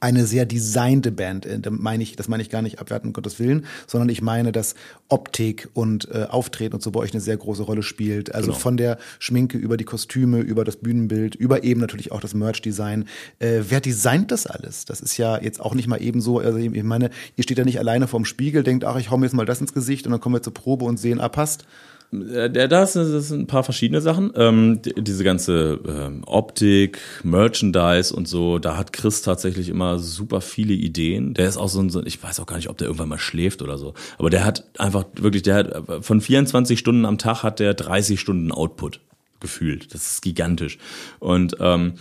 eine 0.00 0.26
sehr 0.26 0.46
designte 0.46 1.12
Band. 1.12 1.46
Äh, 1.46 1.60
Da 1.60 1.70
meine 1.70 2.02
ich, 2.02 2.16
das 2.16 2.28
meine 2.28 2.42
ich 2.42 2.50
gar 2.50 2.60
nicht 2.62 2.80
abwertend, 2.80 3.10
um 3.10 3.12
Gottes 3.12 3.38
Willen, 3.38 3.66
sondern 3.86 4.08
ich 4.08 4.20
meine, 4.20 4.52
dass 4.52 4.74
Optik 5.08 5.68
und 5.74 6.08
äh, 6.10 6.24
Auftreten 6.28 6.74
und 6.74 6.82
so 6.82 6.90
bei 6.90 7.00
euch 7.00 7.12
eine 7.12 7.20
sehr 7.20 7.36
große 7.36 7.62
Rolle 7.62 7.82
spielt. 7.82 8.34
Also 8.34 8.48
Genau. 8.48 8.58
von 8.58 8.76
der 8.76 8.98
Schminke 9.18 9.58
über 9.58 9.76
die 9.76 9.84
Kostüme, 9.84 10.40
über 10.40 10.64
das 10.64 10.76
Bühnenbild, 10.76 11.34
über 11.36 11.62
eben 11.64 11.80
natürlich 11.80 12.10
auch 12.12 12.20
das 12.20 12.34
Merch-Design. 12.34 13.06
Äh, 13.38 13.60
wer 13.68 13.80
designt 13.80 14.32
das 14.32 14.46
alles? 14.46 14.84
Das 14.86 15.00
ist 15.00 15.16
ja 15.16 15.40
jetzt 15.40 15.60
auch 15.60 15.74
nicht 15.74 15.86
mal 15.86 16.02
eben 16.02 16.20
so, 16.20 16.40
also 16.40 16.58
ich 16.58 16.82
meine, 16.82 17.10
ihr 17.36 17.44
steht 17.44 17.58
ja 17.58 17.64
nicht 17.64 17.78
alleine 17.78 18.08
vorm 18.08 18.24
Spiegel, 18.24 18.62
denkt, 18.64 18.84
ach, 18.84 18.96
ich 18.96 19.10
hau 19.10 19.16
mir 19.16 19.26
jetzt 19.26 19.34
mal 19.34 19.46
das 19.46 19.60
ins 19.60 19.72
Gesicht 19.72 20.04
und 20.06 20.12
dann 20.12 20.20
kommen 20.20 20.34
wir 20.34 20.42
zur 20.42 20.54
Probe 20.54 20.84
und 20.84 20.98
sehen, 20.98 21.20
ah, 21.20 21.28
passt. 21.28 21.64
Äh, 22.12 22.50
Der, 22.50 22.68
das, 22.68 22.94
das 22.94 23.28
sind 23.28 23.40
ein 23.40 23.46
paar 23.46 23.64
verschiedene 23.64 24.00
Sachen. 24.00 24.32
Ähm, 24.36 24.80
die, 24.82 24.94
diese 25.02 25.24
ganze 25.24 25.80
ähm, 25.86 26.22
Optik, 26.26 26.98
Merchandise 27.22 28.14
und 28.14 28.28
so, 28.28 28.58
da 28.58 28.76
hat 28.76 28.92
Chris 28.92 29.22
tatsächlich 29.22 29.68
immer 29.68 29.98
super 29.98 30.40
viele 30.40 30.74
Ideen. 30.74 31.34
Der 31.34 31.48
ist 31.48 31.56
auch 31.56 31.68
so 31.68 31.80
ein, 31.80 31.90
so, 31.90 32.04
ich 32.04 32.22
weiß 32.22 32.40
auch 32.40 32.46
gar 32.46 32.56
nicht, 32.56 32.68
ob 32.68 32.78
der 32.78 32.86
irgendwann 32.86 33.08
mal 33.08 33.18
schläft 33.18 33.62
oder 33.62 33.78
so. 33.78 33.94
Aber 34.18 34.30
der 34.30 34.44
hat 34.44 34.64
einfach 34.78 35.04
wirklich, 35.14 35.42
der 35.42 35.54
hat 35.54 35.88
äh, 35.88 36.02
von 36.02 36.20
24 36.20 36.78
Stunden 36.78 37.04
am 37.04 37.18
Tag 37.18 37.42
hat 37.42 37.60
der 37.60 37.74
30 37.74 38.20
Stunden 38.20 38.52
Output 38.52 39.00
gefühlt. 39.40 39.94
Das 39.94 40.10
ist 40.12 40.22
gigantisch. 40.22 40.78
Und 41.18 41.56
ähm, 41.60 41.94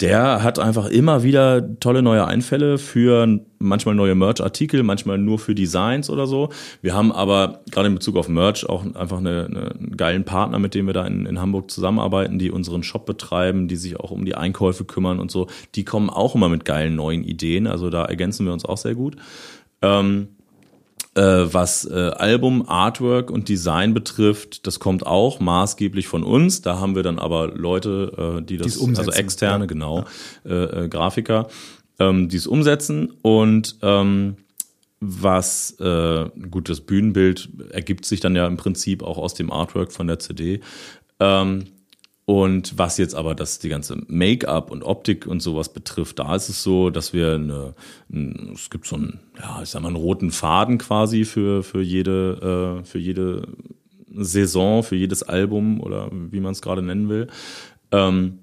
der 0.00 0.44
hat 0.44 0.60
einfach 0.60 0.86
immer 0.86 1.24
wieder 1.24 1.78
tolle 1.80 2.02
neue 2.02 2.24
Einfälle 2.24 2.78
für 2.78 3.40
manchmal 3.58 3.96
neue 3.96 4.14
Merch-Artikel, 4.14 4.84
manchmal 4.84 5.18
nur 5.18 5.40
für 5.40 5.56
Designs 5.56 6.08
oder 6.08 6.28
so. 6.28 6.50
Wir 6.82 6.94
haben 6.94 7.10
aber 7.10 7.60
gerade 7.72 7.88
in 7.88 7.94
Bezug 7.94 8.16
auf 8.16 8.28
Merch 8.28 8.68
auch 8.68 8.84
einfach 8.94 9.18
eine, 9.18 9.46
eine, 9.46 9.70
einen 9.72 9.96
geilen 9.96 10.24
Partner, 10.24 10.60
mit 10.60 10.74
dem 10.74 10.86
wir 10.86 10.94
da 10.94 11.04
in, 11.04 11.26
in 11.26 11.40
Hamburg 11.40 11.70
zusammenarbeiten, 11.70 12.38
die 12.38 12.52
unseren 12.52 12.84
Shop 12.84 13.06
betreiben, 13.06 13.66
die 13.66 13.74
sich 13.74 13.98
auch 13.98 14.12
um 14.12 14.24
die 14.24 14.36
Einkäufe 14.36 14.84
kümmern 14.84 15.18
und 15.18 15.32
so. 15.32 15.48
Die 15.74 15.84
kommen 15.84 16.10
auch 16.10 16.36
immer 16.36 16.48
mit 16.48 16.64
geilen 16.64 16.94
neuen 16.94 17.24
Ideen. 17.24 17.66
Also 17.66 17.90
da 17.90 18.04
ergänzen 18.04 18.46
wir 18.46 18.52
uns 18.52 18.64
auch 18.64 18.78
sehr 18.78 18.94
gut. 18.94 19.16
Ähm, 19.82 20.28
äh, 20.28 20.37
was 21.20 21.84
äh, 21.84 21.94
Album, 21.94 22.68
Artwork 22.68 23.30
und 23.30 23.48
Design 23.48 23.94
betrifft, 23.94 24.66
das 24.66 24.78
kommt 24.78 25.06
auch 25.06 25.40
maßgeblich 25.40 26.06
von 26.06 26.22
uns. 26.22 26.62
Da 26.62 26.78
haben 26.78 26.94
wir 26.94 27.02
dann 27.02 27.18
aber 27.18 27.48
Leute, 27.48 28.38
äh, 28.38 28.42
die 28.42 28.56
das, 28.56 28.76
umsetzen, 28.76 29.08
also 29.08 29.20
externe, 29.20 29.64
ja. 29.64 29.66
genau, 29.66 30.04
Äh, 30.44 30.84
äh, 30.84 30.88
Grafiker, 30.88 31.48
ähm, 31.98 32.28
die 32.28 32.36
es 32.36 32.46
umsetzen 32.46 33.12
und 33.22 33.76
ähm, 33.82 34.36
was 35.00 35.78
äh, 35.78 36.28
gut, 36.50 36.68
das 36.68 36.80
Bühnenbild 36.80 37.48
ergibt 37.70 38.04
sich 38.04 38.20
dann 38.20 38.34
ja 38.34 38.46
im 38.46 38.56
Prinzip 38.56 39.02
auch 39.02 39.18
aus 39.18 39.34
dem 39.34 39.52
Artwork 39.52 39.92
von 39.92 40.08
der 40.08 40.18
CD. 40.18 40.60
Ähm, 41.20 41.66
und 42.28 42.76
was 42.76 42.98
jetzt 42.98 43.14
aber 43.14 43.34
das 43.34 43.58
die 43.58 43.70
ganze 43.70 43.96
Make-up 44.06 44.70
und 44.70 44.82
Optik 44.82 45.26
und 45.26 45.40
sowas 45.40 45.70
betrifft, 45.70 46.18
da 46.18 46.36
ist 46.36 46.50
es 46.50 46.62
so, 46.62 46.90
dass 46.90 47.14
wir 47.14 47.36
eine, 47.36 47.72
ein, 48.12 48.50
es 48.52 48.68
gibt 48.68 48.86
so 48.86 48.96
einen, 48.96 49.20
ja, 49.40 49.62
ich 49.62 49.70
sag 49.70 49.80
mal, 49.80 49.88
einen 49.88 49.96
roten 49.96 50.30
Faden 50.30 50.76
quasi 50.76 51.24
für 51.24 51.62
für 51.62 51.80
jede 51.80 52.82
äh, 52.82 52.84
für 52.84 52.98
jede 52.98 53.48
Saison, 54.12 54.82
für 54.82 54.94
jedes 54.94 55.22
Album 55.22 55.80
oder 55.80 56.10
wie 56.12 56.40
man 56.40 56.52
es 56.52 56.60
gerade 56.60 56.82
nennen 56.82 57.08
will. 57.08 57.28
Ähm, 57.92 58.40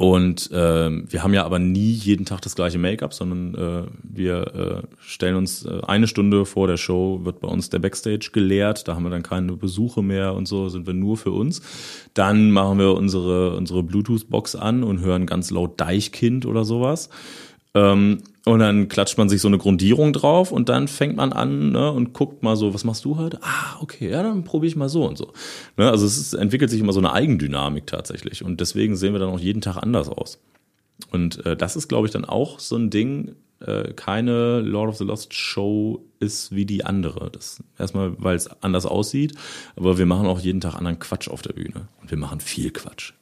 und 0.00 0.48
ähm, 0.54 1.04
wir 1.10 1.22
haben 1.22 1.34
ja 1.34 1.44
aber 1.44 1.58
nie 1.58 1.90
jeden 1.90 2.24
Tag 2.24 2.40
das 2.40 2.54
gleiche 2.54 2.78
Make-up, 2.78 3.12
sondern 3.12 3.54
äh, 3.54 3.86
wir 4.02 4.54
äh, 4.54 4.96
stellen 4.98 5.36
uns 5.36 5.66
äh, 5.66 5.82
eine 5.86 6.06
Stunde 6.06 6.46
vor 6.46 6.66
der 6.66 6.78
Show, 6.78 7.20
wird 7.24 7.42
bei 7.42 7.48
uns 7.48 7.68
der 7.68 7.80
Backstage 7.80 8.30
geleert, 8.32 8.88
da 8.88 8.94
haben 8.94 9.02
wir 9.02 9.10
dann 9.10 9.22
keine 9.22 9.52
Besuche 9.56 10.02
mehr 10.02 10.32
und 10.32 10.48
so, 10.48 10.70
sind 10.70 10.86
wir 10.86 10.94
nur 10.94 11.18
für 11.18 11.32
uns. 11.32 11.60
Dann 12.14 12.50
machen 12.50 12.78
wir 12.78 12.94
unsere, 12.94 13.54
unsere 13.54 13.82
Bluetooth-Box 13.82 14.56
an 14.56 14.84
und 14.84 15.00
hören 15.00 15.26
ganz 15.26 15.50
laut 15.50 15.78
Deichkind 15.78 16.46
oder 16.46 16.64
sowas. 16.64 17.10
Ähm, 17.74 18.22
und 18.46 18.60
dann 18.60 18.88
klatscht 18.88 19.18
man 19.18 19.28
sich 19.28 19.40
so 19.40 19.48
eine 19.48 19.58
Grundierung 19.58 20.12
drauf 20.12 20.50
und 20.50 20.68
dann 20.68 20.88
fängt 20.88 21.16
man 21.16 21.32
an 21.32 21.72
ne, 21.72 21.92
und 21.92 22.14
guckt 22.14 22.42
mal 22.42 22.56
so, 22.56 22.72
was 22.72 22.84
machst 22.84 23.04
du 23.04 23.18
heute? 23.18 23.38
Ah, 23.42 23.76
okay, 23.80 24.10
ja, 24.10 24.22
dann 24.22 24.44
probiere 24.44 24.68
ich 24.68 24.76
mal 24.76 24.88
so 24.88 25.06
und 25.06 25.18
so. 25.18 25.32
Ne, 25.76 25.90
also 25.90 26.06
es 26.06 26.16
ist, 26.16 26.32
entwickelt 26.32 26.70
sich 26.70 26.80
immer 26.80 26.92
so 26.92 27.00
eine 27.00 27.12
Eigendynamik 27.12 27.86
tatsächlich 27.86 28.42
und 28.42 28.60
deswegen 28.60 28.96
sehen 28.96 29.12
wir 29.12 29.20
dann 29.20 29.30
auch 29.30 29.40
jeden 29.40 29.60
Tag 29.60 29.76
anders 29.76 30.08
aus. 30.08 30.40
Und 31.10 31.44
äh, 31.44 31.56
das 31.56 31.76
ist, 31.76 31.88
glaube 31.88 32.06
ich, 32.06 32.12
dann 32.12 32.24
auch 32.24 32.60
so 32.60 32.76
ein 32.76 32.90
Ding, 32.90 33.36
äh, 33.60 33.92
keine 33.92 34.60
Lord 34.60 34.90
of 34.90 34.96
the 34.96 35.04
Lost 35.04 35.34
Show 35.34 36.02
ist 36.18 36.54
wie 36.54 36.64
die 36.64 36.84
andere. 36.84 37.30
Das 37.30 37.62
erstmal, 37.78 38.14
weil 38.18 38.36
es 38.36 38.48
anders 38.62 38.86
aussieht, 38.86 39.34
aber 39.76 39.98
wir 39.98 40.06
machen 40.06 40.26
auch 40.26 40.40
jeden 40.40 40.60
Tag 40.60 40.74
anderen 40.74 40.98
Quatsch 40.98 41.28
auf 41.28 41.42
der 41.42 41.52
Bühne 41.52 41.88
und 42.00 42.10
wir 42.10 42.18
machen 42.18 42.40
viel 42.40 42.70
Quatsch. 42.70 43.12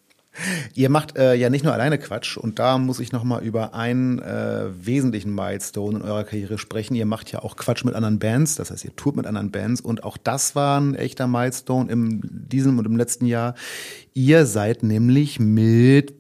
Ihr 0.75 0.89
macht 0.91 1.17
äh, 1.19 1.35
ja 1.35 1.51
nicht 1.51 1.65
nur 1.65 1.73
alleine 1.73 1.99
Quatsch 1.99 2.37
und 2.37 2.59
da 2.59 2.79
muss 2.79 3.01
ich 3.01 3.13
nochmal 3.13 3.43
über 3.43 3.75
einen 3.75 4.19
äh, 4.21 4.67
wesentlichen 4.81 5.35
Milestone 5.35 5.99
in 5.99 6.03
eurer 6.03 6.25
Karriere 6.25 6.59
sprechen. 6.59 6.95
Ihr 6.95 7.07
macht 7.07 7.33
ja 7.33 7.41
auch 7.41 7.57
Quatsch 7.57 7.85
mit 7.85 7.95
anderen 7.95 8.19
Bands, 8.19 8.55
das 8.57 8.71
heißt, 8.71 8.85
ihr 8.85 8.95
tourt 8.97 9.17
mit 9.17 9.27
anderen 9.27 9.51
Bands 9.51 9.81
und 9.81 10.05
auch 10.05 10.17
das 10.17 10.55
war 10.55 10.81
ein 10.81 10.95
echter 10.95 11.27
Milestone 11.27 11.91
in 11.91 12.21
diesem 12.23 12.79
und 12.79 12.87
im 12.87 12.97
letzten 12.97 13.27
Jahr. 13.27 13.55
Ihr 14.15 14.47
seid 14.47 14.83
nämlich 14.83 15.39
mit 15.41 16.15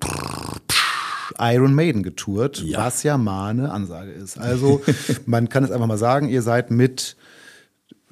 Iron 1.39 1.75
Maiden 1.75 2.03
getourt, 2.03 2.62
Ja. 2.62 2.87
was 2.87 3.03
ja 3.03 3.16
mal 3.19 3.51
eine 3.51 3.71
Ansage 3.71 4.11
ist. 4.11 4.39
Also 4.39 4.83
man 5.27 5.49
kann 5.49 5.62
es 5.64 5.71
einfach 5.71 5.87
mal 5.87 5.99
sagen, 5.99 6.29
ihr 6.29 6.43
seid 6.43 6.71
mit 6.71 7.16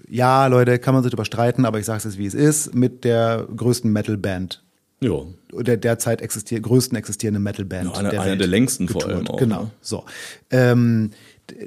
ja, 0.08 0.46
Leute, 0.46 0.78
kann 0.78 0.94
man 0.94 1.02
sich 1.02 1.12
überstreiten, 1.12 1.64
aber 1.64 1.80
ich 1.80 1.84
sage 1.86 1.98
es 1.98 2.04
jetzt, 2.04 2.18
wie 2.18 2.26
es 2.26 2.34
ist, 2.34 2.74
mit 2.76 3.02
der 3.04 3.48
größten 3.56 3.92
Metal-Band 3.92 4.62
Jo. 5.00 5.34
der 5.52 5.76
derzeit 5.76 6.22
existier 6.22 6.58
größten 6.60 6.96
existierenden 6.96 7.42
Metal-Band. 7.42 7.90
Ja, 7.92 7.98
eine- 8.00 8.08
der 8.10 8.20
eine 8.22 8.36
der 8.38 8.46
längsten 8.46 8.88
vor 8.88 9.02
getourt. 9.02 9.14
allem 9.16 9.28
auch, 9.28 9.36
Genau, 9.38 9.62
ne? 9.64 9.70
so. 9.82 10.04
Ähm, 10.50 11.10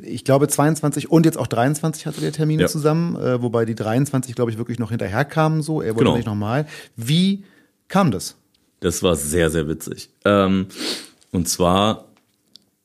ich 0.04 0.26
glaube 0.26 0.48
22 0.48 1.12
und 1.12 1.26
jetzt 1.26 1.38
auch 1.38 1.48
23 1.48 2.06
hatte 2.08 2.22
der 2.22 2.32
Termine 2.32 2.64
Ja. 2.64 2.68
zusammen, 2.68 3.16
äh, 3.16 3.42
wobei 3.42 3.66
die 3.66 3.76
23, 3.76 4.34
glaube 4.36 4.52
ich, 4.52 4.58
wirklich 4.58 4.80
noch 4.80 4.90
hinterher 4.90 5.26
kamen, 5.26 5.62
so. 5.62 5.82
Er 5.82 5.94
wurde 5.96 6.06
Genau. 6.06 6.16
nicht 6.18 6.26
nochmal. 6.26 6.66
Wie 6.96 7.44
kam 7.88 8.12
das? 8.12 8.36
Das 8.80 9.04
war 9.04 9.16
sehr, 9.16 9.50
sehr 9.52 9.68
witzig. 9.68 10.10
Ähm, 10.26 10.68
und 11.32 11.48
zwar 11.48 12.06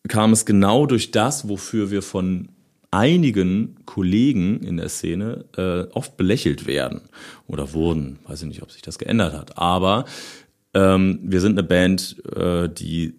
kam 0.09 0.33
es 0.33 0.45
genau 0.45 0.85
durch 0.87 1.11
das, 1.11 1.49
wofür 1.49 1.91
wir 1.91 2.03
von 2.03 2.49
einigen 2.95 3.77
Kollegen 3.87 4.61
in 4.61 4.77
der 4.77 4.89
Szene 4.89 5.45
äh, 5.57 5.93
oft 5.93 6.17
belächelt 6.17 6.67
werden 6.67 7.03
oder 7.47 7.73
wurden. 7.73 8.21
Weiß 8.27 8.43
ich 8.43 8.49
nicht, 8.49 8.63
ob 8.63 8.71
sich 8.71 8.83
das 8.83 8.99
geändert 8.99 9.35
hat. 9.35 9.59
Aber 9.59 10.05
ähm, 10.75 11.19
wir 11.23 11.41
sind 11.41 11.59
eine 11.59 11.67
Band, 11.67 12.17
äh, 12.37 12.69
die 12.69 13.15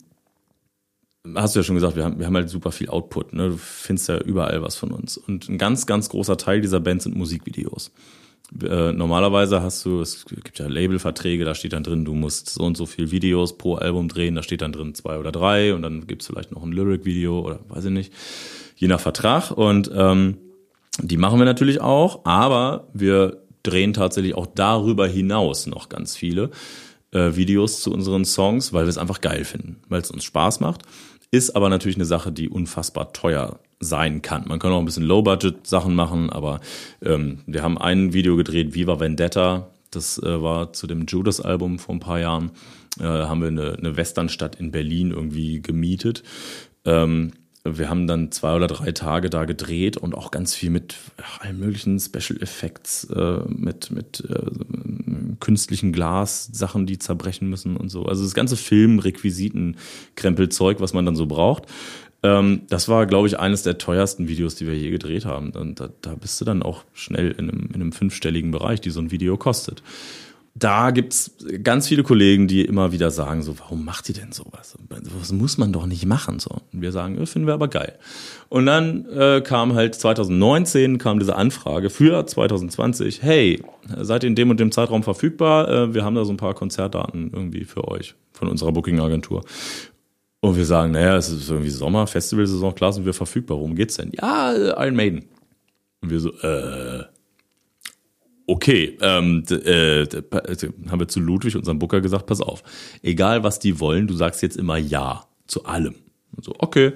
hast 1.35 1.55
du 1.55 1.59
ja 1.59 1.63
schon 1.63 1.75
gesagt, 1.75 1.95
wir 1.95 2.05
haben, 2.05 2.19
wir 2.19 2.25
haben 2.25 2.35
halt 2.35 2.49
super 2.49 2.71
viel 2.71 2.89
Output. 2.89 3.33
Ne? 3.33 3.49
Du 3.49 3.57
findest 3.57 4.07
ja 4.07 4.17
überall 4.17 4.61
was 4.61 4.75
von 4.75 4.91
uns. 4.91 5.17
Und 5.17 5.49
ein 5.49 5.57
ganz, 5.57 5.85
ganz 5.85 6.07
großer 6.09 6.37
Teil 6.37 6.61
dieser 6.61 6.79
Band 6.79 7.01
sind 7.01 7.15
Musikvideos. 7.15 7.91
Äh, 8.61 8.93
normalerweise 8.93 9.61
hast 9.61 9.83
du, 9.85 10.01
es 10.01 10.23
gibt 10.25 10.59
ja 10.59 10.67
Labelverträge, 10.67 11.45
da 11.45 11.55
steht 11.55 11.73
dann 11.73 11.83
drin, 11.83 12.05
du 12.05 12.13
musst 12.13 12.49
so 12.49 12.63
und 12.63 12.77
so 12.77 12.85
viel 12.85 13.09
Videos 13.09 13.57
pro 13.57 13.75
Album 13.75 14.07
drehen, 14.07 14.35
da 14.35 14.43
steht 14.43 14.61
dann 14.61 14.71
drin 14.71 14.93
zwei 14.93 15.17
oder 15.17 15.31
drei 15.31 15.73
und 15.73 15.81
dann 15.81 16.05
gibt's 16.05 16.27
vielleicht 16.27 16.51
noch 16.51 16.61
ein 16.61 16.71
Lyric-Video 16.71 17.39
oder 17.39 17.59
weiß 17.69 17.85
ich 17.85 17.91
nicht, 17.91 18.13
je 18.75 18.87
nach 18.87 18.99
Vertrag. 18.99 19.51
Und 19.51 19.89
ähm, 19.93 20.37
die 21.01 21.17
machen 21.17 21.39
wir 21.39 21.45
natürlich 21.45 21.81
auch, 21.81 22.25
aber 22.25 22.87
wir 22.93 23.41
drehen 23.63 23.93
tatsächlich 23.93 24.35
auch 24.35 24.47
darüber 24.47 25.07
hinaus 25.07 25.65
noch 25.65 25.89
ganz 25.89 26.15
viele 26.15 26.51
äh, 27.11 27.35
Videos 27.35 27.81
zu 27.81 27.91
unseren 27.91 28.25
Songs, 28.25 28.73
weil 28.73 28.85
wir 28.85 28.89
es 28.89 28.97
einfach 28.97 29.21
geil 29.21 29.43
finden, 29.43 29.81
weil 29.89 30.01
es 30.01 30.11
uns 30.11 30.23
Spaß 30.23 30.59
macht. 30.59 30.83
Ist 31.31 31.55
aber 31.55 31.69
natürlich 31.69 31.97
eine 31.97 32.05
Sache, 32.05 32.31
die 32.31 32.49
unfassbar 32.49 33.11
teuer 33.11 33.59
sein 33.79 34.21
kann. 34.21 34.45
Man 34.47 34.59
kann 34.59 34.71
auch 34.71 34.79
ein 34.79 34.85
bisschen 34.85 35.03
Low-Budget-Sachen 35.03 35.93
machen, 35.93 36.29
aber 36.29 36.61
ähm, 37.01 37.39
wir 37.45 37.63
haben 37.63 37.77
ein 37.77 38.13
Video 38.13 38.35
gedreht, 38.35 38.73
Viva 38.73 38.99
Vendetta. 38.99 39.71
Das 39.91 40.17
äh, 40.21 40.41
war 40.41 40.73
zu 40.73 40.87
dem 40.87 41.05
Judas-Album 41.05 41.79
vor 41.79 41.95
ein 41.95 41.99
paar 41.99 42.19
Jahren. 42.19 42.51
Äh, 42.99 43.03
haben 43.03 43.41
wir 43.41 43.49
eine, 43.49 43.73
eine 43.73 43.97
Westernstadt 43.97 44.55
in 44.55 44.71
Berlin 44.71 45.11
irgendwie 45.11 45.61
gemietet. 45.61 46.23
Ähm, 46.85 47.33
wir 47.65 47.89
haben 47.89 48.05
dann 48.05 48.31
zwei 48.31 48.55
oder 48.55 48.67
drei 48.67 48.91
Tage 48.91 49.29
da 49.29 49.45
gedreht 49.45 49.97
und 49.97 50.13
auch 50.13 50.29
ganz 50.29 50.53
viel 50.53 50.69
mit 50.69 50.95
allen 51.39 51.59
möglichen 51.59 51.99
Special 51.99 52.41
Effects, 52.41 53.05
äh, 53.05 53.39
mit, 53.47 53.89
mit 53.91 54.23
äh, 54.29 55.35
künstlichen 55.39 55.91
Glas, 55.91 56.47
Sachen, 56.53 56.85
die 56.85 56.99
zerbrechen 56.99 57.49
müssen 57.49 57.75
und 57.75 57.89
so. 57.89 58.05
Also 58.05 58.23
das 58.23 58.35
ganze 58.35 58.55
Film, 58.55 58.99
Requisiten, 58.99 59.77
Krempelzeug, 60.15 60.79
was 60.79 60.93
man 60.93 61.05
dann 61.05 61.15
so 61.15 61.25
braucht. 61.25 61.63
Ähm, 62.21 62.61
das 62.69 62.87
war, 62.87 63.07
glaube 63.07 63.27
ich, 63.27 63.39
eines 63.39 63.63
der 63.63 63.79
teuersten 63.79 64.27
Videos, 64.27 64.55
die 64.55 64.67
wir 64.67 64.77
je 64.77 64.91
gedreht 64.91 65.25
haben. 65.25 65.49
Und 65.51 65.79
da, 65.79 65.89
da 66.01 66.13
bist 66.15 66.39
du 66.39 66.45
dann 66.45 66.61
auch 66.61 66.83
schnell 66.93 67.31
in 67.31 67.49
einem, 67.49 67.67
in 67.67 67.75
einem 67.75 67.91
fünfstelligen 67.91 68.51
Bereich, 68.51 68.79
die 68.79 68.91
so 68.91 68.99
ein 68.99 69.11
Video 69.11 69.37
kostet 69.37 69.81
da 70.57 70.91
gibt's 70.91 71.35
ganz 71.63 71.89
viele 71.89 72.03
Kollegen, 72.03 72.47
die 72.47 72.63
immer 72.63 72.93
wieder 72.93 73.11
sagen, 73.11 73.43
so, 73.43 73.59
warum 73.59 73.83
macht 73.83 74.07
ihr 74.07 74.15
denn 74.15 74.31
sowas? 74.31 74.77
Das 74.89 75.33
muss 75.33 75.57
man 75.57 75.73
doch 75.73 75.85
nicht 75.85 76.05
machen. 76.05 76.39
So. 76.39 76.61
Und 76.71 76.81
wir 76.81 76.93
sagen, 76.93 77.19
ja, 77.19 77.25
finden 77.25 77.45
wir 77.45 77.53
aber 77.53 77.67
geil. 77.67 77.99
Und 78.47 78.65
dann 78.65 79.05
äh, 79.09 79.41
kam 79.41 79.73
halt 79.73 79.95
2019 79.95 80.97
kam 80.97 81.19
diese 81.19 81.35
Anfrage 81.35 81.89
für 81.89 82.25
2020, 82.25 83.21
hey, 83.21 83.61
seid 83.99 84.23
ihr 84.23 84.29
in 84.29 84.35
dem 84.35 84.49
und 84.49 84.61
dem 84.61 84.71
Zeitraum 84.71 85.03
verfügbar? 85.03 85.67
Äh, 85.67 85.93
wir 85.93 86.05
haben 86.05 86.15
da 86.15 86.23
so 86.23 86.31
ein 86.31 86.37
paar 86.37 86.53
Konzertdaten 86.53 87.31
irgendwie 87.33 87.65
für 87.65 87.89
euch 87.89 88.15
von 88.31 88.47
unserer 88.47 88.71
Booking-Agentur. 88.71 89.43
Und 90.39 90.55
wir 90.55 90.65
sagen, 90.65 90.93
naja, 90.93 91.17
es 91.17 91.27
ist 91.27 91.49
irgendwie 91.49 91.69
Sommer, 91.69 92.07
Festivalsaison, 92.07 92.73
klar 92.75 92.93
sind 92.93 93.05
wir 93.05 93.13
verfügbar. 93.13 93.57
Worum 93.57 93.75
geht's 93.75 93.97
denn? 93.97 94.11
Ja, 94.13 94.53
äh, 94.53 94.85
Iron 94.85 94.95
Maiden. 94.95 95.25
Und 95.99 96.11
wir 96.11 96.19
so, 96.21 96.31
äh, 96.31 97.03
okay, 98.47 98.97
ähm, 99.01 99.43
äh, 99.49 100.01
äh, 100.01 100.07
haben 100.89 100.99
wir 100.99 101.07
zu 101.07 101.19
Ludwig, 101.19 101.55
unserem 101.55 101.79
Booker, 101.79 102.01
gesagt, 102.01 102.25
pass 102.25 102.41
auf, 102.41 102.63
egal 103.01 103.43
was 103.43 103.59
die 103.59 103.79
wollen, 103.79 104.07
du 104.07 104.13
sagst 104.13 104.41
jetzt 104.41 104.57
immer 104.57 104.77
Ja 104.77 105.25
zu 105.47 105.65
allem. 105.65 105.95
Und 106.35 106.43
so, 106.43 106.53
okay. 106.59 106.93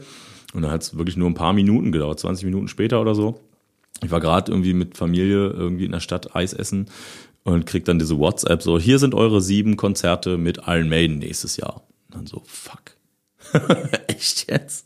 Und 0.53 0.63
dann 0.63 0.71
hat 0.71 0.83
es 0.83 0.97
wirklich 0.97 1.17
nur 1.17 1.29
ein 1.29 1.35
paar 1.35 1.53
Minuten 1.53 1.91
gedauert, 1.91 2.19
20 2.19 2.45
Minuten 2.45 2.67
später 2.67 2.99
oder 3.01 3.15
so. 3.15 3.39
Ich 4.03 4.11
war 4.11 4.19
gerade 4.19 4.51
irgendwie 4.51 4.73
mit 4.73 4.97
Familie 4.97 5.49
irgendwie 5.49 5.85
in 5.85 5.91
der 5.91 5.99
Stadt 5.99 6.35
Eis 6.35 6.53
essen 6.53 6.87
und 7.43 7.65
krieg 7.65 7.85
dann 7.85 7.99
diese 7.99 8.17
WhatsApp 8.17 8.61
so, 8.61 8.79
hier 8.79 8.99
sind 8.99 9.13
eure 9.13 9.41
sieben 9.41 9.75
Konzerte 9.77 10.37
mit 10.37 10.61
Iron 10.67 10.89
Maiden 10.89 11.19
nächstes 11.19 11.57
Jahr. 11.57 11.83
Und 12.07 12.15
dann 12.15 12.27
so, 12.27 12.43
fuck. 12.45 12.95
Echt 14.07 14.49
jetzt? 14.49 14.85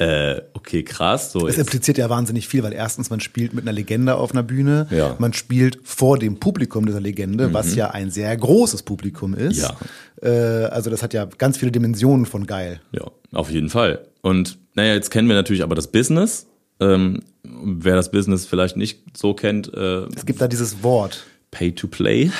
Äh, 0.00 0.40
okay, 0.54 0.82
krass. 0.82 1.30
So, 1.30 1.46
Es 1.46 1.56
jetzt, 1.56 1.66
impliziert 1.66 1.98
ja 1.98 2.08
wahnsinnig 2.08 2.48
viel, 2.48 2.62
weil 2.62 2.72
erstens 2.72 3.10
man 3.10 3.20
spielt 3.20 3.52
mit 3.52 3.64
einer 3.64 3.72
Legende 3.72 4.14
auf 4.16 4.32
einer 4.32 4.42
Bühne, 4.42 4.86
Ja. 4.90 5.14
man 5.18 5.34
spielt 5.34 5.78
vor 5.84 6.16
dem 6.18 6.40
Publikum 6.40 6.86
dieser 6.86 7.00
Legende, 7.00 7.52
was 7.52 7.74
ja 7.74 7.90
ein 7.90 8.10
sehr 8.10 8.34
großes 8.34 8.82
Publikum 8.82 9.34
ist. 9.34 9.60
Ja. 9.60 9.76
Äh, 10.22 10.64
also 10.66 10.88
das 10.88 11.02
hat 11.02 11.12
ja 11.12 11.26
ganz 11.26 11.58
viele 11.58 11.70
Dimensionen 11.70 12.24
von 12.24 12.46
geil. 12.46 12.80
Ja, 12.92 13.10
auf 13.32 13.50
jeden 13.50 13.68
Fall. 13.68 14.06
Und 14.22 14.58
naja, 14.74 14.94
jetzt 14.94 15.10
kennen 15.10 15.28
wir 15.28 15.34
natürlich 15.36 15.62
aber 15.62 15.74
das 15.74 15.88
Business. 15.88 16.46
Ähm, 16.80 17.20
wer 17.44 17.94
das 17.96 18.10
Business 18.10 18.46
vielleicht 18.46 18.78
nicht 18.78 19.02
so 19.14 19.34
kennt, 19.34 19.70
äh, 19.74 20.04
Es 20.16 20.24
gibt 20.24 20.40
da 20.40 20.48
dieses 20.48 20.82
Wort. 20.82 21.24
Pay 21.50 21.72
to 21.72 21.88
Play. 21.88 22.30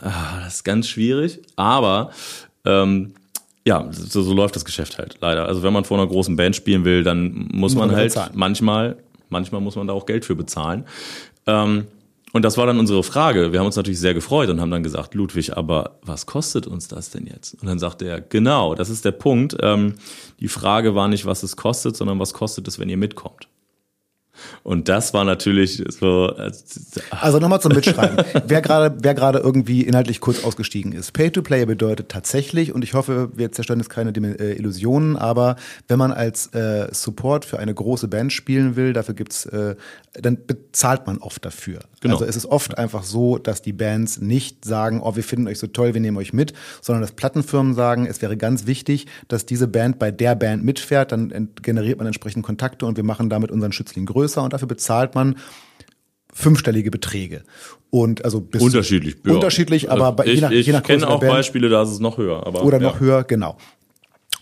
Ah, 0.00 0.40
das 0.44 0.56
ist 0.56 0.64
ganz 0.64 0.88
schwierig. 0.88 1.40
Aber 1.56 2.10
ähm, 2.64 3.12
ja, 3.66 3.88
so, 3.90 4.22
so 4.22 4.32
läuft 4.32 4.54
das 4.54 4.64
Geschäft 4.64 4.96
halt 4.96 5.16
leider. 5.20 5.46
Also 5.46 5.64
wenn 5.64 5.72
man 5.72 5.84
vor 5.84 5.98
einer 5.98 6.06
großen 6.06 6.36
Band 6.36 6.54
spielen 6.54 6.84
will, 6.84 7.02
dann 7.02 7.48
muss 7.52 7.74
man 7.74 7.88
man 7.88 7.96
halt 7.96 8.10
bezahlen. 8.10 8.30
manchmal, 8.34 8.96
manchmal 9.28 9.60
muss 9.60 9.74
man 9.74 9.88
da 9.88 9.92
auch 9.92 10.06
Geld 10.06 10.24
für 10.24 10.36
bezahlen. 10.36 10.84
Ähm, 11.46 11.88
und 12.32 12.42
das 12.42 12.56
war 12.56 12.66
dann 12.66 12.78
unsere 12.78 13.02
Frage. 13.02 13.52
Wir 13.52 13.58
haben 13.58 13.66
uns 13.66 13.74
natürlich 13.74 13.98
sehr 13.98 14.14
gefreut 14.14 14.50
und 14.50 14.60
haben 14.60 14.70
dann 14.70 14.84
gesagt, 14.84 15.14
Ludwig, 15.14 15.56
aber 15.56 15.98
was 16.02 16.26
kostet 16.26 16.68
uns 16.68 16.86
das 16.86 17.10
denn 17.10 17.26
jetzt? 17.26 17.54
Und 17.60 17.66
dann 17.66 17.80
sagte 17.80 18.06
er, 18.06 18.20
genau, 18.20 18.76
das 18.76 18.88
ist 18.88 19.04
der 19.04 19.12
Punkt. 19.12 19.56
Ähm, 19.60 19.94
die 20.38 20.48
Frage 20.48 20.94
war 20.94 21.08
nicht, 21.08 21.26
was 21.26 21.42
es 21.42 21.56
kostet, 21.56 21.96
sondern 21.96 22.20
was 22.20 22.34
kostet 22.34 22.68
es, 22.68 22.78
wenn 22.78 22.88
ihr 22.88 22.96
mitkommt? 22.96 23.48
Und 24.62 24.88
das 24.88 25.14
war 25.14 25.24
natürlich 25.24 25.82
so, 25.88 26.32
Also 27.10 27.38
nochmal 27.38 27.60
zum 27.60 27.72
Mitschreiben. 27.72 28.24
wer 28.46 28.62
gerade 28.62 28.96
wer 29.00 29.14
gerade 29.14 29.38
irgendwie 29.38 29.82
inhaltlich 29.82 30.20
kurz 30.20 30.44
ausgestiegen 30.44 30.92
ist. 30.92 31.12
Pay-to-Play 31.12 31.66
bedeutet 31.66 32.08
tatsächlich, 32.08 32.72
und 32.74 32.82
ich 32.82 32.94
hoffe, 32.94 33.30
wir 33.34 33.52
zerstören 33.52 33.80
jetzt 33.80 33.90
keine 33.90 34.10
äh, 34.10 34.56
Illusionen, 34.56 35.16
aber 35.16 35.56
wenn 35.88 35.98
man 35.98 36.12
als 36.12 36.48
äh, 36.54 36.88
Support 36.92 37.44
für 37.44 37.58
eine 37.58 37.74
große 37.74 38.08
Band 38.08 38.32
spielen 38.32 38.76
will, 38.76 38.92
dafür 38.92 39.14
gibt's, 39.14 39.46
äh, 39.46 39.76
dann 40.12 40.38
bezahlt 40.46 41.06
man 41.06 41.18
oft 41.18 41.44
dafür. 41.44 41.80
Genau. 42.00 42.14
Also 42.14 42.26
es 42.26 42.36
ist 42.36 42.46
oft 42.46 42.78
einfach 42.78 43.02
so, 43.02 43.38
dass 43.38 43.62
die 43.62 43.72
Bands 43.72 44.20
nicht 44.20 44.64
sagen, 44.64 45.00
oh, 45.02 45.16
wir 45.16 45.24
finden 45.24 45.48
euch 45.48 45.58
so 45.58 45.66
toll, 45.66 45.94
wir 45.94 46.00
nehmen 46.00 46.16
euch 46.16 46.32
mit, 46.32 46.52
sondern 46.80 47.02
dass 47.02 47.12
Plattenfirmen 47.12 47.74
sagen, 47.74 48.06
es 48.06 48.22
wäre 48.22 48.36
ganz 48.36 48.66
wichtig, 48.66 49.06
dass 49.28 49.46
diese 49.46 49.68
Band 49.68 49.98
bei 49.98 50.10
der 50.10 50.34
Band 50.34 50.64
mitfährt, 50.64 51.12
dann 51.12 51.50
generiert 51.62 51.98
man 51.98 52.06
entsprechend 52.06 52.44
Kontakte 52.44 52.86
und 52.86 52.96
wir 52.96 53.04
machen 53.04 53.28
damit 53.28 53.50
unseren 53.50 53.72
Schützling 53.72 54.06
größer 54.06 54.25
und 54.34 54.52
dafür 54.52 54.68
bezahlt 54.68 55.14
man 55.14 55.36
fünfstellige 56.32 56.90
Beträge. 56.90 57.42
Und 57.90 58.24
also 58.24 58.40
bis 58.40 58.60
Unterschiedlich. 58.62 59.16
ja. 59.24 59.32
Unterschiedlich, 59.32 59.90
aber 59.90 60.12
bei, 60.12 60.26
ich, 60.26 60.34
je 60.34 60.40
nach, 60.40 60.50
ich 60.50 60.66
je 60.66 60.72
nach 60.72 60.82
kenne 60.82 61.08
auch 61.08 61.20
Band 61.20 61.32
Beispiele, 61.32 61.68
da 61.68 61.82
ist 61.82 61.90
es 61.90 62.00
noch 62.00 62.18
höher. 62.18 62.46
Aber, 62.46 62.64
oder 62.64 62.78
ja. 62.78 62.82
noch 62.84 63.00
höher, 63.00 63.24
genau. 63.24 63.56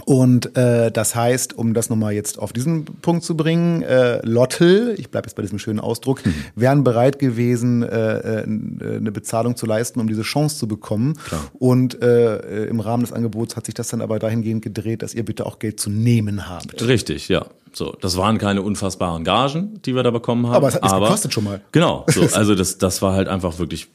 Und 0.07 0.57
äh, 0.57 0.91
das 0.91 1.14
heißt, 1.14 1.57
um 1.57 1.72
das 1.72 1.89
nochmal 1.89 2.14
jetzt 2.14 2.39
auf 2.39 2.53
diesen 2.53 2.85
Punkt 2.85 3.22
zu 3.22 3.37
bringen, 3.37 3.82
äh, 3.82 4.26
Lottel, 4.26 4.97
ich 4.99 5.09
bleibe 5.09 5.28
jetzt 5.28 5.37
bei 5.37 5.43
diesem 5.43 5.61
schönen 5.61 5.78
Ausdruck, 5.78 6.26
Mhm. 6.26 6.35
wären 6.57 6.82
bereit 6.85 7.20
gewesen, 7.20 7.85
äh, 7.85 8.41
äh, 8.41 8.43
eine 8.43 9.12
Bezahlung 9.12 9.55
zu 9.57 9.66
leisten, 9.66 10.01
um 10.01 10.09
diese 10.09 10.22
Chance 10.22 10.59
zu 10.59 10.66
bekommen. 10.66 11.14
Und 11.61 12.03
äh, 12.03 12.64
äh, 12.64 12.68
im 12.68 12.80
Rahmen 12.80 13.05
des 13.05 13.12
Angebots 13.12 13.57
hat 13.57 13.66
sich 13.66 13.74
das 13.74 13.89
dann 13.89 14.01
aber 14.01 14.18
dahingehend 14.18 14.62
gedreht, 14.62 15.03
dass 15.03 15.14
ihr 15.14 15.24
bitte 15.24 15.47
auch 15.47 15.61
Geld 15.61 15.78
zu 15.78 15.91
nehmen 15.91 16.49
habt. 16.49 16.85
Richtig, 16.87 17.28
ja. 17.28 17.47
So, 17.75 17.97
das 18.01 18.16
waren 18.16 18.39
keine 18.39 18.62
unfassbaren 18.62 19.25
Gagen, 19.25 19.81
die 19.85 19.95
wir 19.95 20.03
da 20.03 20.11
bekommen 20.11 20.47
haben. 20.47 20.55
Aber 20.55 20.68
es 20.68 20.75
hat 20.75 20.83
nichts 20.83 20.99
gekostet 20.99 21.33
schon 21.35 21.45
mal. 21.45 21.61
Genau. 21.72 22.05
So, 22.09 22.22
also 22.33 22.55
das, 22.55 22.79
das 22.79 23.03
war 23.03 23.14
halt 23.14 23.29
einfach 23.29 23.59
wirklich 23.59 23.89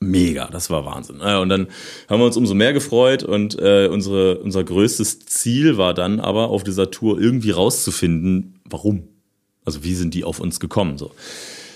mega, 0.00 0.46
das 0.46 0.70
war 0.70 0.84
Wahnsinn. 0.84 1.18
Naja, 1.18 1.40
und 1.40 1.48
dann 1.48 1.68
haben 2.08 2.20
wir 2.20 2.26
uns 2.26 2.36
umso 2.36 2.54
mehr 2.54 2.72
gefreut 2.72 3.22
und 3.22 3.58
äh, 3.58 3.88
unsere, 3.88 4.38
unser 4.38 4.64
größtes 4.64 5.26
Ziel 5.26 5.78
war 5.78 5.94
dann 5.94 6.20
aber 6.20 6.48
auf 6.48 6.64
dieser 6.64 6.90
Tour 6.90 7.20
irgendwie 7.20 7.50
rauszufinden, 7.50 8.60
warum. 8.68 9.08
Also 9.64 9.82
wie 9.82 9.94
sind 9.94 10.14
die 10.14 10.24
auf 10.24 10.40
uns 10.40 10.60
gekommen? 10.60 10.98
So. 10.98 11.12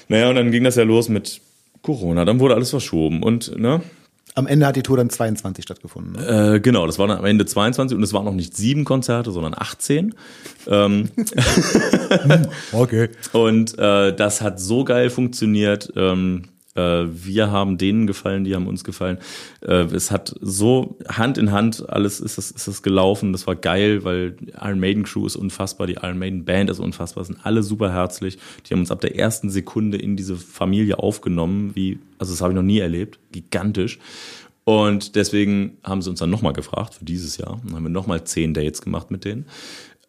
Naja, 0.09 0.29
und 0.29 0.37
dann 0.37 0.51
ging 0.51 0.65
das 0.65 0.77
ja 0.77 0.85
los 0.85 1.09
mit 1.09 1.41
Corona, 1.83 2.25
dann 2.25 2.41
wurde 2.41 2.55
alles 2.55 2.71
verschoben 2.71 3.23
und 3.23 3.59
ne, 3.59 3.81
Am 4.39 4.47
Ende 4.47 4.67
hat 4.67 4.77
die 4.77 4.83
Tour 4.83 4.97
dann 4.97 5.11
22 5.11 5.65
stattgefunden. 5.65 6.13
Ne? 6.13 6.55
äh, 6.55 6.61
genau, 6.61 6.87
das 6.87 6.99
war 7.01 7.09
dann 7.09 7.19
am 7.19 7.25
Ende 7.25 7.45
22 7.45 7.97
und 7.97 8.05
es 8.05 8.13
waren 8.13 8.25
noch 8.25 8.35
nicht 8.35 8.57
sieben 8.57 8.85
Konzerte, 8.85 9.33
sondern 9.33 9.53
18. 9.57 10.15
Ähm, 10.69 11.09
Okay. 12.73 13.09
Und 13.33 13.79
äh, 13.79 14.15
das 14.15 14.41
hat 14.41 14.61
so 14.61 14.85
geil 14.85 15.11
funktioniert. 15.11 15.93
Ähm, 15.97 16.45
äh, 16.45 16.58
wir 16.79 17.51
haben 17.51 17.79
denen 17.79 18.07
gefallen, 18.07 18.45
die 18.45 18.55
haben 18.55 18.67
uns 18.67 18.85
gefallen. 18.85 19.19
Äh, 19.61 19.85
es 19.95 20.11
hat 20.11 20.35
so 20.41 20.97
Hand 21.09 21.39
in 21.39 21.53
Hand 21.53 21.89
alles 21.89 22.21
ist 22.21 22.39
das, 22.39 22.51
ist 22.51 22.69
das 22.69 22.83
gelaufen. 22.83 23.33
Das 23.33 23.47
war 23.47 23.57
geil, 23.57 24.05
weil 24.05 24.33
die 24.33 24.53
Iron 24.61 24.81
Maiden 24.81 25.05
Crew 25.05 25.27
ist 25.27 25.37
unfassbar, 25.37 25.87
die 25.87 25.95
Iron 25.95 26.19
Maiden 26.19 26.45
Band 26.45 26.71
ist 26.71 26.79
unfassbar, 26.79 27.25
sind 27.25 27.39
alle 27.45 27.63
super 27.63 27.93
herzlich. 27.93 28.39
Die 28.67 28.75
haben 28.75 28.81
uns 28.81 28.91
ab 28.91 29.01
der 29.01 29.17
ersten 29.17 29.51
Sekunde 29.51 29.99
in 29.99 30.17
diese 30.17 30.37
Familie 30.37 30.99
aufgenommen, 30.99 31.75
wie 31.75 31.99
also 32.19 32.33
das 32.33 32.41
habe 32.41 32.53
ich 32.53 32.57
noch 32.57 32.63
nie 32.63 32.79
erlebt, 32.79 33.19
gigantisch. 33.33 33.99
Und 34.69 35.17
deswegen 35.17 35.79
haben 35.83 36.03
sie 36.03 36.11
uns 36.11 36.19
dann 36.19 36.29
nochmal 36.29 36.53
gefragt 36.53 36.97
für 36.97 37.05
dieses 37.07 37.39
Jahr. 37.39 37.59
Dann 37.65 37.75
haben 37.75 37.85
wir 37.85 37.89
nochmal 37.89 38.25
zehn 38.25 38.53
Dates 38.53 38.83
gemacht 38.83 39.11
mit 39.11 39.25
denen. 39.25 39.47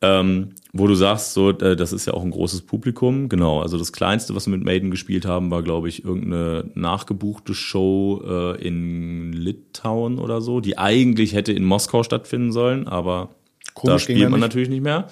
Ähm, 0.01 0.49
wo 0.71 0.87
du 0.87 0.95
sagst, 0.95 1.33
so, 1.33 1.49
äh, 1.49 1.75
das 1.75 1.91
ist 1.91 2.05
ja 2.05 2.13
auch 2.13 2.23
ein 2.23 2.31
großes 2.31 2.61
Publikum. 2.61 3.27
Genau, 3.27 3.59
also 3.61 3.77
das 3.77 3.91
Kleinste, 3.91 4.33
was 4.35 4.47
wir 4.47 4.51
mit 4.51 4.63
Maiden 4.63 4.91
gespielt 4.91 5.25
haben, 5.25 5.51
war, 5.51 5.61
glaube 5.61 5.89
ich, 5.89 6.05
irgendeine 6.05 6.69
nachgebuchte 6.73 7.53
Show 7.53 8.21
äh, 8.25 8.65
in 8.65 9.33
Litauen 9.33 10.19
oder 10.19 10.41
so, 10.41 10.61
die 10.61 10.77
eigentlich 10.77 11.33
hätte 11.33 11.51
in 11.51 11.65
Moskau 11.65 12.03
stattfinden 12.03 12.51
sollen, 12.51 12.87
aber 12.87 13.29
da 13.65 13.71
Komisch, 13.73 14.07
ging 14.07 14.17
spielt 14.17 14.29
man 14.29 14.39
nicht. 14.39 14.47
natürlich 14.47 14.69
nicht 14.69 14.83
mehr. 14.83 15.07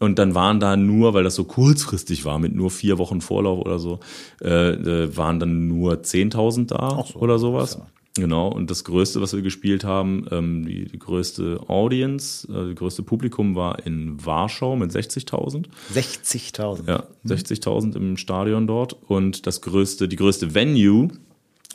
Und 0.00 0.18
dann 0.18 0.34
waren 0.34 0.60
da 0.60 0.76
nur, 0.76 1.12
weil 1.12 1.24
das 1.24 1.34
so 1.34 1.44
kurzfristig 1.44 2.24
war, 2.24 2.38
mit 2.38 2.54
nur 2.54 2.70
vier 2.70 2.96
Wochen 2.96 3.20
Vorlauf 3.20 3.58
oder 3.60 3.78
so, 3.78 4.00
äh, 4.42 4.70
äh, 4.70 5.16
waren 5.16 5.38
dann 5.38 5.68
nur 5.68 5.92
10.000 6.02 6.68
da 6.68 7.04
so, 7.06 7.18
oder 7.18 7.38
sowas. 7.38 7.74
ja. 7.78 7.86
Genau, 8.16 8.48
und 8.48 8.70
das 8.70 8.82
Größte, 8.82 9.20
was 9.20 9.34
wir 9.34 9.42
gespielt 9.42 9.84
haben, 9.84 10.26
ähm, 10.32 10.66
die, 10.66 10.86
die 10.86 10.98
größte 10.98 11.60
Audience, 11.68 12.46
äh, 12.48 12.70
das 12.70 12.74
größte 12.74 13.02
Publikum 13.04 13.54
war 13.54 13.86
in 13.86 14.24
Warschau 14.24 14.74
mit 14.74 14.90
60.000. 14.90 15.66
60.000. 15.94 16.88
Ja, 16.88 17.04
60.000 17.24 17.94
im 17.94 18.16
Stadion 18.16 18.66
dort. 18.66 18.96
Und 19.06 19.46
das 19.46 19.60
größte, 19.60 20.08
die 20.08 20.16
größte 20.16 20.54
Venue, 20.54 21.08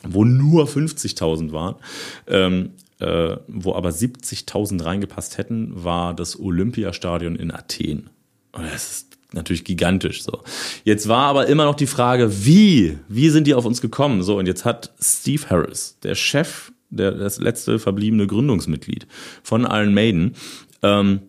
wo 0.02 0.24
nur 0.24 0.66
50.000 0.66 1.52
waren, 1.52 1.76
ähm, 2.26 2.70
äh, 2.98 3.36
wo 3.48 3.74
aber 3.74 3.88
70.000 3.88 4.84
reingepasst 4.84 5.38
hätten, 5.38 5.84
war 5.84 6.12
das 6.12 6.38
Olympiastadion 6.38 7.36
in 7.36 7.50
Athen. 7.50 8.10
Und 8.52 8.64
das 8.64 8.90
ist 8.90 9.05
natürlich 9.32 9.64
gigantisch 9.64 10.22
so. 10.22 10.42
Jetzt 10.84 11.08
war 11.08 11.26
aber 11.26 11.46
immer 11.46 11.64
noch 11.64 11.74
die 11.74 11.86
Frage, 11.86 12.44
wie? 12.44 12.98
Wie 13.08 13.30
sind 13.30 13.46
die 13.46 13.54
auf 13.54 13.64
uns 13.64 13.80
gekommen? 13.80 14.22
So, 14.22 14.38
und 14.38 14.46
jetzt 14.46 14.64
hat 14.64 14.92
Steve 15.00 15.42
Harris, 15.50 15.98
der 16.02 16.14
Chef, 16.14 16.72
der, 16.90 17.12
das 17.12 17.38
letzte 17.38 17.78
verbliebene 17.78 18.26
Gründungsmitglied 18.26 19.06
von 19.42 19.62
Iron 19.64 19.92
Maiden, 19.94 20.34
ähm, 20.82 21.20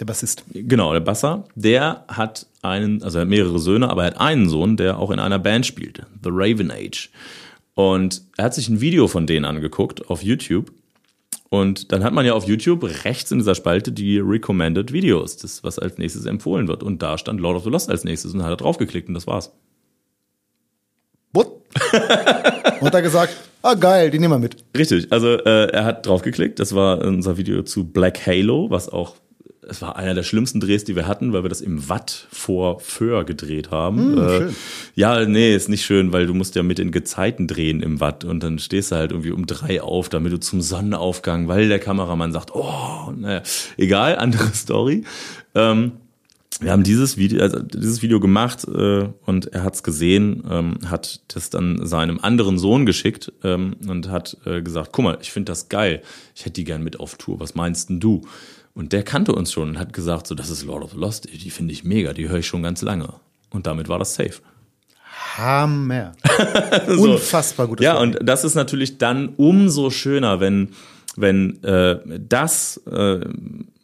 Der 0.00 0.04
Bassist. 0.04 0.44
Genau, 0.52 0.92
der 0.92 1.00
Basser, 1.00 1.44
der 1.54 2.04
hat 2.08 2.46
einen, 2.62 3.02
also 3.02 3.18
er 3.18 3.22
hat 3.22 3.28
mehrere 3.28 3.58
Söhne, 3.58 3.90
aber 3.90 4.02
er 4.02 4.10
hat 4.12 4.20
einen 4.20 4.48
Sohn, 4.48 4.76
der 4.76 4.98
auch 4.98 5.10
in 5.10 5.18
einer 5.18 5.38
Band 5.38 5.66
spielt, 5.66 6.02
The 6.22 6.30
Raven 6.32 6.70
Age. 6.70 7.10
Und 7.74 8.22
er 8.36 8.46
hat 8.46 8.54
sich 8.54 8.68
ein 8.68 8.80
Video 8.80 9.06
von 9.06 9.26
denen 9.26 9.44
angeguckt 9.44 10.08
auf 10.10 10.22
YouTube. 10.22 10.72
Und 11.50 11.92
dann 11.92 12.04
hat 12.04 12.12
man 12.12 12.26
ja 12.26 12.34
auf 12.34 12.44
YouTube 12.44 12.84
rechts 13.04 13.30
in 13.30 13.38
dieser 13.38 13.54
Spalte 13.54 13.90
die 13.90 14.18
Recommended 14.18 14.92
Videos, 14.92 15.38
das, 15.38 15.64
was 15.64 15.78
als 15.78 15.96
nächstes 15.96 16.26
empfohlen 16.26 16.68
wird. 16.68 16.82
Und 16.82 17.02
da 17.02 17.16
stand 17.16 17.40
Lord 17.40 17.56
of 17.56 17.64
the 17.64 17.70
Lost 17.70 17.90
als 17.90 18.04
nächstes 18.04 18.34
und 18.34 18.42
hat 18.42 18.50
er 18.50 18.56
draufgeklickt 18.56 19.08
und 19.08 19.14
das 19.14 19.26
war's. 19.26 19.52
What? 21.32 21.46
und 22.80 22.82
hat 22.86 22.94
er 22.94 23.02
gesagt, 23.02 23.36
ah 23.62 23.74
geil, 23.74 24.10
die 24.10 24.18
nehmen 24.18 24.34
wir 24.34 24.38
mit. 24.38 24.56
Richtig, 24.76 25.10
also 25.10 25.38
äh, 25.38 25.70
er 25.70 25.84
hat 25.84 26.06
draufgeklickt. 26.06 26.58
Das 26.58 26.74
war 26.74 27.02
unser 27.02 27.38
Video 27.38 27.62
zu 27.62 27.84
Black 27.84 28.26
Halo, 28.26 28.70
was 28.70 28.90
auch, 28.90 29.16
es 29.68 29.82
war 29.82 29.96
einer 29.96 30.14
der 30.14 30.22
schlimmsten 30.22 30.60
Drehs, 30.60 30.84
die 30.84 30.96
wir 30.96 31.06
hatten, 31.06 31.32
weil 31.32 31.44
wir 31.44 31.48
das 31.48 31.60
im 31.60 31.88
Watt 31.88 32.26
vor 32.30 32.80
Föhr 32.80 33.24
gedreht 33.24 33.70
haben. 33.70 34.18
äh, 34.18 34.38
schön. 34.38 34.56
ja, 34.94 35.24
nee, 35.26 35.54
ist 35.54 35.68
nicht 35.68 35.84
schön, 35.84 36.12
weil 36.12 36.26
du 36.26 36.34
musst 36.34 36.54
ja 36.54 36.62
mit 36.62 36.78
den 36.78 36.90
Gezeiten 36.90 37.46
drehen 37.46 37.82
im 37.82 38.00
Watt 38.00 38.24
und 38.24 38.42
dann 38.42 38.58
stehst 38.58 38.90
du 38.90 38.96
halt 38.96 39.12
irgendwie 39.12 39.30
um 39.30 39.46
drei 39.46 39.82
auf, 39.82 40.08
damit 40.08 40.32
du 40.32 40.40
zum 40.40 40.60
Sonnenaufgang, 40.60 41.48
weil 41.48 41.68
der 41.68 41.78
Kameramann 41.78 42.32
sagt, 42.32 42.54
oh, 42.54 43.12
naja, 43.14 43.42
egal, 43.76 44.16
andere 44.18 44.52
Story. 44.54 45.04
Ähm, 45.54 45.92
wir 46.60 46.72
haben 46.72 46.82
dieses 46.82 47.16
Video, 47.16 47.40
also 47.40 47.60
dieses 47.60 48.02
Video 48.02 48.18
gemacht 48.18 48.66
äh, 48.66 49.08
und 49.26 49.46
er 49.52 49.62
hat 49.62 49.74
es 49.74 49.82
gesehen, 49.84 50.42
ähm, 50.50 50.78
hat 50.86 51.20
das 51.28 51.50
dann 51.50 51.86
seinem 51.86 52.18
anderen 52.20 52.58
Sohn 52.58 52.84
geschickt 52.84 53.32
ähm, 53.44 53.76
und 53.86 54.08
hat 54.08 54.36
äh, 54.44 54.60
gesagt, 54.60 54.90
guck 54.92 55.04
mal, 55.04 55.18
ich 55.20 55.30
finde 55.30 55.52
das 55.52 55.68
geil, 55.68 56.02
ich 56.34 56.44
hätte 56.44 56.54
die 56.54 56.64
gern 56.64 56.82
mit 56.82 56.98
auf 56.98 57.16
Tour, 57.16 57.38
was 57.38 57.54
meinst 57.54 57.90
denn 57.90 58.00
du? 58.00 58.22
Und 58.74 58.92
der 58.92 59.02
kannte 59.02 59.32
uns 59.32 59.52
schon 59.52 59.70
und 59.70 59.78
hat 59.78 59.92
gesagt, 59.92 60.26
so 60.26 60.34
das 60.34 60.50
ist 60.50 60.64
Lord 60.64 60.84
of 60.84 60.92
the 60.92 60.98
Lost, 60.98 61.28
die 61.32 61.50
finde 61.50 61.72
ich 61.72 61.84
mega, 61.84 62.12
die 62.12 62.28
höre 62.28 62.38
ich 62.38 62.46
schon 62.46 62.62
ganz 62.62 62.82
lange. 62.82 63.14
Und 63.50 63.66
damit 63.66 63.88
war 63.88 63.98
das 63.98 64.14
safe. 64.14 64.40
Hammer. 65.36 66.12
Unfassbar 66.86 67.66
gutes 67.66 67.84
Ja, 67.84 67.92
Story. 67.94 68.06
und 68.16 68.28
das 68.28 68.44
ist 68.44 68.54
natürlich 68.54 68.98
dann 68.98 69.30
umso 69.36 69.90
schöner, 69.90 70.40
wenn, 70.40 70.70
wenn 71.16 71.62
äh, 71.64 71.98
das, 72.20 72.76
äh, 72.86 73.20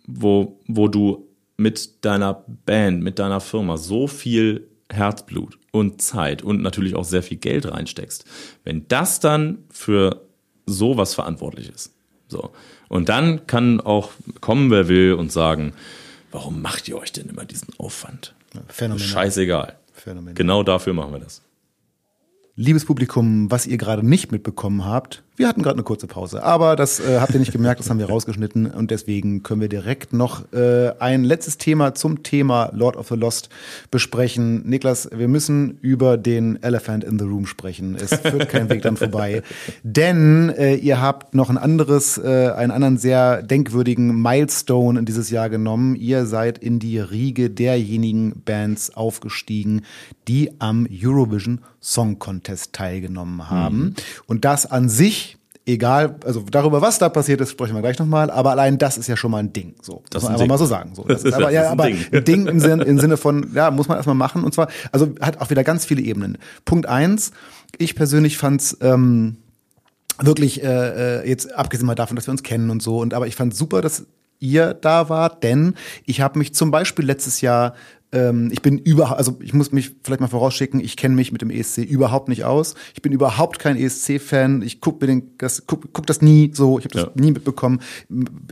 wo, 0.06 0.60
wo 0.66 0.88
du 0.88 1.28
mit 1.56 2.04
deiner 2.04 2.44
Band, 2.66 3.02
mit 3.02 3.18
deiner 3.18 3.40
Firma 3.40 3.76
so 3.76 4.06
viel 4.06 4.68
Herzblut 4.90 5.58
und 5.70 6.02
Zeit 6.02 6.42
und 6.42 6.62
natürlich 6.62 6.94
auch 6.94 7.04
sehr 7.04 7.22
viel 7.22 7.38
Geld 7.38 7.70
reinsteckst, 7.70 8.24
wenn 8.64 8.86
das 8.88 9.20
dann 9.20 9.58
für 9.70 10.22
sowas 10.66 11.14
verantwortlich 11.14 11.68
ist. 11.70 11.92
So. 12.28 12.50
Und 12.88 13.08
dann 13.08 13.46
kann 13.46 13.80
auch 13.80 14.10
kommen, 14.40 14.70
wer 14.70 14.88
will 14.88 15.14
und 15.14 15.32
sagen, 15.32 15.72
warum 16.30 16.62
macht 16.62 16.88
ihr 16.88 16.96
euch 16.96 17.12
denn 17.12 17.28
immer 17.28 17.44
diesen 17.44 17.68
Aufwand? 17.78 18.34
Phänomenal. 18.68 19.08
Scheißegal. 19.08 19.76
Phänomenal. 19.92 20.34
Genau 20.34 20.62
dafür 20.62 20.92
machen 20.92 21.12
wir 21.12 21.20
das. 21.20 21.42
Liebes 22.56 22.84
Publikum, 22.84 23.50
was 23.50 23.66
ihr 23.66 23.78
gerade 23.78 24.06
nicht 24.06 24.30
mitbekommen 24.30 24.84
habt, 24.84 25.24
wir 25.36 25.48
hatten 25.48 25.62
gerade 25.62 25.76
eine 25.76 25.82
kurze 25.82 26.06
Pause, 26.06 26.44
aber 26.44 26.76
das 26.76 27.00
äh, 27.00 27.18
habt 27.20 27.34
ihr 27.34 27.40
nicht 27.40 27.52
gemerkt, 27.52 27.80
das 27.80 27.90
haben 27.90 27.98
wir 27.98 28.06
rausgeschnitten 28.06 28.66
und 28.66 28.90
deswegen 28.90 29.42
können 29.42 29.60
wir 29.60 29.68
direkt 29.68 30.12
noch 30.12 30.52
äh, 30.52 30.92
ein 31.00 31.24
letztes 31.24 31.58
Thema 31.58 31.94
zum 31.94 32.22
Thema 32.22 32.70
Lord 32.72 32.96
of 32.96 33.08
the 33.08 33.16
Lost 33.16 33.48
besprechen. 33.90 34.62
Niklas, 34.68 35.08
wir 35.12 35.26
müssen 35.26 35.78
über 35.80 36.16
den 36.16 36.62
Elephant 36.62 37.02
in 37.02 37.18
the 37.18 37.24
Room 37.24 37.46
sprechen. 37.46 37.96
Es 37.96 38.14
führt 38.14 38.48
kein 38.48 38.68
Weg 38.68 38.82
dann 38.82 38.96
vorbei, 38.96 39.42
denn 39.82 40.50
äh, 40.50 40.76
ihr 40.76 41.00
habt 41.00 41.34
noch 41.34 41.50
ein 41.50 41.58
anderes, 41.58 42.16
äh, 42.18 42.52
einen 42.54 42.70
anderen 42.70 42.98
sehr 42.98 43.42
denkwürdigen 43.42 44.20
Milestone 44.20 44.98
in 44.98 45.04
dieses 45.04 45.30
Jahr 45.30 45.50
genommen. 45.50 45.96
Ihr 45.96 46.26
seid 46.26 46.58
in 46.58 46.78
die 46.78 46.98
Riege 47.00 47.50
derjenigen 47.50 48.42
Bands 48.44 48.94
aufgestiegen, 48.94 49.82
die 50.28 50.52
am 50.60 50.86
Eurovision 50.90 51.60
Song 51.84 52.18
Contest 52.18 52.72
teilgenommen 52.72 53.50
haben. 53.50 53.78
Mhm. 53.78 53.94
Und 54.26 54.44
das 54.46 54.64
an 54.64 54.88
sich, 54.88 55.23
egal, 55.66 56.16
also 56.24 56.44
darüber, 56.50 56.82
was 56.82 56.98
da 56.98 57.08
passiert 57.08 57.40
ist, 57.40 57.50
sprechen 57.50 57.74
wir 57.74 57.80
gleich 57.82 57.98
nochmal, 57.98 58.30
aber 58.30 58.50
allein 58.50 58.78
das 58.78 58.98
ist 58.98 59.06
ja 59.06 59.16
schon 59.16 59.30
mal 59.30 59.38
ein 59.38 59.52
Ding. 59.52 59.74
So, 59.82 60.02
Das 60.10 60.22
muss 60.22 60.22
ist 60.22 60.22
man 60.22 60.30
ein 60.30 60.34
einfach 60.34 60.48
mal 60.48 60.58
so 60.58 60.66
sagen. 60.66 60.94
So, 60.94 61.04
das 61.04 61.18
ist 61.18 61.26
Das 61.26 61.34
aber, 61.34 61.48
ist 61.48 61.54
ja, 61.54 61.62
ein 61.62 61.68
aber 61.68 61.86
Ding. 61.86 61.98
ein 62.12 62.24
Ding 62.24 62.46
im, 62.46 62.60
Sinn, 62.60 62.80
im 62.80 62.98
Sinne 62.98 63.16
von, 63.16 63.50
ja, 63.54 63.70
muss 63.70 63.88
man 63.88 63.96
erstmal 63.96 64.16
machen. 64.16 64.44
Und 64.44 64.52
zwar, 64.54 64.68
also 64.92 65.14
hat 65.20 65.40
auch 65.40 65.50
wieder 65.50 65.64
ganz 65.64 65.86
viele 65.86 66.02
Ebenen. 66.02 66.38
Punkt 66.64 66.86
eins, 66.86 67.32
ich 67.78 67.94
persönlich 67.94 68.36
fand's 68.36 68.76
ähm, 68.80 69.36
wirklich, 70.18 70.62
äh, 70.62 71.20
äh, 71.22 71.28
jetzt 71.28 71.54
abgesehen 71.54 71.86
mal 71.86 71.94
davon, 71.94 72.16
dass 72.16 72.26
wir 72.26 72.32
uns 72.32 72.42
kennen 72.42 72.70
und 72.70 72.82
so, 72.82 72.98
und 73.00 73.14
aber 73.14 73.26
ich 73.26 73.36
fand 73.36 73.54
super, 73.54 73.80
dass 73.80 74.06
ihr 74.40 74.74
da 74.74 75.08
wart, 75.08 75.42
denn 75.42 75.74
ich 76.04 76.20
habe 76.20 76.38
mich 76.38 76.54
zum 76.54 76.70
Beispiel 76.70 77.04
letztes 77.04 77.40
Jahr 77.40 77.74
ähm, 78.14 78.48
ich 78.52 78.62
bin 78.62 78.78
überhaupt, 78.78 79.18
also 79.18 79.36
ich 79.42 79.52
muss 79.52 79.72
mich 79.72 79.96
vielleicht 80.02 80.20
mal 80.20 80.28
vorausschicken, 80.28 80.80
ich 80.80 80.96
kenne 80.96 81.14
mich 81.16 81.32
mit 81.32 81.42
dem 81.42 81.50
ESC 81.50 81.78
überhaupt 81.78 82.28
nicht 82.28 82.44
aus. 82.44 82.74
Ich 82.94 83.02
bin 83.02 83.12
überhaupt 83.12 83.58
kein 83.58 83.76
ESC-Fan. 83.76 84.62
Ich 84.62 84.80
guck 84.80 85.00
mir 85.00 85.08
den, 85.08 85.32
das, 85.38 85.64
guck, 85.66 85.92
guck 85.92 86.06
das 86.06 86.22
nie 86.22 86.50
so. 86.54 86.78
Ich 86.78 86.84
habe 86.84 86.94
das 86.94 87.02
Ja. 87.04 87.10
nie 87.14 87.32
mitbekommen. 87.32 87.80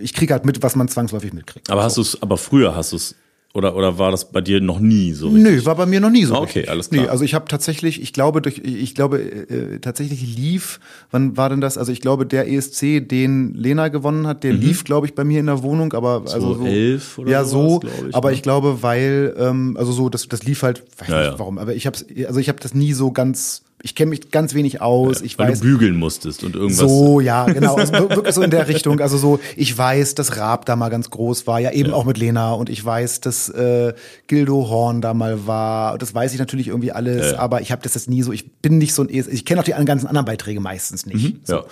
Ich 0.01 0.12
kriege 0.14 0.34
halt 0.34 0.44
mit, 0.44 0.62
was 0.62 0.74
man 0.76 0.89
zwangsläufig 0.89 1.32
mitkriegt. 1.32 1.70
Aber 1.70 1.84
hast 1.84 1.97
du 1.97 2.01
es, 2.02 2.20
aber 2.20 2.36
früher 2.36 2.74
hast 2.74 2.93
du 2.93 2.97
es, 2.97 3.14
oder, 3.55 3.77
oder 3.77 3.99
war 3.99 4.11
das 4.11 4.31
bei 4.33 4.41
dir 4.41 4.61
noch 4.62 4.81
nie 4.81 5.12
so? 5.12 5.29
Nö, 5.29 5.62
war 5.66 5.74
bei 5.77 5.85
mir 5.85 6.01
noch 6.01 6.09
nie 6.11 6.24
so. 6.24 6.35
Ah, 6.35 6.39
okay, 6.39 6.61
richtig. 6.61 6.70
alles 6.70 6.89
klar. 6.91 7.03
Nee, 7.03 7.09
also 7.09 7.23
ich 7.24 7.35
habe 7.35 7.47
tatsächlich, 7.49 8.01
ich 8.01 8.12
glaube, 8.15 8.41
durch, 8.41 8.59
ich 8.65 8.95
glaube, 8.95 9.19
äh, 9.20 9.79
tatsächlich 9.79 10.23
lief, 10.37 10.81
wann 11.11 11.37
war 11.37 11.51
denn 11.51 11.61
das? 11.61 11.77
Also 11.77 11.93
ich 11.93 12.01
glaube, 12.01 12.24
der 12.24 12.51
ESC, 12.51 13.01
den 13.07 13.53
Lena 13.55 13.89
gewonnen 13.89 14.27
hat, 14.27 14.43
der 14.43 14.55
lief, 14.55 14.85
glaube 14.85 15.07
ich, 15.07 15.15
bei 15.15 15.24
mir 15.24 15.41
in 15.41 15.47
der 15.47 15.62
Wohnung, 15.62 15.93
aber 15.93 16.23
also 16.33 16.55
so, 16.55 16.65
2011 16.65 17.19
Mhm. 17.19 17.23
oder 17.23 17.31
ja, 17.33 17.45
so, 17.45 17.79
glaub 17.81 18.07
ich, 18.09 18.15
aber 18.15 18.29
ne? 18.31 18.35
ich 18.37 18.43
glaube, 18.43 18.83
weil, 18.83 19.35
ähm, 19.39 19.77
also 19.79 19.93
so, 19.93 20.09
das, 20.09 20.29
das 20.29 20.45
lief 20.45 20.62
halt, 20.62 20.83
weiß 20.99 21.09
Ja, 21.09 21.19
nicht 21.20 21.33
ja. 21.33 21.39
warum, 21.39 21.59
aber 21.59 21.74
ich 21.74 21.87
habe 21.87 21.99
also 22.27 22.41
ich 22.41 22.49
habe 22.49 22.61
das 22.61 22.73
nie 22.74 22.95
so 22.95 23.11
ganz 23.12 23.62
ich 23.82 23.94
kenne 23.94 24.10
mich 24.10 24.30
ganz 24.30 24.54
wenig 24.54 24.80
aus. 24.80 25.20
Ja, 25.20 25.26
ich 25.26 25.38
weil 25.38 25.50
weiß, 25.50 25.60
du 25.60 25.66
bügeln 25.66 25.96
musstest 25.96 26.44
und 26.44 26.54
irgendwas. 26.54 26.78
So, 26.78 27.20
ja, 27.20 27.46
genau. 27.46 27.74
Also 27.74 27.92
wirklich 27.92 28.34
so 28.34 28.42
in 28.42 28.50
der 28.50 28.68
Richtung. 28.68 29.00
Also 29.00 29.18
so, 29.18 29.40
ich 29.56 29.76
weiß, 29.76 30.14
dass 30.14 30.36
Raab 30.36 30.66
da 30.66 30.76
mal 30.76 30.88
ganz 30.88 31.10
groß 31.10 31.46
war, 31.46 31.59
ja 31.60 31.72
eben 31.72 31.90
ja. 31.90 31.94
auch 31.94 32.04
mit 32.04 32.16
Lena 32.16 32.52
und 32.52 32.70
ich 32.70 32.84
weiß, 32.84 33.20
dass 33.20 33.48
äh, 33.48 33.92
Gildo 34.28 34.68
Horn 34.68 35.00
da 35.00 35.14
mal 35.14 35.46
war. 35.46 35.98
Das 35.98 36.14
weiß 36.14 36.32
ich 36.32 36.38
natürlich 36.38 36.68
irgendwie 36.68 36.92
alles, 36.92 37.32
ja. 37.32 37.38
aber 37.38 37.60
ich 37.60 37.72
habe 37.72 37.82
das 37.82 37.94
jetzt 37.94 38.09
nie 38.09 38.22
so, 38.22 38.32
ich 38.32 38.52
bin 38.52 38.78
nicht 38.78 38.94
so 38.94 39.02
ein, 39.02 39.09
ich 39.10 39.44
kenne 39.44 39.60
auch 39.60 39.64
die 39.64 39.72
ganzen 39.72 40.06
anderen 40.06 40.26
Beiträge 40.26 40.60
meistens 40.60 41.06
nicht. 41.06 41.34
Mhm, 41.34 41.40
so. 41.42 41.64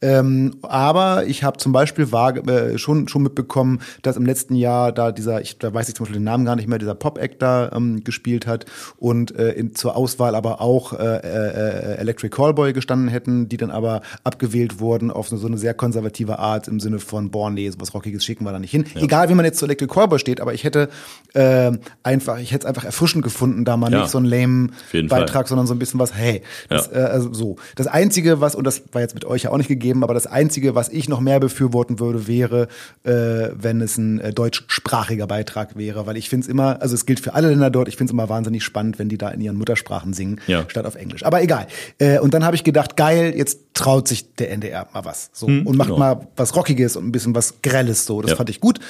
Ähm, 0.00 0.56
aber 0.62 1.26
ich 1.26 1.42
habe 1.42 1.58
zum 1.58 1.72
Beispiel 1.72 2.12
war, 2.12 2.36
äh, 2.48 2.78
schon, 2.78 3.08
schon 3.08 3.22
mitbekommen, 3.22 3.80
dass 4.02 4.16
im 4.16 4.24
letzten 4.24 4.54
Jahr 4.54 4.92
da 4.92 5.10
dieser, 5.10 5.40
ich, 5.40 5.58
da 5.58 5.74
weiß 5.74 5.88
ich 5.88 5.96
zum 5.96 6.04
Beispiel 6.04 6.20
den 6.20 6.24
Namen 6.24 6.44
gar 6.44 6.54
nicht 6.54 6.68
mehr, 6.68 6.78
dieser 6.78 6.94
Pop-Act 6.94 7.42
da 7.42 7.72
ähm, 7.74 8.04
gespielt 8.04 8.46
hat 8.46 8.66
und 8.98 9.36
äh, 9.36 9.52
in, 9.52 9.74
zur 9.74 9.96
Auswahl 9.96 10.34
aber 10.34 10.60
auch 10.60 10.92
äh, 10.92 11.55
äh, 11.56 11.96
Electric 11.96 12.34
Callboy 12.34 12.72
gestanden 12.72 13.08
hätten, 13.08 13.48
die 13.48 13.56
dann 13.56 13.70
aber 13.70 14.02
abgewählt 14.24 14.80
wurden 14.80 15.10
auf 15.10 15.28
so 15.28 15.46
eine 15.46 15.58
sehr 15.58 15.74
konservative 15.74 16.38
Art 16.38 16.68
im 16.68 16.80
Sinne 16.80 16.98
von, 16.98 17.30
boah, 17.30 17.50
nee, 17.50 17.68
sowas 17.70 17.94
Rockiges 17.94 18.24
schicken 18.24 18.44
wir 18.44 18.52
da 18.52 18.58
nicht 18.58 18.70
hin. 18.70 18.84
Ja. 18.94 19.02
Egal, 19.02 19.28
wie 19.28 19.34
man 19.34 19.44
jetzt 19.44 19.58
zu 19.58 19.64
Electric 19.64 19.92
Callboy 19.92 20.18
steht, 20.18 20.40
aber 20.40 20.54
ich 20.54 20.64
hätte 20.64 20.88
äh, 21.34 21.72
einfach, 22.02 22.38
ich 22.38 22.52
hätte 22.52 22.64
es 22.64 22.66
einfach 22.66 22.84
erfrischend 22.84 23.24
gefunden, 23.24 23.64
da 23.64 23.76
mal 23.76 23.90
ja. 23.90 24.00
nicht 24.00 24.10
so 24.10 24.18
einen 24.18 24.26
lame 24.26 24.68
Beitrag, 25.08 25.30
Fall. 25.30 25.46
sondern 25.46 25.66
so 25.66 25.74
ein 25.74 25.78
bisschen 25.78 25.98
was, 26.00 26.14
hey, 26.14 26.42
das, 26.68 26.90
ja. 26.92 26.98
äh, 26.98 27.04
also 27.04 27.32
so. 27.32 27.56
Das 27.74 27.86
Einzige, 27.86 28.40
was, 28.40 28.54
und 28.54 28.64
das 28.64 28.82
war 28.92 29.00
jetzt 29.00 29.14
mit 29.14 29.24
euch 29.24 29.44
ja 29.44 29.50
auch 29.50 29.56
nicht 29.58 29.68
gegeben, 29.68 30.02
aber 30.02 30.14
das 30.14 30.26
Einzige, 30.26 30.74
was 30.74 30.88
ich 30.88 31.08
noch 31.08 31.20
mehr 31.20 31.40
befürworten 31.40 31.98
würde, 31.98 32.26
wäre, 32.26 32.68
äh, 33.04 33.50
wenn 33.54 33.80
es 33.80 33.98
ein 33.98 34.20
äh, 34.20 34.32
deutschsprachiger 34.32 35.26
Beitrag 35.26 35.76
wäre, 35.76 36.06
weil 36.06 36.16
ich 36.16 36.28
finde 36.28 36.44
es 36.44 36.48
immer, 36.48 36.82
also 36.82 36.94
es 36.94 37.06
gilt 37.06 37.20
für 37.20 37.34
alle 37.34 37.48
Länder 37.48 37.70
dort, 37.70 37.88
ich 37.88 37.96
finde 37.96 38.10
es 38.10 38.12
immer 38.12 38.28
wahnsinnig 38.28 38.64
spannend, 38.64 38.98
wenn 38.98 39.08
die 39.08 39.18
da 39.18 39.28
in 39.30 39.40
ihren 39.40 39.56
Muttersprachen 39.56 40.12
singen, 40.12 40.40
statt 40.68 40.86
auf 40.86 40.94
Englisch. 40.94 41.24
Aber 41.24 41.42
egal. 41.46 41.66
Äh, 41.98 42.18
und 42.18 42.34
dann 42.34 42.44
habe 42.44 42.56
ich 42.56 42.64
gedacht, 42.64 42.96
geil, 42.96 43.34
jetzt 43.36 43.60
traut 43.74 44.06
sich 44.08 44.34
der 44.34 44.50
NDR 44.52 44.86
mal 44.92 45.04
was. 45.04 45.30
So. 45.32 45.46
Hm, 45.46 45.66
und 45.66 45.76
macht 45.76 45.88
genau. 45.88 45.98
mal 45.98 46.28
was 46.36 46.54
Rockiges 46.54 46.96
und 46.96 47.06
ein 47.06 47.12
bisschen 47.12 47.34
was 47.34 47.62
Grelles. 47.62 48.04
So. 48.06 48.20
Das 48.20 48.32
ja. 48.32 48.36
fand 48.36 48.50
ich 48.50 48.60
gut. 48.60 48.80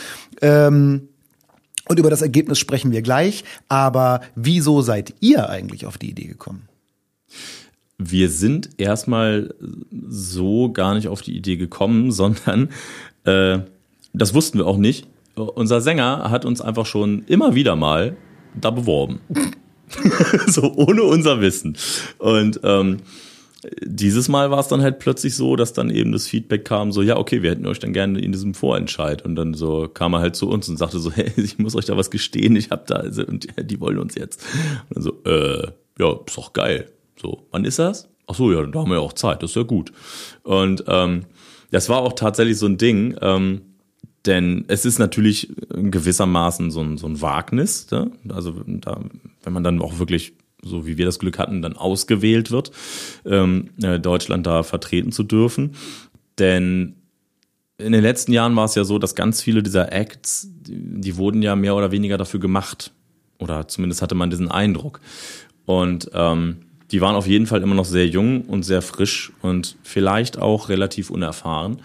Ähm, 0.42 1.08
und 1.88 1.98
über 1.98 2.10
das 2.10 2.22
Ergebnis 2.22 2.58
sprechen 2.58 2.90
wir 2.90 3.02
gleich. 3.02 3.44
Aber 3.68 4.20
wieso 4.34 4.82
seid 4.82 5.14
ihr 5.20 5.48
eigentlich 5.48 5.86
auf 5.86 5.98
die 5.98 6.10
Idee 6.10 6.26
gekommen? 6.26 6.68
Wir 7.98 8.28
sind 8.28 8.70
erstmal 8.76 9.54
so 10.08 10.70
gar 10.70 10.94
nicht 10.94 11.08
auf 11.08 11.22
die 11.22 11.36
Idee 11.36 11.56
gekommen, 11.56 12.10
sondern 12.12 12.70
äh, 13.24 13.60
das 14.12 14.34
wussten 14.34 14.58
wir 14.58 14.66
auch 14.66 14.78
nicht. 14.78 15.06
Unser 15.34 15.82
Sänger 15.82 16.30
hat 16.30 16.46
uns 16.46 16.62
einfach 16.62 16.86
schon 16.86 17.24
immer 17.26 17.54
wieder 17.54 17.76
mal 17.76 18.16
da 18.58 18.70
beworben. 18.70 19.20
so 20.46 20.72
ohne 20.74 21.02
unser 21.02 21.40
Wissen. 21.40 21.76
Und 22.18 22.60
ähm, 22.62 22.98
dieses 23.84 24.28
Mal 24.28 24.50
war 24.50 24.60
es 24.60 24.68
dann 24.68 24.82
halt 24.82 24.98
plötzlich 24.98 25.34
so, 25.34 25.56
dass 25.56 25.72
dann 25.72 25.90
eben 25.90 26.12
das 26.12 26.26
Feedback 26.26 26.64
kam, 26.64 26.92
so, 26.92 27.02
ja, 27.02 27.16
okay, 27.16 27.42
wir 27.42 27.50
hätten 27.50 27.66
euch 27.66 27.78
dann 27.78 27.92
gerne 27.92 28.20
in 28.20 28.32
diesem 28.32 28.54
Vorentscheid. 28.54 29.24
Und 29.24 29.36
dann 29.36 29.54
so 29.54 29.88
kam 29.88 30.14
er 30.14 30.20
halt 30.20 30.36
zu 30.36 30.48
uns 30.48 30.68
und 30.68 30.76
sagte 30.76 30.98
so, 30.98 31.10
hey, 31.14 31.32
ich 31.36 31.58
muss 31.58 31.74
euch 31.74 31.86
da 31.86 31.96
was 31.96 32.10
gestehen, 32.10 32.56
ich 32.56 32.70
hab 32.70 32.86
da, 32.86 32.96
also, 32.96 33.24
und 33.24 33.46
die 33.70 33.80
wollen 33.80 33.98
uns 33.98 34.14
jetzt. 34.14 34.44
Und 34.88 34.96
dann 34.96 35.02
so, 35.02 35.22
äh, 35.24 35.68
ja, 35.98 36.12
ist 36.26 36.36
doch 36.36 36.52
geil. 36.52 36.90
So, 37.20 37.46
wann 37.50 37.64
ist 37.64 37.78
das? 37.78 38.08
Ach 38.26 38.34
so, 38.34 38.52
ja, 38.52 38.64
da 38.66 38.80
haben 38.80 38.90
wir 38.90 38.96
ja 38.96 39.02
auch 39.02 39.12
Zeit, 39.12 39.42
das 39.42 39.50
ist 39.50 39.56
ja 39.56 39.62
gut. 39.62 39.92
Und 40.42 40.84
ähm, 40.88 41.22
das 41.70 41.88
war 41.88 41.98
auch 41.98 42.12
tatsächlich 42.12 42.58
so 42.58 42.66
ein 42.66 42.78
Ding, 42.78 43.16
ähm, 43.20 43.62
denn 44.26 44.64
es 44.68 44.84
ist 44.84 44.98
natürlich 44.98 45.48
gewissermaßen 45.70 46.70
so 46.70 46.80
ein, 46.80 46.98
so 46.98 47.06
ein 47.06 47.20
Wagnis. 47.20 47.90
Ne? 47.90 48.10
Also 48.28 48.54
da, 48.66 49.00
wenn 49.46 49.52
man 49.52 49.64
dann 49.64 49.80
auch 49.80 49.98
wirklich, 49.98 50.34
so 50.62 50.86
wie 50.86 50.98
wir 50.98 51.06
das 51.06 51.20
Glück 51.20 51.38
hatten, 51.38 51.62
dann 51.62 51.76
ausgewählt 51.76 52.50
wird, 52.50 52.72
ähm, 53.24 53.70
äh, 53.80 54.00
Deutschland 54.00 54.46
da 54.46 54.64
vertreten 54.64 55.12
zu 55.12 55.22
dürfen. 55.22 55.76
Denn 56.38 56.96
in 57.78 57.92
den 57.92 58.02
letzten 58.02 58.32
Jahren 58.32 58.56
war 58.56 58.64
es 58.64 58.74
ja 58.74 58.84
so, 58.84 58.98
dass 58.98 59.14
ganz 59.14 59.40
viele 59.40 59.62
dieser 59.62 59.92
Acts, 59.92 60.48
die, 60.50 61.16
wurden 61.16 61.42
ja 61.42 61.54
mehr 61.54 61.76
oder 61.76 61.92
weniger 61.92 62.18
dafür 62.18 62.40
gemacht. 62.40 62.92
Oder 63.38 63.68
zumindest 63.68 64.02
hatte 64.02 64.14
man 64.14 64.30
diesen 64.30 64.50
Eindruck. 64.50 65.00
Und 65.64 66.10
ähm, 66.12 66.56
die 66.90 67.00
waren 67.00 67.14
auf 67.14 67.26
jeden 67.26 67.46
Fall 67.46 67.62
immer 67.62 67.74
noch 67.74 67.84
sehr 67.84 68.08
jung 68.08 68.42
und 68.42 68.64
sehr 68.64 68.82
frisch 68.82 69.32
und 69.42 69.76
vielleicht 69.82 70.38
auch 70.38 70.68
relativ 70.68 71.10
unerfahren. 71.10 71.82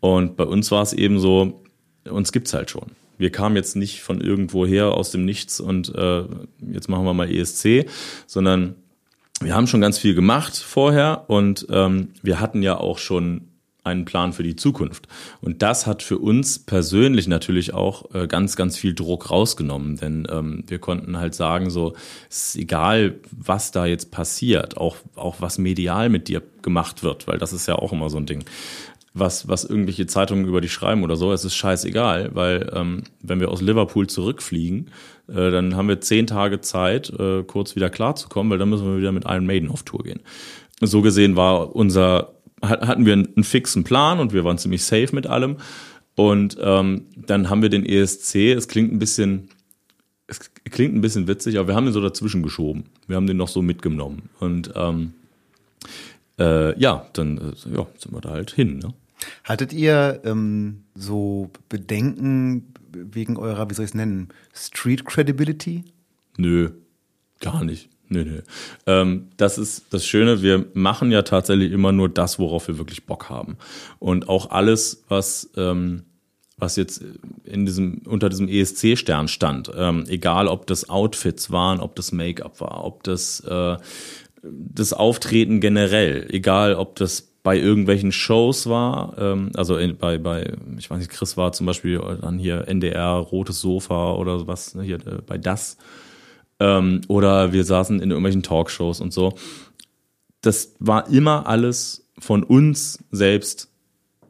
Und 0.00 0.36
bei 0.36 0.44
uns 0.44 0.70
war 0.70 0.82
es 0.82 0.92
eben 0.92 1.18
so, 1.18 1.62
uns 2.08 2.30
gibt's 2.30 2.54
halt 2.54 2.70
schon. 2.70 2.92
Wir 3.22 3.30
kamen 3.30 3.54
jetzt 3.54 3.76
nicht 3.76 4.02
von 4.02 4.20
irgendwo 4.20 4.66
her 4.66 4.88
aus 4.88 5.12
dem 5.12 5.24
Nichts 5.24 5.60
und 5.60 5.94
äh, 5.94 6.24
jetzt 6.72 6.88
machen 6.88 7.04
wir 7.04 7.14
mal 7.14 7.30
ESC, 7.30 7.86
sondern 8.26 8.74
wir 9.40 9.54
haben 9.54 9.68
schon 9.68 9.80
ganz 9.80 9.96
viel 9.96 10.14
gemacht 10.14 10.56
vorher 10.56 11.26
und 11.28 11.66
ähm, 11.70 12.08
wir 12.22 12.40
hatten 12.40 12.62
ja 12.62 12.76
auch 12.76 12.98
schon 12.98 13.48
einen 13.84 14.04
Plan 14.04 14.32
für 14.32 14.42
die 14.42 14.56
Zukunft. 14.56 15.06
Und 15.40 15.62
das 15.62 15.86
hat 15.86 16.02
für 16.02 16.18
uns 16.18 16.58
persönlich 16.58 17.28
natürlich 17.28 17.74
auch 17.74 18.12
äh, 18.12 18.26
ganz, 18.26 18.56
ganz 18.56 18.76
viel 18.76 18.94
Druck 18.94 19.30
rausgenommen, 19.30 19.96
denn 19.96 20.26
ähm, 20.30 20.64
wir 20.66 20.80
konnten 20.80 21.18
halt 21.18 21.34
sagen, 21.34 21.70
so, 21.70 21.94
es 22.28 22.48
ist 22.48 22.56
egal, 22.56 23.20
was 23.30 23.70
da 23.70 23.86
jetzt 23.86 24.10
passiert, 24.10 24.76
auch, 24.76 24.96
auch 25.14 25.36
was 25.40 25.58
medial 25.58 26.08
mit 26.08 26.28
dir 26.28 26.42
gemacht 26.62 27.02
wird, 27.04 27.26
weil 27.26 27.38
das 27.38 27.52
ist 27.52 27.66
ja 27.66 27.76
auch 27.76 27.92
immer 27.92 28.10
so 28.10 28.18
ein 28.18 28.26
Ding 28.26 28.44
was, 29.14 29.46
was 29.48 29.64
irgendwelche 29.64 30.06
Zeitungen 30.06 30.46
über 30.46 30.60
dich 30.60 30.72
schreiben 30.72 31.04
oder 31.04 31.16
so. 31.16 31.32
Es 31.32 31.44
ist 31.44 31.54
scheißegal, 31.54 32.30
weil 32.34 32.70
ähm, 32.74 33.02
wenn 33.20 33.40
wir 33.40 33.50
aus 33.50 33.60
Liverpool 33.60 34.06
zurückfliegen, 34.06 34.90
äh, 35.28 35.50
dann 35.50 35.76
haben 35.76 35.88
wir 35.88 36.00
zehn 36.00 36.26
Tage 36.26 36.60
Zeit, 36.60 37.10
äh, 37.18 37.42
kurz 37.42 37.76
wieder 37.76 37.90
klarzukommen, 37.90 38.50
weil 38.50 38.58
dann 38.58 38.70
müssen 38.70 38.86
wir 38.86 38.98
wieder 38.98 39.12
mit 39.12 39.24
Iron 39.26 39.46
Maiden 39.46 39.70
auf 39.70 39.82
Tour 39.82 40.02
gehen. 40.02 40.20
So 40.80 41.02
gesehen 41.02 41.36
war 41.36 41.76
unser, 41.76 42.34
hatten 42.62 43.06
wir 43.06 43.12
einen, 43.12 43.28
einen 43.36 43.44
fixen 43.44 43.84
Plan 43.84 44.18
und 44.18 44.32
wir 44.32 44.44
waren 44.44 44.58
ziemlich 44.58 44.84
safe 44.84 45.14
mit 45.14 45.26
allem. 45.26 45.56
Und 46.14 46.56
ähm, 46.60 47.06
dann 47.16 47.48
haben 47.48 47.62
wir 47.62 47.68
den 47.68 47.86
ESC, 47.86 48.52
es 48.52 48.68
klingt 48.68 48.92
ein 48.92 48.98
bisschen, 48.98 49.48
es 50.26 50.50
klingt 50.70 50.94
ein 50.94 51.00
bisschen 51.00 51.28
witzig, 51.28 51.58
aber 51.58 51.68
wir 51.68 51.74
haben 51.74 51.84
den 51.84 51.94
so 51.94 52.00
dazwischen 52.00 52.42
geschoben. 52.42 52.84
Wir 53.06 53.16
haben 53.16 53.26
den 53.26 53.36
noch 53.36 53.48
so 53.48 53.62
mitgenommen. 53.62 54.30
Und 54.40 54.72
ähm, 54.74 55.14
äh, 56.38 56.78
ja, 56.78 57.06
dann 57.12 57.38
äh, 57.38 57.76
ja, 57.76 57.86
sind 57.98 58.12
wir 58.12 58.20
da 58.20 58.30
halt 58.30 58.50
hin. 58.50 58.78
Ne? 58.78 58.94
Hattet 59.44 59.72
ihr 59.72 60.20
ähm, 60.24 60.84
so 60.94 61.50
Bedenken 61.68 62.72
wegen 62.92 63.36
eurer, 63.36 63.70
wie 63.70 63.74
soll 63.74 63.84
ich 63.84 63.90
es 63.90 63.94
nennen, 63.94 64.28
Street 64.54 65.04
Credibility? 65.04 65.84
Nö, 66.36 66.70
gar 67.40 67.64
nicht. 67.64 67.88
Nö, 68.08 68.24
nö. 68.24 68.42
Ähm, 68.86 69.28
das 69.38 69.56
ist 69.56 69.86
das 69.90 70.06
Schöne, 70.06 70.42
wir 70.42 70.66
machen 70.74 71.10
ja 71.10 71.22
tatsächlich 71.22 71.72
immer 71.72 71.92
nur 71.92 72.10
das, 72.10 72.38
worauf 72.38 72.68
wir 72.68 72.76
wirklich 72.76 73.06
Bock 73.06 73.30
haben. 73.30 73.56
Und 73.98 74.28
auch 74.28 74.50
alles, 74.50 75.04
was, 75.08 75.48
ähm, 75.56 76.02
was 76.58 76.76
jetzt 76.76 77.02
in 77.44 77.64
diesem, 77.64 78.02
unter 78.04 78.28
diesem 78.28 78.48
ESC-Stern 78.48 79.28
stand, 79.28 79.70
ähm, 79.74 80.04
egal 80.08 80.46
ob 80.46 80.66
das 80.66 80.90
Outfits 80.90 81.50
waren, 81.50 81.80
ob 81.80 81.96
das 81.96 82.12
Make-up 82.12 82.60
war, 82.60 82.84
ob 82.84 83.02
das 83.02 83.40
äh, 83.40 83.76
das 84.42 84.92
Auftreten 84.92 85.60
generell, 85.60 86.26
egal 86.30 86.74
ob 86.74 86.96
das 86.96 87.31
bei 87.42 87.58
irgendwelchen 87.58 88.12
Shows 88.12 88.68
war, 88.68 89.14
ähm, 89.18 89.50
also 89.54 89.76
in, 89.76 89.96
bei, 89.96 90.18
bei, 90.18 90.52
ich 90.78 90.90
weiß 90.90 90.98
nicht, 90.98 91.10
Chris 91.10 91.36
war 91.36 91.52
zum 91.52 91.66
Beispiel 91.66 92.00
dann 92.20 92.38
hier 92.38 92.68
NDR, 92.68 93.14
Rotes 93.14 93.60
Sofa 93.60 94.12
oder 94.12 94.46
was, 94.46 94.74
ne, 94.74 94.82
hier 94.82 95.04
äh, 95.06 95.20
bei 95.26 95.38
das. 95.38 95.76
Ähm, 96.60 97.00
oder 97.08 97.52
wir 97.52 97.64
saßen 97.64 98.00
in 98.00 98.10
irgendwelchen 98.10 98.44
Talkshows 98.44 99.00
und 99.00 99.12
so. 99.12 99.34
Das 100.40 100.74
war 100.78 101.08
immer 101.08 101.46
alles 101.46 102.06
von 102.18 102.44
uns 102.44 103.02
selbst 103.10 103.72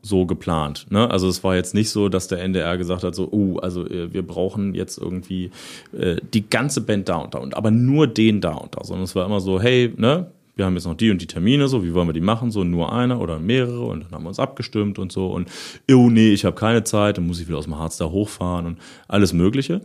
so 0.00 0.26
geplant. 0.26 0.86
Ne? 0.90 1.10
Also 1.10 1.28
es 1.28 1.44
war 1.44 1.54
jetzt 1.54 1.74
nicht 1.74 1.90
so, 1.90 2.08
dass 2.08 2.28
der 2.28 2.42
NDR 2.42 2.76
gesagt 2.76 3.04
hat, 3.04 3.14
so, 3.14 3.28
oh, 3.30 3.58
also 3.58 3.86
äh, 3.86 4.12
wir 4.12 4.26
brauchen 4.26 4.74
jetzt 4.74 4.98
irgendwie 4.98 5.50
äh, 5.96 6.16
die 6.34 6.48
ganze 6.48 6.80
Band 6.80 7.08
da 7.08 7.16
und 7.16 7.34
da 7.34 7.38
und 7.38 7.56
aber 7.56 7.70
nur 7.70 8.06
den 8.06 8.40
da 8.40 8.54
und 8.54 8.74
da, 8.76 8.84
sondern 8.84 9.04
es 9.04 9.14
war 9.14 9.24
immer 9.24 9.40
so, 9.40 9.60
hey, 9.60 9.92
ne, 9.96 10.32
wir 10.54 10.66
haben 10.66 10.74
jetzt 10.74 10.86
noch 10.86 10.96
die 10.96 11.10
und 11.10 11.22
die 11.22 11.26
Termine, 11.26 11.68
so, 11.68 11.84
wie 11.84 11.94
wollen 11.94 12.08
wir 12.08 12.12
die 12.12 12.20
machen? 12.20 12.50
So, 12.50 12.64
nur 12.64 12.92
einer 12.92 13.20
oder 13.20 13.38
mehrere 13.38 13.84
und 13.84 14.04
dann 14.04 14.12
haben 14.12 14.24
wir 14.24 14.28
uns 14.28 14.38
abgestimmt 14.38 14.98
und 14.98 15.10
so 15.12 15.28
und, 15.28 15.50
oh 15.90 16.10
nee, 16.10 16.32
ich 16.32 16.44
habe 16.44 16.56
keine 16.56 16.84
Zeit, 16.84 17.16
dann 17.16 17.26
muss 17.26 17.40
ich 17.40 17.48
wieder 17.48 17.58
aus 17.58 17.64
dem 17.64 17.78
Harz 17.78 17.96
da 17.96 18.06
hochfahren 18.06 18.66
und 18.66 18.78
alles 19.08 19.32
Mögliche. 19.32 19.80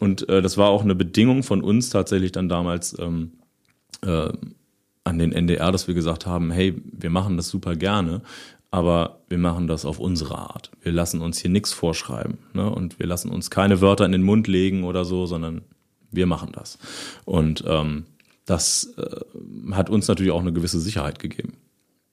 Und 0.00 0.28
äh, 0.28 0.42
das 0.42 0.58
war 0.58 0.68
auch 0.68 0.82
eine 0.82 0.94
Bedingung 0.94 1.42
von 1.42 1.62
uns 1.62 1.90
tatsächlich 1.90 2.32
dann 2.32 2.48
damals 2.48 2.98
ähm, 2.98 3.32
äh, 4.04 4.32
an 5.04 5.18
den 5.18 5.32
NDR, 5.32 5.72
dass 5.72 5.88
wir 5.88 5.94
gesagt 5.94 6.26
haben, 6.26 6.50
hey, 6.50 6.74
wir 6.84 7.10
machen 7.10 7.36
das 7.36 7.48
super 7.48 7.76
gerne, 7.76 8.22
aber 8.70 9.20
wir 9.28 9.38
machen 9.38 9.66
das 9.66 9.84
auf 9.84 9.98
unsere 9.98 10.38
Art. 10.38 10.70
Wir 10.82 10.92
lassen 10.92 11.20
uns 11.20 11.38
hier 11.38 11.50
nichts 11.50 11.72
vorschreiben 11.72 12.38
ne? 12.52 12.70
und 12.70 12.98
wir 12.98 13.06
lassen 13.06 13.30
uns 13.30 13.50
keine 13.50 13.80
Wörter 13.80 14.04
in 14.04 14.12
den 14.12 14.22
Mund 14.22 14.48
legen 14.48 14.84
oder 14.84 15.04
so, 15.04 15.26
sondern 15.26 15.62
wir 16.10 16.26
machen 16.26 16.52
das. 16.52 16.78
Und 17.24 17.64
ähm, 17.66 18.04
das 18.52 18.92
äh, 18.98 19.72
hat 19.74 19.88
uns 19.90 20.06
natürlich 20.08 20.30
auch 20.30 20.40
eine 20.40 20.52
gewisse 20.52 20.78
Sicherheit 20.78 21.18
gegeben. 21.18 21.54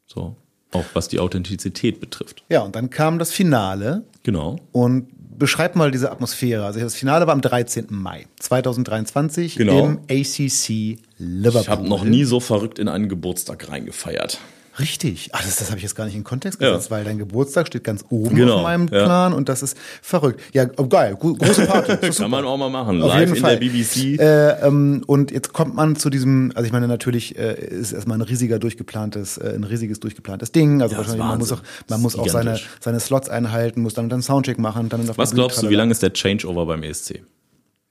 So, 0.05 0.35
auch 0.71 0.85
was 0.93 1.07
die 1.09 1.19
Authentizität 1.19 1.99
betrifft. 1.99 2.43
Ja, 2.49 2.61
und 2.61 2.75
dann 2.75 2.89
kam 2.89 3.19
das 3.19 3.31
Finale. 3.31 4.03
Genau. 4.23 4.57
Und 4.71 5.07
beschreib 5.37 5.75
mal 5.75 5.91
diese 5.91 6.11
Atmosphäre. 6.11 6.65
Also 6.65 6.79
das 6.79 6.95
Finale 6.95 7.27
war 7.27 7.33
am 7.33 7.41
13. 7.41 7.87
Mai 7.89 8.25
2023 8.39 9.55
Genau. 9.55 9.85
im 9.85 9.99
ACC 10.09 10.97
Liverpool. 11.17 11.61
Ich 11.61 11.69
habe 11.69 11.87
noch 11.87 12.03
nie 12.03 12.23
so 12.23 12.39
verrückt 12.39 12.79
in 12.79 12.87
einen 12.87 13.09
Geburtstag 13.09 13.69
reingefeiert. 13.69 14.39
Richtig. 14.79 15.29
Ah, 15.33 15.39
das, 15.43 15.57
das 15.57 15.67
habe 15.69 15.77
ich 15.77 15.83
jetzt 15.83 15.95
gar 15.95 16.05
nicht 16.05 16.15
in 16.15 16.23
Kontext 16.23 16.61
Ja. 16.61 16.69
gesetzt, 16.71 16.89
weil 16.91 17.03
dein 17.03 17.17
Geburtstag 17.17 17.67
steht 17.67 17.83
ganz 17.83 18.05
oben 18.09 18.35
Genau, 18.35 18.57
auf 18.57 18.63
meinem 18.63 18.87
ja. 18.87 19.03
Plan 19.03 19.33
und 19.33 19.49
das 19.49 19.61
ist 19.61 19.77
verrückt. 20.01 20.41
Ja, 20.53 20.67
oh, 20.77 20.87
geil. 20.87 21.15
Große 21.19 21.65
Party. 21.65 21.97
Kann 22.11 22.31
man 22.31 22.45
auch 22.45 22.57
mal 22.57 22.69
machen. 22.69 23.01
Auf 23.01 23.09
Live 23.09 23.19
jeden 23.19 23.35
in 23.35 23.41
Fall. 23.41 23.57
der 23.57 23.67
BBC. 23.67 24.19
Äh, 24.19 24.65
ähm, 24.67 25.03
und 25.07 25.31
jetzt 25.31 25.53
kommt 25.53 25.75
man 25.75 25.95
zu 25.95 26.09
diesem, 26.09 26.51
also 26.55 26.65
ich 26.65 26.71
meine, 26.71 26.87
natürlich 26.87 27.37
äh, 27.37 27.53
ist 27.65 27.91
erstmal 27.91 28.17
ein 28.17 28.21
riesiger 28.21 28.59
durchgeplantes, 28.59 29.37
äh, 29.37 29.53
ein 29.55 29.63
riesiges 29.63 29.99
durchgeplantes 29.99 30.51
Ding. 30.51 30.81
Also 30.81 30.93
Ja, 30.93 30.99
wahrscheinlich, 30.99 31.25
man 31.25 31.37
muss 31.39 31.51
auch, 31.51 31.61
man 31.89 32.01
muss 32.01 32.17
auch 32.17 32.27
seine, 32.29 32.59
seine 32.79 32.99
Slots 32.99 33.29
einhalten, 33.29 33.81
muss 33.81 33.93
dann 33.93 34.09
dann 34.09 34.21
Soundcheck 34.21 34.59
machen, 34.59 34.89
dann 34.89 35.07
Was 35.17 35.31
Bühne 35.31 35.41
glaubst 35.41 35.61
du, 35.61 35.69
wie 35.69 35.75
lange 35.75 35.91
ist 35.91 36.01
der 36.01 36.13
Changeover 36.13 36.65
beim 36.65 36.83
ESC? 36.83 37.21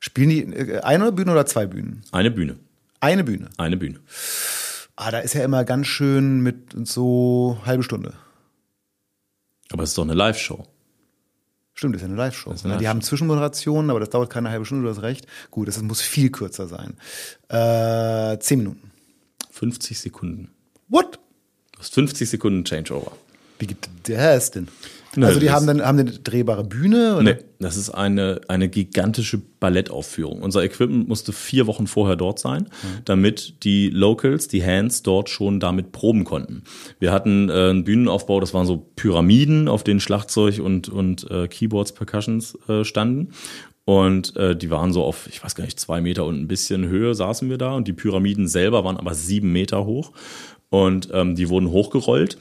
Spielen 0.00 0.30
die 0.30 0.42
äh, 0.44 0.80
eine 0.80 1.12
Bühne 1.12 1.32
oder 1.32 1.44
zwei 1.46 1.66
Bühnen? 1.66 2.02
Eine 2.12 2.30
Bühne. 2.30 2.56
Eine 3.00 3.24
Bühne. 3.24 3.48
Eine 3.56 3.76
Bühne. 3.76 3.98
Ah, 5.00 5.12
da 5.12 5.20
ist 5.20 5.34
ja 5.34 5.44
immer 5.44 5.64
ganz 5.64 5.86
schön 5.86 6.40
mit 6.40 6.74
so 6.88 7.56
halbe 7.64 7.84
Stunde. 7.84 8.14
Aber 9.70 9.84
es 9.84 9.90
ist 9.90 9.98
doch 9.98 10.02
eine 10.02 10.14
Live-Show. 10.14 10.66
Stimmt, 11.74 11.94
das 11.94 12.02
ist 12.02 12.08
ja 12.08 12.12
eine 12.12 12.16
Live-Show. 12.16 12.52
Ne? 12.64 12.78
die 12.78 12.88
haben 12.88 13.00
Zwischenmoderationen, 13.00 13.92
aber 13.92 14.00
das 14.00 14.10
dauert 14.10 14.28
keine 14.28 14.50
halbe 14.50 14.64
Stunde, 14.64 14.82
du 14.82 14.90
hast 14.90 15.02
recht. 15.02 15.28
Gut, 15.52 15.68
das 15.68 15.80
muss 15.82 16.00
viel 16.00 16.30
kürzer 16.30 16.66
sein. 16.66 16.96
Äh, 17.48 18.40
zehn 18.40 18.58
Minuten. 18.58 18.90
50 19.52 20.00
Sekunden. 20.00 20.50
What? 20.88 21.20
Du 21.70 21.78
hast 21.78 21.94
50 21.94 22.28
Sekunden 22.28 22.64
Changeover. 22.64 23.12
Wie 23.60 23.68
gibt 23.68 23.88
das 24.02 24.50
denn? 24.50 24.66
Ne, 25.16 25.26
also 25.26 25.40
die 25.40 25.50
haben 25.50 25.66
dann 25.66 25.82
haben 25.82 25.98
eine 25.98 26.10
drehbare 26.10 26.64
Bühne? 26.64 27.14
Oder? 27.14 27.22
Nee, 27.22 27.36
das 27.58 27.76
ist 27.76 27.90
eine, 27.90 28.40
eine 28.48 28.68
gigantische 28.68 29.38
Ballettaufführung. 29.38 30.42
Unser 30.42 30.62
Equipment 30.62 31.08
musste 31.08 31.32
vier 31.32 31.66
Wochen 31.66 31.86
vorher 31.86 32.16
dort 32.16 32.38
sein, 32.38 32.68
damit 33.04 33.64
die 33.64 33.90
Locals, 33.90 34.48
die 34.48 34.64
Hands, 34.64 35.02
dort 35.02 35.30
schon 35.30 35.60
damit 35.60 35.92
proben 35.92 36.24
konnten. 36.24 36.62
Wir 36.98 37.12
hatten 37.12 37.48
äh, 37.48 37.52
einen 37.52 37.84
Bühnenaufbau, 37.84 38.38
das 38.40 38.54
waren 38.54 38.66
so 38.66 38.90
Pyramiden, 38.96 39.68
auf 39.68 39.82
denen 39.82 40.00
Schlagzeug 40.00 40.60
und, 40.60 40.88
und 40.88 41.30
äh, 41.30 41.48
Keyboards, 41.48 41.92
Percussions 41.92 42.58
äh, 42.68 42.84
standen. 42.84 43.32
Und 43.88 44.36
äh, 44.36 44.54
die 44.54 44.68
waren 44.68 44.92
so 44.92 45.02
auf, 45.02 45.26
ich 45.28 45.42
weiß 45.42 45.54
gar 45.54 45.64
nicht, 45.64 45.80
zwei 45.80 46.02
Meter 46.02 46.26
und 46.26 46.38
ein 46.38 46.46
bisschen 46.46 46.86
Höhe 46.86 47.14
saßen 47.14 47.48
wir 47.48 47.56
da. 47.56 47.72
Und 47.72 47.88
die 47.88 47.94
Pyramiden 47.94 48.46
selber 48.46 48.84
waren 48.84 48.98
aber 48.98 49.14
sieben 49.14 49.50
Meter 49.50 49.86
hoch. 49.86 50.12
Und 50.68 51.08
ähm, 51.10 51.34
die 51.34 51.48
wurden 51.48 51.70
hochgerollt. 51.70 52.36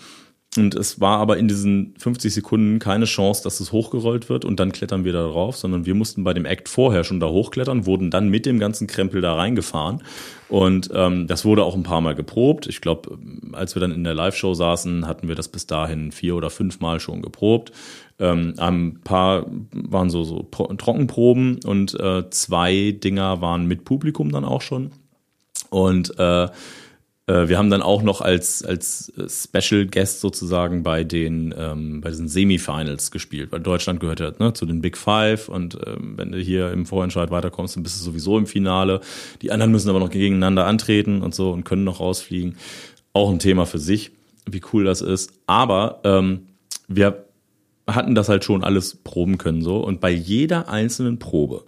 Und 0.56 0.74
es 0.76 0.99
war 0.99 1.19
aber 1.19 1.38
in 1.38 1.48
diesen 1.48 1.94
50 1.99 2.34
Sekunden 2.34 2.80
keine 2.80 3.06
Chance, 3.06 3.44
dass 3.44 3.60
es 3.60 3.72
hochgerollt 3.72 4.28
wird 4.30 4.44
und 4.44 4.60
dann 4.60 4.72
klettern 4.72 5.03
wir 5.03 5.14
da 5.14 5.28
drauf, 5.28 5.56
sondern 5.57 5.86
wir 5.86 5.94
mussten 5.94 6.24
bei 6.24 6.34
dem 6.34 6.45
Act 6.45 6.68
vorher 6.69 7.03
schon 7.03 7.19
da 7.19 7.28
hochklettern, 7.28 7.86
wurden 7.86 8.10
dann 8.10 8.30
mit 8.30 8.45
dem 8.45 8.57
ganzen 8.57 8.88
Krempel 8.88 9.22
da 9.22 9.36
reingefahren. 9.36 10.02
Und 10.49 10.90
ähm, 10.94 11.28
das 11.28 11.45
wurde 11.45 11.64
auch 11.64 11.76
ein 11.76 11.84
paar 11.84 12.02
Mal 12.02 12.15
geprobt. 12.15 12.65
Ich 12.65 12.82
glaube, 12.82 13.19
als 13.52 13.76
wir 13.76 13.82
dann 13.82 13.91
in 13.91 14.03
der 14.03 14.14
Live-Show 14.15 14.53
saßen, 14.53 15.06
hatten 15.06 15.28
wir 15.28 15.36
das 15.36 15.49
bis 15.49 15.68
dahin 15.68 16.11
vier 16.11 16.36
oder 16.36 16.49
fünf 16.49 16.80
Mal 16.80 16.99
schon 16.99 17.22
geprobt. 17.22 17.72
Ähm, 18.18 18.53
ein 18.57 19.02
paar 19.03 19.45
waren 19.74 20.10
so, 20.10 20.24
so 20.24 20.48
Pro- 20.49 20.74
Trockenproben 20.74 21.60
und 21.65 21.99
äh, 21.99 22.28
zwei 22.32 22.91
Dinger 22.91 23.41
waren 23.41 23.68
mit 23.68 23.84
Publikum 23.86 24.32
dann 24.32 24.45
auch 24.45 24.61
schon. 24.61 24.91
Und 25.69 26.18
äh, 26.18 26.48
wir 27.28 27.58
haben 27.58 27.70
dann 27.70 27.82
auch 27.82 28.04
noch 28.04 28.22
als, 28.22 28.64
als 28.64 29.12
äh, 29.18 29.28
Special 29.30 29.86
Guest 29.86 30.22
sozusagen 30.22 30.82
bei 30.84 31.04
den 31.04 31.54
ähm, 31.58 31.99
bei 31.99 32.10
diesen 32.10 32.30
Semifinals 32.30 33.12
gespielt, 33.12 33.52
weil 33.52 33.60
Deutschland 33.60 33.99
gehört 33.99 34.22
ja 34.22 34.32
ne, 34.40 34.54
zu 34.54 34.66
den 34.66 34.80
Big 34.80 34.98
Five 34.98 35.49
und 35.49 35.78
ähm, 35.86 36.14
wenn 36.16 36.32
du 36.32 36.40
hier 36.40 36.72
im 36.72 36.86
Vorentscheid 36.86 37.30
weiterkommst, 37.30 37.76
dann 37.76 37.84
bist 37.84 37.99
du 37.99 38.04
sowieso 38.06 38.38
im 38.38 38.48
Finale. 38.48 39.02
Die 39.41 39.52
anderen 39.52 39.74
müssen 39.74 39.90
aber 39.90 39.99
noch 39.99 40.10
gegeneinander 40.10 40.66
antreten 40.66 41.22
und 41.22 41.36
so 41.36 41.52
und 41.52 41.66
können 41.66 41.84
noch 41.84 41.99
rausfliegen. 41.99 42.56
Auch 43.12 43.30
ein 43.30 43.40
Thema 43.40 43.66
für 43.66 43.80
sich, 43.80 44.12
wie 44.49 44.62
cool 44.72 44.86
das 44.86 45.02
ist. 45.02 45.34
Aber 45.48 45.99
ähm, 46.06 46.48
wir 46.88 47.26
hatten 47.88 48.16
das 48.16 48.30
halt 48.30 48.45
schon 48.45 48.64
alles 48.64 48.95
proben 48.95 49.38
können 49.38 49.62
so 49.62 49.78
und 49.78 49.99
bei 49.99 50.12
jeder 50.12 50.70
einzelnen 50.70 51.20
Probe 51.20 51.66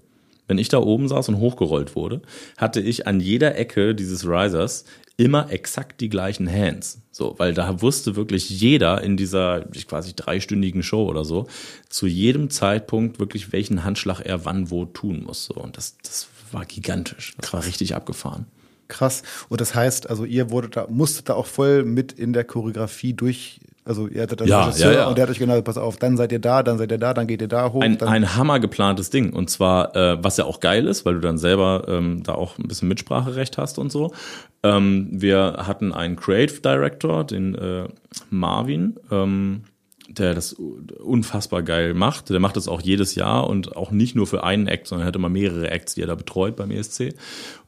wenn 0.50 0.58
ich 0.58 0.68
da 0.68 0.80
oben 0.80 1.08
saß 1.08 1.30
und 1.30 1.38
hochgerollt 1.38 1.96
wurde, 1.96 2.22
hatte 2.58 2.82
ich 2.82 3.06
an 3.06 3.20
jeder 3.20 3.56
Ecke 3.56 3.94
dieses 3.94 4.26
Risers 4.26 4.84
immer 5.20 5.52
exakt 5.52 6.00
die 6.00 6.08
gleichen 6.08 6.50
Hands. 6.50 6.98
So, 7.12 7.36
weil 7.38 7.54
da 7.54 7.82
wusste 7.82 8.16
wirklich 8.16 8.50
jeder 8.50 9.04
in 9.04 9.18
dieser 9.18 9.66
quasi 9.88 10.14
dreistündigen 10.16 10.82
Show 10.82 11.06
oder 11.06 11.26
so, 11.26 11.48
zu 11.90 12.08
jedem 12.08 12.50
Zeitpunkt 12.50 13.20
wirklich, 13.20 13.52
welchen 13.52 13.84
Handschlag 13.84 14.22
er 14.22 14.46
wann 14.46 14.72
wo 14.72 14.86
tun 14.86 15.24
muss. 15.26 15.46
So, 15.46 15.56
und 15.56 15.76
das, 15.76 15.98
das 16.04 16.30
war 16.54 16.66
gigantisch. 16.66 17.34
Das 17.38 17.52
war 17.52 17.66
richtig 17.66 17.96
abgefahren. 17.96 18.46
Krass. 18.88 19.24
Und 19.50 19.60
das 19.60 19.76
heißt, 19.76 20.10
also 20.10 20.24
ihr 20.24 20.52
wurdet 20.52 20.78
da, 20.78 20.88
musstet 20.90 21.28
da 21.28 21.34
auch 21.34 21.46
voll 21.46 21.84
mit 21.84 22.14
in 22.14 22.32
der 22.32 22.46
Choreografie 22.46 23.14
durch, 23.14 23.60
also 23.90 24.08
ihr 24.08 24.22
hattet 24.22 24.42
dann 24.42 24.48
Ja, 24.48 24.66
Regisseur 24.66 24.94
ja, 24.94 25.00
ja. 25.00 25.08
und 25.08 25.18
der 25.18 25.24
hat 25.24 25.32
euch 25.32 25.40
genau, 25.40 25.60
pass 25.64 25.78
auf, 25.78 25.98
dann 25.98 26.16
seid 26.16 26.32
ihr 26.32 26.40
da, 26.40 26.62
dann 26.62 26.78
seid 26.78 26.92
ihr 26.92 27.00
da, 27.00 27.16
dann 27.16 27.26
geht 27.26 27.42
ihr 27.42 27.48
da 27.48 27.74
hoch. 27.74 27.82
Ein, 27.82 28.00
ein 28.02 28.36
hammer 28.36 28.60
geplantes 28.60 29.10
Ding. 29.10 29.34
Und 29.34 29.50
zwar, 29.50 29.96
äh, 29.96 30.24
was 30.24 30.38
ja 30.38 30.46
auch 30.46 30.60
geil 30.60 30.86
ist, 30.86 31.06
weil 31.06 31.16
du 31.16 31.22
dann 31.22 31.40
selber 31.40 31.86
ähm, 31.88 32.22
da 32.22 32.36
auch 32.36 32.60
ein 32.60 32.68
bisschen 32.68 32.88
Mitspracherecht 32.88 33.58
hast 33.58 33.80
und 33.80 33.92
so. 33.92 34.14
Ähm, 34.62 35.08
wir 35.12 35.64
hatten 35.66 35.92
einen 35.92 36.18
Creative 36.18 36.62
Director, 36.62 37.24
den 37.24 37.56
äh, 37.56 37.88
Marvin, 38.30 39.00
ähm, 39.10 39.64
der 40.08 40.36
das 40.36 40.54
unfassbar 40.54 41.64
geil 41.64 41.96
macht. 41.96 42.30
Der 42.30 42.40
macht 42.40 42.58
das 42.58 42.68
auch 42.68 42.82
jedes 42.82 43.16
Jahr 43.16 43.50
und 43.50 43.76
auch 43.76 43.90
nicht 43.90 44.16
nur 44.16 44.28
für 44.28 44.44
einen 44.44 44.68
Act, 44.68 44.86
sondern 44.86 45.06
er 45.06 45.08
hat 45.08 45.16
immer 45.16 45.30
mehrere 45.30 45.72
Acts, 45.72 45.96
die 45.96 46.02
er 46.02 46.08
da 46.08 46.16
betreut 46.16 46.56
beim 46.56 46.70
ESC. 46.70 47.16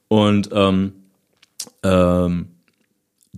Und 0.07 0.49
ähm, 0.53 0.93
ähm, 1.81 2.48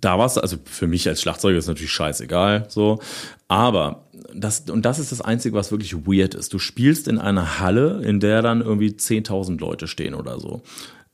da 0.04 0.18
war 0.18 0.26
es, 0.26 0.38
also 0.38 0.58
für 0.66 0.88
mich 0.88 1.08
als 1.08 1.22
Schlagzeuger 1.22 1.58
ist 1.58 1.68
natürlich 1.68 1.92
scheißegal, 1.92 2.66
so. 2.70 3.00
Aber 3.48 4.08
das, 4.34 4.62
und 4.70 4.84
das 4.86 5.00
ist 5.00 5.12
das 5.12 5.22
Einzige, 5.22 5.56
was 5.56 5.72
wirklich 5.72 5.96
weird 6.06 6.34
ist. 6.36 6.54
Du 6.54 6.60
spielst 6.60 7.08
in 7.08 7.20
einer 7.20 7.60
Halle, 7.60 8.02
in 8.04 8.20
der 8.20 8.42
dann 8.42 8.62
irgendwie 8.62 8.90
10.000 8.90 9.60
Leute 9.60 9.88
stehen 9.88 10.14
oder 10.14 10.40
so. 10.40 10.62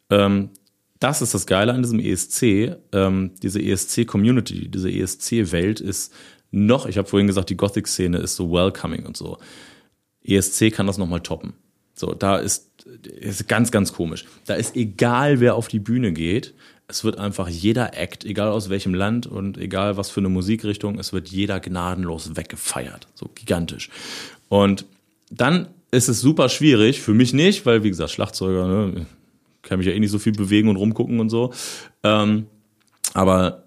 Ähm, 0.09 0.49
das 0.99 1.21
ist 1.21 1.33
das 1.33 1.45
Geile 1.45 1.73
an 1.73 1.81
diesem 1.81 1.99
ESC. 1.99 2.77
Ähm, 2.91 3.31
diese 3.41 3.61
ESC-Community, 3.61 4.69
diese 4.69 4.91
ESC-Welt 4.91 5.79
ist 5.79 6.13
noch, 6.51 6.85
ich 6.85 6.97
habe 6.97 7.07
vorhin 7.07 7.27
gesagt, 7.27 7.49
die 7.49 7.57
Gothic-Szene 7.57 8.17
ist 8.17 8.35
so 8.35 8.51
welcoming 8.51 9.05
und 9.05 9.15
so. 9.15 9.37
ESC 10.23 10.71
kann 10.71 10.87
das 10.87 10.97
nochmal 10.97 11.21
toppen. 11.21 11.53
So, 11.93 12.13
da 12.13 12.37
ist, 12.37 12.85
ist 13.03 13.47
ganz, 13.47 13.71
ganz 13.71 13.93
komisch. 13.93 14.25
Da 14.45 14.55
ist 14.55 14.75
egal, 14.75 15.39
wer 15.39 15.55
auf 15.55 15.67
die 15.67 15.79
Bühne 15.79 16.11
geht. 16.11 16.53
Es 16.89 17.03
wird 17.03 17.19
einfach 17.19 17.47
jeder 17.47 17.95
Act, 17.95 18.25
egal 18.25 18.49
aus 18.49 18.69
welchem 18.69 18.95
Land 18.95 19.27
und 19.27 19.59
egal 19.59 19.95
was 19.95 20.09
für 20.09 20.21
eine 20.21 20.29
Musikrichtung, 20.29 20.97
es 20.97 21.13
wird 21.13 21.29
jeder 21.29 21.59
gnadenlos 21.59 22.35
weggefeiert. 22.35 23.07
So 23.13 23.29
gigantisch. 23.35 23.91
Und 24.47 24.85
dann 25.29 25.67
ist 25.91 26.09
es 26.09 26.19
super 26.19 26.49
schwierig, 26.49 26.99
für 26.99 27.13
mich 27.13 27.31
nicht, 27.31 27.67
weil 27.67 27.83
wie 27.83 27.89
gesagt, 27.89 28.09
Schlagzeuger, 28.09 28.67
ne, 28.67 29.05
kann 29.61 29.77
mich 29.77 29.87
ja 29.87 29.93
eh 29.93 29.99
nicht 29.99 30.09
so 30.09 30.17
viel 30.17 30.33
bewegen 30.33 30.67
und 30.67 30.77
rumgucken 30.77 31.19
und 31.19 31.29
so. 31.29 31.53
Ähm, 32.03 32.47
aber 33.13 33.65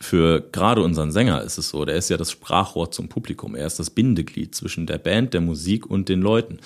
für 0.00 0.40
gerade 0.50 0.82
unseren 0.82 1.12
Sänger 1.12 1.42
ist 1.42 1.58
es 1.58 1.68
so, 1.68 1.84
der 1.84 1.94
ist 1.94 2.10
ja 2.10 2.16
das 2.16 2.32
Sprachrohr 2.32 2.90
zum 2.90 3.08
Publikum. 3.08 3.54
Er 3.54 3.68
ist 3.68 3.78
das 3.78 3.90
Bindeglied 3.90 4.56
zwischen 4.56 4.86
der 4.86 4.98
Band, 4.98 5.34
der 5.34 5.40
Musik 5.40 5.86
und 5.86 6.08
den 6.08 6.20
Leuten. 6.20 6.58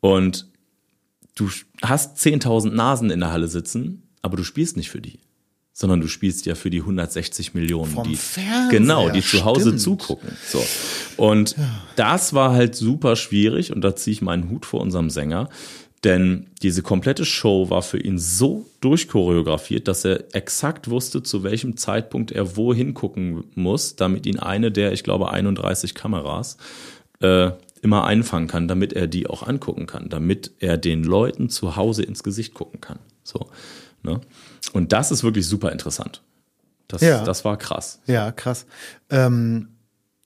Und 0.00 0.46
du 1.34 1.50
hast 1.82 2.16
10.000 2.16 2.70
Nasen 2.70 3.10
in 3.10 3.20
der 3.20 3.30
Halle 3.30 3.48
sitzen, 3.48 4.07
aber 4.22 4.36
du 4.36 4.44
spielst 4.44 4.76
nicht 4.76 4.90
für 4.90 5.00
die, 5.00 5.18
sondern 5.72 6.00
du 6.00 6.08
spielst 6.08 6.46
ja 6.46 6.54
für 6.54 6.70
die 6.70 6.80
160 6.80 7.54
Millionen, 7.54 7.92
Vom 7.92 8.08
die 8.08 8.16
Fernseher, 8.16 8.68
genau, 8.70 9.10
die 9.10 9.22
zu 9.22 9.44
Hause 9.44 9.70
stimmt. 9.70 9.80
zugucken. 9.80 10.30
So. 10.46 10.64
Und 11.16 11.56
das 11.96 12.34
war 12.34 12.52
halt 12.52 12.74
super 12.74 13.16
schwierig 13.16 13.72
und 13.72 13.82
da 13.82 13.94
ziehe 13.94 14.12
ich 14.12 14.22
meinen 14.22 14.50
Hut 14.50 14.66
vor 14.66 14.80
unserem 14.80 15.10
Sänger, 15.10 15.48
denn 16.04 16.46
diese 16.62 16.82
komplette 16.82 17.24
Show 17.24 17.70
war 17.70 17.82
für 17.82 17.98
ihn 17.98 18.18
so 18.18 18.66
durchchoreografiert, 18.80 19.88
dass 19.88 20.04
er 20.04 20.34
exakt 20.34 20.88
wusste, 20.88 21.22
zu 21.22 21.42
welchem 21.42 21.76
Zeitpunkt 21.76 22.30
er 22.30 22.56
wohin 22.56 22.94
gucken 22.94 23.44
muss, 23.54 23.96
damit 23.96 24.26
ihn 24.26 24.38
eine 24.38 24.70
der, 24.70 24.92
ich 24.92 25.02
glaube, 25.02 25.30
31 25.30 25.94
Kameras 25.94 26.56
äh, 27.20 27.50
immer 27.82 28.04
einfangen 28.04 28.48
kann, 28.48 28.68
damit 28.68 28.92
er 28.92 29.06
die 29.06 29.26
auch 29.26 29.46
angucken 29.46 29.86
kann, 29.86 30.08
damit 30.08 30.52
er 30.60 30.76
den 30.76 31.02
Leuten 31.02 31.48
zu 31.48 31.76
Hause 31.76 32.02
ins 32.04 32.22
Gesicht 32.22 32.54
gucken 32.54 32.80
kann. 32.80 32.98
So, 33.24 33.50
ne? 34.02 34.20
Und 34.72 34.92
das 34.92 35.10
ist 35.10 35.22
wirklich 35.24 35.46
super 35.46 35.72
interessant. 35.72 36.22
Das, 36.88 37.02
Ja. 37.02 37.22
das 37.24 37.44
war 37.44 37.56
krass. 37.56 38.00
Ja, 38.06 38.32
krass. 38.32 38.66
Ähm, 39.10 39.68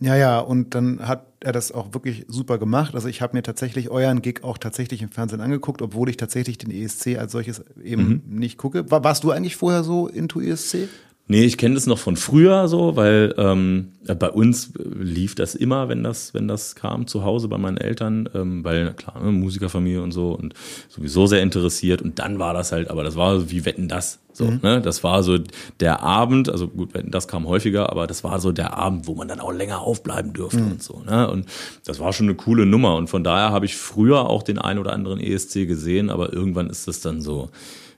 ja, 0.01 0.17
ja, 0.17 0.39
und 0.41 0.75
dann 0.75 1.07
hat 1.07 1.27
er 1.41 1.53
das 1.53 1.71
auch 1.73 1.93
wirklich 1.95 2.25
super 2.29 2.59
gemacht. 2.59 2.95
Also 2.95 3.09
ich 3.09 3.21
habe 3.23 3.37
mir 3.37 3.43
tatsächlich 3.43 3.89
euren 3.91 4.21
Gig 4.23 4.43
auch 4.43 4.59
tatsächlich 4.59 5.03
im 5.03 5.11
Fernsehen 5.11 5.41
angeguckt, 5.41 5.81
obwohl 5.83 6.09
ich 6.09 6.17
tatsächlich 6.17 6.59
den 6.59 6.71
ESC 6.71 7.19
als 7.19 7.33
solches 7.33 7.63
eben 7.83 8.23
Mhm. 8.27 8.39
nicht 8.39 8.59
gucke. 8.59 8.91
War, 8.91 9.05
warst 9.05 9.23
du 9.25 9.31
eigentlich 9.31 9.57
vorher 9.57 9.85
so 9.85 10.07
into 10.09 10.41
ESC? 10.41 10.89
Nee, 11.29 11.45
ich 11.45 11.57
kenne 11.57 11.77
das 11.77 11.87
noch 11.87 11.99
von 11.99 12.17
früher 12.17 12.67
so, 12.67 12.97
weil 12.97 13.33
ähm, 13.39 13.93
bei 14.19 14.29
uns 14.29 14.73
lief 14.77 15.35
das 15.37 15.55
immer, 15.55 15.89
wenn 15.89 16.03
das, 16.03 16.35
wenn 16.35 16.49
das 16.49 16.75
kam 16.75 17.07
zu 17.07 17.25
Hause 17.25 17.47
bei 17.47 17.59
meinen 17.59 17.77
Eltern, 17.77 18.29
ähm, 18.35 18.65
weil 18.65 18.93
klar, 18.95 19.23
ne, 19.23 19.31
Musikerfamilie 19.31 20.03
und 20.03 20.11
so 20.11 20.33
und 20.33 20.55
sowieso 20.89 21.27
sehr 21.29 21.41
interessiert. 21.41 22.03
Und 22.03 22.19
dann 22.19 22.41
war 22.41 22.55
das 22.55 22.73
halt, 22.73 22.91
aber 22.91 23.05
das 23.05 23.15
war 23.15 23.39
so 23.39 23.51
wie 23.51 23.65
Wetten 23.65 23.87
das. 23.87 24.19
So, 24.33 24.47
mhm. 24.47 24.61
ne? 24.63 24.81
Das 24.81 25.05
war 25.05 25.23
so 25.23 25.39
der 25.79 26.03
Abend, 26.03 26.49
also 26.51 26.67
gut, 26.67 26.93
Wetten 26.93 27.13
das 27.13 27.29
kam 27.29 27.47
häufiger, 27.47 27.91
aber 27.91 28.07
das 28.07 28.25
war 28.25 28.41
so 28.41 28.51
der 28.51 28.77
Abend, 28.77 29.07
wo 29.07 29.15
man 29.15 29.29
dann 29.29 29.41
auch 29.41 29.53
länger 29.53 29.81
aufbleiben 29.81 30.33
durfte 30.33 30.61
mhm. 30.61 30.73
und 30.73 30.83
so. 30.83 31.03
Ne? 31.07 31.31
Und 31.31 31.47
das 31.85 32.01
war 32.01 32.13
schon 32.13 32.27
eine 32.27 32.35
coole 32.35 32.67
Nummer. 32.67 32.97
Und 32.97 33.09
von 33.09 33.23
daher 33.23 33.53
habe 33.53 33.65
ich 33.65 33.77
früher 33.77 34.29
auch 34.29 34.43
den 34.43 34.59
ein 34.59 34.79
oder 34.79 34.93
anderen 34.93 35.21
ESC 35.21 35.69
gesehen, 35.69 36.11
aber 36.11 36.33
irgendwann 36.33 36.69
ist 36.69 36.89
das 36.89 37.01
dann 37.01 37.21
so 37.21 37.51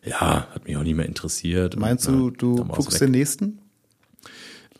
ja, 0.05 0.47
hat 0.53 0.65
mich 0.67 0.77
auch 0.77 0.83
nie 0.83 0.95
mehr 0.95 1.07
interessiert. 1.07 1.77
Meinst 1.79 2.09
und, 2.09 2.41
du, 2.41 2.57
du 2.57 2.65
guckst 2.65 3.01
den 3.01 3.11
nächsten? 3.11 3.59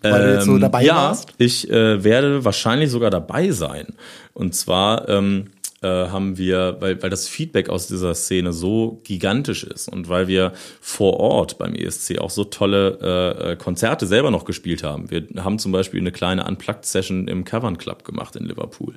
Weil 0.03 0.21
ähm, 0.21 0.27
du 0.27 0.35
jetzt 0.35 0.45
so 0.45 0.55
ähm, 0.55 0.61
dabei 0.61 0.85
ja, 0.85 0.97
warst? 0.97 1.33
ich 1.39 1.71
äh, 1.71 2.05
werde 2.05 2.45
wahrscheinlich 2.45 2.91
sogar 2.91 3.11
dabei 3.11 3.51
sein. 3.51 3.87
Und 4.35 4.55
zwar 4.55 5.09
ähm, 5.09 5.47
äh, 5.85 5.87
haben 5.87 6.37
wir, 6.37 6.77
weil, 6.81 7.03
weil 7.03 7.11
das 7.11 7.29
Feedback 7.29 7.69
aus 7.69 7.87
dieser 7.87 8.15
Szene 8.15 8.53
so 8.53 9.01
gigantisch 9.05 9.65
ist 9.65 9.89
und 9.89 10.09
weil 10.09 10.29
wir 10.29 10.53
vor 10.81 11.21
Ort 11.21 11.59
beim 11.59 11.75
ESC 11.75 12.19
auch 12.19 12.31
so 12.31 12.45
tolle 12.45 12.99
äh, 13.01 13.53
äh, 13.53 13.57
Konzerte 13.57 14.07
selber 14.07 14.31
noch 14.31 14.45
gespielt 14.45 14.83
haben. 14.83 15.11
Wir 15.11 15.27
haben 15.43 15.59
zum 15.59 15.73
Beispiel 15.73 16.01
eine 16.01 16.13
kleine 16.13 16.45
Unplugged-Session 16.47 17.29
im 17.29 17.45
Cavern 17.45 17.79
Club 17.79 18.05
gemacht 18.05 18.37
in 18.37 18.45
Liverpool 18.45 18.95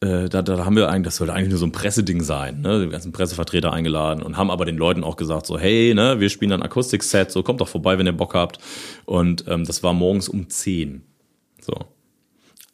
äh, 0.00 0.28
da, 0.28 0.40
da 0.42 0.64
haben 0.64 0.76
wir 0.76 0.88
eigentlich, 0.88 1.04
das 1.04 1.16
sollte 1.16 1.34
eigentlich 1.34 1.50
nur 1.50 1.58
so 1.58 1.66
ein 1.66 1.72
Presseding 1.72 2.22
sein, 2.22 2.62
ne? 2.62 2.84
Die 2.84 2.90
ganzen 2.90 3.12
Pressevertreter 3.12 3.72
eingeladen 3.72 4.22
und 4.22 4.36
haben 4.36 4.50
aber 4.50 4.64
den 4.64 4.78
Leuten 4.78 5.04
auch 5.04 5.16
gesagt, 5.16 5.46
so, 5.46 5.58
hey, 5.58 5.92
ne, 5.94 6.20
wir 6.20 6.30
spielen 6.30 6.52
ein 6.52 6.62
Akustikset, 6.62 7.30
so 7.30 7.42
kommt 7.42 7.60
doch 7.60 7.68
vorbei, 7.68 7.98
wenn 7.98 8.06
ihr 8.06 8.12
Bock 8.12 8.34
habt. 8.34 8.58
Und 9.04 9.44
ähm, 9.46 9.64
das 9.64 9.82
war 9.82 9.92
morgens 9.92 10.28
um 10.28 10.48
zehn. 10.48 11.02
So. 11.60 11.74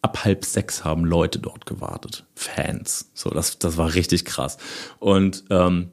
Ab 0.02 0.24
halb 0.24 0.44
sechs 0.44 0.84
haben 0.84 1.04
Leute 1.04 1.40
dort 1.40 1.66
gewartet. 1.66 2.24
Fans. 2.36 3.10
So, 3.14 3.30
das, 3.30 3.58
das 3.58 3.76
war 3.76 3.94
richtig 3.94 4.24
krass. 4.24 4.56
Und 5.00 5.44
ähm, 5.50 5.90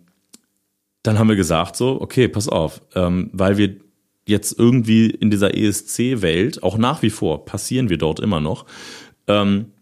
dann 1.01 1.17
haben 1.17 1.29
wir 1.29 1.35
gesagt, 1.35 1.75
so, 1.75 1.99
okay, 1.99 2.27
pass 2.27 2.47
auf, 2.47 2.81
ähm, 2.93 3.31
weil 3.33 3.57
wir 3.57 3.77
jetzt 4.25 4.57
irgendwie 4.57 5.09
in 5.09 5.31
dieser 5.31 5.57
ESC-Welt, 5.57 6.61
auch 6.61 6.77
nach 6.77 7.01
wie 7.01 7.09
vor, 7.09 7.43
passieren 7.45 7.89
wir 7.89 7.97
dort 7.97 8.19
immer 8.19 8.39
noch, 8.39 8.65
ähm, 9.27 9.72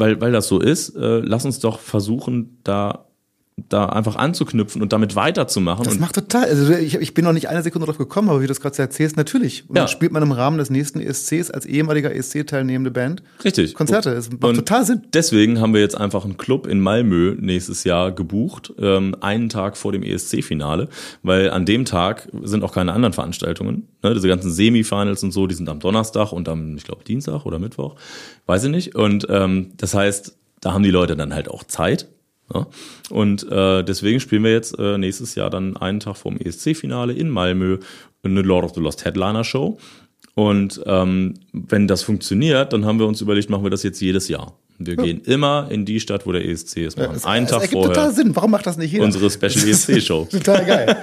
weil, 0.00 0.20
weil 0.20 0.32
das 0.32 0.48
so 0.48 0.58
ist, 0.58 0.96
äh, 0.96 1.20
lass 1.20 1.44
uns 1.44 1.60
doch 1.60 1.78
versuchen, 1.78 2.58
da 2.64 3.09
da 3.68 3.86
einfach 3.86 4.16
anzuknüpfen 4.16 4.82
und 4.82 4.92
damit 4.92 5.16
weiterzumachen. 5.16 5.84
Das 5.84 5.98
macht 5.98 6.14
total, 6.14 6.44
also 6.44 6.72
ich, 6.72 6.94
ich 6.94 7.14
bin 7.14 7.24
noch 7.24 7.32
nicht 7.32 7.48
eine 7.48 7.62
Sekunde 7.62 7.86
drauf 7.86 7.98
gekommen, 7.98 8.28
aber 8.28 8.40
wie 8.40 8.44
du 8.44 8.48
das 8.48 8.60
gerade 8.60 8.78
erzählst, 8.78 9.16
natürlich. 9.16 9.68
Und 9.68 9.76
ja. 9.76 9.82
dann 9.82 9.88
spielt 9.88 10.12
man 10.12 10.22
im 10.22 10.32
Rahmen 10.32 10.58
des 10.58 10.70
nächsten 10.70 11.00
ESCs 11.00 11.50
als 11.50 11.66
ehemaliger 11.66 12.14
ESC-teilnehmende 12.14 12.90
Band 12.90 13.22
Richtig. 13.44 13.74
Konzerte. 13.74 14.10
Es 14.10 14.30
macht 14.30 14.44
und 14.44 14.54
total 14.54 14.84
Sinn. 14.84 15.02
Deswegen 15.12 15.60
haben 15.60 15.74
wir 15.74 15.80
jetzt 15.80 15.96
einfach 15.96 16.24
einen 16.24 16.36
Club 16.36 16.66
in 16.66 16.80
Malmö 16.80 17.36
nächstes 17.38 17.84
Jahr 17.84 18.12
gebucht, 18.12 18.72
ähm, 18.78 19.14
einen 19.20 19.48
Tag 19.48 19.76
vor 19.76 19.92
dem 19.92 20.02
ESC-Finale, 20.02 20.88
weil 21.22 21.50
an 21.50 21.66
dem 21.66 21.84
Tag 21.84 22.28
sind 22.42 22.64
auch 22.64 22.72
keine 22.72 22.92
anderen 22.92 23.12
Veranstaltungen. 23.12 23.88
Ne? 24.02 24.14
Diese 24.14 24.28
ganzen 24.28 24.50
Semifinals 24.50 25.22
und 25.22 25.32
so, 25.32 25.46
die 25.46 25.54
sind 25.54 25.68
am 25.68 25.80
Donnerstag 25.80 26.32
und 26.32 26.48
am, 26.48 26.76
ich 26.76 26.84
glaube, 26.84 27.04
Dienstag 27.04 27.44
oder 27.46 27.58
Mittwoch, 27.58 27.96
weiß 28.46 28.64
ich 28.64 28.70
nicht. 28.70 28.94
Und 28.94 29.26
ähm, 29.28 29.72
das 29.76 29.94
heißt, 29.94 30.36
da 30.60 30.72
haben 30.72 30.82
die 30.82 30.90
Leute 30.90 31.16
dann 31.16 31.34
halt 31.34 31.48
auch 31.48 31.64
Zeit 31.64 32.08
ja? 32.52 32.66
Und 33.10 33.50
äh, 33.50 33.82
deswegen 33.82 34.20
spielen 34.20 34.44
wir 34.44 34.52
jetzt 34.52 34.78
äh, 34.78 34.98
nächstes 34.98 35.34
Jahr 35.34 35.50
dann 35.50 35.76
einen 35.76 36.00
Tag 36.00 36.16
vorm 36.16 36.36
ESC-Finale 36.36 37.12
in 37.12 37.28
Malmö 37.30 37.78
eine 38.22 38.42
Lord 38.42 38.64
of 38.64 38.74
the 38.74 38.80
Lost 38.80 39.04
Headliner 39.04 39.44
Show. 39.44 39.78
Und 40.34 40.80
ähm, 40.86 41.34
wenn 41.52 41.88
das 41.88 42.02
funktioniert, 42.02 42.72
dann 42.72 42.84
haben 42.84 42.98
wir 42.98 43.06
uns 43.06 43.20
überlegt, 43.20 43.50
machen 43.50 43.64
wir 43.64 43.70
das 43.70 43.82
jetzt 43.82 44.00
jedes 44.00 44.28
Jahr. 44.28 44.54
Wir 44.82 44.94
ja. 44.94 45.02
gehen 45.02 45.20
immer 45.26 45.68
in 45.70 45.84
die 45.84 46.00
Stadt, 46.00 46.26
wo 46.26 46.32
der 46.32 46.48
ESC 46.48 46.78
ist. 46.78 46.96
Machen 46.96 47.18
ja, 47.22 47.28
einen 47.28 47.46
Tag 47.46 47.66
vorher. 47.66 47.92
total 47.92 48.14
Sinn. 48.14 48.34
Warum 48.34 48.50
macht 48.50 48.66
das 48.66 48.78
nicht 48.78 48.92
jeder? 48.92 49.04
Unsere 49.04 49.28
Special 49.30 49.68
ESC-Show. 49.68 50.28
total 50.30 50.64
geil. 50.64 50.96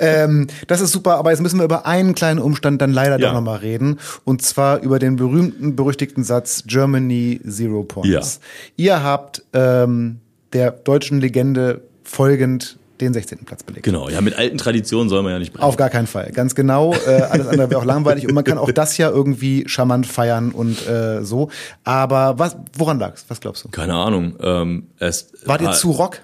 ähm, 0.00 0.48
das 0.66 0.80
ist 0.80 0.90
super, 0.90 1.14
aber 1.14 1.30
jetzt 1.30 1.40
müssen 1.40 1.58
wir 1.58 1.64
über 1.64 1.86
einen 1.86 2.16
kleinen 2.16 2.40
Umstand 2.40 2.82
dann 2.82 2.92
leider 2.92 3.20
ja. 3.20 3.28
doch 3.28 3.34
nochmal 3.34 3.58
reden. 3.58 4.00
Und 4.24 4.42
zwar 4.42 4.82
über 4.82 4.98
den 4.98 5.14
berühmten, 5.14 5.76
berüchtigten 5.76 6.24
Satz 6.24 6.64
Germany 6.66 7.40
Zero 7.48 7.84
Points. 7.84 8.40
Ja. 8.76 8.84
Ihr 8.84 9.02
habt 9.04 9.44
ähm, 9.52 10.18
der 10.52 10.70
deutschen 10.70 11.20
Legende 11.20 11.82
folgend 12.04 12.78
den 13.00 13.14
16. 13.14 13.38
Platz 13.46 13.62
belegt. 13.62 13.84
Genau, 13.84 14.08
ja, 14.08 14.20
mit 14.20 14.34
alten 14.34 14.58
Traditionen 14.58 15.08
soll 15.08 15.22
man 15.22 15.32
ja 15.32 15.38
nicht 15.38 15.52
brechen. 15.52 15.64
Auf 15.64 15.76
gar 15.76 15.88
keinen 15.88 16.06
Fall, 16.06 16.30
ganz 16.32 16.54
genau. 16.54 16.94
Äh, 16.94 17.22
alles 17.22 17.46
andere 17.46 17.70
wäre 17.70 17.80
auch 17.80 17.84
langweilig 17.84 18.28
und 18.28 18.34
man 18.34 18.44
kann 18.44 18.58
auch 18.58 18.70
das 18.70 18.98
ja 18.98 19.08
irgendwie 19.10 19.64
charmant 19.66 20.06
feiern 20.06 20.50
und 20.50 20.86
äh, 20.86 21.24
so. 21.24 21.50
Aber 21.84 22.38
was, 22.38 22.56
woran 22.76 22.98
lag's? 22.98 23.24
Was 23.28 23.40
glaubst 23.40 23.64
du? 23.64 23.68
Keine 23.70 23.94
Ahnung. 23.94 24.36
Ähm, 24.40 24.88
es 24.98 25.32
Wart 25.46 25.62
ihr 25.62 25.72
zu 25.72 25.92
Rock? 25.92 26.20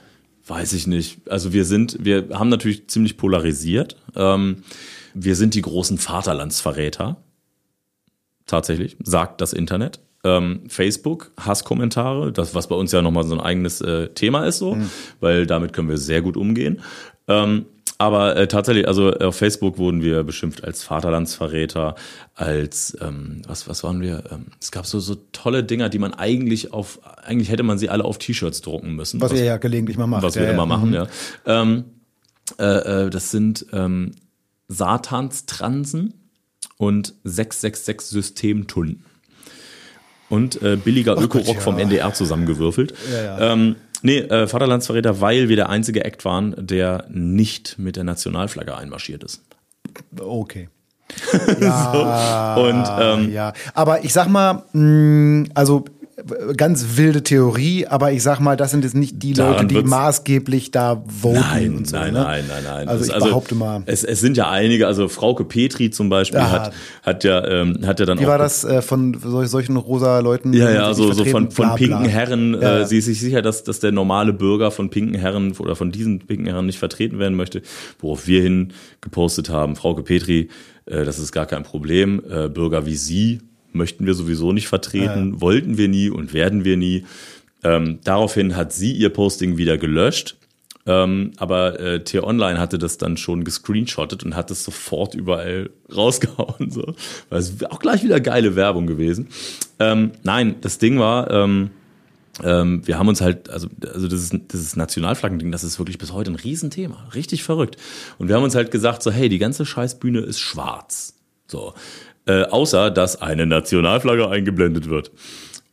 Weiß 0.47 0.75
ich 0.75 0.87
nicht. 0.87 1.29
Also 1.29 1.53
wir 1.53 1.65
sind, 1.65 1.99
wir 2.05 2.29
haben 2.33 2.51
natürlich 2.51 2.89
ziemlich 2.89 3.17
polarisiert. 3.17 3.97
Ähm, 4.15 4.63
wir 5.15 5.35
sind 5.35 5.55
die 5.55 5.63
großen 5.63 5.99
Vaterlandsverräter. 5.99 7.17
Tatsächlich, 8.47 8.97
sagt 9.03 9.41
das 9.41 9.53
Internet 9.53 9.99
ähm, 10.27 10.63
Facebook, 10.69 11.31
Hasskommentare, 11.39 12.33
das, 12.33 12.55
was 12.55 12.67
bei 12.67 12.75
uns 12.75 12.91
ja 12.91 13.01
nochmal 13.01 13.25
so 13.25 13.35
ein 13.35 13.41
eigenes 13.41 13.81
äh, 13.81 14.09
Thema 14.09 14.45
ist, 14.45 14.59
so, 14.59 14.75
mhm. 14.75 14.91
weil 15.21 15.47
damit 15.47 15.73
können 15.73 15.89
wir 15.89 15.99
sehr 15.99 16.21
gut 16.21 16.37
umgehen. 16.37 16.81
Ähm, 17.29 17.67
aber 17.99 18.37
äh, 18.37 18.47
tatsächlich, 18.47 18.87
also 18.87 19.13
auf 19.13 19.37
Facebook 19.37 19.79
wurden 19.79 20.03
wir 20.03 20.23
beschimpft 20.23 20.65
als 20.65 20.83
Vaterlandsverräter, 20.83 21.95
als 22.35 22.97
ähm, 23.01 23.41
was 23.47 23.69
was 23.69 23.85
waren 23.85 24.03
wir? 24.03 24.25
Ähm, 24.31 24.47
es 24.61 24.71
gab 24.71 24.85
so 24.85 25.01
so 25.01 25.15
tolle 25.33 25.65
Dinger, 25.65 25.89
die 25.89 25.99
man 25.99 26.13
eigentlich 26.13 26.75
auf 26.75 27.01
eigentlich 27.25 27.51
hätte 27.51 27.63
man 27.63 27.79
sie 27.79 27.89
alle 27.89 28.05
auf 28.05 28.19
T-Shirts 28.19 28.61
drucken 28.61 28.97
müssen. 28.97 29.21
Was, 29.21 29.33
was 29.33 29.39
ihr 29.39 29.47
ja 29.47 29.57
gelegentlich 29.57 29.97
mal 29.97 30.07
macht. 30.07 30.25
Was 30.25 30.35
wir 30.35 30.43
ja, 30.43 30.51
immer 30.51 30.67
machen, 30.67 30.89
mhm. 30.89 30.95
ja. 30.95 31.07
Ähm, 31.47 31.85
äh, 32.59 33.07
äh, 33.07 33.11
das 33.11 33.31
sind 33.31 33.65
ähm, 33.73 34.13
Satanstransen 34.69 36.13
und 36.77 37.15
666 37.25 38.11
Systemtunden 38.11 39.05
und 40.29 40.61
äh, 40.63 40.77
billiger 40.77 41.21
Öko-Rock 41.21 41.57
ja. 41.57 41.61
vom 41.61 41.79
NDR 41.79 42.13
zusammengewürfelt. 42.13 42.95
Ja, 43.13 43.23
ja. 43.23 43.53
Ähm, 43.53 43.77
nee, 44.03 44.19
äh, 44.19 44.47
Vaterlandsverräter, 44.47 45.21
weil 45.21 45.49
wir 45.49 45.57
der 45.57 45.69
einzige 45.69 46.05
Act 46.05 46.25
waren, 46.25 46.55
der 46.59 47.07
nicht 47.11 47.79
mit 47.79 47.97
der 47.97 48.05
Nationalflagge 48.05 48.77
einmarschiert 48.77 49.25
ist. 49.25 49.43
Okay. 50.19 50.69
ja, 51.61 52.55
so. 52.57 52.63
Und 52.63 52.87
ähm, 53.01 53.33
ja, 53.33 53.53
aber 53.75 54.05
ich 54.05 54.13
sag 54.13 54.29
mal, 54.29 54.65
mh, 54.73 54.81
mm, 54.83 55.51
also 55.55 55.85
ganz 56.57 56.97
wilde 56.97 57.23
Theorie, 57.23 57.87
aber 57.87 58.11
ich 58.13 58.23
sag 58.23 58.41
mal, 58.41 58.57
das 58.57 58.71
sind 58.71 58.85
jetzt 58.85 58.95
nicht 58.95 59.23
die 59.23 59.35
Leute, 59.35 59.67
die 59.67 59.83
maßgeblich 59.83 60.71
da 60.71 61.03
voten 61.07 61.41
nein, 61.41 61.77
und 61.77 61.89
so. 61.89 61.97
Nein, 61.97 62.15
ne? 62.15 62.23
nein, 62.23 62.45
nein, 62.49 62.65
nein. 62.65 62.89
Also 62.89 63.05
ich 63.05 63.15
also, 63.15 63.27
behaupte 63.27 63.55
mal. 63.55 63.83
Es, 63.85 64.03
es 64.03 64.21
sind 64.21 64.39
ja 64.39 64.51
einige, 64.51 64.87
also 64.87 65.09
Frauke 65.09 65.45
Petri 65.45 65.91
zum 65.91 66.09
Beispiel 66.09 66.41
ja. 66.41 66.51
hat, 66.51 66.73
hat 67.03 67.25
ja, 67.25 67.47
ähm, 67.47 67.81
hat 67.85 68.01
ja 68.01 68.07
dann 68.07 68.19
Wie 68.19 68.23
auch. 68.23 68.29
Wie 68.29 68.31
war 68.31 68.39
das 68.39 68.65
äh, 68.65 68.81
von 68.81 69.19
solchen 69.21 69.77
rosa 69.77 70.21
Leuten? 70.21 70.55
Ja, 70.55 70.71
ja, 70.71 70.95
so, 70.95 71.13
so 71.13 71.27
von, 71.27 71.51
von 71.51 71.67
bla, 71.67 71.75
pinken. 71.75 72.05
Herren. 72.07 72.55
Äh, 72.55 72.63
ja. 72.63 72.79
Äh, 72.81 72.87
sie 72.87 72.99
ist 72.99 73.05
sich 73.05 73.21
sicher, 73.21 73.43
dass, 73.43 73.63
dass 73.65 73.81
der 73.81 73.93
normale 73.93 74.33
Bürger 74.33 74.71
von 74.71 74.89
pinken 74.89 75.17
Herren 75.17 75.53
oder 75.59 75.77
von 75.77 75.93
diesen 75.93 76.21
pinken 76.21 76.47
Herren 76.47 76.65
nicht 76.65 76.79
vertreten 76.79 77.19
werden 77.19 77.37
möchte, 77.37 77.61
worauf 78.01 78.27
wir 78.27 78.41
hin 78.41 78.73
gepostet 79.03 79.51
haben. 79.51 79.77
Frauke 79.77 80.03
Petri, 80.03 80.49
äh, 80.87 81.05
das 81.05 81.19
ist 81.19 81.33
gar 81.33 81.45
kein 81.45 81.63
Problem. 81.63 82.23
Äh, 82.27 82.49
Bürger 82.49 82.87
wie 82.87 82.97
Sie 82.97 83.41
möchten 83.77 84.07
wir 84.07 84.15
sowieso 84.15 84.53
nicht 84.53 84.69
vertreten, 84.69 85.35
ja. 85.35 85.41
wollten 85.41 85.79
wir 85.79 85.89
nie 85.89 86.11
und 86.11 86.35
werden 86.35 86.65
wir 86.65 86.77
nie. 86.77 87.05
Ähm, 87.63 87.99
daraufhin 88.05 88.57
hat 88.57 88.73
sie 88.73 88.93
ihr 88.93 89.11
Posting 89.11 89.57
wieder 89.57 89.79
gelöscht. 89.79 90.37
Ähm, 90.89 91.33
aber 91.37 91.81
äh, 91.81 92.05
T-Online 92.05 92.61
hatte 92.61 92.79
das 92.79 92.97
dann 92.97 93.17
schon 93.17 93.43
gescreenshottet 93.43 94.23
und 94.23 94.37
hat 94.37 94.53
es 94.53 94.63
sofort 94.63 95.15
überall 95.15 95.71
rausgehauen. 95.95 96.71
So. 96.71 96.95
Das 97.29 97.61
wäre 97.61 97.73
auch 97.73 97.81
gleich 97.81 98.05
wieder 98.05 98.21
geile 98.21 98.55
Werbung 98.55 98.87
gewesen. 98.87 99.29
Ähm, 99.81 100.13
nein, 100.23 100.57
das 100.61 100.79
Ding 100.79 101.01
war, 101.01 101.29
ähm, 101.31 101.71
ähm, 102.45 102.87
wir 102.87 102.99
haben 102.99 103.09
uns 103.09 103.21
halt, 103.21 103.51
also, 103.51 103.69
also 103.93 104.07
das 104.07 104.21
ist 104.21 104.35
dieses 104.53 104.77
Nationalflaggending, 104.77 105.51
das 105.51 105.65
ist 105.65 105.79
wirklich 105.79 105.99
bis 105.99 106.13
heute 106.13 106.31
ein 106.31 106.37
Riesenthema. 106.37 107.09
Richtig 107.15 107.43
verrückt. 107.43 107.77
Und 108.19 108.29
wir 108.29 108.37
haben 108.37 108.45
uns 108.45 108.55
halt 108.55 108.71
gesagt, 108.71 109.03
so, 109.03 109.11
hey, 109.11 109.29
die 109.29 109.39
ganze 109.39 109.67
Scheißbühne 109.67 110.21
ist 110.21 110.39
schwarz. 110.39 111.15
So 111.49 111.75
äh, 112.27 112.43
außer 112.43 112.91
dass 112.91 113.21
eine 113.23 113.47
Nationalflagge 113.47 114.29
eingeblendet 114.29 114.89
wird. 114.89 115.13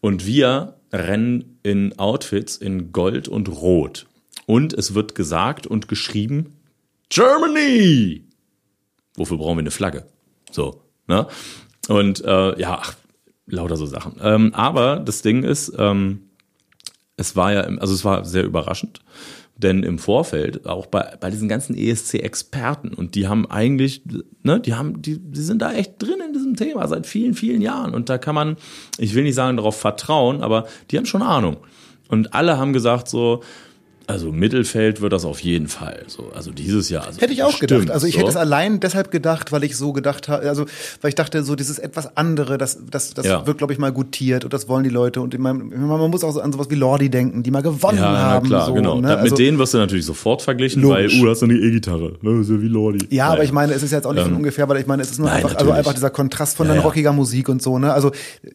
Und 0.01 0.25
wir 0.25 0.75
rennen 0.91 1.59
in 1.63 1.97
Outfits 1.97 2.57
in 2.57 2.91
Gold 2.91 3.27
und 3.27 3.49
Rot. 3.49 4.05
Und 4.45 4.73
es 4.73 4.93
wird 4.93 5.15
gesagt 5.15 5.67
und 5.67 5.87
geschrieben, 5.87 6.57
Germany! 7.09 8.25
Wofür 9.15 9.37
brauchen 9.37 9.57
wir 9.57 9.61
eine 9.61 9.71
Flagge? 9.71 10.05
So, 10.51 10.81
ne? 11.07 11.27
Und 11.87 12.23
äh, 12.23 12.59
ja, 12.59 12.79
ach, 12.81 12.95
lauter 13.45 13.77
so 13.77 13.85
Sachen. 13.85 14.15
Ähm, 14.21 14.53
aber 14.53 14.97
das 14.97 15.21
Ding 15.21 15.43
ist, 15.43 15.73
ähm, 15.77 16.29
es 17.17 17.35
war 17.35 17.53
ja, 17.53 17.61
also 17.61 17.93
es 17.93 18.03
war 18.05 18.25
sehr 18.25 18.43
überraschend 18.43 19.01
denn 19.63 19.83
im 19.83 19.97
Vorfeld, 19.97 20.67
auch 20.67 20.85
bei, 20.85 21.15
bei 21.19 21.29
diesen 21.29 21.47
ganzen 21.47 21.75
ESC-Experten, 21.75 22.93
und 22.93 23.15
die 23.15 23.27
haben 23.27 23.49
eigentlich, 23.49 24.03
ne, 24.43 24.59
die 24.59 24.73
haben, 24.73 25.01
die, 25.01 25.19
die 25.19 25.41
sind 25.41 25.61
da 25.61 25.73
echt 25.73 26.01
drin 26.01 26.21
in 26.25 26.33
diesem 26.33 26.55
Thema 26.55 26.87
seit 26.87 27.07
vielen, 27.07 27.33
vielen 27.33 27.61
Jahren. 27.61 27.93
Und 27.93 28.09
da 28.09 28.17
kann 28.17 28.35
man, 28.35 28.57
ich 28.97 29.15
will 29.15 29.23
nicht 29.23 29.35
sagen 29.35 29.57
darauf 29.57 29.77
vertrauen, 29.79 30.41
aber 30.41 30.67
die 30.91 30.97
haben 30.97 31.05
schon 31.05 31.21
Ahnung. 31.21 31.57
Und 32.09 32.33
alle 32.33 32.57
haben 32.57 32.73
gesagt 32.73 33.07
so, 33.07 33.41
also 34.07 34.31
Mittelfeld 34.31 35.01
wird 35.01 35.13
das 35.13 35.25
auf 35.25 35.39
jeden 35.39 35.67
Fall. 35.67 36.03
So, 36.07 36.31
also 36.35 36.51
dieses 36.51 36.89
Jahr. 36.89 37.07
Also 37.07 37.21
hätte 37.21 37.33
ich 37.33 37.43
auch 37.43 37.49
bestimmt, 37.51 37.69
gedacht. 37.81 37.91
Also 37.91 38.07
ich 38.07 38.13
so. 38.13 38.19
hätte 38.19 38.29
es 38.29 38.35
allein 38.35 38.79
deshalb 38.79 39.11
gedacht, 39.11 39.51
weil 39.51 39.63
ich 39.63 39.77
so 39.77 39.93
gedacht 39.93 40.27
habe, 40.27 40.47
also 40.49 40.65
weil 41.01 41.09
ich 41.09 41.15
dachte, 41.15 41.43
so 41.43 41.55
dieses 41.55 41.79
etwas 41.79 42.17
andere, 42.17 42.57
das, 42.57 42.79
das, 42.89 43.13
das 43.13 43.25
Ja. 43.25 43.45
wird, 43.47 43.57
glaube 43.57 43.73
ich, 43.73 43.79
mal 43.79 43.91
gutiert 43.91 44.43
und 44.43 44.53
das 44.53 44.67
wollen 44.67 44.83
die 44.83 44.89
Leute. 44.89 45.21
Und 45.21 45.37
meine, 45.39 45.63
man 45.63 46.09
muss 46.11 46.23
auch 46.23 46.31
so 46.31 46.41
an 46.41 46.51
sowas 46.51 46.67
wie 46.69 46.75
Lordi 46.75 47.09
denken, 47.09 47.43
die 47.43 47.51
mal 47.51 47.61
gewonnen 47.61 47.97
ja, 47.97 48.17
haben. 48.17 48.47
klar, 48.47 48.65
so, 48.67 48.73
genau. 48.73 48.99
Ne? 48.99 49.15
Also- 49.17 49.29
mit 49.31 49.39
denen 49.39 49.57
wirst 49.57 49.73
du 49.73 49.77
natürlich 49.77 50.05
sofort 50.05 50.41
verglichen, 50.41 50.81
Logisch. 50.81 51.13
weil, 51.13 51.21
uh, 51.21 51.25
das 51.27 51.37
ist 51.37 51.43
eine 51.43 51.53
E-Gitarre. 51.53 52.13
Ne, 52.21 52.41
ist 52.41 52.49
ja 52.49 52.61
wie 52.61 52.67
Lordi. 52.67 53.07
Ja, 53.09 53.25
aber 53.27 53.35
Naja. 53.35 53.43
ich 53.45 53.51
meine, 53.51 53.73
es 53.73 53.83
ist 53.83 53.91
jetzt 53.91 54.05
auch 54.05 54.13
nicht 54.13 54.23
von 54.23 54.31
Ähm, 54.31 54.37
ungefähr, 54.37 54.67
weil 54.69 54.77
ich 54.79 54.87
meine, 54.87 55.01
es 55.03 55.11
ist 55.11 55.19
nur 55.19 55.27
nein, 55.29 55.37
einfach, 55.43 55.55
also 55.55 55.71
einfach 55.71 55.93
dieser 55.93 56.09
Kontrast 56.09 56.57
von 56.57 56.67
Ja, 56.67 56.73
dann 56.73 56.81
ja. 56.81 56.85
rockiger 56.87 57.13
Musik 57.13 57.47
und 57.49 57.61
so, 57.61 57.79
ne? 57.79 57.93
Also 57.93 58.11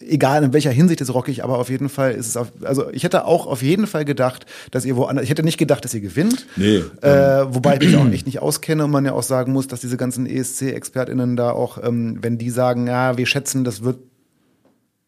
egal 0.06 0.42
in 0.44 0.52
welcher 0.52 0.70
Hinsicht 0.70 1.00
ist 1.00 1.12
rockig, 1.14 1.42
aber 1.44 1.58
auf 1.58 1.70
jeden 1.70 1.88
Fall 1.88 2.12
ist 2.12 2.26
es 2.28 2.36
auf, 2.36 2.52
also 2.62 2.84
ich 2.92 3.04
hätte 3.04 3.24
auch 3.24 3.46
auf 3.46 3.62
jeden 3.62 3.86
Fall 3.86 4.04
gedacht, 4.04 4.46
dass 4.70 4.84
ihr 4.84 4.96
woanders, 4.96 5.24
ich 5.24 5.30
hätte 5.30 5.42
nicht 5.48 5.58
gedacht, 5.58 5.84
dass 5.84 5.92
ihr 5.94 6.00
gewinnt. 6.00 6.46
Nee. 6.56 6.82
Äh, 7.02 7.46
wobei 7.52 7.74
ich 7.74 7.80
mich 7.80 7.96
auch 7.96 8.08
echt 8.08 8.26
nicht 8.26 8.38
auskenne 8.42 8.84
und 8.84 8.90
man 8.90 9.04
ja 9.04 9.12
auch 9.12 9.22
sagen 9.22 9.52
muss, 9.52 9.66
dass 9.66 9.80
diese 9.80 9.96
ganzen 9.96 10.26
ESC-ExpertInnen 10.26 11.36
da 11.36 11.50
auch, 11.50 11.82
ähm, 11.82 12.18
wenn 12.22 12.38
die 12.38 12.50
sagen, 12.50 12.86
ja, 12.86 13.18
wir 13.18 13.26
schätzen, 13.26 13.64
das 13.64 13.82
wird 13.82 13.98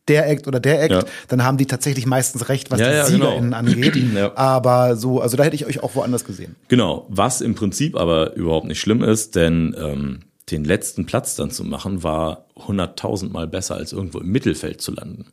der 0.09 0.29
Act 0.29 0.49
oder 0.49 0.59
der 0.59 0.83
Act, 0.83 0.93
Ja. 0.93 1.05
dann 1.29 1.45
haben 1.45 1.57
die 1.57 1.67
tatsächlich 1.67 2.05
meistens 2.07 2.49
recht, 2.49 2.71
was 2.71 2.81
Ja, 2.81 2.89
die 2.89 2.97
ja, 2.97 3.05
genau. 3.07 3.27
SiegerInnen 3.27 3.55
angeht. 3.55 3.97
Ja. 4.15 4.37
Aber 4.37 4.97
so, 4.97 5.21
also 5.21 5.37
da 5.37 5.45
hätte 5.45 5.55
ich 5.55 5.67
euch 5.67 5.83
auch 5.85 5.95
woanders 5.95 6.25
gesehen. 6.25 6.57
Genau, 6.69 7.07
was 7.09 7.41
im 7.41 7.55
Prinzip 7.55 7.97
aber 7.97 8.35
überhaupt 8.35 8.67
nicht 8.67 8.81
schlimm 8.81 9.03
ist, 9.05 9.37
denn 9.37 9.77
ähm, 9.79 10.21
den 10.51 10.65
letzten 10.65 11.07
Platz 11.07 11.37
dann 11.37 11.53
zu 11.53 11.63
machen, 11.65 12.03
war 12.03 12.47
hunderttausendmal 12.57 13.47
besser 13.47 13.77
als 13.77 13.93
irgendwo 13.93 14.19
im 14.19 14.27
Mittelfeld 14.33 14.81
zu 14.81 14.93
landen. 14.93 15.27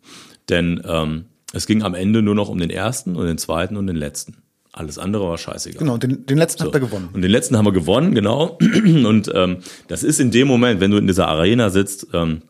Denn 0.50 0.82
ähm, 0.86 1.26
es 1.54 1.66
ging 1.66 1.82
am 1.82 1.96
Ende 1.96 2.22
nur 2.22 2.36
noch 2.36 2.50
um 2.50 2.60
den 2.60 2.70
ersten 2.70 3.16
und 3.16 3.26
den 3.26 3.38
zweiten 3.40 3.78
und 3.78 3.88
den 3.88 3.96
letzten. 3.96 4.38
Alles 4.78 5.00
andere 5.00 5.28
war 5.28 5.38
scheißegal. 5.38 5.80
Genau, 5.80 5.98
den, 5.98 6.26
den 6.26 6.38
letzten 6.38 6.60
So. 6.60 6.66
habt 6.66 6.76
ihr 6.76 6.82
gewonnen. 6.82 7.10
Und 7.12 7.22
den 7.22 7.32
letzten 7.32 7.58
haben 7.58 7.66
wir 7.66 7.72
gewonnen, 7.72 8.14
genau. 8.14 8.60
Und 8.84 9.32
ähm, 9.34 9.58
das 9.88 10.04
ist 10.04 10.20
in 10.20 10.30
dem 10.30 10.48
Moment, 10.48 10.80
wenn 10.80 10.92
du 10.92 10.98
in 10.98 11.08
dieser 11.08 11.28
Arena 11.28 11.70
sitzt 11.72 12.08
ähm, 12.14 12.44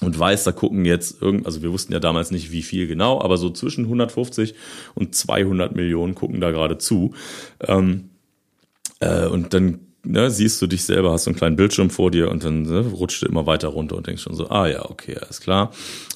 und 0.00 0.18
weißt, 0.18 0.46
da 0.46 0.52
gucken 0.52 0.84
jetzt 0.84 1.20
irgend, 1.22 1.46
also 1.46 1.62
wir 1.62 1.72
wussten 1.72 1.92
ja 1.92 2.00
damals 2.00 2.30
nicht, 2.30 2.52
wie 2.52 2.62
viel 2.62 2.86
genau, 2.86 3.20
aber 3.20 3.36
so 3.36 3.50
zwischen 3.50 3.84
150 3.84 4.54
und 4.94 5.14
200 5.14 5.74
Millionen 5.74 6.14
gucken 6.14 6.40
da 6.40 6.50
gerade 6.50 6.78
zu. 6.78 7.14
Ähm, 7.60 8.10
äh, 9.00 9.26
und 9.26 9.54
dann 9.54 9.80
ne, 10.04 10.30
siehst 10.30 10.60
du 10.62 10.66
dich 10.66 10.84
selber, 10.84 11.12
hast 11.12 11.24
so 11.24 11.30
einen 11.30 11.36
kleinen 11.36 11.56
Bildschirm 11.56 11.90
vor 11.90 12.10
dir 12.10 12.30
und 12.30 12.44
dann 12.44 12.62
ne, 12.62 12.80
rutscht 12.80 13.22
du 13.22 13.26
immer 13.26 13.46
weiter 13.46 13.68
runter 13.68 13.96
und 13.96 14.06
denkst 14.06 14.22
schon 14.22 14.34
so, 14.34 14.48
ah 14.48 14.66
ja, 14.66 14.88
okay, 14.88 15.16
alles 15.20 15.40
klar. 15.40 15.72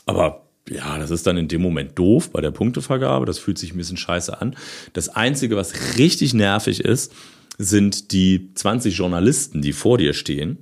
Aber 0.07 0.48
ja, 0.71 0.99
das 0.99 1.11
ist 1.11 1.27
dann 1.27 1.37
in 1.37 1.49
dem 1.49 1.63
Moment 1.63 1.99
doof 1.99 2.31
bei 2.31 2.41
der 2.41 2.51
Punktevergabe. 2.51 3.27
Das 3.27 3.39
fühlt 3.39 3.59
sich 3.59 3.75
ein 3.75 3.79
bisschen 3.79 3.97
scheiße 3.97 4.41
an. 4.41 4.57
Das 4.93 5.09
Einzige, 5.09 5.57
was 5.57 5.99
richtig 5.99 6.35
nervig 6.35 6.81
ist, 6.81 7.13
sind 7.59 8.13
die 8.13 8.51
20 8.55 8.97
Journalisten, 8.97 9.63
die 9.63 9.73
vor 9.73 9.99
dir 9.99 10.15
stehen. 10.15 10.59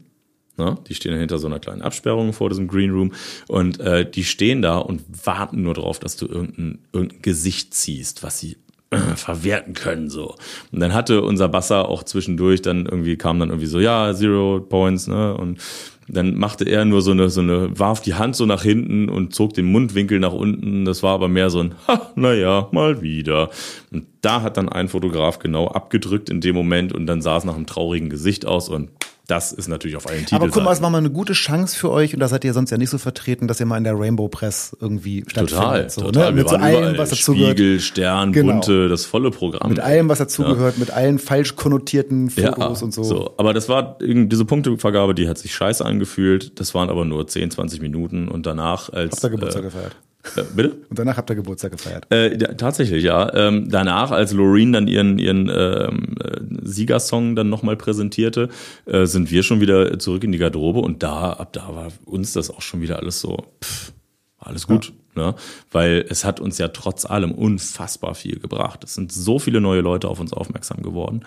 Ne? 0.56 0.78
Die 0.88 0.94
stehen 0.94 1.18
hinter 1.18 1.38
so 1.38 1.46
einer 1.46 1.60
kleinen 1.60 1.82
Absperrung 1.82 2.32
vor 2.32 2.48
diesem 2.48 2.68
Green 2.68 2.90
Room 2.90 3.12
und 3.46 3.78
äh, 3.80 4.10
die 4.10 4.24
stehen 4.24 4.62
da 4.62 4.78
und 4.78 5.02
warten 5.24 5.62
nur 5.62 5.74
darauf, 5.74 5.98
dass 5.98 6.16
du 6.16 6.26
irgendein, 6.26 6.78
irgendein 6.92 7.22
Gesicht 7.22 7.74
ziehst, 7.74 8.22
was 8.22 8.38
sie 8.38 8.56
äh, 8.90 8.98
verwerten 9.16 9.74
können 9.74 10.08
so. 10.08 10.36
Und 10.72 10.80
dann 10.80 10.94
hatte 10.94 11.20
unser 11.22 11.48
Basser 11.48 11.88
auch 11.88 12.04
zwischendurch 12.04 12.62
dann 12.62 12.86
irgendwie 12.86 13.16
kam 13.16 13.38
dann 13.38 13.50
irgendwie 13.50 13.66
so 13.66 13.80
ja 13.80 14.14
Zero 14.14 14.60
Points 14.60 15.08
ne 15.08 15.36
und 15.36 15.60
dann 16.08 16.36
machte 16.36 16.64
er 16.64 16.84
nur 16.84 17.02
so 17.02 17.10
eine 17.10 17.30
so 17.30 17.40
eine 17.40 17.78
warf 17.78 18.00
die 18.00 18.14
Hand 18.14 18.36
so 18.36 18.46
nach 18.46 18.62
hinten 18.62 19.08
und 19.08 19.34
zog 19.34 19.54
den 19.54 19.66
Mundwinkel 19.66 20.20
nach 20.20 20.32
unten. 20.32 20.84
Das 20.84 21.02
war 21.02 21.14
aber 21.14 21.28
mehr 21.28 21.50
so 21.50 21.60
ein 21.60 21.74
ha, 21.88 22.12
naja 22.14 22.68
mal 22.72 23.02
wieder. 23.02 23.50
Und 23.90 24.06
da 24.22 24.42
hat 24.42 24.56
dann 24.56 24.68
ein 24.68 24.88
Fotograf 24.88 25.38
genau 25.38 25.68
abgedrückt 25.68 26.30
in 26.30 26.40
dem 26.40 26.54
Moment 26.54 26.92
und 26.92 27.06
dann 27.06 27.22
sah 27.22 27.36
es 27.36 27.44
nach 27.44 27.56
einem 27.56 27.66
traurigen 27.66 28.10
Gesicht 28.10 28.46
aus 28.46 28.68
und 28.68 28.90
das 29.26 29.52
ist 29.52 29.68
natürlich 29.68 29.96
auf 29.96 30.08
allen 30.08 30.20
Titeln. 30.20 30.40
Aber 30.40 30.50
guck 30.50 30.62
mal, 30.62 30.72
es 30.72 30.80
war 30.80 30.90
mal 30.90 30.98
eine 30.98 31.10
gute 31.10 31.32
Chance 31.32 31.76
für 31.76 31.90
euch 31.90 32.14
und 32.14 32.20
da 32.20 32.28
seid 32.28 32.44
ihr 32.44 32.52
sonst 32.52 32.70
ja 32.70 32.78
nicht 32.78 32.90
so 32.90 32.98
vertreten, 32.98 33.48
dass 33.48 33.58
ihr 33.58 33.66
mal 33.66 33.76
in 33.76 33.84
der 33.84 33.98
Rainbow 33.98 34.28
Press 34.28 34.76
irgendwie 34.80 35.24
stattfindet. 35.26 35.50
Total, 35.58 35.90
so, 35.90 36.00
total. 36.02 36.30
Ne? 36.32 36.36
Mit 36.38 36.48
so 36.48 36.56
allem, 36.56 36.98
was 36.98 37.10
dazugehört. 37.10 37.58
Spiegel, 37.58 37.80
Stern, 37.80 38.32
Genau. 38.32 38.52
Bunte, 38.52 38.88
das 38.88 39.04
volle 39.04 39.30
Programm. 39.30 39.68
Mit 39.68 39.80
allem, 39.80 40.08
was 40.08 40.18
dazugehört, 40.18 40.78
mit 40.78 40.90
allen 40.90 41.18
falsch 41.18 41.56
konnotierten 41.56 42.30
Fotos 42.30 42.82
und 42.82 42.94
so. 42.94 43.02
so. 43.02 43.34
Aber 43.36 43.52
das 43.52 43.68
war, 43.68 43.98
diese 44.00 44.44
Punktevergabe, 44.44 45.14
die 45.14 45.28
hat 45.28 45.38
sich 45.38 45.54
scheiße 45.54 45.84
angefühlt. 45.84 46.58
Das 46.60 46.74
waren 46.74 46.88
aber 46.88 47.04
nur 47.04 47.26
10, 47.26 47.50
20 47.50 47.80
Minuten 47.80 48.28
und 48.28 48.46
danach 48.46 48.90
als. 48.92 49.12
Habt 49.14 49.24
ihr 49.24 49.30
Geburtstag 49.30 49.62
äh, 49.62 49.66
gefeiert? 49.66 49.96
Äh, 50.36 50.42
bitte? 50.54 50.76
Und 50.88 50.98
danach 50.98 51.16
habt 51.16 51.30
ihr 51.30 51.36
Geburtstag 51.36 51.72
gefeiert. 51.72 52.06
Äh, 52.10 52.38
ja, 52.38 52.54
tatsächlich, 52.54 53.04
ja. 53.04 53.32
Ähm, 53.34 53.68
danach, 53.70 54.10
als 54.10 54.32
Loreen 54.32 54.72
dann 54.72 54.88
ihren, 54.88 55.18
ihren 55.18 55.48
ähm, 55.48 56.14
äh, 56.22 56.40
Siegersong 56.62 57.36
dann 57.36 57.48
nochmal 57.48 57.76
präsentierte, 57.76 58.48
äh, 58.86 59.06
sind 59.06 59.30
wir 59.30 59.42
schon 59.42 59.60
wieder 59.60 59.98
zurück 59.98 60.24
in 60.24 60.32
die 60.32 60.38
Garderobe 60.38 60.80
und 60.80 61.02
da, 61.02 61.32
ab 61.32 61.52
da 61.52 61.74
war 61.74 61.88
uns 62.04 62.32
das 62.32 62.50
auch 62.50 62.62
schon 62.62 62.80
wieder 62.80 62.98
alles 62.98 63.20
so, 63.20 63.44
pff, 63.62 63.92
alles 64.38 64.66
gut. 64.66 64.92
Ne? 65.14 65.34
Weil 65.72 66.04
es 66.08 66.24
hat 66.24 66.40
uns 66.40 66.58
ja 66.58 66.68
trotz 66.68 67.06
allem 67.06 67.32
unfassbar 67.32 68.14
viel 68.14 68.38
gebracht. 68.38 68.84
Es 68.84 68.94
sind 68.94 69.10
so 69.10 69.38
viele 69.38 69.60
neue 69.60 69.80
Leute 69.80 70.08
auf 70.08 70.20
uns 70.20 70.32
aufmerksam 70.32 70.82
geworden. 70.82 71.24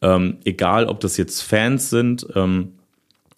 Ähm, 0.00 0.38
egal, 0.44 0.86
ob 0.86 1.00
das 1.00 1.16
jetzt 1.16 1.42
Fans 1.42 1.90
sind 1.90 2.26
ähm, 2.34 2.74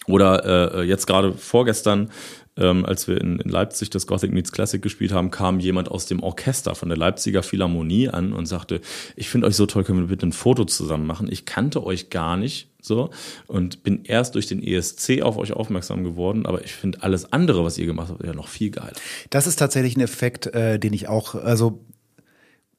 oder 0.07 0.75
äh, 0.75 0.83
jetzt 0.83 1.07
gerade 1.07 1.33
vorgestern, 1.33 2.11
ähm, 2.57 2.85
als 2.85 3.09
wir 3.09 3.21
in, 3.21 3.39
in 3.39 3.51
Leipzig 3.51 3.91
das 3.91 4.07
Gothic 4.07 4.33
Meets 4.33 4.53
Classic 4.53 4.81
gespielt 4.81 5.13
haben, 5.13 5.31
kam 5.31 5.61
jemand 5.61 5.91
aus 5.91 6.07
dem 6.07 6.23
Orchester 6.23 6.75
von 6.75 6.89
der 6.89 6.99
Leipziger 6.99 7.43
Philharmonie 7.43 8.09
an 8.09 8.33
und 8.33 8.47
sagte, 8.47 8.81
ich 9.17 9.29
finde 9.29 9.47
euch 9.47 9.57
so 9.57 9.67
toll, 9.67 9.85
können 9.85 10.01
wir 10.01 10.07
bitte 10.09 10.27
ein 10.27 10.33
Foto 10.33 10.65
zusammen 10.65 11.07
machen? 11.07 11.29
Ich 11.31 11.45
kannte 11.45 11.85
euch 11.85 12.11
gar 12.11 12.37
nicht 12.37 12.69
so 12.81 13.11
und 13.47 13.83
bin 13.83 14.05
erst 14.05 14.35
durch 14.35 14.47
den 14.47 14.63
ESC 14.63 15.23
auf 15.23 15.37
euch 15.37 15.53
aufmerksam 15.53 16.05
geworden, 16.05 16.47
aber 16.47 16.65
ich 16.65 16.73
finde 16.75 17.03
alles 17.03 17.33
andere, 17.33 17.65
was 17.65 17.79
ihr 17.79 17.87
gemacht 17.87 18.11
habt, 18.11 18.25
ja 18.25 18.35
noch 18.35 18.49
viel 18.49 18.71
geiler. 18.71 18.93
Das 19.31 19.47
ist 19.47 19.57
tatsächlich 19.57 19.97
ein 19.97 20.03
Effekt, 20.03 20.47
äh, 20.49 20.79
den 20.79 20.93
ich 20.93 21.09
auch, 21.09 21.35
also 21.35 21.81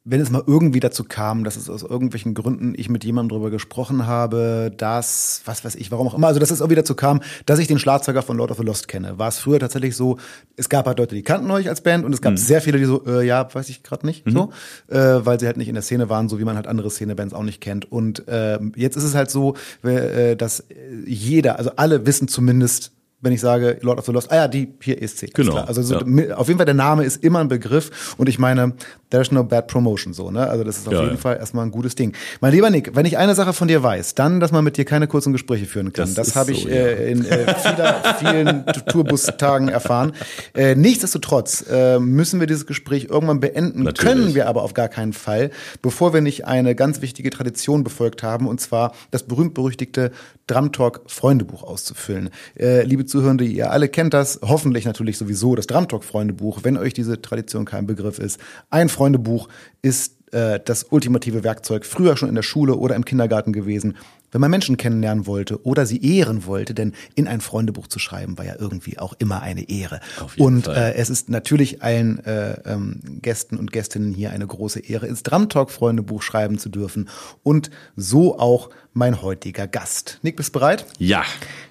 wenn 0.08 0.22
es 0.22 0.30
mal 0.30 0.44
irgendwie 0.46 0.80
dazu 0.80 1.04
kam, 1.04 1.44
dass 1.44 1.56
es 1.58 1.68
aus 1.68 1.82
irgendwelchen 1.82 2.36
Gründen 2.36 2.76
ich 2.78 2.90
mit 2.90 3.04
jemandem 3.04 3.36
drüber 3.36 3.50
gesprochen 3.50 4.06
habe, 4.06 4.72
dass, 4.78 5.42
was 5.46 5.66
weiß 5.66 5.74
ich, 5.76 5.90
warum 5.90 6.08
auch 6.08 6.14
immer, 6.14 6.28
also 6.28 6.40
dass 6.40 6.52
es 6.52 6.60
irgendwie 6.60 6.76
dazu 6.76 6.94
kam, 6.94 7.22
dass 7.48 7.58
ich 7.58 7.68
den 7.68 7.80
Schlagzeuger 7.80 8.22
von 8.22 8.38
Lord 8.38 8.52
of 8.52 8.58
the 8.58 8.64
Lost 8.64 8.88
kenne. 8.88 9.18
War 9.18 9.30
es 9.30 9.40
früher 9.40 9.60
tatsächlich 9.60 9.96
so, 9.96 10.18
es 10.58 10.70
gab 10.70 10.86
halt 10.86 11.00
Leute, 11.00 11.16
die 11.16 11.24
kannten 11.24 11.50
euch 11.50 11.68
als 11.68 11.82
Band 11.82 12.06
und 12.06 12.14
es 12.14 12.22
gab 12.22 12.34
Mhm. 12.34 12.38
sehr 12.38 12.62
viele, 12.62 12.78
die 12.78 12.86
so, 12.86 13.04
äh, 13.08 13.26
ja, 13.26 13.48
weiß 13.52 13.68
ich 13.70 13.82
gerade 13.82 14.06
nicht, 14.06 14.24
so, 14.28 14.52
äh, 14.90 14.98
weil 15.26 15.40
sie 15.40 15.48
halt 15.48 15.58
nicht 15.58 15.70
in 15.70 15.74
der 15.74 15.82
Szene 15.84 16.08
waren, 16.08 16.30
so 16.30 16.38
wie 16.40 16.44
man 16.44 16.56
halt 16.56 16.68
andere 16.68 16.92
Szenebands 16.92 17.34
auch 17.34 17.42
nicht 17.44 17.60
kennt. 17.60 17.92
Und 17.92 18.28
äh, 18.28 18.60
jetzt 18.76 18.98
ist 18.98 19.04
es 19.06 19.16
halt 19.16 19.32
so, 19.32 19.56
äh, 19.84 20.36
dass 20.36 20.64
jeder, 21.06 21.58
also 21.58 21.72
alle 21.78 22.06
wissen 22.06 22.28
zumindest, 22.28 22.92
wenn 23.26 23.34
ich 23.34 23.42
sage 23.42 23.78
Lord 23.82 23.98
of 24.00 24.06
the 24.06 24.12
Lost, 24.12 24.32
ah 24.32 24.36
ja, 24.36 24.48
die 24.48 24.70
hier 24.80 25.02
ESC. 25.02 25.34
Genau. 25.34 25.56
Also 25.58 25.82
so, 25.82 26.00
ja. 26.00 26.36
auf 26.36 26.48
jeden 26.48 26.60
Fall 26.60 26.66
der 26.66 26.76
Name 26.76 27.04
ist 27.04 27.24
immer 27.24 27.40
ein 27.40 27.48
Begriff 27.48 28.16
und 28.18 28.30
ich 28.30 28.40
meine, 28.40 28.74
there's 29.10 29.32
no 29.32 29.44
bad 29.44 29.68
promotion 29.68 30.14
so, 30.14 30.30
ne? 30.32 30.48
Also 30.48 30.64
das 30.64 30.78
ist 30.78 30.88
auf 30.88 30.94
Ja, 30.94 31.02
jeden 31.02 31.16
ja. 31.16 31.20
Fall 31.22 31.38
erstmal 31.38 31.66
ein 31.66 31.72
gutes 31.72 31.96
Ding. 31.96 32.14
Mein 32.40 32.54
lieber 32.54 32.70
Nick, 32.70 32.96
wenn 32.96 33.06
ich 33.06 33.18
eine 33.18 33.34
Sache 33.36 33.54
von 33.54 33.68
dir 33.68 33.82
weiß, 33.82 34.16
dann, 34.16 34.40
dass 34.40 34.52
man 34.52 34.64
mit 34.64 34.78
dir 34.78 34.86
keine 34.86 35.08
kurzen 35.08 35.34
Gespräche 35.34 35.66
führen 35.66 35.92
kann. 35.92 36.14
Das 36.14 36.28
Das, 36.28 36.36
habe 36.36 36.52
ich 36.52 36.64
so, 36.64 36.70
äh, 36.70 37.12
in 37.12 37.26
äh, 37.26 37.56
vieler, 37.56 38.16
vielen 38.20 38.66
Tourbus-Tagen 38.88 39.70
erfahren. 39.70 40.14
Äh, 40.54 40.76
nichtsdestotrotz 40.76 41.66
äh, 41.70 42.00
müssen 42.00 42.40
wir 42.40 42.48
dieses 42.48 42.66
Gespräch 42.66 43.08
irgendwann 43.10 43.40
beenden. 43.40 43.84
Natürlich. 43.84 44.14
Können 44.14 44.36
wir 44.36 44.48
aber 44.48 44.62
auf 44.64 44.74
gar 44.74 44.90
keinen 44.90 45.14
Fall, 45.14 45.50
bevor 45.82 46.14
wir 46.14 46.22
nicht 46.22 46.46
eine 46.46 46.76
ganz 46.76 47.02
wichtige 47.02 47.30
Tradition 47.30 47.84
befolgt 47.84 48.22
haben, 48.24 48.48
und 48.48 48.62
zwar 48.62 48.94
das 49.12 49.24
berühmt-berüchtigte 49.24 50.12
Drumtalk 50.48 51.02
Freundebuch 51.08 51.64
auszufüllen. 51.64 52.30
Äh, 52.60 52.84
liebe 52.84 53.06
Zuhörende, 53.16 53.46
ihr 53.46 53.72
alle 53.72 53.88
kennt 53.88 54.14
das, 54.14 54.42
hoffentlich 54.42 54.84
natürlich 54.84 55.18
sowieso, 55.18 55.56
das 55.56 55.68
Drumtalk 55.68 56.04
Freundebuch, 56.04 56.60
wenn 56.64 56.76
euch 56.78 56.94
diese 56.94 57.22
Tradition 57.22 57.64
kein 57.64 57.88
Begriff 57.88 58.20
ist. 58.20 58.42
Ein 58.70 58.90
Freundebuch 58.90 59.48
ist 59.82 60.18
äh, 60.34 60.60
das 60.66 60.88
ultimative 60.90 61.46
Werkzeug, 61.46 61.86
früher 61.86 62.18
schon 62.18 62.28
in 62.28 62.36
der 62.36 62.42
Schule 62.42 62.76
oder 62.76 62.94
im 62.94 63.06
Kindergarten 63.06 63.54
gewesen, 63.54 63.96
wenn 64.32 64.42
man 64.42 64.52
Menschen 64.52 64.78
kennenlernen 64.78 65.26
wollte 65.28 65.66
oder 65.66 65.86
sie 65.86 66.02
ehren 66.04 66.46
wollte, 66.46 66.74
denn 66.74 66.94
in 67.16 67.28
ein 67.28 67.42
Freundebuch 67.42 67.88
zu 67.88 68.00
schreiben 68.00 68.38
war 68.38 68.46
ja 68.46 68.56
irgendwie 68.60 69.00
auch 69.00 69.14
immer 69.20 69.42
eine 69.42 69.70
Ehre. 69.70 70.02
Und 70.38 70.66
Fall. 70.66 70.76
äh, 70.76 70.94
es 70.96 71.10
ist 71.10 71.30
natürlich 71.30 71.82
allen 71.84 72.24
äh, 72.26 72.60
ähm, 72.66 73.00
Gästen 73.22 73.58
und 73.58 73.72
Gästinnen 73.72 74.14
hier 74.14 74.32
eine 74.32 74.46
große 74.46 74.80
Ehre, 74.80 75.08
ins 75.08 75.24
Drumtalk 75.24 75.72
Freundebuch 75.72 76.22
schreiben 76.22 76.58
zu 76.58 76.70
dürfen 76.70 77.10
und 77.44 77.70
so 77.96 78.40
auch 78.40 78.70
mein 78.94 79.22
heutiger 79.22 79.68
Gast. 79.68 80.20
Nick, 80.22 80.36
bist 80.38 80.50
du 80.50 80.60
bereit? 80.60 80.86
Ja, 81.00 81.24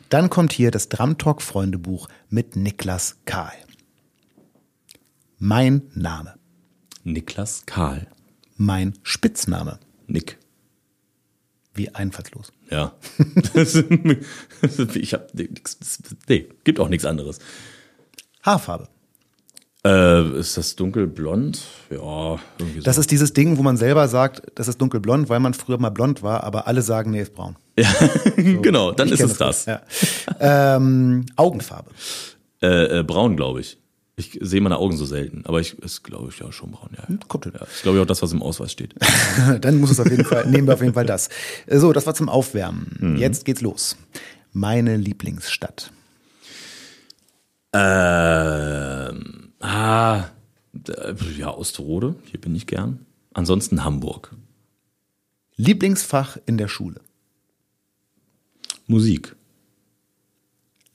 Dann 0.08 0.30
kommt 0.30 0.52
hier 0.52 0.70
das 0.70 0.88
Drumtalk 0.88 1.42
Freundebuch 1.42 2.08
mit 2.28 2.56
Niklas 2.56 3.16
Kahl. 3.24 3.52
Mein 5.38 5.82
Name, 5.94 6.34
Niklas 7.02 7.64
Karl. 7.66 8.06
mein 8.56 8.94
Spitzname, 9.02 9.78
Nick. 10.06 10.38
Wie 11.74 11.92
einfallslos. 11.94 12.52
Ja. 12.70 12.92
ich 14.94 15.14
hab 15.14 15.34
nix, 15.34 15.78
nee, 16.28 16.48
gibt 16.62 16.78
auch 16.78 16.88
nichts 16.88 17.04
anderes. 17.04 17.40
Haarfarbe. 18.42 18.88
Äh, 19.86 20.38
ist 20.38 20.56
das 20.56 20.76
dunkelblond? 20.76 21.60
Ja, 21.90 22.38
irgendwie 22.58 22.78
so. 22.78 22.84
Das 22.84 22.96
ist 22.96 23.10
dieses 23.10 23.34
Ding, 23.34 23.58
wo 23.58 23.62
man 23.62 23.76
selber 23.76 24.08
sagt, 24.08 24.42
das 24.54 24.68
ist 24.68 24.80
dunkelblond, 24.80 25.28
weil 25.28 25.40
man 25.40 25.52
früher 25.52 25.78
mal 25.78 25.90
blond 25.90 26.22
war, 26.22 26.42
aber 26.44 26.66
alle 26.66 26.80
sagen, 26.80 27.10
nee, 27.10 27.20
ist 27.20 27.34
braun. 27.34 27.56
ja, 27.78 27.92
genau, 28.36 28.92
dann 28.92 29.08
ist 29.08 29.20
es 29.20 29.36
das. 29.36 29.66
Ja. 29.66 29.82
ähm, 30.40 31.26
Augenfarbe. 31.36 31.90
Äh, 32.62 33.00
äh, 33.00 33.02
braun, 33.02 33.36
glaube 33.36 33.60
ich. 33.60 33.76
Ich 34.16 34.38
sehe 34.40 34.60
meine 34.60 34.78
Augen 34.78 34.96
so 34.96 35.06
selten, 35.06 35.44
aber 35.44 35.60
ich 35.60 35.76
ist, 35.80 36.04
glaube 36.04 36.30
ich, 36.30 36.38
ja 36.38 36.52
schon 36.52 36.70
braun. 36.70 36.90
Ja, 36.96 37.04
ja. 37.08 37.16
Kommt 37.26 37.44
hin. 37.44 37.52
ja 37.58 37.64
ist, 37.64 37.82
glaube 37.82 37.98
ich, 37.98 38.02
auch 38.02 38.06
das, 38.06 38.22
was 38.22 38.32
im 38.32 38.42
Ausweis 38.42 38.70
steht. 38.70 38.94
Dann 39.60 39.80
muss 39.80 39.90
es 39.90 39.98
auf 39.98 40.08
jeden 40.08 40.24
Fall, 40.24 40.46
nehmen 40.50 40.68
wir 40.68 40.74
auf 40.74 40.82
jeden 40.82 40.94
Fall 40.94 41.06
das. 41.06 41.30
So, 41.68 41.92
das 41.92 42.06
war 42.06 42.14
zum 42.14 42.28
Aufwärmen. 42.28 42.96
Mhm. 43.00 43.16
Jetzt 43.16 43.44
geht's 43.44 43.60
los. 43.60 43.96
Meine 44.52 44.96
Lieblingsstadt. 44.96 45.90
Ähm, 47.72 49.52
ah, 49.58 50.24
ja, 51.36 51.52
Osterode, 51.52 52.14
hier 52.30 52.40
bin 52.40 52.54
ich 52.54 52.68
gern. 52.68 53.04
Ansonsten 53.32 53.84
Hamburg. 53.84 54.32
Lieblingsfach 55.56 56.38
in 56.46 56.56
der 56.56 56.68
Schule. 56.68 57.00
Musik. 58.86 59.34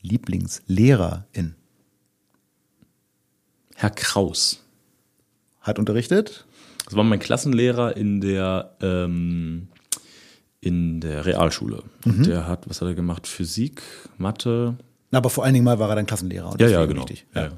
Lieblingslehrerin. 0.01 1.55
Herr 3.79 3.91
Kraus. 3.91 4.61
Hat 5.61 5.79
unterrichtet? 5.79 6.45
Das 6.83 6.95
war 6.97 7.05
mein 7.05 7.19
Klassenlehrer 7.19 7.95
in 7.95 8.19
der, 8.19 8.75
ähm, 8.81 9.69
in 10.59 10.99
der 10.99 11.25
Realschule. 11.25 11.83
Und 12.03 12.27
Der 12.27 12.45
hat, 12.45 12.69
was 12.69 12.81
hat 12.81 12.89
er 12.89 12.93
gemacht? 12.93 13.25
Physik, 13.25 13.81
Mathe. 14.17 14.75
Aber 15.11 15.29
vor 15.29 15.45
allen 15.45 15.53
Dingen 15.53 15.63
mal 15.63 15.79
war 15.79 15.87
er 15.89 15.95
dann 15.95 16.05
Klassenlehrer. 16.05 16.51
Und 16.51 16.59
Ja, 16.59 16.67
ja, 16.67 16.85
genau. 16.85 17.05
Ja, 17.33 17.41
ja. 17.41 17.49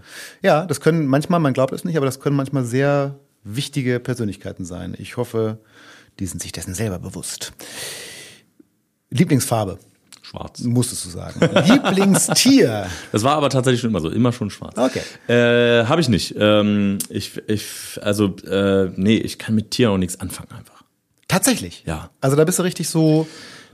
ja, 0.43 0.65
das 0.68 0.80
können 0.80 1.07
manchmal, 1.07 1.39
man 1.39 1.53
glaubt 1.53 1.73
es 1.73 1.85
nicht, 1.85 1.98
aber 1.98 2.06
das 2.06 2.19
können 2.19 2.35
manchmal 2.35 2.65
sehr 2.65 3.18
wichtige 3.43 3.99
Persönlichkeiten 3.99 4.64
sein. 4.64 4.95
Ich 4.99 5.18
hoffe, 5.18 5.57
die 6.19 6.27
sind 6.27 6.39
sich 6.39 6.52
dessen 6.52 6.76
selber 6.76 6.99
bewusst. 6.99 7.52
Lieblingsfarbe, 9.10 9.80
Schwarz. 10.32 10.62
musstest 10.62 11.06
du 11.06 11.10
sagen. 11.10 11.40
Lieblingstier. 11.68 12.88
Das 13.12 13.24
war 13.24 13.36
aber 13.36 13.49
tatsächlich 13.49 13.82
schon 13.82 13.90
immer 13.90 13.99
so, 13.99 14.10
immer 14.10 14.32
schon 14.32 14.49
schwarz. 14.49 14.78
Okay. 14.78 15.02
Äh, 15.28 15.86
Habe 15.86 15.99
ich 15.99 16.08
nicht. 16.08 16.36
Ähm, 16.38 16.98
ich, 17.10 17.41
ich, 17.48 17.99
also, 18.02 18.36
äh, 18.48 18.90
nee, 18.95 19.18
ich 19.18 19.38
kann 19.38 19.56
mit 19.56 19.72
Tieren 19.72 19.94
auch 19.94 19.98
nichts 19.98 20.20
anfangen 20.20 20.49
einfach. 20.52 20.84
Tatsächlich. 21.28 21.84
Ja. 21.86 22.10
Also 22.22 22.38
da 22.38 22.45
bist 22.45 22.60
du 22.60 22.64
richtig 22.64 22.88
so. 22.88 23.28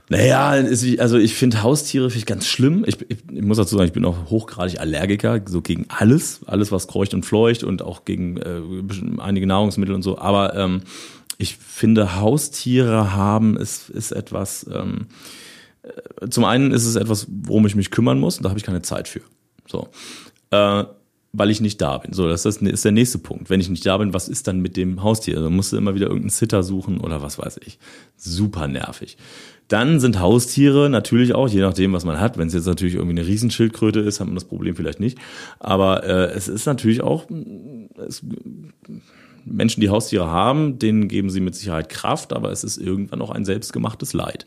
Naja, 0.08 0.48
also 0.48 1.18
ich 1.18 1.34
finde 1.34 1.62
Haustiere 1.62 2.08
finde 2.10 2.18
ich 2.18 2.26
ganz 2.26 2.46
schlimm. 2.46 2.84
Ich, 2.86 3.00
ich, 3.08 3.18
ich 3.30 3.42
muss 3.42 3.58
dazu 3.58 3.76
sagen, 3.76 3.86
ich 3.86 3.92
bin 3.92 4.04
auch 4.04 4.30
hochgradig 4.30 4.80
Allergiker, 4.80 5.40
so 5.46 5.60
gegen 5.60 5.86
alles, 5.88 6.40
alles 6.46 6.72
was 6.72 6.88
kreucht 6.88 7.14
und 7.14 7.24
fleucht 7.24 7.62
und 7.62 7.82
auch 7.82 8.04
gegen 8.04 8.38
äh, 8.38 8.60
einige 9.18 9.46
Nahrungsmittel 9.46 9.94
und 9.94 10.02
so. 10.02 10.18
Aber 10.18 10.56
ähm, 10.56 10.82
ich 11.36 11.56
finde 11.56 12.16
Haustiere 12.16 13.14
haben 13.14 13.56
ist 13.56 13.90
ist 13.90 14.10
etwas. 14.12 14.66
Ähm, 14.72 15.06
äh, 15.06 15.47
zum 16.28 16.44
einen 16.44 16.72
ist 16.72 16.86
es 16.86 16.96
etwas, 16.96 17.26
worum 17.28 17.66
ich 17.66 17.74
mich 17.74 17.90
kümmern 17.90 18.18
muss, 18.18 18.36
und 18.36 18.44
da 18.44 18.50
habe 18.50 18.58
ich 18.58 18.64
keine 18.64 18.82
Zeit 18.82 19.08
für. 19.08 19.20
So. 19.66 19.88
Äh, 20.50 20.84
weil 21.32 21.50
ich 21.50 21.60
nicht 21.60 21.80
da 21.80 21.98
bin. 21.98 22.12
So, 22.12 22.28
das 22.28 22.46
ist, 22.46 22.84
der 22.84 22.92
nächste 22.92 23.18
Punkt. 23.18 23.50
Wenn 23.50 23.60
ich 23.60 23.68
nicht 23.68 23.84
da 23.84 23.98
bin, 23.98 24.14
was 24.14 24.28
ist 24.28 24.48
dann 24.48 24.60
mit 24.60 24.76
dem 24.76 25.02
Haustier? 25.02 25.36
Also 25.36 25.50
musst 25.50 25.72
du 25.72 25.76
immer 25.76 25.94
wieder 25.94 26.06
irgendeinen 26.06 26.30
Sitter 26.30 26.62
suchen 26.62 27.00
oder 27.00 27.22
was 27.22 27.38
weiß 27.38 27.60
ich. 27.64 27.78
Super 28.16 28.66
nervig. 28.66 29.18
Dann 29.68 30.00
sind 30.00 30.20
Haustiere 30.20 30.88
natürlich 30.88 31.34
auch, 31.34 31.48
je 31.48 31.60
nachdem, 31.60 31.92
was 31.92 32.06
man 32.06 32.18
hat. 32.18 32.38
Wenn 32.38 32.48
es 32.48 32.54
jetzt 32.54 32.66
natürlich 32.66 32.94
irgendwie 32.94 33.18
eine 33.18 33.28
Riesenschildkröte 33.28 34.00
ist, 34.00 34.20
hat 34.20 34.26
man 34.26 34.36
das 34.36 34.46
Problem 34.46 34.74
vielleicht 34.74 35.00
nicht. 35.00 35.18
Aber 35.60 36.04
äh, 36.04 36.30
es 36.32 36.48
ist 36.48 36.64
natürlich 36.64 37.02
auch, 37.02 37.26
es, 37.98 38.24
Menschen, 39.44 39.80
die 39.80 39.90
Haustiere 39.90 40.26
haben, 40.26 40.78
denen 40.78 41.08
geben 41.08 41.30
sie 41.30 41.40
mit 41.40 41.54
Sicherheit 41.54 41.88
Kraft, 41.88 42.32
aber 42.32 42.50
es 42.50 42.64
ist 42.64 42.78
irgendwann 42.78 43.20
auch 43.20 43.30
ein 43.30 43.44
selbstgemachtes 43.44 44.12
Leid. 44.12 44.46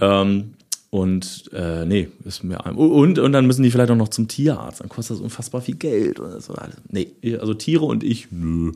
Ähm, 0.00 0.54
und 0.90 1.50
äh, 1.54 1.86
nee, 1.86 2.08
ist 2.24 2.44
mir 2.44 2.66
ein- 2.66 2.74
und 2.74 3.18
und 3.18 3.32
dann 3.32 3.46
müssen 3.46 3.62
die 3.62 3.70
vielleicht 3.70 3.90
auch 3.90 3.96
noch 3.96 4.08
zum 4.08 4.28
Tierarzt. 4.28 4.80
Dann 4.80 4.90
kostet 4.90 5.16
das 5.16 5.22
unfassbar 5.22 5.62
viel 5.62 5.76
Geld 5.76 6.20
oder 6.20 6.40
so. 6.40 6.54
Nee, 6.88 7.12
also 7.40 7.54
Tiere 7.54 7.86
und 7.86 8.04
ich, 8.04 8.28
nö. 8.30 8.72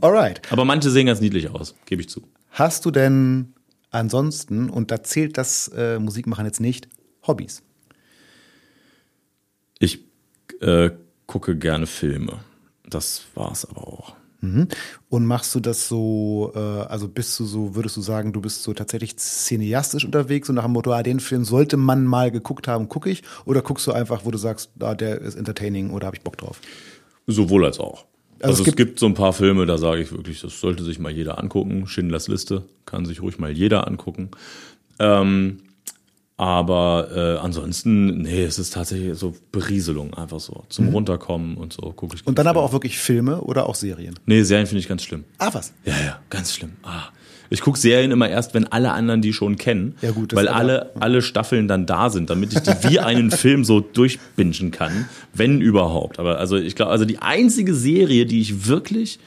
Alright. 0.00 0.42
Aber 0.50 0.64
manche 0.64 0.90
sehen 0.90 1.06
ganz 1.06 1.20
niedlich 1.20 1.50
aus, 1.50 1.74
gebe 1.86 2.02
ich 2.02 2.08
zu. 2.08 2.22
Hast 2.50 2.84
du 2.84 2.90
denn 2.90 3.54
ansonsten, 3.90 4.68
und 4.68 4.90
da 4.90 5.02
zählt 5.02 5.38
das 5.38 5.68
äh, 5.68 5.98
Musikmachen 5.98 6.44
jetzt 6.44 6.60
nicht, 6.60 6.88
Hobbys? 7.26 7.62
Ich 9.78 10.00
äh, 10.60 10.90
gucke 11.26 11.56
gerne 11.56 11.86
Filme. 11.86 12.40
Das 12.88 13.22
war's 13.34 13.64
aber 13.64 13.86
auch. 13.86 14.16
Mhm. 14.44 14.68
Und 15.08 15.24
machst 15.26 15.54
du 15.54 15.60
das 15.60 15.88
so, 15.88 16.52
äh, 16.54 16.58
also 16.58 17.08
bist 17.08 17.38
du 17.40 17.44
so, 17.44 17.74
würdest 17.74 17.96
du 17.96 18.00
sagen, 18.02 18.32
du 18.32 18.40
bist 18.40 18.62
so 18.62 18.72
tatsächlich 18.74 19.16
cineastisch 19.16 20.04
unterwegs 20.04 20.48
und 20.48 20.56
nach 20.56 20.64
dem 20.64 20.72
Motto, 20.72 20.92
ah, 20.92 21.02
den 21.02 21.20
Film 21.20 21.44
sollte 21.44 21.76
man 21.76 22.04
mal 22.04 22.30
geguckt 22.30 22.68
haben, 22.68 22.88
gucke 22.88 23.10
ich? 23.10 23.22
Oder 23.44 23.62
guckst 23.62 23.86
du 23.86 23.92
einfach, 23.92 24.24
wo 24.24 24.30
du 24.30 24.38
sagst, 24.38 24.70
ah, 24.80 24.94
der 24.94 25.20
ist 25.20 25.34
entertaining 25.36 25.90
oder 25.90 26.06
habe 26.06 26.16
ich 26.16 26.22
Bock 26.22 26.36
drauf? 26.36 26.60
Sowohl 27.26 27.64
als 27.64 27.78
auch. 27.80 28.04
Also 28.40 28.50
Also, 28.50 28.52
es 28.52 28.58
es, 28.60 28.64
gibt- 28.64 28.76
gibt, 28.76 28.98
so 28.98 29.06
ein 29.06 29.14
paar 29.14 29.32
Filme, 29.32 29.64
da 29.64 29.78
sage 29.78 30.02
ich 30.02 30.12
wirklich, 30.12 30.40
das 30.42 30.60
sollte 30.60 30.82
sich 30.84 30.98
mal 30.98 31.10
jeder 31.12 31.38
angucken. 31.38 31.86
Schindlers 31.86 32.28
Liste 32.28 32.64
kann 32.84 33.06
sich 33.06 33.22
ruhig 33.22 33.38
mal 33.38 33.50
jeder 33.50 33.86
angucken. 33.86 34.30
Ähm, 34.98 35.60
aber 36.36 37.08
äh, 37.14 37.44
ansonsten, 37.44 38.22
nee, 38.22 38.42
es 38.42 38.58
ist 38.58 38.74
tatsächlich 38.74 39.16
so 39.16 39.34
Berieselung, 39.52 40.14
einfach 40.14 40.40
so. 40.40 40.64
Zum 40.68 40.88
Runterkommen 40.88 41.56
und 41.56 41.72
so 41.72 41.92
gucke 41.92 42.16
ich. 42.16 42.22
Mhm. 42.22 42.28
Und 42.30 42.38
dann 42.38 42.48
aber 42.48 42.62
auch 42.62 42.72
wirklich 42.72 42.98
Filme 42.98 43.40
oder 43.40 43.68
auch 43.68 43.76
Serien? 43.76 44.18
Nee, 44.26 44.42
Serien 44.42 44.66
finde 44.66 44.80
ich 44.80 44.88
ganz 44.88 45.04
schlimm. 45.04 45.24
Ah, 45.38 45.50
was? 45.52 45.72
Ja, 45.84 45.94
ja, 46.04 46.18
ganz 46.30 46.52
schlimm. 46.54 46.72
Ah. 46.82 47.04
Ich 47.50 47.60
gucke 47.60 47.78
Serien 47.78 48.10
immer 48.10 48.28
erst, 48.28 48.52
wenn 48.54 48.66
alle 48.66 48.90
anderen 48.92 49.22
die 49.22 49.32
schon 49.32 49.56
kennen. 49.56 49.94
Ja, 50.02 50.10
gut, 50.10 50.34
weil 50.34 50.46
ist 50.46 50.50
aber- 50.50 50.58
alle, 50.58 50.90
alle 50.98 51.22
Staffeln 51.22 51.68
dann 51.68 51.86
da 51.86 52.10
sind, 52.10 52.30
damit 52.30 52.52
ich 52.52 52.60
die 52.60 52.88
wie 52.90 52.98
einen 52.98 53.30
Film 53.30 53.64
so 53.64 53.78
durchbingen 53.80 54.72
kann, 54.72 55.08
wenn 55.34 55.60
überhaupt. 55.60 56.18
Aber 56.18 56.38
also 56.38 56.56
ich 56.56 56.74
glaube, 56.74 56.90
also 56.90 57.04
die 57.04 57.18
einzige 57.18 57.74
Serie, 57.74 58.26
die 58.26 58.40
ich 58.40 58.66
wirklich 58.66 59.20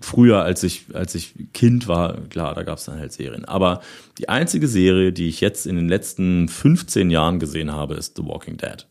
früher, 0.00 0.42
als 0.42 0.62
ich, 0.62 0.84
als 0.92 1.14
ich 1.14 1.34
Kind 1.54 1.88
war, 1.88 2.20
klar, 2.28 2.54
da 2.54 2.62
gab 2.62 2.78
es 2.78 2.84
dann 2.84 2.98
halt 2.98 3.12
Serien. 3.12 3.44
Aber 3.46 3.80
die 4.18 4.28
einzige 4.28 4.68
Serie, 4.68 5.12
die 5.12 5.28
ich 5.28 5.40
jetzt 5.40 5.66
in 5.66 5.76
den 5.76 5.88
letzten 5.88 6.48
15 6.48 7.10
Jahren 7.10 7.38
gesehen 7.38 7.72
habe, 7.72 7.94
ist 7.94 8.16
The 8.16 8.24
Walking 8.24 8.56
Dead. 8.58 8.86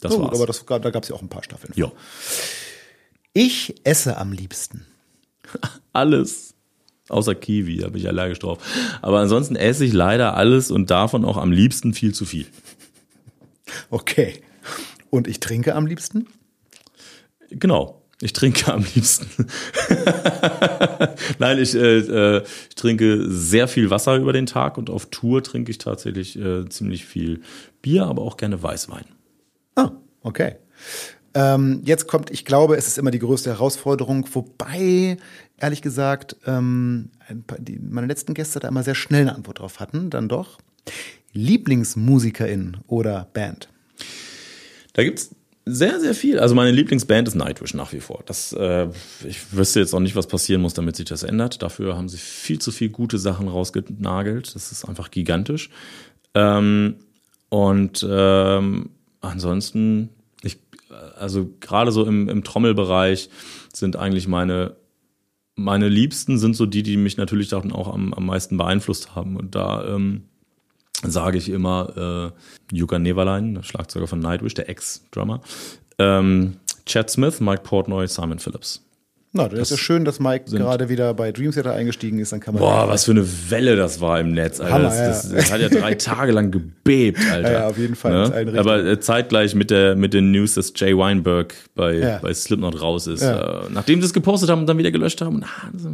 Das 0.00 0.12
Oh, 0.12 0.22
war's. 0.22 0.36
aber 0.36 0.46
das, 0.46 0.64
da 0.64 0.78
gab 0.90 1.02
es 1.02 1.08
ja 1.08 1.14
auch 1.16 1.22
ein 1.22 1.28
paar 1.28 1.42
Staffeln. 1.42 1.72
ja. 1.76 1.90
Ich 3.34 3.74
esse 3.84 4.16
am 4.16 4.32
liebsten. 4.32 4.86
alles. 5.92 6.54
Außer 7.08 7.34
Kiwi, 7.34 7.78
da 7.78 7.88
bin 7.88 8.00
ich 8.00 8.08
allergisch 8.08 8.38
drauf. 8.38 8.58
Aber 9.00 9.20
ansonsten 9.20 9.56
esse 9.56 9.84
ich 9.84 9.92
leider 9.92 10.34
alles 10.36 10.70
und 10.70 10.90
davon 10.90 11.24
auch 11.24 11.36
am 11.36 11.52
liebsten 11.52 11.94
viel 11.94 12.14
zu 12.14 12.24
viel. 12.26 12.46
Okay. 13.90 14.42
Und 15.10 15.26
ich 15.26 15.40
trinke 15.40 15.74
am 15.74 15.86
liebsten? 15.86 16.26
Genau. 17.50 17.97
Ich 18.20 18.32
trinke 18.32 18.72
am 18.72 18.84
liebsten. 18.94 19.28
Nein, 21.38 21.58
ich, 21.58 21.74
äh, 21.74 21.98
äh, 21.98 22.42
ich 22.68 22.74
trinke 22.74 23.30
sehr 23.30 23.68
viel 23.68 23.90
Wasser 23.90 24.16
über 24.16 24.32
den 24.32 24.46
Tag 24.46 24.76
und 24.76 24.90
auf 24.90 25.06
Tour 25.06 25.42
trinke 25.42 25.70
ich 25.70 25.78
tatsächlich 25.78 26.36
äh, 26.38 26.68
ziemlich 26.68 27.06
viel 27.06 27.42
Bier, 27.80 28.06
aber 28.06 28.22
auch 28.22 28.36
gerne 28.36 28.60
Weißwein. 28.60 29.04
Ah, 29.76 29.92
okay. 30.22 30.56
Ähm, 31.34 31.82
jetzt 31.84 32.08
kommt, 32.08 32.30
ich 32.30 32.44
glaube, 32.44 32.76
es 32.76 32.88
ist 32.88 32.98
immer 32.98 33.12
die 33.12 33.20
größte 33.20 33.50
Herausforderung, 33.50 34.26
wobei, 34.32 35.18
ehrlich 35.58 35.82
gesagt, 35.82 36.36
ähm, 36.46 37.10
paar, 37.46 37.58
die, 37.60 37.78
meine 37.78 38.08
letzten 38.08 38.34
Gäste 38.34 38.58
da 38.58 38.66
immer 38.66 38.82
sehr 38.82 38.96
schnell 38.96 39.22
eine 39.22 39.36
Antwort 39.36 39.60
drauf 39.60 39.78
hatten, 39.78 40.10
dann 40.10 40.28
doch. 40.28 40.58
Lieblingsmusikerin 41.32 42.78
oder 42.88 43.28
Band? 43.32 43.68
Da 44.94 45.04
gibt's 45.04 45.30
sehr, 45.68 46.00
sehr 46.00 46.14
viel. 46.14 46.38
Also 46.38 46.54
meine 46.54 46.70
Lieblingsband 46.70 47.28
ist 47.28 47.34
Nightwish 47.34 47.74
nach 47.74 47.92
wie 47.92 48.00
vor. 48.00 48.22
Das, 48.26 48.52
äh, 48.52 48.88
ich 49.26 49.52
wüsste 49.52 49.80
jetzt 49.80 49.94
auch 49.94 50.00
nicht, 50.00 50.16
was 50.16 50.26
passieren 50.26 50.62
muss, 50.62 50.74
damit 50.74 50.96
sich 50.96 51.06
das 51.06 51.22
ändert. 51.22 51.62
Dafür 51.62 51.96
haben 51.96 52.08
sie 52.08 52.18
viel 52.18 52.58
zu 52.58 52.72
viel 52.72 52.88
gute 52.88 53.18
Sachen 53.18 53.48
rausgenagelt. 53.48 54.54
Das 54.54 54.72
ist 54.72 54.84
einfach 54.84 55.10
gigantisch. 55.10 55.70
Ähm, 56.34 56.96
und 57.48 58.06
ähm, 58.08 58.90
ansonsten, 59.20 60.10
ich, 60.42 60.58
also 61.18 61.50
gerade 61.60 61.92
so 61.92 62.04
im, 62.04 62.28
im 62.28 62.44
Trommelbereich 62.44 63.30
sind 63.72 63.96
eigentlich 63.96 64.28
meine 64.28 64.76
meine 65.58 65.88
Liebsten 65.88 66.38
sind 66.38 66.54
so 66.54 66.66
die, 66.66 66.84
die 66.84 66.96
mich 66.96 67.16
natürlich 67.16 67.52
auch 67.52 67.92
am, 67.92 68.14
am 68.14 68.26
meisten 68.26 68.56
beeinflusst 68.56 69.16
haben. 69.16 69.36
Und 69.36 69.56
da 69.56 69.84
ähm, 69.84 70.28
sage 71.02 71.38
ich 71.38 71.48
immer 71.48 72.32
äh, 72.72 72.76
Yuka 72.76 72.98
der 72.98 73.62
Schlagzeuger 73.62 74.06
von 74.06 74.18
Nightwish, 74.20 74.54
der 74.54 74.68
Ex-Drummer, 74.68 75.40
ähm, 75.98 76.56
Chad 76.86 77.10
Smith, 77.10 77.40
Mike 77.40 77.62
Portnoy, 77.62 78.06
Simon 78.08 78.38
Phillips. 78.38 78.87
Na, 79.32 79.46
das, 79.46 79.60
ist 79.60 79.70
ja 79.72 79.76
schön, 79.76 80.06
dass 80.06 80.20
Mike 80.20 80.46
gerade 80.50 80.88
wieder 80.88 81.12
bei 81.12 81.32
Dream 81.32 81.50
Theater 81.52 81.74
eingestiegen 81.74 82.18
ist. 82.18 82.32
Dann 82.32 82.40
kann 82.40 82.54
man 82.54 82.62
Boah, 82.62 82.88
was 82.88 83.04
für 83.04 83.10
eine 83.10 83.26
Welle 83.50 83.76
das 83.76 84.00
war 84.00 84.18
im 84.20 84.32
Netz, 84.32 84.58
Alter. 84.58 84.72
Hammer, 84.74 84.84
das, 84.88 85.28
das, 85.28 85.32
das 85.32 85.52
hat 85.52 85.60
ja 85.60 85.68
drei 85.68 85.94
Tage 85.96 86.32
lang 86.32 86.50
gebebt, 86.50 87.18
Alter. 87.30 87.52
Ja, 87.52 87.58
ja, 87.60 87.66
auf 87.68 87.76
jeden 87.76 87.94
Fall. 87.94 88.30
Ne? 88.44 88.58
Aber 88.58 88.82
äh, 88.84 88.98
zeitgleich 89.00 89.54
mit 89.54 89.70
der 89.70 89.96
mit 89.96 90.14
den 90.14 90.30
News, 90.30 90.54
dass 90.54 90.72
Jay 90.74 90.96
Weinberg 90.96 91.54
bei, 91.74 91.94
Ja. 91.98 92.18
bei 92.22 92.32
Slipknot 92.32 92.80
raus 92.80 93.06
ist. 93.06 93.22
Ja. 93.22 93.64
Äh, 93.64 93.70
nachdem 93.70 94.00
sie 94.00 94.06
es 94.06 94.14
gepostet 94.14 94.48
haben 94.48 94.60
und 94.60 94.66
dann 94.66 94.78
wieder 94.78 94.90
gelöscht 94.92 95.20
haben. 95.20 95.42
Ah, 95.44 95.68
das- 95.74 95.86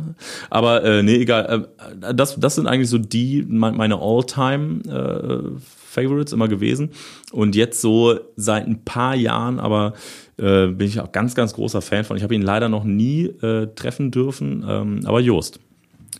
Aber 0.50 0.84
äh, 0.84 1.02
nee, 1.02 1.16
egal. 1.16 1.66
Äh, 2.02 2.14
das, 2.14 2.38
das 2.38 2.54
sind 2.54 2.68
eigentlich 2.68 2.88
so 2.88 2.98
die, 2.98 3.44
me- 3.48 3.72
meine 3.72 3.96
All-Time 4.00 4.80
äh, 4.88 5.58
Favorites 5.90 6.32
immer 6.32 6.48
gewesen. 6.48 6.90
Und 7.32 7.56
jetzt 7.56 7.80
so 7.80 8.18
seit 8.36 8.66
ein 8.66 8.84
paar 8.84 9.14
Jahren, 9.16 9.58
aber 9.58 9.94
äh, 10.36 10.66
bin 10.68 10.86
ich 10.86 11.00
auch 11.00 11.12
ganz, 11.12 11.34
ganz 11.34 11.54
großer 11.54 11.82
Fan 11.82 12.04
von. 12.04 12.16
Ich 12.16 12.22
habe 12.22 12.34
ihn 12.34 12.42
leider 12.42 12.68
noch 12.68 12.84
nie 12.84 13.26
äh, 13.26 13.68
treffen 13.74 14.10
dürfen, 14.10 14.64
ähm, 14.68 15.00
aber 15.04 15.20
Jost. 15.20 15.60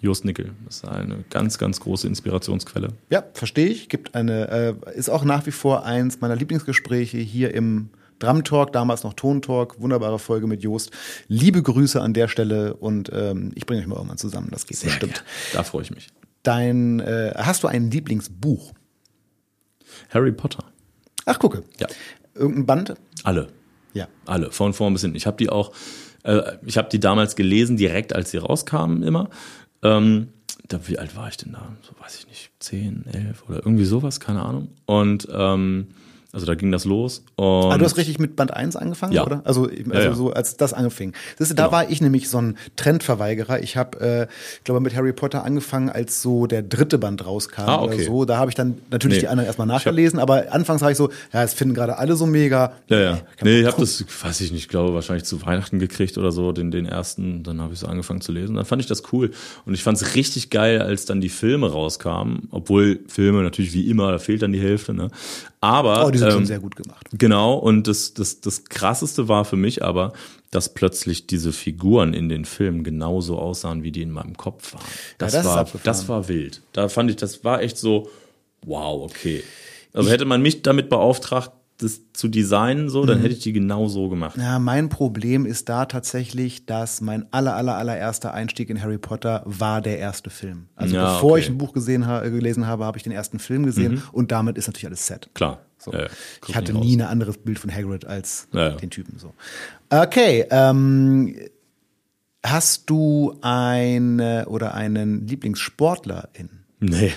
Jost 0.01 0.25
Nickel. 0.25 0.53
Das 0.67 0.77
ist 0.77 0.89
eine 0.89 1.25
ganz, 1.31 1.59
ganz 1.59 1.81
große 1.81 2.07
Inspirationsquelle. 2.07 2.89
Ja, 3.11 3.25
verstehe 3.33 3.69
ich. 3.69 3.89
Gibt 3.89 4.15
eine, 4.15 4.77
äh, 4.85 4.99
ist 4.99 5.09
auch 5.09 5.25
nach 5.25 5.47
wie 5.47 5.51
vor 5.51 5.85
eins 5.85 6.21
meiner 6.21 6.37
Lieblingsgespräche 6.37 7.19
hier 7.19 7.55
im 7.55 7.91
Drum 8.19 8.45
Talk, 8.45 8.73
damals 8.73 9.03
noch 9.03 9.15
Ton 9.15 9.43
Talk, 9.43 9.81
wunderbare 9.81 10.19
Folge 10.19 10.47
mit 10.47 10.63
Jost. 10.63 10.91
Liebe 11.27 11.63
Grüße 11.63 12.01
an 12.01 12.15
der 12.15 12.29
Stelle 12.29 12.75
und 12.75 13.11
ähm, 13.13 13.53
ich 13.55 13.67
bringe 13.67 13.81
euch 13.81 13.87
mal 13.87 13.97
irgendwann 13.97 14.19
zusammen. 14.19 14.49
Das 14.51 14.67
geht 14.67 14.81
bestimmt. 14.81 15.15
Gern. 15.15 15.25
Da 15.53 15.63
freue 15.65 15.83
ich 15.83 15.91
mich. 15.91 16.09
Dein, 16.43 17.01
äh, 17.01 17.33
hast 17.37 17.65
du 17.65 17.69
ein 17.69 17.91
Lieblingsbuch? 17.91 18.73
Harry 20.11 20.33
Potter. 20.33 20.65
Ach, 21.25 21.39
gucke. 21.39 21.65
Ja. 21.79 21.89
Irgendein 22.35 22.67
Band? 22.67 22.95
Alle. 23.25 23.49
Ja. 23.95 24.09
Alle, 24.27 24.51
von 24.53 24.75
vorn 24.75 24.93
bis 24.93 25.03
hinten. 25.03 25.17
Ich 25.17 25.27
habe 25.27 25.37
die 25.39 25.49
auch, 25.49 25.73
äh, 26.25 26.43
ich 26.67 26.77
habe 26.77 26.89
die 26.91 27.01
damals 27.01 27.37
gelesen, 27.37 27.77
direkt 27.77 28.15
als 28.15 28.31
sie 28.31 28.39
rauskamen 28.39 29.03
immer. 29.03 29.31
Ähm, 29.83 30.29
da, 30.69 30.81
wie 30.87 30.99
alt 30.99 31.17
war 31.17 31.29
ich 31.29 31.37
denn 31.37 31.53
da? 31.53 31.75
So 31.83 31.93
weiß 32.01 32.19
ich 32.19 32.29
nicht, 32.29 32.51
10, 32.59 33.07
11 33.07 33.45
oder 33.49 33.57
irgendwie 33.59 33.85
sowas, 33.85 34.21
keine 34.21 34.43
Ahnung. 34.43 34.69
Und 34.87 35.29
ähm, 35.33 35.89
also 36.35 36.45
da 36.47 36.55
ging 36.55 36.71
das 36.73 36.85
los. 36.85 37.23
Und 37.37 37.73
Ah, 37.73 37.79
du 37.79 37.85
hast 37.85 37.97
richtig 37.97 38.19
mit 38.19 38.37
Band 38.37 38.53
1 38.53 38.77
angefangen, 38.77 39.13
Ja. 39.13 39.25
oder? 39.25 39.41
Also, 39.45 39.65
also 39.65 39.93
Ja, 39.93 40.01
ja. 40.01 40.15
so 40.15 40.33
als 40.33 40.57
das 40.57 40.73
anfing. 40.75 41.13
Siehst 41.39 41.51
du, 41.53 41.55
da 41.55 41.65
Genau. 41.65 41.73
war 41.77 41.91
ich 41.91 42.01
nämlich 42.01 42.29
so 42.29 42.39
ein 42.39 42.57
Trendverweigerer. 42.77 43.63
Ich 43.63 43.77
habe, 43.77 44.01
äh, 44.01 44.27
ich 44.59 44.65
glaube, 44.65 44.81
mit 44.81 44.95
Harry 44.95 45.13
Potter 45.13 45.45
angefangen, 45.45 45.89
als 45.89 46.21
so 46.23 46.47
der 46.47 46.63
dritte 46.63 46.99
Band 46.99 47.25
rauskam 47.25 47.63
Ah, 47.69 47.83
okay. 47.83 47.95
oder 47.95 48.05
so. 48.05 48.25
Da 48.25 48.37
habe 48.39 48.51
ich 48.51 48.55
dann 48.55 48.79
natürlich 48.91 49.17
Nee. 49.17 49.21
die 49.23 49.29
anderen 49.29 49.47
erstmal 49.47 49.67
nachgelesen, 49.67 50.19
aber 50.19 50.53
anfangs 50.53 50.83
war 50.83 50.91
ich 50.91 50.97
so, 50.97 51.11
ja, 51.33 51.43
es 51.43 51.55
finden 51.55 51.75
gerade 51.75 51.99
alle 51.99 52.17
so 52.17 52.27
mega. 52.27 52.73
Ja, 52.89 52.99
ja. 53.01 53.19
Nee, 53.43 53.61
ich 53.61 53.67
habe 53.67 53.81
das, 53.81 54.05
weiß 54.23 54.41
ich 54.43 54.53
nicht, 54.53 54.69
glaube 54.69 54.95
wahrscheinlich 54.95 55.25
zu 55.25 55.41
Weihnachten 55.45 55.79
gekriegt 55.79 56.19
oder 56.19 56.33
so, 56.33 56.53
den, 56.53 56.71
den 56.71 56.87
ersten. 56.87 57.43
Dann 57.43 57.61
habe 57.61 57.73
ich 57.75 57.79
so 57.81 57.87
angefangen 57.87 58.21
zu 58.21 58.33
lesen. 58.33 58.57
Dann 58.57 58.65
fand 58.65 58.83
ich 58.83 58.89
das 58.89 59.03
cool. 59.13 59.31
Und 59.67 59.75
ich 59.75 59.83
fand 59.83 60.01
es 60.01 60.15
richtig 60.15 60.51
geil, 60.51 60.83
als 60.83 61.05
dann 61.07 61.21
die 61.21 61.29
Filme 61.29 61.71
rauskamen. 61.71 62.49
Obwohl 62.51 63.01
Filme 63.09 63.43
natürlich 63.43 63.73
wie 63.73 63.89
immer, 63.91 64.11
da 64.13 64.19
fehlt 64.19 64.43
dann 64.43 64.53
die 64.53 64.61
Hälfte. 64.61 64.95
Ne? 64.95 65.09
Aber 65.61 66.07
Oh, 66.07 66.11
schon 66.33 66.41
ähm, 66.43 66.47
sehr 66.47 66.61
gut 66.61 66.77
gemacht. 66.77 67.07
Genau, 67.13 67.55
und 67.57 67.87
das, 67.87 68.15
das, 68.15 68.41
das 68.41 68.65
krasseste 68.65 69.29
war 69.29 69.45
für 69.45 69.57
mich 69.57 69.83
aber, 69.83 70.13
dass 70.51 70.73
plötzlich 70.73 71.27
diese 71.27 71.53
Figuren 71.53 72.15
in 72.15 72.29
den 72.29 72.45
Filmen 72.45 72.85
genauso 72.85 73.39
aussahen, 73.39 73.83
wie 73.83 73.93
die 73.93 74.03
in 74.03 74.11
meinem 74.11 74.37
Kopf 74.37 74.75
waren. 74.75 74.85
Das, 75.19 75.33
das 75.33 75.45
ist 75.45 75.51
war, 75.51 75.67
das 75.83 76.09
war 76.09 76.29
wild. 76.29 76.63
Da 76.73 76.89
fand 76.89 77.11
ich, 77.11 77.17
das 77.17 77.43
war 77.45 77.61
echt 77.63 77.77
so, 77.77 78.09
wow, 78.65 79.03
okay. 79.03 79.43
Also 79.93 80.11
hätte 80.11 80.25
man 80.25 80.43
mich 80.43 80.63
damit 80.63 80.89
beauftragt, 80.89 81.51
das 81.79 82.01
zu 82.13 82.29
designen, 82.29 82.89
so, 82.89 83.03
Mhm. 83.03 83.07
dann 83.09 83.19
hätte 83.21 83.35
ich 83.35 83.41
die 83.41 83.53
genau 83.53 83.89
so 83.89 84.09
gemacht. 84.09 84.37
Ja, 84.39 84.61
mein 84.61 84.89
Problem 84.89 85.45
ist 85.45 85.69
da 85.69 85.87
tatsächlich, 85.87 86.67
dass 86.67 87.01
mein 87.01 87.27
aller, 87.33 87.57
aller, 87.57 87.75
allererster 87.77 88.33
Einstieg 88.33 88.71
in 88.71 88.81
Harry 88.81 88.97
Potter 88.99 89.43
war 89.45 89.83
der 89.83 89.99
erste 89.99 90.31
Film. 90.31 90.69
Also 90.77 90.95
Ja, 90.95 91.15
bevor 91.15 91.33
okay. 91.33 91.41
ich 91.41 91.49
ein 91.49 91.59
Buch 91.59 91.73
gesehen 91.73 92.03
gelesen 92.23 92.69
habe, 92.69 92.85
habe 92.85 92.97
ich 92.97 93.03
den 93.03 93.13
ersten 93.13 93.41
Film 93.41 93.67
gesehen 93.67 94.03
und 94.13 94.31
damit 94.31 94.57
ist 94.57 94.69
natürlich 94.69 94.87
alles 94.87 95.05
set. 95.07 95.29
Klar. 95.35 95.63
So. 95.85 95.93
Ja, 95.93 96.07
ich 96.49 96.57
hatte 96.57 96.73
nie 96.73 96.97
ein 96.97 97.03
anderes 97.03 97.39
Bild 97.39 97.59
von 97.59 97.73
Hagrid 97.73 98.07
als 98.07 98.49
Ja, 98.53 98.71
den 98.71 98.91
Typen 98.91 99.19
so. 99.19 99.35
Okay, 99.91 100.47
ähm, 100.51 101.37
hast 102.45 102.89
du 102.91 103.37
eine 103.43 104.47
oder 104.49 104.75
einen 104.75 105.27
Lieblingssportlerin? 105.27 106.51
Nee. 106.81 107.13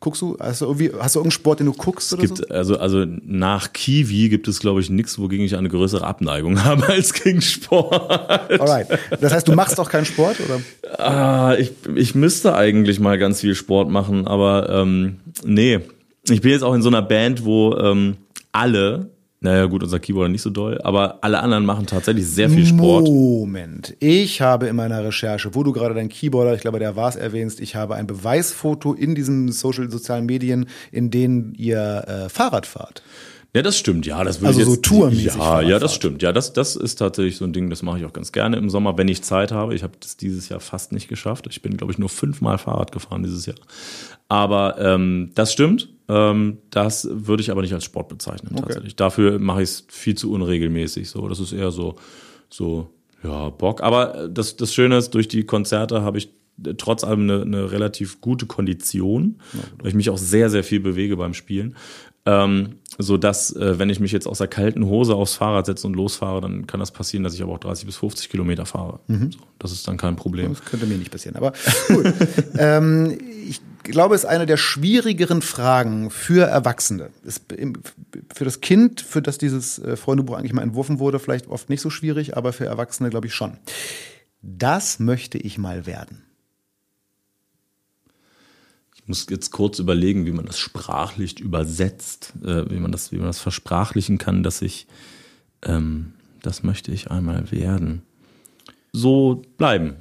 Guckst 0.00 0.22
du, 0.22 0.38
hast 0.40 0.62
du 0.62 0.64
irgendwie, 0.64 0.92
hast 0.98 1.14
du 1.14 1.18
irgendeinen 1.18 1.30
Sport, 1.32 1.60
den 1.60 1.66
du 1.66 1.74
guckst 1.74 2.10
oder 2.14 2.22
Gibt, 2.22 2.38
so? 2.38 2.44
also, 2.48 2.78
also 2.78 3.04
nach 3.04 3.74
Kiwi 3.74 4.30
gibt 4.30 4.48
es, 4.48 4.58
glaube 4.58 4.80
ich, 4.80 4.88
nichts, 4.88 5.18
wogegen 5.18 5.44
ich 5.44 5.56
eine 5.56 5.68
größere 5.68 6.06
Abneigung 6.06 6.64
habe 6.64 6.88
als 6.88 7.12
gegen 7.12 7.42
Sport. 7.42 7.92
Alright. 8.50 8.86
Das 9.20 9.32
heißt, 9.34 9.46
du 9.46 9.52
machst 9.52 9.78
auch 9.78 9.90
keinen 9.90 10.06
Sport 10.06 10.38
oder? 10.40 10.60
Ah, 10.98 11.54
ich, 11.58 11.72
ich 11.94 12.14
müsste 12.14 12.54
eigentlich 12.54 12.98
mal 12.98 13.18
ganz 13.18 13.40
viel 13.40 13.54
Sport 13.54 13.90
machen, 13.90 14.26
aber 14.26 14.70
ähm, 14.70 15.16
nee. 15.44 15.80
Ich 16.28 16.40
bin 16.40 16.50
jetzt 16.50 16.62
auch 16.62 16.74
in 16.74 16.82
so 16.82 16.88
einer 16.88 17.02
Band, 17.02 17.44
wo 17.44 17.74
ähm, 17.76 18.16
alle, 18.52 19.10
naja 19.40 19.66
gut, 19.66 19.82
unser 19.82 19.98
Keyboarder 19.98 20.28
nicht 20.28 20.42
so 20.42 20.50
doll, 20.50 20.80
aber 20.82 21.18
alle 21.22 21.40
anderen 21.40 21.64
machen 21.64 21.86
tatsächlich 21.86 22.26
sehr 22.26 22.50
viel 22.50 22.66
Sport. 22.66 23.06
Moment. 23.06 23.96
Ich 24.00 24.40
habe 24.40 24.66
in 24.66 24.76
meiner 24.76 25.02
Recherche, 25.04 25.54
wo 25.54 25.62
du 25.62 25.72
gerade 25.72 25.94
dein 25.94 26.08
Keyboarder, 26.08 26.54
ich 26.54 26.60
glaube, 26.60 26.78
der 26.78 26.94
war 26.94 27.08
es 27.08 27.16
erwähnst, 27.16 27.60
ich 27.60 27.74
habe 27.74 27.94
ein 27.94 28.06
Beweisfoto 28.06 28.92
in 28.92 29.14
diesen 29.14 29.50
social, 29.50 29.90
sozialen 29.90 30.26
Medien, 30.26 30.66
in 30.92 31.10
denen 31.10 31.54
ihr 31.54 32.04
äh, 32.06 32.28
Fahrrad 32.28 32.66
fahrt. 32.66 33.02
Ja, 33.54 33.62
das 33.62 33.76
stimmt, 33.76 34.06
ja, 34.06 34.22
das 34.22 34.40
würde 34.40 34.48
Also 34.48 34.60
ich 34.60 34.66
so 34.66 34.72
jetzt, 34.74 34.84
tourmäßig 34.84 35.34
Ja, 35.34 35.60
ja, 35.60 35.78
das 35.80 35.94
stimmt. 35.94 36.22
Ja, 36.22 36.32
das, 36.32 36.52
das 36.52 36.76
ist 36.76 36.96
tatsächlich 36.96 37.36
so 37.36 37.44
ein 37.44 37.52
Ding, 37.52 37.68
das 37.68 37.82
mache 37.82 37.98
ich 37.98 38.04
auch 38.04 38.12
ganz 38.12 38.30
gerne 38.30 38.56
im 38.56 38.70
Sommer, 38.70 38.96
wenn 38.96 39.08
ich 39.08 39.22
Zeit 39.22 39.50
habe. 39.50 39.74
Ich 39.74 39.82
habe 39.82 39.94
das 39.98 40.16
dieses 40.16 40.48
Jahr 40.48 40.60
fast 40.60 40.92
nicht 40.92 41.08
geschafft. 41.08 41.48
Ich 41.50 41.60
bin, 41.60 41.76
glaube 41.76 41.92
ich, 41.92 41.98
nur 41.98 42.08
fünfmal 42.08 42.58
Fahrrad 42.58 42.92
gefahren 42.92 43.24
dieses 43.24 43.46
Jahr. 43.46 43.56
Aber 44.28 44.78
ähm, 44.78 45.32
das 45.34 45.52
stimmt. 45.52 45.88
Ähm, 46.08 46.58
das 46.70 47.08
würde 47.10 47.42
ich 47.42 47.50
aber 47.50 47.62
nicht 47.62 47.74
als 47.74 47.84
Sport 47.84 48.08
bezeichnen, 48.08 48.54
tatsächlich. 48.54 48.94
Dafür 48.94 49.40
mache 49.40 49.62
ich 49.62 49.70
es 49.70 49.84
viel 49.88 50.14
zu 50.16 50.30
unregelmäßig. 50.30 51.10
So, 51.10 51.28
das 51.28 51.40
ist 51.40 51.52
eher 51.52 51.72
so, 51.72 51.96
so, 52.48 52.90
ja, 53.24 53.48
Bock. 53.50 53.82
Aber 53.82 54.24
äh, 54.24 54.30
das, 54.30 54.56
das 54.56 54.72
Schöne 54.72 54.96
ist, 54.96 55.10
durch 55.10 55.26
die 55.26 55.42
Konzerte 55.44 56.02
habe 56.02 56.18
ich 56.18 56.28
äh, 56.64 56.74
trotz 56.74 57.02
allem 57.04 57.22
eine, 57.22 57.42
eine 57.42 57.72
relativ 57.72 58.20
gute 58.20 58.46
Kondition, 58.46 59.40
weil 59.78 59.88
ich 59.88 59.94
mich 59.94 60.10
auch 60.10 60.18
sehr, 60.18 60.50
sehr 60.50 60.64
viel 60.64 60.80
bewege 60.80 61.16
beim 61.16 61.34
Spielen. 61.34 61.76
Ähm, 62.26 62.76
so 62.98 63.16
dass, 63.16 63.54
äh, 63.56 63.78
wenn 63.78 63.88
ich 63.88 63.98
mich 63.98 64.12
jetzt 64.12 64.26
aus 64.26 64.38
der 64.38 64.48
kalten 64.48 64.84
Hose 64.84 65.14
aufs 65.14 65.34
Fahrrad 65.34 65.66
setze 65.66 65.86
und 65.86 65.94
losfahre, 65.94 66.40
dann 66.40 66.66
kann 66.66 66.80
das 66.80 66.90
passieren, 66.90 67.24
dass 67.24 67.34
ich 67.34 67.42
aber 67.42 67.52
auch 67.52 67.58
30 67.58 67.86
bis 67.86 67.96
50 67.96 68.28
Kilometer 68.28 68.66
fahre. 68.66 69.00
So, 69.30 69.38
das 69.58 69.72
ist 69.72 69.88
dann 69.88 69.96
kein 69.96 70.16
Problem. 70.16 70.50
Das 70.50 70.64
könnte 70.64 70.86
mir 70.86 70.98
nicht 70.98 71.10
passieren, 71.10 71.36
aber 71.36 71.52
gut. 71.88 72.12
ähm, 72.58 73.18
ich 73.48 73.62
glaube, 73.84 74.14
es 74.14 74.24
ist 74.24 74.28
eine 74.28 74.44
der 74.44 74.58
schwierigeren 74.58 75.40
Fragen 75.40 76.10
für 76.10 76.46
Erwachsene. 76.46 77.10
Es, 77.24 77.40
für 78.34 78.44
das 78.44 78.60
Kind, 78.60 79.00
für 79.00 79.22
das 79.22 79.38
dieses 79.38 79.78
äh, 79.78 79.96
Freundebuch 79.96 80.36
eigentlich 80.36 80.52
mal 80.52 80.62
entworfen 80.62 80.98
wurde, 80.98 81.18
vielleicht 81.18 81.48
oft 81.48 81.70
nicht 81.70 81.80
so 81.80 81.88
schwierig, 81.88 82.36
aber 82.36 82.52
für 82.52 82.66
Erwachsene 82.66 83.08
glaube 83.08 83.28
ich 83.28 83.34
schon. 83.34 83.56
Das 84.42 84.98
möchte 84.98 85.38
ich 85.38 85.58
mal 85.58 85.86
werden. 85.86 86.29
Muss 89.10 89.26
jetzt 89.28 89.50
kurz 89.50 89.80
überlegen, 89.80 90.24
wie 90.24 90.30
man 90.30 90.46
das 90.46 90.56
sprachlich 90.56 91.40
übersetzt, 91.40 92.32
äh, 92.44 92.70
wie 92.70 92.78
man 92.78 92.92
das, 92.92 93.10
wie 93.10 93.16
man 93.16 93.26
das 93.26 93.40
versprachlichen 93.40 94.18
kann, 94.18 94.44
dass 94.44 94.62
ich, 94.62 94.86
ähm, 95.62 96.12
das 96.42 96.62
möchte 96.62 96.92
ich 96.92 97.10
einmal 97.10 97.50
werden. 97.50 98.02
So 98.92 99.42
bleiben. 99.58 99.96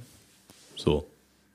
So. 0.76 1.08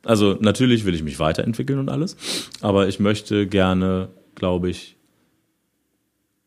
Also 0.02 0.36
natürlich 0.40 0.84
will 0.84 0.96
ich 0.96 1.04
mich 1.04 1.20
weiterentwickeln 1.20 1.78
und 1.78 1.90
alles, 1.90 2.16
aber 2.60 2.88
ich 2.88 2.98
möchte 2.98 3.46
gerne, 3.46 4.08
glaube 4.34 4.68
ich, 4.68 4.96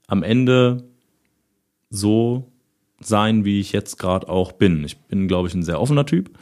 am 0.07 0.23
Ende 0.23 0.83
so 1.89 2.51
sein, 2.99 3.45
wie 3.45 3.61
ich 3.61 3.71
jetzt 3.71 3.97
gerade 3.97 4.27
auch 4.27 4.51
bin. 4.51 4.83
Ich 4.83 4.97
bin, 4.97 5.29
glaube 5.29 5.47
ich, 5.47 5.53
ein 5.53 5.63
sehr 5.63 5.79
offener 5.79 6.05
Typ 6.05 6.37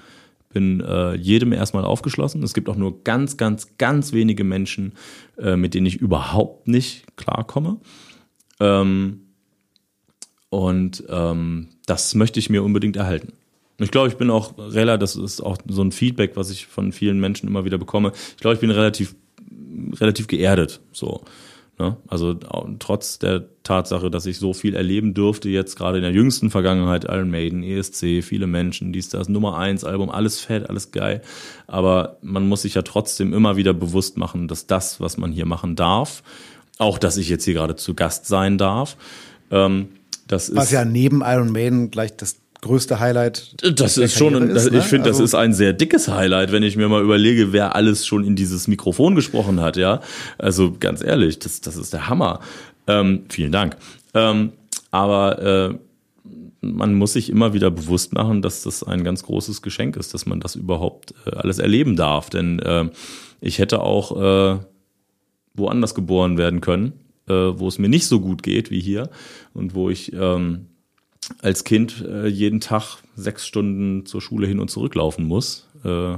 bin 0.55 0.79
äh, 0.79 1.15
jedem 1.15 1.51
erstmal 1.51 1.83
aufgeschlossen. 1.83 2.41
Es 2.41 2.53
gibt 2.53 2.69
auch 2.69 2.77
nur 2.77 3.03
ganz, 3.03 3.35
ganz, 3.35 3.77
ganz 3.77 4.13
wenige 4.13 4.45
Menschen, 4.45 4.93
äh, 5.37 5.57
mit 5.57 5.73
denen 5.73 5.85
ich 5.85 5.97
überhaupt 5.97 6.69
nicht 6.69 7.05
klarkomme. 7.17 7.77
Ähm, 8.61 9.19
und 10.49 11.03
ähm, 11.09 11.67
das 11.85 12.15
möchte 12.15 12.39
ich 12.39 12.49
mir 12.49 12.63
unbedingt 12.63 12.95
erhalten. 12.95 13.33
Ich 13.79 13.91
glaube, 13.91 14.07
ich 14.07 14.15
bin 14.15 14.29
auch 14.29 14.57
relativ, 14.57 15.01
das 15.01 15.15
ist 15.17 15.41
auch 15.41 15.57
so 15.67 15.83
ein 15.83 15.91
Feedback, 15.91 16.37
was 16.37 16.49
ich 16.49 16.67
von 16.67 16.93
vielen 16.93 17.19
Menschen 17.19 17.49
immer 17.49 17.65
wieder 17.65 17.77
bekomme. 17.77 18.13
Ich 18.29 18.37
glaube, 18.37 18.53
ich 18.53 18.61
bin 18.61 18.71
relativ, 18.71 19.13
relativ 19.99 20.27
geerdet, 20.27 20.79
so. 20.93 21.21
Ne? 21.77 21.97
Also 22.07 22.35
trotz 22.79 23.19
der 23.19 23.45
Tatsache, 23.63 24.09
dass 24.09 24.25
ich 24.25 24.37
so 24.37 24.53
viel 24.53 24.75
erleben 24.75 25.13
durfte, 25.13 25.49
jetzt 25.49 25.75
gerade 25.75 25.97
in 25.97 26.03
der 26.03 26.13
jüngsten 26.13 26.49
Vergangenheit, 26.49 27.03
Iron 27.05 27.29
Maiden, 27.29 27.63
ESC, 27.63 28.23
viele 28.23 28.47
Menschen, 28.47 28.93
dies, 28.93 29.09
das, 29.09 29.27
Nummer 29.27 29.57
eins 29.57 29.83
Album, 29.83 30.09
alles 30.09 30.39
fett, 30.39 30.69
alles 30.69 30.91
geil. 30.91 31.21
Aber 31.67 32.17
man 32.21 32.47
muss 32.47 32.61
sich 32.61 32.75
ja 32.75 32.81
trotzdem 32.81 33.33
immer 33.33 33.57
wieder 33.57 33.73
bewusst 33.73 34.15
machen, 34.15 34.47
dass 34.47 34.67
das, 34.67 35.01
was 35.01 35.17
man 35.17 35.33
hier 35.33 35.45
machen 35.45 35.75
darf, 35.75 36.23
auch 36.77 36.97
dass 36.97 37.17
ich 37.17 37.27
jetzt 37.27 37.43
hier 37.43 37.53
gerade 37.53 37.75
zu 37.75 37.93
Gast 37.93 38.27
sein 38.27 38.57
darf, 38.57 38.95
ähm, 39.51 39.89
das 40.27 40.49
ist. 40.49 40.55
Was 40.55 40.71
ja 40.71 40.85
neben 40.85 41.21
Iron 41.21 41.51
Maiden 41.51 41.91
gleich 41.91 42.15
das 42.15 42.37
größte 42.65 42.99
Highlight. 42.99 43.55
Das 43.79 43.97
ist 43.97 44.17
schon, 44.17 44.35
ein, 44.35 44.49
ist, 44.49 44.71
ne? 44.71 44.79
ich 44.79 44.83
finde, 44.85 45.09
also, 45.09 45.21
das 45.21 45.29
ist 45.29 45.35
ein 45.35 45.53
sehr 45.53 45.71
dickes 45.71 46.07
Highlight, 46.07 46.51
wenn 46.51 46.63
ich 46.63 46.75
mir 46.75 46.89
mal 46.89 47.03
überlege, 47.03 47.53
wer 47.53 47.75
alles 47.75 48.07
schon 48.07 48.25
in 48.25 48.35
dieses 48.35 48.67
Mikrofon 48.67 49.13
gesprochen 49.13 49.61
hat, 49.61 49.77
ja. 49.77 50.01
Also 50.39 50.75
ganz 50.79 51.03
ehrlich, 51.03 51.37
das, 51.37 51.61
das 51.61 51.77
ist 51.77 51.93
der 51.93 52.09
Hammer. 52.09 52.39
Ähm, 52.87 53.25
vielen 53.29 53.51
Dank. 53.51 53.77
Ähm, 54.15 54.51
aber 54.89 55.41
äh, 55.41 55.75
man 56.61 56.95
muss 56.95 57.13
sich 57.13 57.29
immer 57.29 57.53
wieder 57.53 57.69
bewusst 57.69 58.13
machen, 58.13 58.41
dass 58.41 58.63
das 58.63 58.83
ein 58.83 59.03
ganz 59.03 59.23
großes 59.23 59.61
Geschenk 59.61 59.95
ist, 59.95 60.15
dass 60.15 60.25
man 60.25 60.39
das 60.39 60.55
überhaupt 60.55 61.13
äh, 61.27 61.35
alles 61.35 61.59
erleben 61.59 61.95
darf. 61.95 62.31
Denn 62.31 62.59
äh, 62.59 62.89
ich 63.41 63.59
hätte 63.59 63.81
auch 63.81 64.55
äh, 64.55 64.59
woanders 65.53 65.93
geboren 65.93 66.39
werden 66.39 66.61
können, 66.61 66.93
äh, 67.27 67.33
wo 67.33 67.67
es 67.67 67.77
mir 67.77 67.89
nicht 67.89 68.07
so 68.07 68.19
gut 68.19 68.41
geht 68.41 68.71
wie 68.71 68.81
hier 68.81 69.09
und 69.53 69.75
wo 69.75 69.91
ich 69.91 70.13
ähm, 70.13 70.67
als 71.41 71.63
Kind 71.63 72.03
äh, 72.07 72.27
jeden 72.27 72.59
Tag 72.59 72.97
sechs 73.15 73.45
Stunden 73.45 74.05
zur 74.05 74.21
Schule 74.21 74.47
hin 74.47 74.59
und 74.59 74.69
zurück 74.69 74.95
laufen 74.95 75.25
muss. 75.25 75.67
Äh, 75.83 76.17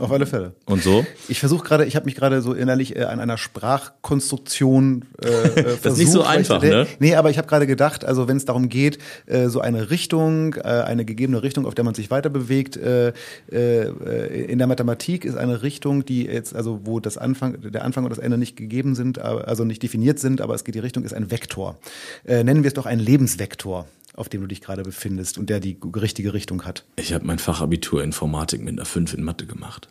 auf 0.00 0.10
alle 0.12 0.24
Fälle. 0.24 0.54
Und 0.64 0.82
so? 0.82 1.04
Ich 1.28 1.40
versuche 1.40 1.62
gerade, 1.62 1.84
ich 1.84 1.94
habe 1.94 2.06
mich 2.06 2.14
gerade 2.14 2.40
so 2.40 2.54
innerlich 2.54 2.96
äh, 2.96 3.02
an 3.02 3.20
einer 3.20 3.36
Sprachkonstruktion 3.36 5.04
äh, 5.20 5.26
versucht. 5.26 5.56
das 5.84 5.92
ist 5.92 5.98
nicht 5.98 6.12
so 6.12 6.22
einfach, 6.22 6.62
ich, 6.62 6.70
ne? 6.70 6.86
Nee, 7.00 7.16
aber 7.16 7.28
ich 7.28 7.36
habe 7.36 7.46
gerade 7.46 7.66
gedacht, 7.66 8.06
also 8.06 8.26
wenn 8.26 8.38
es 8.38 8.46
darum 8.46 8.70
geht, 8.70 8.98
äh, 9.26 9.48
so 9.48 9.60
eine 9.60 9.90
Richtung, 9.90 10.54
äh, 10.54 10.60
eine 10.62 11.04
gegebene 11.04 11.42
Richtung, 11.42 11.66
auf 11.66 11.74
der 11.74 11.84
man 11.84 11.94
sich 11.94 12.10
weiter 12.10 12.30
bewegt, 12.30 12.78
äh, 12.78 13.12
äh, 13.52 14.44
in 14.44 14.56
der 14.56 14.66
Mathematik 14.68 15.26
ist 15.26 15.36
eine 15.36 15.62
Richtung, 15.62 16.04
die 16.06 16.24
jetzt, 16.24 16.56
also 16.56 16.80
wo 16.84 16.98
das 16.98 17.18
Anfang, 17.18 17.60
der 17.60 17.84
Anfang 17.84 18.04
und 18.04 18.10
das 18.10 18.18
Ende 18.18 18.38
nicht 18.38 18.56
gegeben 18.56 18.94
sind, 18.94 19.18
also 19.18 19.64
nicht 19.64 19.82
definiert 19.82 20.18
sind, 20.18 20.40
aber 20.40 20.54
es 20.54 20.64
geht 20.64 20.76
die 20.76 20.80
Richtung, 20.80 21.04
ist 21.04 21.14
ein 21.14 21.30
Vektor. 21.30 21.78
Äh, 22.24 22.42
nennen 22.42 22.62
wir 22.62 22.68
es 22.68 22.74
doch 22.74 22.86
einen 22.86 23.02
Lebensvektor 23.02 23.86
auf 24.16 24.28
dem 24.28 24.40
du 24.40 24.46
dich 24.46 24.60
gerade 24.60 24.82
befindest 24.82 25.38
und 25.38 25.50
der 25.50 25.60
die 25.60 25.78
richtige 25.96 26.34
Richtung 26.34 26.64
hat. 26.64 26.84
Ich 26.96 27.12
habe 27.12 27.26
mein 27.26 27.38
Fachabitur 27.38 28.02
Informatik 28.02 28.62
mit 28.62 28.74
einer 28.74 28.84
5 28.84 29.14
in 29.14 29.22
Mathe 29.22 29.46
gemacht. 29.46 29.88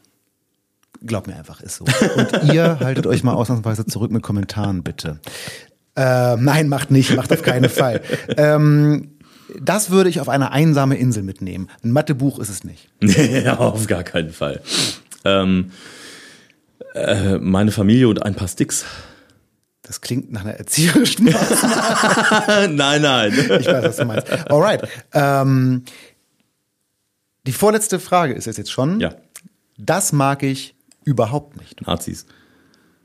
Glaub 1.05 1.27
mir 1.27 1.35
einfach, 1.35 1.61
ist 1.61 1.77
so. 1.77 1.85
Und 1.85 2.53
ihr 2.53 2.79
haltet 2.81 3.07
euch 3.07 3.23
mal 3.23 3.33
ausnahmsweise 3.33 3.85
zurück 3.85 4.11
mit 4.11 4.21
Kommentaren, 4.21 4.83
bitte. 4.83 5.19
Äh, 5.95 6.35
nein, 6.37 6.67
macht 6.67 6.91
nicht, 6.91 7.15
macht 7.15 7.31
auf 7.31 7.41
keinen 7.41 7.69
Fall. 7.69 8.01
Ähm, 8.35 9.11
das 9.59 9.89
würde 9.89 10.09
ich 10.09 10.19
auf 10.19 10.29
eine 10.29 10.51
einsame 10.51 10.97
Insel 10.97 11.23
mitnehmen. 11.23 11.69
Ein 11.83 11.91
Mathebuch 11.91 12.39
ist 12.39 12.49
es 12.49 12.63
nicht. 12.63 12.89
Nee, 12.99 13.47
auf 13.47 13.87
gar 13.87 14.03
keinen 14.03 14.31
Fall. 14.31 14.61
Ähm, 15.25 15.71
äh, 16.93 17.37
meine 17.37 17.71
Familie 17.71 18.07
und 18.07 18.23
ein 18.23 18.35
paar 18.35 18.47
Sticks. 18.47 18.85
Das 19.89 20.01
klingt 20.01 20.31
nach 20.31 20.41
einer 20.41 20.53
erzieherischen 20.53 21.25
Maßnahme. 21.25 22.67
nein, 22.75 23.01
nein. 23.01 23.33
Ich 23.33 23.65
weiß, 23.65 23.83
was 23.85 23.97
du 23.97 24.05
meinst. 24.05 24.29
Alright. 24.47 24.87
Ähm, 25.13 25.83
die 27.47 27.51
vorletzte 27.51 27.97
Frage 27.99 28.35
ist 28.35 28.45
es 28.45 28.57
jetzt 28.57 28.71
schon. 28.71 28.99
Ja. 28.99 29.15
Das 29.79 30.11
mag 30.11 30.43
ich 30.43 30.75
überhaupt 31.05 31.59
nicht. 31.59 31.87
Nazis. 31.87 32.27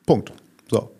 Punkt. 0.05 0.35
So. 0.70 0.94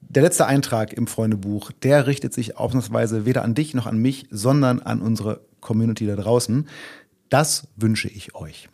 Der 0.00 0.22
letzte 0.22 0.46
Eintrag 0.46 0.92
im 0.92 1.08
Freundebuch, 1.08 1.72
der 1.72 2.06
richtet 2.06 2.32
sich 2.32 2.56
ausnahmsweise 2.56 3.26
weder 3.26 3.42
an 3.42 3.56
dich 3.56 3.74
noch 3.74 3.86
an 3.86 3.98
mich, 3.98 4.28
sondern 4.30 4.78
an 4.78 5.02
unsere 5.02 5.40
Community 5.58 6.06
da 6.06 6.14
draußen. 6.14 6.68
Das 7.30 7.66
wünsche 7.74 8.06
ich 8.06 8.36
euch. 8.36 8.68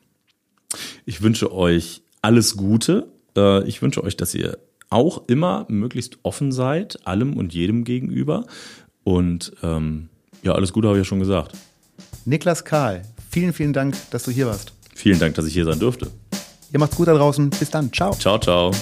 Ich 1.06 1.22
wünsche 1.22 1.50
euch 1.50 2.02
alles 2.20 2.58
Gute. 2.58 3.08
Äh, 3.34 3.66
ich 3.66 3.80
wünsche 3.80 4.04
euch, 4.04 4.18
dass 4.18 4.34
ihr 4.34 4.58
auch 4.90 5.28
immer 5.28 5.66
möglichst 5.68 6.18
offen 6.22 6.52
seid, 6.52 7.06
allem 7.06 7.36
und 7.36 7.54
jedem 7.54 7.84
gegenüber. 7.84 8.44
Und 9.04 9.52
ähm, 9.62 10.08
ja, 10.42 10.52
alles 10.52 10.72
Gute 10.72 10.88
habe 10.88 10.98
ich 10.98 11.04
ja 11.04 11.08
schon 11.08 11.20
gesagt. 11.20 11.52
Niklas 12.24 12.64
Karl, 12.64 13.02
vielen, 13.30 13.52
vielen 13.52 13.72
Dank, 13.72 13.96
dass 14.10 14.24
du 14.24 14.30
hier 14.30 14.46
warst. 14.46 14.72
Vielen 14.94 15.18
Dank, 15.18 15.34
dass 15.34 15.46
ich 15.46 15.54
hier 15.54 15.64
sein 15.64 15.78
durfte. 15.78 16.10
Ihr 16.72 16.80
macht's 16.80 16.96
gut 16.96 17.08
da 17.08 17.14
draußen. 17.14 17.50
Bis 17.50 17.70
dann. 17.70 17.92
Ciao. 17.92 18.12
Ciao, 18.12 18.38
ciao. 18.38 18.72